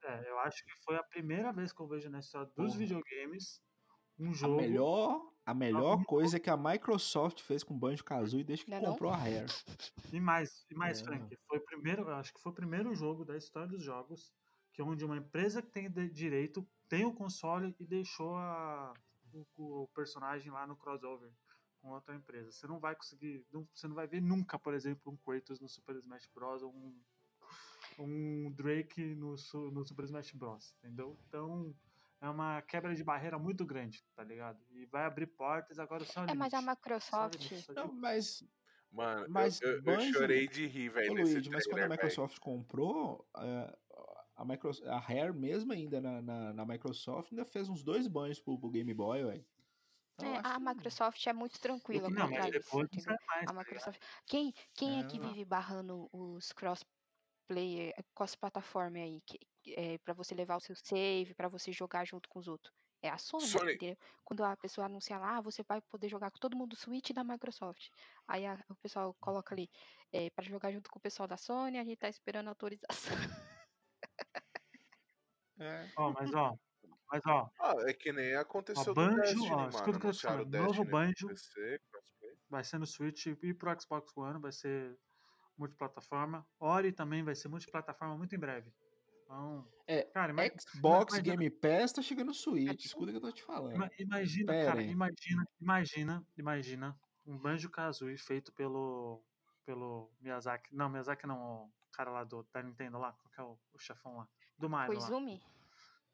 É, 0.06 0.30
eu 0.30 0.40
acho 0.40 0.64
que 0.66 0.72
foi 0.84 0.96
a 0.96 1.04
primeira 1.04 1.54
vez 1.54 1.72
que 1.72 1.80
eu 1.82 1.88
vejo 1.88 2.10
na 2.10 2.20
história 2.20 2.52
dos 2.58 2.74
videogames 2.76 3.62
um 4.20 4.30
A 4.30 4.34
jogo. 4.34 4.56
melhor, 4.58 5.22
a 5.46 5.54
melhor 5.54 6.04
coisa 6.06 6.40
que 6.40 6.50
a 6.50 6.58
Microsoft 6.58 7.42
fez 7.42 7.64
com 7.64 7.74
o 7.74 7.78
Banjo 7.78 8.04
Kazooie 8.04 8.44
desde 8.44 8.66
que 8.66 8.72
Não 8.72 8.78
é 8.78 8.82
não? 8.82 8.92
comprou 8.92 9.12
a 9.12 9.16
Rare. 9.18 9.46
E 10.12 10.20
mais, 10.20 10.66
e 10.70 10.76
mais, 10.76 11.02
É. 11.02 11.04
Frank. 11.04 11.38
Foi 11.48 11.58
o 11.60 11.66
primeiro, 11.66 12.02
eu 12.04 12.16
acho 12.16 12.34
que 12.34 12.42
foi 12.42 12.52
o 12.52 12.56
primeiro 12.56 12.94
jogo 12.96 13.24
da 13.26 13.38
história 13.38 13.68
dos 13.70 13.84
jogos 13.84 14.34
que 14.74 14.82
onde 14.82 15.06
uma 15.06 15.16
empresa 15.18 15.62
que 15.62 15.70
tem 15.72 15.90
direito 16.12 16.68
tem 16.90 17.06
o 17.06 17.14
console 17.14 17.76
e 17.80 17.86
deixou 17.86 18.36
a, 18.36 18.94
o, 19.32 19.84
o 19.84 19.88
personagem 19.96 20.52
lá 20.52 20.66
no 20.68 20.76
crossover 20.76 21.32
com 21.80 21.90
outra 21.92 22.16
empresa. 22.16 22.52
Você 22.52 22.66
não 22.68 22.80
vai 22.80 22.96
conseguir, 22.96 23.46
não- 23.52 23.68
você 23.74 23.88
não 23.88 23.96
vai 23.96 24.08
ver 24.08 24.22
nunca, 24.22 24.58
por 24.60 24.74
exemplo, 24.74 25.12
um 25.12 25.18
Kratos 25.18 25.60
no 25.60 25.68
Super 25.70 25.96
Smash 25.98 26.28
Bros. 26.34 26.64
ou 26.64 26.74
um, 26.74 27.00
um 28.00 28.52
Drake 28.52 29.16
no, 29.16 29.36
no 29.72 29.86
Super 29.86 30.06
Smash 30.06 30.32
Bros. 30.32 30.76
Entendeu? 30.80 31.18
Então 31.28 31.74
é 32.22 32.30
uma 32.30 32.62
quebra 32.62 32.96
de 32.96 33.04
barreira 33.04 33.38
muito 33.38 33.66
grande, 33.66 34.04
tá 34.16 34.24
ligado? 34.24 34.60
E 34.72 34.86
vai 34.86 35.04
abrir 35.06 35.28
portas 35.28 35.78
agora 35.80 36.04
só 36.06 36.24
É, 36.26 36.34
mas 36.34 36.54
a 36.54 36.60
limite. 36.60 36.66
Só 36.66 36.72
Microsoft. 36.72 37.36
limite, 37.36 37.62
só 37.66 37.74
Não, 37.74 37.94
mas, 37.94 38.44
Mano, 38.92 39.22
eu- 39.26 39.30
Mas 39.30 39.60
eu, 39.62 39.72
eu 39.72 39.82
Banjo- 39.82 40.14
chorei 40.14 40.48
de 40.48 40.68
rir, 40.68 40.90
velho, 40.90 41.14
Luigi, 41.16 41.50
mas 41.50 41.66
quando 41.66 41.82
a. 41.82 41.90
Microsoft 41.90 42.38
comprou, 42.40 43.28
é, 43.36 43.78
a, 44.36 44.44
Microsoft, 44.46 44.88
a 44.88 44.98
Rare 45.00 45.34
mesmo 45.34 45.72
ainda 45.74 46.02
na, 46.02 46.22
na, 46.22 46.54
na 46.54 46.66
Microsoft 46.66 47.32
ainda 47.32 47.46
fez 47.46 47.70
uns 47.70 47.84
dois 47.84 48.08
banhos 48.08 48.40
pro, 48.40 48.58
pro 48.58 48.70
Game 48.70 48.94
Boy, 48.94 49.24
velho. 49.24 49.46
Então, 50.16 50.34
É, 50.36 50.38
a 50.44 50.54
que- 50.56 50.60
Microsoft 50.60 51.26
é 51.28 51.34
muito 51.34 51.60
tranquila 51.60 52.10
Não, 52.10 52.30
mas 52.30 52.46
a 52.46 52.50
isso, 52.50 52.52
depois 52.52 53.06
não 53.06 53.18
mais. 53.28 53.44
A 53.44 53.46
tá? 53.48 53.54
Microsoft. 53.54 54.02
Quem, 54.26 54.54
quem 54.74 55.00
é, 55.00 55.04
que 55.06 55.18
É. 55.18 55.20
vive 55.20 55.44
barrando 55.46 56.08
os 56.14 56.52
cross-player, 56.52 57.94
cross-platform 58.16 58.96
aí, 58.96 59.22
que, 59.26 59.40
é, 59.76 59.98
para 60.00 60.14
você 60.14 60.36
levar 60.36 60.58
o 60.58 60.60
seu 60.62 60.76
save, 60.76 61.34
pra 61.34 61.48
você 61.48 61.72
jogar 61.72 62.06
junto 62.06 62.30
com 62.30 62.40
os 62.40 62.48
outros? 62.48 62.74
É 63.02 63.10
a 63.10 63.18
Sony, 63.18 63.48
Sony. 63.48 63.74
entendeu? 63.74 63.98
Quando 64.24 64.44
a 64.46 64.56
pessoa 64.56 64.86
anuncia 64.86 65.18
lá, 65.18 65.38
ah, 65.38 65.42
você 65.42 65.62
vai 65.64 65.82
poder 65.82 66.08
jogar 66.08 66.32
com 66.32 66.38
todo 66.40 66.56
mundo 66.56 66.70
do 66.70 66.76
Switch 66.78 67.12
da 67.12 67.22
Microsoft. 67.24 67.90
Aí 68.28 68.46
a- 68.46 68.64
o 68.70 68.76
pessoal 68.76 69.14
coloca 69.20 69.54
ali, 69.54 69.70
é, 70.12 70.30
para 70.30 70.46
jogar 70.46 70.72
junto 70.72 70.90
com 70.90 71.00
o 71.00 71.02
pessoal 71.02 71.28
da 71.28 71.36
Sony, 71.38 71.78
a 71.80 71.84
gente 71.84 71.98
tá 71.98 72.08
esperando 72.08 72.48
autorização. 72.48 72.88
É. 75.60 75.88
Ó, 75.98 76.12
mas 76.12 76.34
ó, 76.34 76.56
Mas 77.12 77.22
ó, 77.28 77.48
Ah, 77.60 77.76
é 77.88 77.94
que 77.94 78.12
nem 78.12 78.34
aconteceu 78.36 78.82
ó 78.82 78.86
do 78.86 78.94
Banjo, 78.96 79.16
Destiny, 79.22 79.52
ó, 79.52 79.58
mano. 79.58 79.70
escuta 79.70 79.98
o 79.98 80.00
que 80.02 80.08
eu 80.08 80.12
tô 80.12 80.18
te 80.18 80.28
Anunciaram 80.28 80.36
o 80.44 80.52
falando. 80.52 80.66
Novo 80.68 80.86
Banjo 80.90 81.28
PC, 81.28 81.80
vai 82.50 82.64
ser 82.64 82.78
no 82.80 82.88
Switch 82.88 83.26
e 83.28 83.54
pro 83.54 83.80
Xbox 83.80 84.18
One, 84.18 84.40
vai 84.42 84.52
ser 84.52 84.98
multiplataforma. 85.58 86.46
Ori 86.60 86.92
também 86.92 87.24
vai 87.24 87.36
ser 87.36 87.48
multiplataforma 87.50 88.18
muito 88.18 88.36
em 88.36 88.40
breve. 88.40 88.74
Então, 89.26 89.68
É, 89.88 90.04
cara, 90.04 90.32
ima- 90.32 90.44
Xbox 90.60 91.14
imagina- 91.16 91.36
Game 91.38 91.50
Pass 91.52 91.94
tá 91.94 92.02
chegando 92.02 92.28
no 92.28 92.34
Switch. 92.34 92.86
Escuta 92.86 93.06
o 93.08 93.12
que 93.12 93.18
eu 93.18 93.22
tô 93.22 93.32
te 93.32 93.44
falando. 93.44 93.76
ima- 93.76 93.90
imagina, 94.00 94.52
Pera 94.54 94.66
cara, 94.72 94.80
aí. 94.82 94.90
imagina, 94.90 95.46
imagina, 95.62 96.28
imagina 96.38 97.00
um 97.26 97.38
Banjo 97.38 97.70
Kazooie 97.70 98.18
feito 98.18 98.52
pelo 98.54 99.24
pelo 99.66 100.12
Miyazaki. 100.20 100.76
Não, 100.76 100.90
Miyazaki 100.90 101.26
não, 101.26 101.68
o 101.68 101.72
cara 101.94 102.12
lá 102.12 102.24
do 102.26 102.46
da 102.52 102.62
Nintendo 102.62 102.98
lá, 103.00 103.14
qual 103.14 103.32
que 103.32 103.40
é 103.40 103.44
o, 103.44 103.58
o 103.74 103.80
chefão 103.80 104.18
lá? 104.18 104.28
Do 104.58 104.70
Mario 104.70 105.00
lá. 105.00 105.00
Koizumi? 105.00 105.42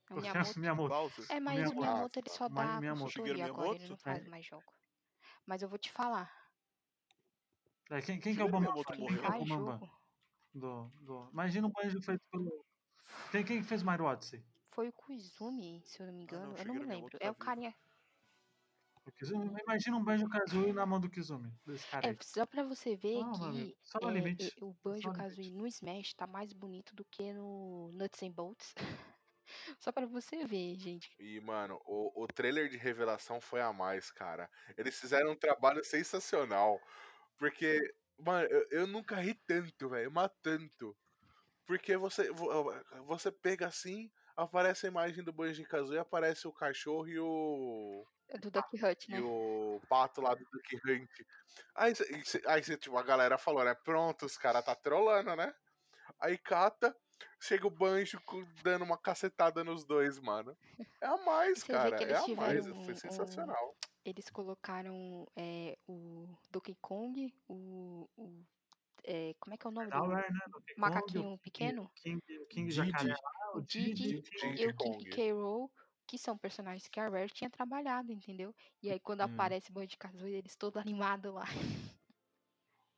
É 0.10 0.14
o 0.14 0.18
Miyamoto? 0.18 0.60
Miyamoto. 0.60 1.22
É, 1.30 1.40
mas 1.40 1.56
Miyamoto. 1.56 1.72
o 1.72 1.76
Miyamoto 1.82 2.20
ele 2.20 2.30
só 2.30 2.48
dá 2.50 2.82
Miyamoto. 2.82 3.12
consultoria 3.12 3.46
Shigeru 3.46 3.46
agora, 3.46 3.76
ele 3.76 3.88
não 3.88 3.98
Miyamoto? 3.98 4.04
faz 4.04 4.26
É. 4.26 4.30
mais 4.30 4.46
jogo. 4.46 4.74
Mas 5.46 5.62
eu 5.62 5.70
vou 5.70 5.78
te 5.80 5.92
falar, 5.92 6.32
É, 7.92 8.02
quem, 8.02 8.20
quem 8.20 8.36
que 8.36 8.42
é 8.42 8.46
o 8.46 8.50
Bambam? 8.50 8.62
Miyamoto 8.62 8.94
Quem 8.94 9.06
quem 9.06 9.18
que 9.18 9.26
é 9.26 9.30
o 9.30 9.32
faz 9.32 9.44
Bambam? 9.46 9.80
jogo 9.80 9.90
Do, 10.54 10.90
do... 11.06 11.30
Imagina 11.32 11.68
um 11.68 11.72
Banjo 11.72 12.02
feito 12.02 12.24
pelo... 12.32 12.66
Quem, 13.32 13.46
quem 13.46 13.64
fez 13.64 13.84
Mario 13.84 14.06
Odyssey? 14.06 14.46
foi 14.74 14.88
o 14.90 14.94
Koizumi, 14.94 15.84
se 15.86 16.02
eu 16.02 16.08
não 16.08 16.14
me 16.14 16.24
Ah, 16.28 16.40
não, 16.40 16.54
engano. 16.54 16.58
eu 16.58 16.66
não 16.66 16.76
me 16.76 16.86
lembro. 16.86 17.12
Miyamoto 17.12 17.18
É 17.20 17.30
tá 17.30 17.32
o 17.32 17.36
vivo. 17.36 17.36
carinha. 17.36 17.76
Imagina 19.64 19.98
um 19.98 20.04
Banjo 20.04 20.28
Kazooie 20.30 20.74
na 20.74 20.86
mão 20.86 21.00
do 21.00 21.10
Kizumi. 21.10 21.52
Desse 21.66 21.86
cara 21.88 22.10
É, 22.10 22.12
aí. 22.12 22.18
só 22.22 22.46
pra 22.46 22.64
você 22.64 22.96
ver 22.96 23.24
Ah, 23.24 23.32
que 23.34 23.76
só 23.84 24.00
no 24.00 24.10
é, 24.10 24.20
é, 24.40 24.52
o 24.62 24.74
Banjo 24.84 25.12
Kazooie 25.12 25.52
no 25.52 25.68
Smash 25.68 26.14
tá 26.14 26.28
mais 26.28 26.54
bonito 26.54 26.96
do 26.96 27.06
que 27.06 27.34
no 27.34 27.92
Nuts 27.94 28.22
and 28.24 28.32
Bolts. 28.32 28.74
só 29.80 29.92
pra 29.92 30.06
você 30.08 30.46
ver, 30.46 30.76
gente. 30.80 31.10
E, 31.18 31.40
mano, 31.42 31.80
o, 31.86 32.24
o 32.24 32.28
trailer 32.28 32.70
de 32.70 32.78
revelação 32.78 33.42
foi 33.42 33.62
a 33.62 33.74
mais, 33.74 34.10
cara. 34.12 34.50
Eles 34.78 35.00
fizeram 35.00 35.32
um 35.32 35.36
trabalho 35.36 35.84
sensacional. 35.84 36.80
Porque, 37.38 37.80
mano, 38.18 38.48
eu, 38.50 38.68
eu 38.72 38.88
nunca 38.88 39.18
ri 39.18 39.34
tanto, 39.36 39.90
velho. 39.90 40.12
Mas 40.12 40.32
tanto. 40.42 40.98
Porque 41.68 41.98
você, 41.98 42.32
vo- 42.32 42.74
você 43.06 43.32
pega 43.32 43.68
assim, 43.68 44.12
aparece 44.38 44.88
a 44.88 44.90
imagem 44.90 45.24
do 45.24 45.34
Banjo 45.34 45.64
Kazooie, 45.66 46.00
aparece 46.00 46.48
o 46.48 46.54
cachorro 46.54 47.08
e 47.10 47.20
o. 47.20 48.06
É 48.30 48.38
do 48.38 48.52
Duck 48.52 48.76
Hunt, 48.76 49.08
né? 49.10 49.18
E 49.20 49.22
o 49.22 49.82
pato 49.90 50.22
lá 50.22 50.34
do 50.36 50.44
Duck 50.46 50.76
Hunt. 50.86 51.10
Aí, 51.76 51.94
aí 52.48 52.64
cê, 52.64 52.78
tipo, 52.78 52.98
a 52.98 53.04
galera 53.04 53.38
falou, 53.38 53.64
né? 53.64 53.74
Pronto, 53.84 54.26
os 54.26 54.38
caras 54.38 54.64
tá 54.64 54.76
trolando, 54.76 55.36
né? 55.36 55.54
Aí 56.20 56.38
cata, 56.38 56.96
chega 57.40 57.66
o 57.66 57.72
banjo 57.72 58.22
dando 58.64 58.84
uma 58.84 58.98
cacetada 58.98 59.64
nos 59.64 59.84
dois, 59.86 60.20
mano. 60.20 60.56
É 61.02 61.08
a 61.08 61.18
mais, 61.18 61.60
Você 61.60 61.72
cara. 61.74 61.96
É 62.04 62.16
a 62.16 62.28
mais. 62.36 62.64
tiveram 62.66 62.84
Foi 62.84 62.94
um- 62.94 62.98
sensacional. 62.98 63.76
Eles 64.06 64.30
colocaram 64.30 65.28
é, 65.36 65.78
o 65.88 66.28
Donkey 66.52 66.76
Kong, 66.82 67.34
o. 67.48 68.08
o 68.18 68.46
é, 69.04 69.34
como 69.40 69.54
é 69.54 69.58
que 69.58 69.66
é 69.66 69.70
o 69.70 69.74
nome 69.74 69.90
do 69.90 69.98
Rare, 69.98 70.32
né? 70.34 70.40
Kong, 70.52 70.74
o 70.78 70.80
macaquinho 70.82 71.24
King- 71.24 71.38
pequeno? 71.40 71.92
King, 71.96 72.22
o 72.40 72.46
King 72.48 72.70
Didi. 72.70 72.92
Jacaré 72.92 73.16
O 73.56 73.62
Didi 73.62 74.22
King- 74.22 74.62
e 74.62 74.68
o. 74.68 74.76
King 74.76 75.10
K. 75.10 75.32
Rool, 75.34 75.72
que 76.10 76.18
são 76.18 76.36
personagens 76.36 76.88
que 76.88 77.00
a 77.00 77.08
Rare 77.08 77.30
tinha 77.30 77.52
trabalhado, 77.52 78.12
entendeu? 78.12 78.52
E 78.82 78.90
aí 78.90 79.00
quando 79.00 79.22
Hum. 79.22 79.26
aparece 79.26 79.70
o 79.70 79.74
Banjo 79.74 79.96
Kazooie, 79.96 80.34
eles 80.34 80.56
todos 80.56 80.82
animados 80.98 81.32
lá. 81.32 81.46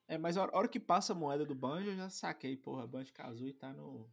É, 0.08 0.18
mas 0.18 0.38
a 0.38 0.44
hora, 0.44 0.68
que 0.68 0.80
passa 0.80 1.12
a 1.12 1.16
moeda 1.16 1.46
do 1.46 1.54
Banjo, 1.54 1.90
eu 1.90 1.96
já 1.98 2.10
saquei, 2.10 2.56
porra, 2.56 2.88
Banjo 2.88 3.14
Kazooie 3.14 3.54
tá 3.54 3.74
no, 3.74 4.10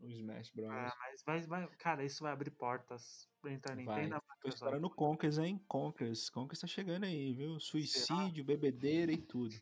no 0.00 0.08
Smash 0.08 0.50
Bros. 0.50 0.70
Ah, 0.72 0.92
mas 0.98 1.22
vai, 1.24 1.46
vai, 1.46 1.68
cara, 1.76 2.04
isso 2.04 2.24
vai 2.24 2.32
abrir 2.32 2.50
portas 2.50 3.28
pra. 3.40 3.76
Nintendo. 3.76 4.08
na 4.08 4.20
Tô 4.40 4.48
esperando 4.48 4.86
o 4.86 4.90
Conkers, 4.90 5.38
hein? 5.38 5.64
Conkers. 5.68 6.28
Conkers 6.28 6.60
tá 6.60 6.66
chegando 6.66 7.04
aí, 7.04 7.32
viu? 7.32 7.60
Suicídio, 7.60 8.44
bebedeira 8.44 9.12
e 9.12 9.18
tudo. 9.18 9.54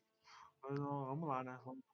Mas, 0.63 0.79
Vamos 0.79 1.29
lá, 1.29 1.45
né? 1.45 1.61
Vamos- 1.67 1.85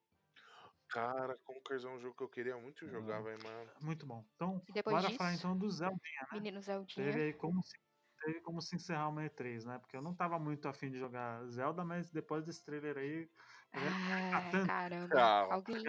Cara, 0.91 1.37
Conkers 1.45 1.85
é 1.85 1.89
um 1.89 1.99
jogo 1.99 2.17
que 2.17 2.23
eu 2.23 2.29
queria 2.29 2.57
muito 2.59 2.89
jogar, 2.89 3.21
Ah. 3.21 3.23
velho, 3.23 3.43
mano. 3.43 3.73
Muito 3.81 4.07
bom. 4.07 4.27
Então, 4.35 4.67
depois 4.69 5.01
bora 5.01 5.03
disso, 5.03 5.19
falar 5.19 5.35
então 5.35 5.57
do 5.59 5.71
Zelda. 5.71 5.97
Menino 6.33 6.61
Teve 6.95 7.21
Zeldinha. 7.21 7.23
aí 7.23 7.35
como 7.35 7.63
se, 7.63 7.79
teve 8.21 8.41
como 8.43 8.61
se 8.63 8.77
encerrar 8.77 9.09
uma 9.11 9.25
E3, 9.25 9.65
né? 9.67 9.79
Porque 9.79 9.97
eu 9.97 10.03
não 10.03 10.17
tava 10.17 10.39
muito 10.39 10.69
afim 10.69 10.91
de 10.91 10.99
jogar 10.99 11.47
Zelda, 11.49 11.85
mas 11.85 12.11
depois 12.13 12.45
desse 12.45 12.65
trailer 12.65 12.99
aí, 12.99 13.31
Ah, 13.73 14.43
tanto. 14.51 14.67
caramba. 14.67 15.33
Calma, 15.33 15.49
Alguém, 15.49 15.89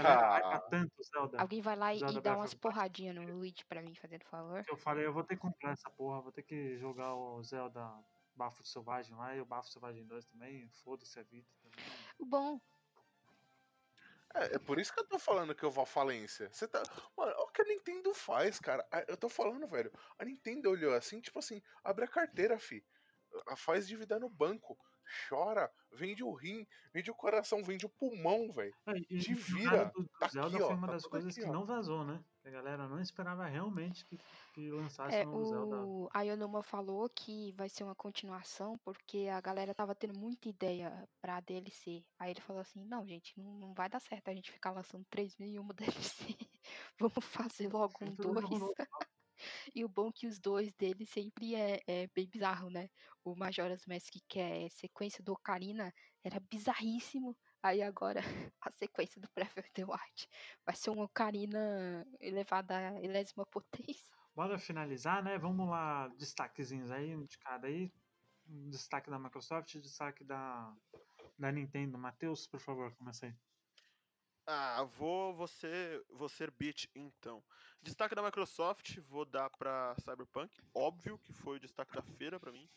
tanto 0.70 1.04
Zelda. 1.04 1.48
vai 1.62 1.76
lá 1.76 1.94
e, 1.96 2.00
Zelda 2.00 2.20
e 2.20 2.22
dá 2.22 2.36
umas 2.36 2.54
porradinhas 2.54 3.16
no 3.16 3.26
Luigi 3.26 3.66
pra 3.66 3.82
mim, 3.82 3.96
fazendo 3.96 4.26
favor. 4.26 4.68
eu 4.68 4.78
falei, 4.78 5.06
eu 5.06 5.14
vou 5.14 5.24
ter 5.24 5.36
que 5.36 5.42
comprar 5.42 5.72
essa 5.72 5.90
porra, 5.92 6.22
vou 6.22 6.32
ter 6.32 6.44
que 6.44 6.78
jogar 6.78 7.16
o 7.16 7.42
Zelda 7.44 8.04
Bafo 8.36 8.64
Selvagem 8.66 9.16
lá 9.16 9.36
e 9.36 9.42
o 9.42 9.46
Bafo 9.46 9.70
Selvagem 9.70 10.06
2 10.06 10.26
também, 10.26 10.70
foda-se 10.70 11.20
a 11.20 11.24
vida 11.24 11.48
também. 11.62 12.08
O 12.20 12.26
bom, 12.26 12.60
É, 14.36 14.56
é 14.56 14.60
por 14.60 14.80
isso 14.80 14.94
que 14.94 15.00
eu 15.00 15.08
tô 15.08 15.20
falando 15.20 15.56
que 15.56 15.64
eu 15.64 15.72
vou 15.72 15.84
à 15.84 15.88
falência. 15.88 16.50
Você 16.52 16.68
tá. 16.68 16.82
Mano, 17.16 17.32
olha 17.32 17.40
o 17.40 17.52
que 17.52 17.62
a 17.62 17.66
Nintendo 17.66 18.14
faz, 18.14 18.60
cara. 18.60 18.86
Eu 19.08 19.18
tô 19.18 19.30
falando, 19.30 19.68
velho. 19.68 19.92
A 20.18 20.26
Nintendo 20.26 20.70
olhou 20.70 20.94
assim, 20.94 21.20
tipo 21.22 21.40
assim, 21.40 21.62
abre 21.84 22.06
a 22.06 22.08
carteira, 22.08 22.60
fi. 22.60 22.86
Faz 23.58 23.88
dívida 23.88 24.20
no 24.20 24.30
banco. 24.30 24.78
Chora, 25.28 25.72
vende 25.92 26.24
o 26.24 26.32
rim, 26.32 26.66
vende 26.94 27.10
o 27.10 27.16
coração, 27.16 27.64
vende 27.64 27.86
o 27.86 27.90
pulmão, 27.90 28.52
velho. 28.52 28.74
É, 28.88 28.98
e, 29.10 29.20
Te 29.20 29.32
e 29.32 29.34
o 29.34 29.38
vira, 29.38 29.86
do, 29.86 30.04
do 30.04 30.10
tá 30.20 30.28
Zelda 30.28 30.56
aqui, 30.56 30.64
ó, 30.64 30.68
foi 30.68 30.76
uma 30.76 30.88
tá 30.88 30.94
das 30.94 31.06
coisas 31.06 31.32
aqui, 31.32 31.42
que 31.42 31.50
ó. 31.50 31.54
não 31.54 31.66
vazou, 31.66 32.04
né? 32.04 32.24
A 32.46 32.50
galera 32.50 32.88
não 32.88 33.02
esperava 33.02 33.46
realmente 33.46 34.06
que, 34.06 34.18
que 34.54 34.72
lançasse 34.72 35.16
é, 35.16 35.28
um 35.28 35.32
novo 35.32 35.50
Zelda. 35.50 35.84
o 35.84 36.10
a 36.14 36.22
Yonoma 36.22 36.64
falou 36.64 37.10
que 37.10 37.52
vai 37.52 37.68
ser 37.68 37.84
uma 37.84 37.96
continuação 37.96 38.78
porque 38.86 39.28
a 39.30 39.42
galera 39.42 39.76
tava 39.76 39.94
tendo 39.94 40.18
muita 40.18 40.48
ideia 40.48 41.08
pra 41.22 41.42
DLC. 41.42 42.06
Aí 42.18 42.32
ele 42.32 42.40
falou 42.42 42.62
assim, 42.62 42.86
não, 42.86 43.06
gente, 43.06 43.38
não, 43.38 43.52
não 43.54 43.74
vai 43.74 43.90
dar 43.90 44.00
certo 44.00 44.30
a 44.30 44.34
gente 44.34 44.52
ficar 44.52 44.72
lançando 44.72 45.06
3001 45.10 45.68
DLC. 45.76 46.38
Vamos 46.98 47.26
fazer 47.26 47.68
logo 47.68 47.94
um 48.02 48.08
Sempre 48.08 48.28
um 48.28 48.42
jogo 48.42 48.74
2. 48.78 48.78
E 49.74 49.84
o 49.84 49.90
bom 49.90 50.10
é 50.10 50.12
que 50.14 50.28
os 50.28 50.40
dois 50.40 50.74
dele 50.74 51.06
sempre 51.06 51.56
é, 51.56 51.82
é 51.88 52.08
bem 52.08 52.28
bizarro, 52.28 52.70
né? 52.70 52.90
O 53.24 53.36
Majora's 53.36 53.86
Mask, 53.86 54.14
que 54.28 54.40
é 54.40 54.70
sequência 54.70 55.24
do 55.24 55.34
Ocarina, 55.34 55.94
era 56.24 56.40
bizarríssimo. 56.40 57.38
Aí 57.62 57.82
agora 57.82 58.22
a 58.62 58.72
sequência 58.72 59.20
do 59.20 59.30
Breath 59.36 59.58
of 59.58 59.72
the 59.74 59.84
Wild 59.84 60.30
vai 60.66 60.76
ser 60.76 60.92
um 60.92 61.02
Ocarina 61.02 62.06
elevado 62.20 62.72
à 62.72 63.02
enésima 63.02 63.46
potência. 63.46 64.16
Bora 64.36 64.60
finalizar, 64.60 65.24
né? 65.24 65.38
Vamos 65.38 65.68
lá, 65.68 66.08
destaquezinhos 66.10 66.92
aí, 66.92 67.16
um 67.16 67.26
de 67.26 67.38
cada 67.40 67.68
aí. 67.68 67.92
Um 68.48 68.70
destaque 68.70 69.10
da 69.10 69.20
Microsoft 69.20 69.76
destaque 69.78 70.24
da, 70.24 70.74
da 71.38 71.52
Nintendo. 71.52 71.98
Matheus, 71.98 72.48
por 72.48 72.60
favor, 72.60 72.96
começa 72.96 73.26
aí. 73.26 73.36
Ah, 74.50 74.84
vou, 74.98 75.34
vou, 75.34 75.46
ser, 75.46 76.06
vou 76.10 76.30
ser 76.30 76.50
beat 76.52 76.90
então. 76.96 77.44
Destaque 77.82 78.16
da 78.16 78.24
Microsoft, 78.24 78.98
vou 79.02 79.26
dar 79.26 79.50
pra 79.50 79.94
Cyberpunk. 80.00 80.58
Óbvio 80.74 81.20
que 81.20 81.34
foi 81.34 81.58
o 81.58 81.60
destaque 81.60 81.94
da 81.94 82.02
feira 82.02 82.40
pra 82.40 82.50
mim. 82.50 82.70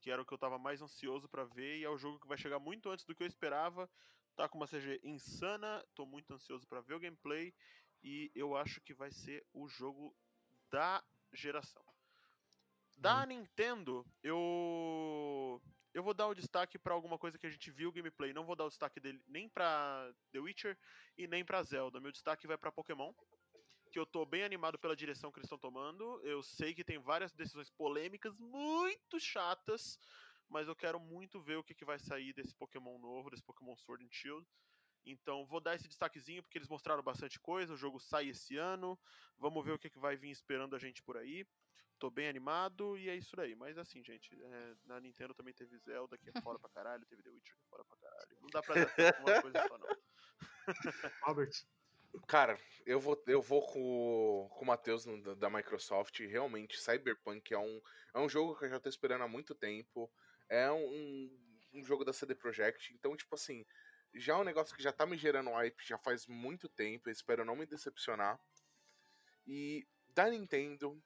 Que 0.00 0.10
era 0.10 0.20
o 0.20 0.26
que 0.26 0.34
eu 0.34 0.38
tava 0.38 0.58
mais 0.58 0.82
ansioso 0.82 1.28
pra 1.28 1.44
ver. 1.44 1.78
E 1.78 1.84
é 1.84 1.88
o 1.88 1.96
jogo 1.96 2.18
que 2.18 2.26
vai 2.26 2.36
chegar 2.36 2.58
muito 2.58 2.90
antes 2.90 3.04
do 3.04 3.14
que 3.14 3.22
eu 3.22 3.28
esperava. 3.28 3.88
Tá 4.34 4.48
com 4.48 4.58
uma 4.58 4.66
CG 4.66 5.00
insana. 5.04 5.84
Tô 5.94 6.04
muito 6.04 6.34
ansioso 6.34 6.66
pra 6.66 6.80
ver 6.80 6.94
o 6.94 7.00
gameplay. 7.00 7.54
E 8.02 8.32
eu 8.34 8.56
acho 8.56 8.80
que 8.80 8.92
vai 8.92 9.12
ser 9.12 9.46
o 9.52 9.68
jogo 9.68 10.12
da 10.68 11.00
geração. 11.32 11.84
Da 12.98 13.24
Nintendo, 13.24 14.04
eu. 14.20 15.62
Eu 15.94 16.02
vou 16.02 16.12
dar 16.12 16.26
o 16.26 16.34
destaque 16.34 16.76
pra 16.76 16.92
alguma 16.92 17.16
coisa 17.16 17.38
que 17.38 17.46
a 17.46 17.50
gente 17.50 17.70
viu 17.70 17.92
gameplay. 17.92 18.32
Não 18.32 18.44
vou 18.44 18.56
dar 18.56 18.64
o 18.64 18.68
destaque 18.68 18.98
dele 18.98 19.22
nem 19.28 19.48
pra 19.48 20.12
The 20.32 20.40
Witcher 20.40 20.76
e 21.16 21.28
nem 21.28 21.44
pra 21.44 21.62
Zelda. 21.62 22.00
Meu 22.00 22.10
destaque 22.10 22.48
vai 22.48 22.58
pra 22.58 22.72
Pokémon, 22.72 23.14
que 23.92 23.98
eu 24.00 24.04
tô 24.04 24.26
bem 24.26 24.42
animado 24.42 24.76
pela 24.76 24.96
direção 24.96 25.30
que 25.30 25.38
eles 25.38 25.46
estão 25.46 25.56
tomando. 25.56 26.20
Eu 26.24 26.42
sei 26.42 26.74
que 26.74 26.82
tem 26.82 26.98
várias 26.98 27.32
decisões 27.32 27.70
polêmicas 27.70 28.36
muito 28.36 29.20
chatas, 29.20 29.96
mas 30.48 30.66
eu 30.66 30.74
quero 30.74 30.98
muito 30.98 31.40
ver 31.40 31.58
o 31.58 31.62
que, 31.62 31.76
que 31.76 31.84
vai 31.84 32.00
sair 32.00 32.32
desse 32.32 32.56
Pokémon 32.56 32.98
novo, 32.98 33.30
desse 33.30 33.44
Pokémon 33.44 33.76
Sword 33.76 34.04
and 34.04 34.10
Shield. 34.10 34.44
Então 35.06 35.46
vou 35.46 35.60
dar 35.60 35.76
esse 35.76 35.86
destaquezinho 35.86 36.42
porque 36.42 36.58
eles 36.58 36.68
mostraram 36.68 37.04
bastante 37.04 37.38
coisa. 37.38 37.72
O 37.72 37.76
jogo 37.76 38.00
sai 38.00 38.30
esse 38.30 38.56
ano. 38.56 38.98
Vamos 39.38 39.64
ver 39.64 39.72
o 39.72 39.78
que, 39.78 39.88
que 39.88 39.98
vai 40.00 40.16
vir 40.16 40.30
esperando 40.30 40.74
a 40.74 40.78
gente 40.78 41.04
por 41.04 41.16
aí. 41.16 41.46
Tô 41.98 42.10
bem 42.10 42.28
animado 42.28 42.98
e 42.98 43.08
é 43.08 43.16
isso 43.16 43.34
daí. 43.36 43.54
Mas 43.54 43.78
assim, 43.78 44.02
gente, 44.04 44.38
é, 44.42 44.74
na 44.84 45.00
Nintendo 45.00 45.34
também 45.34 45.54
teve 45.54 45.76
Zelda, 45.78 46.18
que 46.18 46.30
é 46.30 46.40
fora 46.42 46.58
pra 46.58 46.68
caralho, 46.70 47.06
teve 47.06 47.22
The 47.22 47.30
Witcher, 47.30 47.56
que 47.56 47.62
é 47.62 47.68
fora 47.70 47.84
pra 47.84 47.96
caralho. 47.96 48.36
Não 48.40 48.50
dá 48.50 48.62
pra 48.62 48.74
dar 48.74 49.20
uma 49.20 49.40
coisa 49.40 49.62
só, 49.66 49.78
não. 49.78 49.86
Robert, 51.22 51.50
Cara, 52.28 52.56
eu 52.86 53.00
vou, 53.00 53.20
eu 53.26 53.42
vou 53.42 53.66
com, 53.66 53.80
o- 53.82 54.48
com 54.50 54.64
o 54.64 54.66
Matheus 54.66 55.04
da- 55.04 55.34
da 55.34 55.50
Microsoft. 55.50 56.18
Realmente, 56.20 56.80
Cyberpunk 56.80 57.52
é 57.52 57.58
um, 57.58 57.80
é 58.14 58.18
um 58.20 58.28
jogo 58.28 58.56
que 58.56 58.64
eu 58.66 58.70
já 58.70 58.78
tô 58.78 58.88
esperando 58.88 59.22
há 59.24 59.28
muito 59.28 59.54
tempo. 59.54 60.10
É 60.48 60.70
um, 60.70 61.38
um 61.72 61.84
jogo 61.84 62.04
da 62.04 62.12
CD 62.12 62.34
Projekt. 62.34 62.94
Então, 62.94 63.16
tipo 63.16 63.34
assim, 63.34 63.64
já 64.14 64.34
é 64.34 64.36
um 64.36 64.44
negócio 64.44 64.76
que 64.76 64.82
já 64.82 64.92
tá 64.92 65.04
me 65.04 65.16
gerando 65.16 65.50
hype 65.50 65.82
já 65.84 65.98
faz 65.98 66.26
muito 66.26 66.68
tempo. 66.68 67.08
Eu 67.08 67.12
espero 67.12 67.44
não 67.44 67.56
me 67.56 67.66
decepcionar. 67.66 68.40
E 69.46 69.86
da 70.10 70.30
Nintendo, 70.30 71.02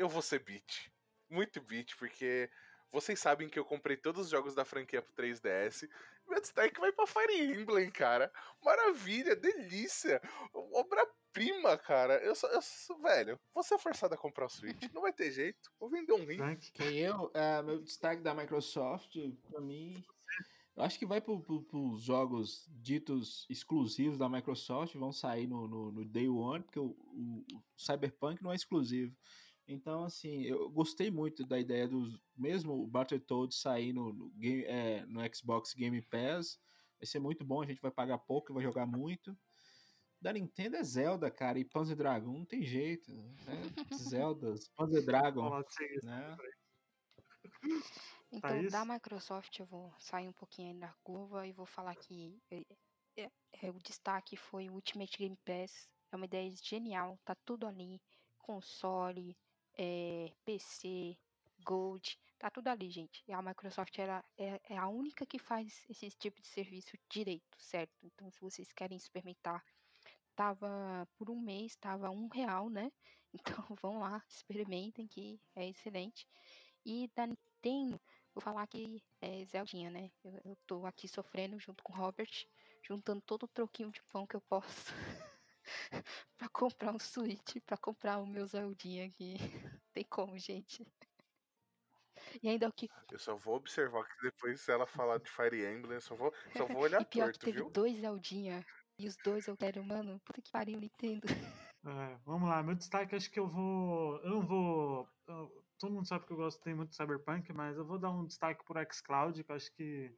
eu 0.00 0.08
vou 0.08 0.22
ser 0.22 0.40
beat. 0.40 0.90
Muito 1.28 1.60
beat, 1.60 1.96
porque 1.96 2.50
vocês 2.90 3.20
sabem 3.20 3.48
que 3.48 3.58
eu 3.58 3.64
comprei 3.64 3.96
todos 3.96 4.24
os 4.26 4.30
jogos 4.30 4.54
da 4.54 4.64
franquia 4.64 5.00
pro 5.02 5.12
3DS. 5.14 5.88
Meu 6.28 6.40
destaque 6.40 6.80
vai 6.80 6.90
pra 6.92 7.06
Fire 7.06 7.40
Emblem, 7.60 7.90
cara. 7.90 8.32
Maravilha, 8.64 9.36
delícia. 9.36 10.20
Obra-prima, 10.52 11.76
cara. 11.76 12.14
Eu 12.24 12.34
sou, 12.34 12.48
eu 12.50 12.62
sou, 12.62 12.98
velho, 12.98 13.38
vou 13.54 13.62
ser 13.62 13.78
forçado 13.78 14.14
a 14.14 14.18
comprar 14.18 14.46
o 14.46 14.48
Switch. 14.48 14.90
Não 14.92 15.02
vai 15.02 15.12
ter 15.12 15.30
jeito. 15.30 15.70
Vou 15.78 15.88
vender 15.90 16.12
um 16.12 16.24
rim. 16.24 16.38
Que 16.72 16.98
eu, 17.00 17.30
é, 17.34 17.62
meu 17.62 17.80
destaque 17.80 18.22
da 18.22 18.34
Microsoft, 18.34 19.16
pra 19.50 19.60
mim, 19.60 20.02
eu 20.76 20.82
acho 20.82 20.98
que 20.98 21.06
vai 21.06 21.20
para 21.20 21.32
os 21.34 22.02
jogos 22.02 22.66
ditos 22.68 23.46
exclusivos 23.50 24.18
da 24.18 24.28
Microsoft, 24.28 24.94
vão 24.96 25.12
sair 25.12 25.46
no, 25.46 25.68
no, 25.68 25.92
no 25.92 26.04
Day 26.04 26.28
One, 26.28 26.64
porque 26.64 26.78
o, 26.80 26.86
o- 26.86 27.44
o 27.54 27.62
Cyberpunk 27.76 28.42
não 28.42 28.52
é 28.52 28.56
exclusivo. 28.56 29.14
Então, 29.70 30.02
assim, 30.04 30.42
eu 30.42 30.68
gostei 30.68 31.10
muito 31.10 31.46
da 31.46 31.58
ideia 31.58 31.86
dos. 31.86 32.20
Mesmo 32.36 32.74
o 32.74 32.86
Battletoads 32.88 33.60
sair 33.60 33.92
no, 33.92 34.12
no, 34.12 34.30
game- 34.30 34.64
é, 34.64 35.06
no 35.06 35.20
Xbox 35.34 35.72
Game 35.74 36.02
Pass, 36.02 36.58
vai 36.98 37.06
ser 37.06 37.20
muito 37.20 37.44
bom, 37.44 37.62
a 37.62 37.66
gente 37.66 37.80
vai 37.80 37.90
pagar 37.90 38.18
pouco 38.18 38.50
e 38.50 38.54
vai 38.54 38.64
jogar 38.64 38.84
muito. 38.86 39.38
Da 40.20 40.32
Nintendo 40.32 40.76
é 40.76 40.82
Zelda, 40.82 41.30
cara, 41.30 41.58
e 41.58 41.64
Panzer 41.64 41.96
Dragon 41.96 42.32
não 42.32 42.44
tem 42.44 42.62
jeito. 42.62 43.12
Né? 43.12 43.62
Zeldas, 43.96 44.68
Panzer 44.76 45.04
Dragon, 45.04 45.62
seguir. 45.68 46.04
né? 46.04 46.36
Então, 48.32 48.50
Thaís? 48.50 48.70
da 48.70 48.84
Microsoft, 48.84 49.58
eu 49.58 49.66
vou 49.66 49.92
sair 49.98 50.28
um 50.28 50.32
pouquinho 50.32 50.68
aí 50.72 50.78
da 50.78 50.92
curva 51.02 51.46
e 51.48 51.52
vou 51.52 51.66
falar 51.66 51.96
que 51.96 52.38
é, 52.48 52.62
é- 53.16 53.30
é, 53.62 53.70
o 53.70 53.78
destaque 53.80 54.36
foi 54.36 54.68
o 54.68 54.74
Ultimate 54.74 55.18
Game 55.18 55.36
Pass. 55.44 55.88
É 56.12 56.16
uma 56.16 56.26
ideia 56.26 56.48
genial, 56.62 57.18
tá 57.24 57.34
tudo 57.44 57.66
ali. 57.66 58.00
Console, 58.38 59.36
é, 59.82 60.30
PC, 60.44 61.16
Gold, 61.64 62.18
tá 62.38 62.50
tudo 62.50 62.68
ali, 62.68 62.90
gente. 62.90 63.24
E 63.26 63.32
a 63.32 63.40
Microsoft 63.40 63.98
ela 63.98 64.22
é, 64.36 64.60
é 64.68 64.76
a 64.76 64.88
única 64.88 65.24
que 65.24 65.38
faz 65.38 65.82
esse 65.88 66.10
tipo 66.10 66.40
de 66.42 66.48
serviço 66.48 66.98
direito, 67.08 67.56
certo? 67.58 67.96
Então, 68.02 68.30
se 68.30 68.40
vocês 68.40 68.70
querem 68.72 68.96
experimentar, 68.96 69.64
tava 70.36 71.08
por 71.16 71.30
um 71.30 71.40
mês, 71.40 71.76
tava 71.76 72.10
um 72.10 72.28
real, 72.28 72.68
né? 72.68 72.92
Então, 73.32 73.64
vão 73.80 74.00
lá, 74.00 74.20
experimentem 74.28 75.06
que 75.06 75.40
é 75.54 75.68
excelente. 75.68 76.26
E 76.84 77.08
da 77.14 77.28
Nintendo, 77.28 78.00
Vou 78.34 78.42
falar 78.42 78.66
que 78.66 79.02
é 79.20 79.44
Zeldinha, 79.44 79.90
né? 79.90 80.10
Eu, 80.22 80.40
eu 80.44 80.56
tô 80.66 80.86
aqui 80.86 81.08
sofrendo 81.08 81.58
junto 81.58 81.82
com 81.82 81.92
o 81.92 81.96
Robert, 81.96 82.46
juntando 82.82 83.20
todo 83.20 83.42
o 83.44 83.48
troquinho 83.48 83.90
de 83.90 84.02
pão 84.04 84.26
que 84.26 84.36
eu 84.36 84.40
posso 84.40 84.92
pra 86.36 86.48
comprar 86.48 86.94
um 86.94 86.98
Switch, 86.98 87.56
pra 87.66 87.76
comprar 87.76 88.18
o 88.18 88.26
meu 88.26 88.46
Zeldinha 88.46 89.06
aqui. 89.06 89.34
Tem 89.92 90.04
como, 90.04 90.38
gente. 90.38 90.84
E 92.42 92.48
ainda 92.48 92.68
o 92.68 92.72
que. 92.72 92.88
Eu 93.10 93.18
só 93.18 93.36
vou 93.36 93.56
observar 93.56 94.04
que 94.04 94.22
depois, 94.22 94.60
se 94.60 94.70
ela 94.70 94.86
falar 94.86 95.18
de 95.18 95.30
Fire 95.30 95.64
Emblem, 95.66 95.94
eu 95.94 96.00
só 96.00 96.14
vou, 96.14 96.32
só 96.56 96.66
vou 96.66 96.82
olhar 96.82 97.00
E 97.00 97.04
pior 97.04 97.32
que 97.32 97.38
torto, 97.38 97.46
teve 97.46 97.58
viu? 97.58 97.70
dois 97.70 97.98
Zeldinha. 97.98 98.64
E 98.98 99.06
os 99.06 99.16
dois 99.16 99.46
eu 99.46 99.56
quero, 99.56 99.82
mano. 99.84 100.20
Puta 100.20 100.40
que 100.42 100.50
pariu, 100.50 100.78
Nintendo. 100.78 101.26
É, 101.82 102.16
vamos 102.26 102.48
lá, 102.48 102.62
meu 102.62 102.74
destaque 102.74 103.16
acho 103.16 103.30
que 103.30 103.40
eu 103.40 103.48
vou. 103.48 104.20
Eu 104.22 104.30
não 104.30 104.42
vou. 104.42 105.08
eu- 105.26 105.64
todo 105.78 105.92
mundo 105.94 106.06
sabe 106.06 106.26
que 106.26 106.32
eu 106.32 106.36
gosto 106.36 106.62
tem 106.62 106.74
muito 106.74 106.90
de 106.90 106.96
Cyberpunk, 106.96 107.52
mas 107.54 107.78
eu 107.78 107.86
vou 107.86 107.98
dar 107.98 108.10
um 108.10 108.26
destaque 108.26 108.62
pro 108.64 108.78
xCloud, 108.92 109.42
que 109.42 109.50
eu 109.50 109.56
acho 109.56 109.72
que 109.74 110.14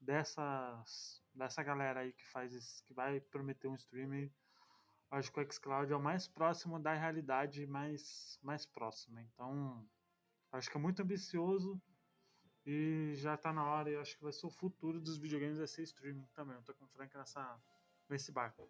dessas. 0.00 1.20
Dessa 1.32 1.62
galera 1.62 2.00
aí 2.00 2.12
que 2.12 2.26
faz 2.26 2.52
esse, 2.54 2.84
que 2.84 2.92
vai 2.92 3.20
prometer 3.20 3.68
um 3.68 3.74
streaming, 3.76 4.34
acho 5.10 5.32
que 5.32 5.40
o 5.40 5.52
xCloud 5.52 5.92
é 5.92 5.96
o 5.96 6.02
mais 6.02 6.28
próximo 6.28 6.78
da 6.78 6.94
realidade 6.94 7.66
mais, 7.66 8.38
mais 8.42 8.64
próxima. 8.64 9.20
Então, 9.22 9.84
acho 10.52 10.70
que 10.70 10.76
é 10.76 10.80
muito 10.80 11.02
ambicioso 11.02 11.80
e 12.64 13.14
já 13.16 13.36
tá 13.36 13.52
na 13.52 13.64
hora, 13.64 13.90
e 13.90 13.96
acho 13.96 14.16
que 14.16 14.22
vai 14.22 14.32
ser 14.32 14.46
o 14.46 14.50
futuro 14.50 15.00
dos 15.00 15.18
videogames 15.18 15.58
vai 15.58 15.66
ser 15.66 15.82
streaming 15.82 16.26
também. 16.34 16.56
Eu 16.56 16.62
tô 16.62 16.74
com 16.74 16.84
o 16.84 16.88
Frank 16.88 17.16
nessa, 17.16 17.58
nesse 18.08 18.30
barco. 18.30 18.68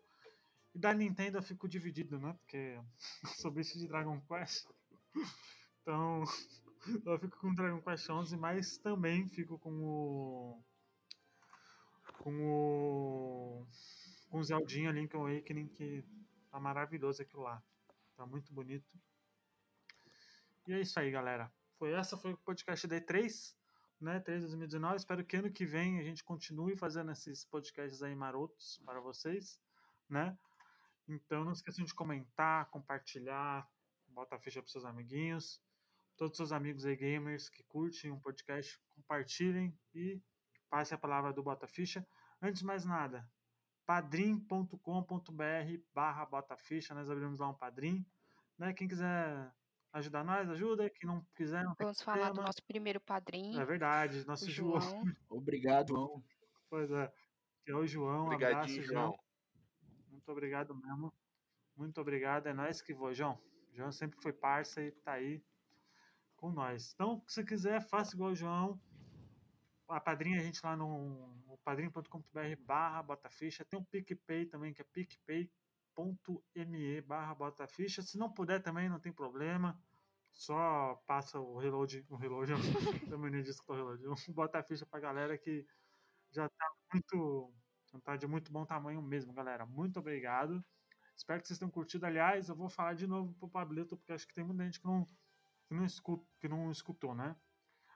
E 0.74 0.78
da 0.78 0.94
Nintendo 0.94 1.38
eu 1.38 1.42
fico 1.42 1.68
dividido, 1.68 2.18
né? 2.18 2.32
Porque 2.32 2.56
eu 2.56 2.84
sou 3.36 3.50
bicho 3.50 3.78
de 3.78 3.88
Dragon 3.88 4.20
Quest. 4.22 4.66
Então 5.82 6.22
eu 7.04 7.18
fico 7.18 7.38
com 7.38 7.54
Dragon 7.54 7.82
Quest 7.82 8.08
11, 8.08 8.36
mas 8.36 8.78
também 8.78 9.28
fico 9.28 9.58
com 9.58 9.72
o. 9.72 10.62
Com 12.18 12.32
o. 12.40 13.66
Com 14.30 14.38
o 14.38 14.44
Zeldinha 14.44 14.92
Link 14.92 15.14
Awakening, 15.16 15.66
que 15.66 16.04
tá 16.50 16.60
maravilhoso 16.60 17.22
aquilo 17.22 17.42
lá. 17.42 17.62
Tá 18.16 18.26
muito 18.26 18.52
bonito. 18.52 18.90
E 20.66 20.72
é 20.72 20.80
isso 20.80 20.98
aí, 20.98 21.10
galera. 21.10 21.50
Foi 21.78 21.92
essa 21.92 22.16
foi 22.16 22.32
o 22.32 22.36
podcast 22.36 22.86
D3, 22.86 23.54
né? 24.00 24.20
3 24.20 24.40
de 24.40 24.46
2019. 24.48 24.96
Espero 24.96 25.24
que 25.24 25.36
ano 25.36 25.50
que 25.50 25.64
vem 25.64 25.98
a 25.98 26.02
gente 26.02 26.22
continue 26.22 26.76
fazendo 26.76 27.10
esses 27.10 27.44
podcasts 27.44 28.02
aí 28.02 28.14
marotos 28.14 28.80
para 28.84 29.00
vocês, 29.00 29.60
né? 30.08 30.36
Então 31.08 31.44
não 31.44 31.52
esqueçam 31.52 31.84
de 31.84 31.94
comentar, 31.94 32.68
compartilhar, 32.70 33.66
bota 34.08 34.36
a 34.36 34.38
ficha 34.38 34.60
para 34.60 34.70
seus 34.70 34.84
amiguinhos. 34.84 35.60
Todos 36.16 36.32
os 36.32 36.36
seus 36.36 36.52
amigos 36.52 36.84
aí 36.84 36.96
gamers 36.96 37.48
que 37.48 37.62
curtem 37.62 38.10
um 38.10 38.20
podcast, 38.20 38.78
compartilhem 38.94 39.74
e 39.94 40.20
passe 40.68 40.92
a 40.94 40.98
palavra 40.98 41.32
do 41.32 41.42
Bota 41.42 41.66
Ficha. 41.66 42.06
Antes 42.42 42.60
de 42.60 42.66
mais 42.66 42.84
nada, 42.84 43.26
padrim.com.br 43.90 45.82
barra 45.92 46.24
Bota 46.24 46.56
Ficha, 46.56 46.94
nós 46.94 47.10
abrimos 47.10 47.40
lá 47.40 47.48
um 47.48 47.54
padrim. 47.54 48.06
Né? 48.56 48.72
Quem 48.72 48.86
quiser 48.86 49.52
ajudar 49.92 50.22
nós, 50.22 50.48
ajuda. 50.48 50.88
Quem 50.88 51.08
não 51.08 51.26
quiser, 51.34 51.64
não 51.64 51.74
Vamos 51.76 52.00
falar 52.00 52.18
do 52.18 52.24
problema. 52.26 52.46
nosso 52.46 52.62
primeiro 52.64 53.00
padrinho, 53.00 53.60
É 53.60 53.64
verdade, 53.64 54.24
nosso 54.28 54.48
João. 54.48 54.80
João. 54.80 55.02
Obrigado, 55.28 55.88
João. 55.88 56.22
Pois 56.68 56.88
é, 56.92 57.12
que 57.64 57.72
é 57.72 57.74
o 57.74 57.84
João. 57.84 58.22
Um 58.22 58.26
Obrigadinho, 58.26 58.60
abraço, 58.60 58.82
João. 58.82 59.06
João. 59.06 59.18
Muito 60.08 60.30
obrigado 60.30 60.72
mesmo. 60.76 61.12
Muito 61.76 62.00
obrigado. 62.00 62.46
É 62.46 62.54
nós 62.54 62.80
que 62.80 62.94
voa, 62.94 63.12
João. 63.12 63.36
João 63.72 63.90
sempre 63.90 64.22
foi 64.22 64.32
parça 64.32 64.80
e 64.80 64.92
tá 64.92 65.14
aí 65.14 65.42
com 66.36 66.52
nós. 66.52 66.92
Então, 66.94 67.24
se 67.26 67.42
quiser, 67.42 67.80
faça 67.80 68.14
igual 68.14 68.30
o 68.30 68.36
João. 68.36 68.80
A 69.88 69.98
padrinha 69.98 70.38
a 70.38 70.42
gente 70.44 70.60
lá 70.62 70.76
no, 70.76 71.39
no 71.60 71.64
padrinho.com.br 71.64 72.56
barra 72.64 73.02
botaficha. 73.02 73.64
Tem 73.64 73.78
o 73.78 73.84
PicPay 73.84 74.46
também, 74.46 74.72
que 74.72 74.80
é 74.80 74.84
picpay.me 74.84 75.50
barra 77.02 77.34
botaficha. 77.34 78.02
Se 78.02 78.18
não 78.18 78.32
puder 78.32 78.62
também, 78.62 78.88
não 78.88 78.98
tem 78.98 79.12
problema. 79.12 79.78
Só 80.32 80.94
passa 81.06 81.38
o 81.38 81.58
reload, 81.58 82.04
o 82.08 82.16
reload, 82.16 82.52
também 83.10 83.30
nem 83.30 83.42
disse 83.42 83.62
que 83.64 83.72
reload, 83.72 84.06
o 84.06 84.14
botaficha 84.32 84.86
pra 84.86 85.00
galera 85.00 85.36
que 85.36 85.66
já 86.30 86.48
tá 86.48 86.72
muito, 86.92 87.52
já 87.92 88.00
tá 88.00 88.16
de 88.16 88.26
muito 88.26 88.52
bom 88.52 88.64
tamanho 88.64 89.02
mesmo, 89.02 89.32
galera. 89.32 89.66
Muito 89.66 89.98
obrigado. 89.98 90.64
Espero 91.16 91.42
que 91.42 91.48
vocês 91.48 91.58
tenham 91.58 91.70
curtido. 91.70 92.06
Aliás, 92.06 92.48
eu 92.48 92.54
vou 92.54 92.68
falar 92.68 92.94
de 92.94 93.06
novo 93.06 93.34
pro 93.34 93.48
Pablito, 93.48 93.96
porque 93.96 94.12
acho 94.12 94.26
que 94.26 94.34
tem 94.34 94.44
muita 94.44 94.64
gente 94.64 94.80
que 94.80 94.86
não, 94.86 95.04
que 95.66 95.74
não, 95.74 95.84
escuta, 95.84 96.24
que 96.38 96.48
não 96.48 96.70
escutou, 96.70 97.14
né? 97.14 97.36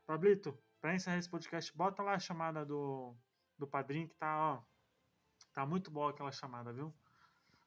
Pablito, 0.04 0.58
pra 0.80 0.94
encerrar 0.94 1.18
esse 1.18 1.30
podcast, 1.30 1.74
bota 1.74 2.02
lá 2.02 2.14
a 2.14 2.18
chamada 2.18 2.66
do, 2.66 3.16
do 3.58 3.66
padrinho, 3.66 4.08
que 4.08 4.16
tá, 4.16 4.54
ó. 4.54 4.62
Tá 5.52 5.64
muito 5.64 5.90
boa 5.90 6.10
aquela 6.10 6.32
chamada, 6.32 6.72
viu? 6.72 6.92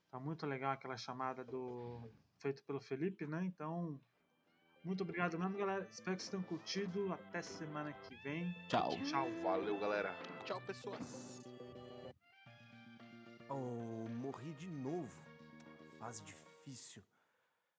Tá 0.09 0.19
muito 0.19 0.45
legal 0.45 0.71
aquela 0.71 0.97
chamada 0.97 1.43
do. 1.43 2.11
feito 2.37 2.63
pelo 2.63 2.79
Felipe, 2.79 3.25
né? 3.25 3.43
Então. 3.43 3.99
Muito 4.83 5.01
obrigado 5.01 5.37
mesmo, 5.37 5.57
galera. 5.57 5.85
Espero 5.89 6.15
que 6.15 6.23
vocês 6.23 6.29
tenham 6.29 6.43
curtido. 6.43 7.11
Até 7.11 7.41
semana 7.41 7.91
que 7.91 8.15
vem. 8.23 8.53
Tchau. 8.69 8.91
Tchau. 9.03 9.27
Valeu, 9.43 9.77
galera. 9.79 10.15
Tchau, 10.45 10.61
pessoas. 10.61 11.43
Oh, 13.49 14.07
morri 14.09 14.53
de 14.53 14.69
novo. 14.69 15.19
Fase 15.99 16.23
difícil. 16.23 17.03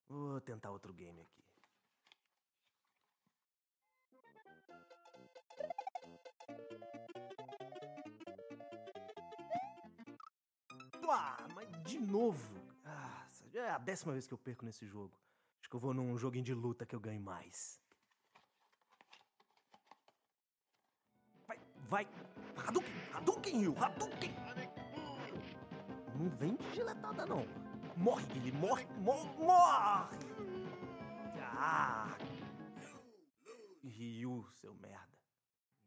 Vou 0.07 0.41
tentar 0.41 0.71
outro 0.71 0.93
game 0.93 1.21
aqui. 1.21 1.48
Ah, 11.11 11.49
mas 11.55 11.69
de 11.85 11.99
novo. 11.99 12.55
Ah, 12.85 13.27
é 13.55 13.71
a 13.71 13.79
décima 13.79 14.13
vez 14.13 14.27
que 14.27 14.35
eu 14.35 14.39
perco 14.39 14.65
nesse 14.65 14.87
jogo. 14.87 15.19
Acho 15.61 15.71
que 15.71 15.77
eu 15.77 15.81
vou 15.81 15.95
num 15.95 16.17
joguinho 16.19 16.45
de 16.45 16.55
luta 16.55 16.85
que 16.85 16.95
eu 16.95 17.01
ganho 17.01 17.21
mais. 17.21 17.81
Vai, 21.47 21.59
vai. 21.89 22.09
Hadouken, 22.57 22.93
Hadouken, 23.15 23.59
Ryu, 23.61 23.75
Hadouken. 23.79 24.35
Não 26.19 26.29
vem 26.37 26.57
de 26.57 26.75
giletada, 26.75 27.25
não. 27.25 27.47
Morre, 27.97 28.27
Guilherme, 28.27 28.59
morre, 28.59 28.87
morre, 28.99 29.29
morre. 29.39 30.19
Ah. 31.61 32.17
Ryu, 33.83 34.47
seu 34.53 34.75
merda. 34.75 35.19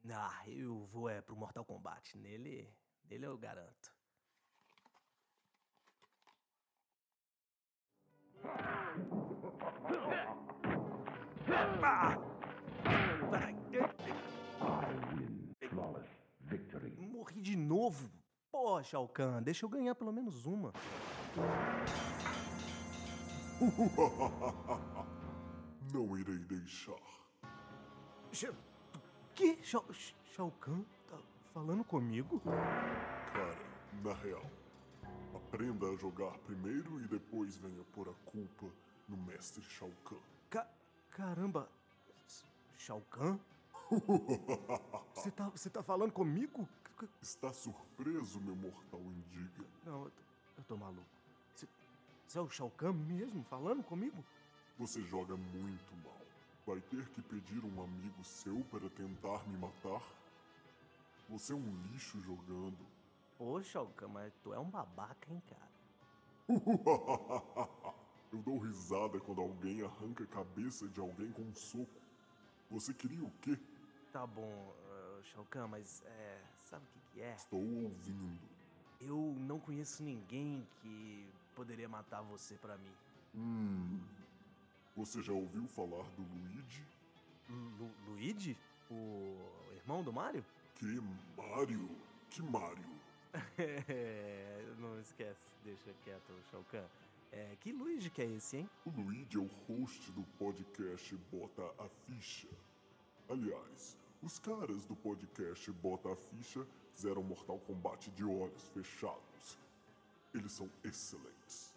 Ah, 0.10 0.44
eu 0.50 0.86
vou 0.88 1.08
é 1.08 1.22
pro 1.22 1.36
Mortal 1.36 1.64
Kombat. 1.64 2.18
Nele, 2.18 2.74
nele 3.06 3.26
eu 3.26 3.38
garanto. 3.38 3.94
Ah! 3.94 4.02
Peraí. 7.92 8.30
Morri 16.98 17.42
de 17.42 17.56
novo. 17.56 18.10
Pô, 18.52 18.82
Shao 18.84 19.08
Kahn, 19.08 19.42
deixa 19.42 19.66
eu 19.66 19.70
ganhar 19.70 19.96
pelo 19.96 20.12
menos 20.12 20.46
uma. 20.46 20.74
Não 25.94 26.18
irei 26.18 26.38
deixar. 26.40 26.96
Que? 29.34 29.64
Shao, 29.64 29.86
Sh- 29.92 30.14
Shao 30.26 30.52
Kahn 30.60 30.84
tá 31.08 31.18
falando 31.54 31.84
comigo? 31.84 32.40
Cara, 32.42 33.56
na 34.04 34.14
real, 34.14 34.44
aprenda 35.52 35.86
a 35.90 35.96
jogar 35.98 36.32
primeiro 36.40 37.02
e 37.02 37.08
depois 37.08 37.58
venha 37.58 37.84
pôr 37.94 38.08
a 38.08 38.14
culpa 38.32 38.68
no 39.10 39.18
mestre 39.18 39.62
Shao 39.62 39.92
Kahn. 40.06 40.18
Ca 40.50 40.66
caramba. 41.12 41.68
Shao 42.78 43.02
Kahn? 43.12 43.38
Você 45.14 45.30
tá, 45.30 45.50
você 45.50 45.70
tá 45.70 45.84
falando 45.84 46.14
comigo? 46.14 46.68
Está 47.22 47.52
surpreso, 47.52 48.40
meu 48.40 48.56
mortal 48.56 49.02
indiga? 49.02 49.66
Não, 49.86 50.06
eu 50.06 50.12
tô, 50.12 50.22
eu 50.58 50.64
tô 50.64 50.78
maluco. 50.78 51.06
Você 51.54 52.38
é 52.38 52.42
o 52.42 52.50
Shao 52.50 52.70
Kahn 52.72 52.94
mesmo 52.94 53.44
falando 53.44 53.84
comigo? 53.84 54.24
Você 54.80 55.02
joga 55.04 55.36
muito 55.36 55.96
mal. 56.06 56.22
Vai 56.66 56.80
ter 56.80 57.06
que 57.10 57.22
pedir 57.22 57.64
um 57.66 57.84
amigo 57.84 58.24
seu 58.24 58.64
para 58.72 58.90
tentar 58.90 59.46
me 59.50 59.58
matar? 59.58 60.02
Você 61.28 61.52
é 61.52 61.56
um 61.56 61.76
lixo 61.92 62.22
jogando. 62.22 63.01
Ô, 63.44 63.60
Shao 63.64 63.88
Kahn, 63.98 64.10
mas 64.10 64.32
tu 64.44 64.54
é 64.54 64.60
um 64.60 64.70
babaca, 64.70 65.34
hein, 65.34 65.42
cara? 65.50 65.72
Eu 68.32 68.38
dou 68.38 68.60
risada 68.60 69.20
quando 69.20 69.42
alguém 69.42 69.82
arranca 69.82 70.24
a 70.24 70.28
cabeça 70.28 70.88
de 70.88 71.00
alguém 71.00 71.32
com 71.32 71.42
um 71.42 71.56
soco. 71.56 71.90
Você 72.70 72.94
queria 72.94 73.24
o 73.24 73.32
quê? 73.42 73.58
Tá 74.14 74.28
bom, 74.28 74.44
uh, 74.44 75.24
Shao 75.24 75.44
Kahn, 75.46 75.68
mas 75.68 76.04
é. 76.06 76.40
Sabe 76.66 76.86
o 76.86 76.88
que, 76.90 77.00
que 77.14 77.22
é? 77.22 77.34
Estou 77.34 77.60
ouvindo. 77.60 78.40
Eu 79.02 79.36
não 79.40 79.60
conheço 79.60 80.04
ninguém 80.04 80.68
que 80.80 81.28
poderia 81.56 81.90
matar 81.90 82.22
você 82.22 82.54
pra 82.58 82.78
mim. 82.78 82.94
Hum. 83.34 84.00
Você 84.96 85.20
já 85.20 85.34
ouviu 85.34 85.68
falar 85.68 86.04
do 86.12 86.22
Luigi? 86.22 86.86
Lu 87.50 87.90
Luigi? 88.06 88.56
O 88.92 89.36
irmão 89.74 90.04
do 90.04 90.14
Mario? 90.14 90.46
Que 90.76 91.02
Mario? 91.36 91.90
Que 92.30 92.44
Mario? 92.44 93.01
Não 94.80 95.00
esquece, 95.00 95.56
deixa 95.64 95.94
quieto, 96.04 96.34
Shao 96.50 96.64
Kahn. 96.72 96.86
É, 97.32 97.56
que 97.62 97.72
Luigi 97.72 98.10
que 98.10 98.22
é 98.22 98.26
esse, 98.26 98.58
hein? 98.58 98.70
O 98.86 98.90
Luigi 98.90 99.38
é 99.38 99.40
o 99.40 99.48
host 99.68 100.12
do 100.12 100.24
podcast 100.38 101.16
Bota 101.32 101.64
a 101.80 101.88
Ficha. 101.88 102.50
Aliás, 103.30 103.98
os 104.22 104.38
caras 104.38 104.86
do 104.86 104.96
podcast 104.96 105.72
Bota 105.72 106.12
a 106.12 106.16
Ficha 106.16 106.68
fizeram 106.94 107.24
Mortal 107.24 107.60
Kombat 107.60 108.12
de 108.12 108.26
olhos 108.26 108.68
fechados. 108.70 109.58
Eles 110.34 110.52
são 110.52 110.70
excelentes. 110.84 111.74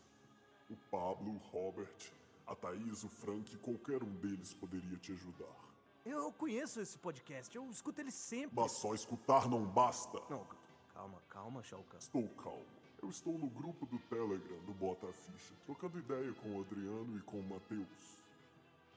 O 0.69 0.77
Pablo, 0.91 1.35
o 1.35 1.39
Robert, 1.39 2.13
a 2.47 2.55
Thaís, 2.57 3.05
o 3.05 3.09
Frank, 3.09 3.57
qualquer 3.59 4.03
um 4.03 4.13
deles 4.17 4.53
poderia 4.55 4.97
te 4.99 5.13
ajudar. 5.13 5.65
Eu 6.05 6.33
conheço 6.33 6.81
esse 6.81 6.99
podcast, 6.99 7.57
eu 7.57 7.71
escuto 7.71 8.01
ele 8.01 8.11
sempre. 8.11 8.57
Mas 8.57 8.73
só 8.73 8.93
escutar 8.95 9.49
não 9.49 9.65
basta. 9.65 10.21
Não, 10.29 10.47
calma, 10.95 11.21
calma, 11.29 11.63
Shao 11.63 11.83
Kahn. 11.85 11.99
Estou 11.99 12.29
calmo. 12.31 12.65
Eu 13.03 13.11
estou 13.11 13.37
no 13.39 13.49
grupo 13.49 13.85
do 13.85 13.99
Telegram 14.09 14.59
do 14.65 14.73
Bota 14.73 15.07
a 15.09 15.13
Ficha, 15.13 15.53
trocando 15.67 15.99
ideia 15.99 16.33
com 16.35 16.57
o 16.57 16.61
Adriano 16.63 17.19
e 17.19 17.21
com 17.23 17.41
o 17.41 17.43
Matheus. 17.43 18.19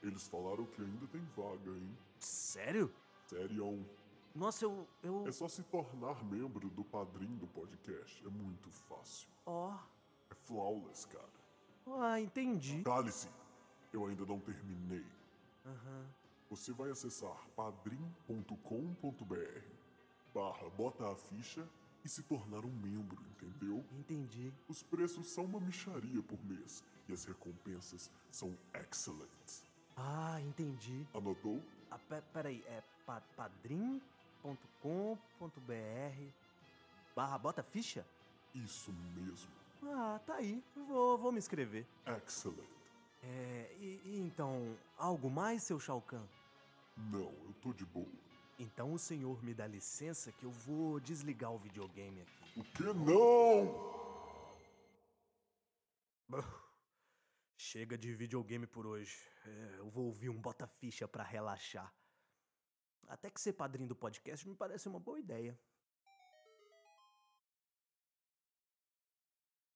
Eles 0.02 0.28
falaram 0.28 0.66
que 0.66 0.82
ainda 0.82 1.08
tem 1.08 1.22
vaga, 1.36 1.72
hein? 1.72 1.98
Sério? 2.20 2.94
Sério. 3.26 3.86
Nossa, 4.34 4.64
eu. 4.64 4.88
eu... 5.04 5.28
É 5.28 5.32
só 5.32 5.48
se 5.50 5.64
tornar 5.64 6.24
membro 6.24 6.70
do 6.70 6.84
padrinho 6.86 7.36
do 7.38 7.48
podcast. 7.48 8.26
É 8.26 8.30
muito 8.30 8.70
fácil. 8.70 9.28
Ó. 9.46 9.74
É 10.30 10.36
flawless, 10.36 11.08
cara. 11.08 11.28
Ah, 11.88 12.22
entendi. 12.22 12.84
Cale-se. 12.84 13.28
Eu 13.92 14.06
ainda 14.06 14.26
não 14.26 14.40
terminei. 14.40 15.06
Aham. 15.66 16.06
Você 16.50 16.72
vai 16.72 16.92
acessar 16.92 17.36
padrim.com.br 17.56 18.56
barra 20.34 20.70
bota 20.78 21.12
a 21.12 21.16
ficha 21.16 21.68
e 22.08 22.10
se 22.10 22.24
tornar 22.24 22.64
um 22.64 22.72
membro, 22.72 23.22
entendeu? 23.32 23.84
Entendi. 23.92 24.54
Os 24.70 24.82
preços 24.82 25.28
são 25.28 25.44
uma 25.44 25.60
micharia 25.60 26.24
por 26.24 26.42
mês 26.46 26.82
e 27.06 27.12
as 27.12 27.26
recompensas 27.26 28.10
são 28.32 28.58
excelentes. 28.74 29.62
Ah, 29.98 30.40
entendi. 30.40 31.06
Anotou? 31.14 31.62
Ah, 31.92 32.00
pe 32.00 32.22
peraí, 32.32 32.64
é 32.68 32.82
pa 33.06 33.22
padrim.com.br 33.36 34.02
barra 37.14 37.38
bota 37.38 37.62
ficha? 37.62 38.06
Isso 38.56 38.94
mesmo. 39.14 39.52
Ah, 39.84 40.22
tá 40.26 40.36
aí. 40.36 40.64
Vou, 40.88 41.18
vou 41.18 41.32
me 41.34 41.40
inscrever. 41.40 41.86
Excellent. 42.06 42.70
É, 43.22 43.76
e, 43.82 44.02
e 44.06 44.20
então, 44.20 44.78
algo 44.98 45.30
mais, 45.30 45.64
seu 45.64 45.78
Shao 45.78 46.02
Kahn? 46.02 46.24
Não, 46.96 47.34
eu 47.48 47.54
tô 47.62 47.74
de 47.74 47.86
boa. 47.86 48.08
Então 48.60 48.92
o 48.92 48.98
senhor 48.98 49.44
me 49.44 49.54
dá 49.54 49.68
licença 49.68 50.32
que 50.32 50.44
eu 50.44 50.52
vou 50.52 51.00
desligar 51.00 51.52
o 51.52 51.60
videogame 51.60 52.22
aqui. 52.22 52.60
O 52.60 52.64
que 52.64 52.84
não? 52.84 53.98
Chega 57.56 57.98
de 57.98 58.16
videogame 58.16 58.66
por 58.66 58.88
hoje. 58.88 59.16
É, 59.46 59.76
eu 59.80 59.90
vou 59.90 60.06
ouvir 60.06 60.30
um 60.30 60.42
bota-ficha 60.42 61.08
pra 61.08 61.24
relaxar. 61.24 61.94
Até 63.08 63.30
que 63.30 63.40
ser 63.40 63.54
padrinho 63.54 63.88
do 63.88 63.96
podcast 63.96 64.48
me 64.48 64.56
parece 64.56 64.90
uma 64.90 65.00
boa 65.00 65.20
ideia. 65.20 65.58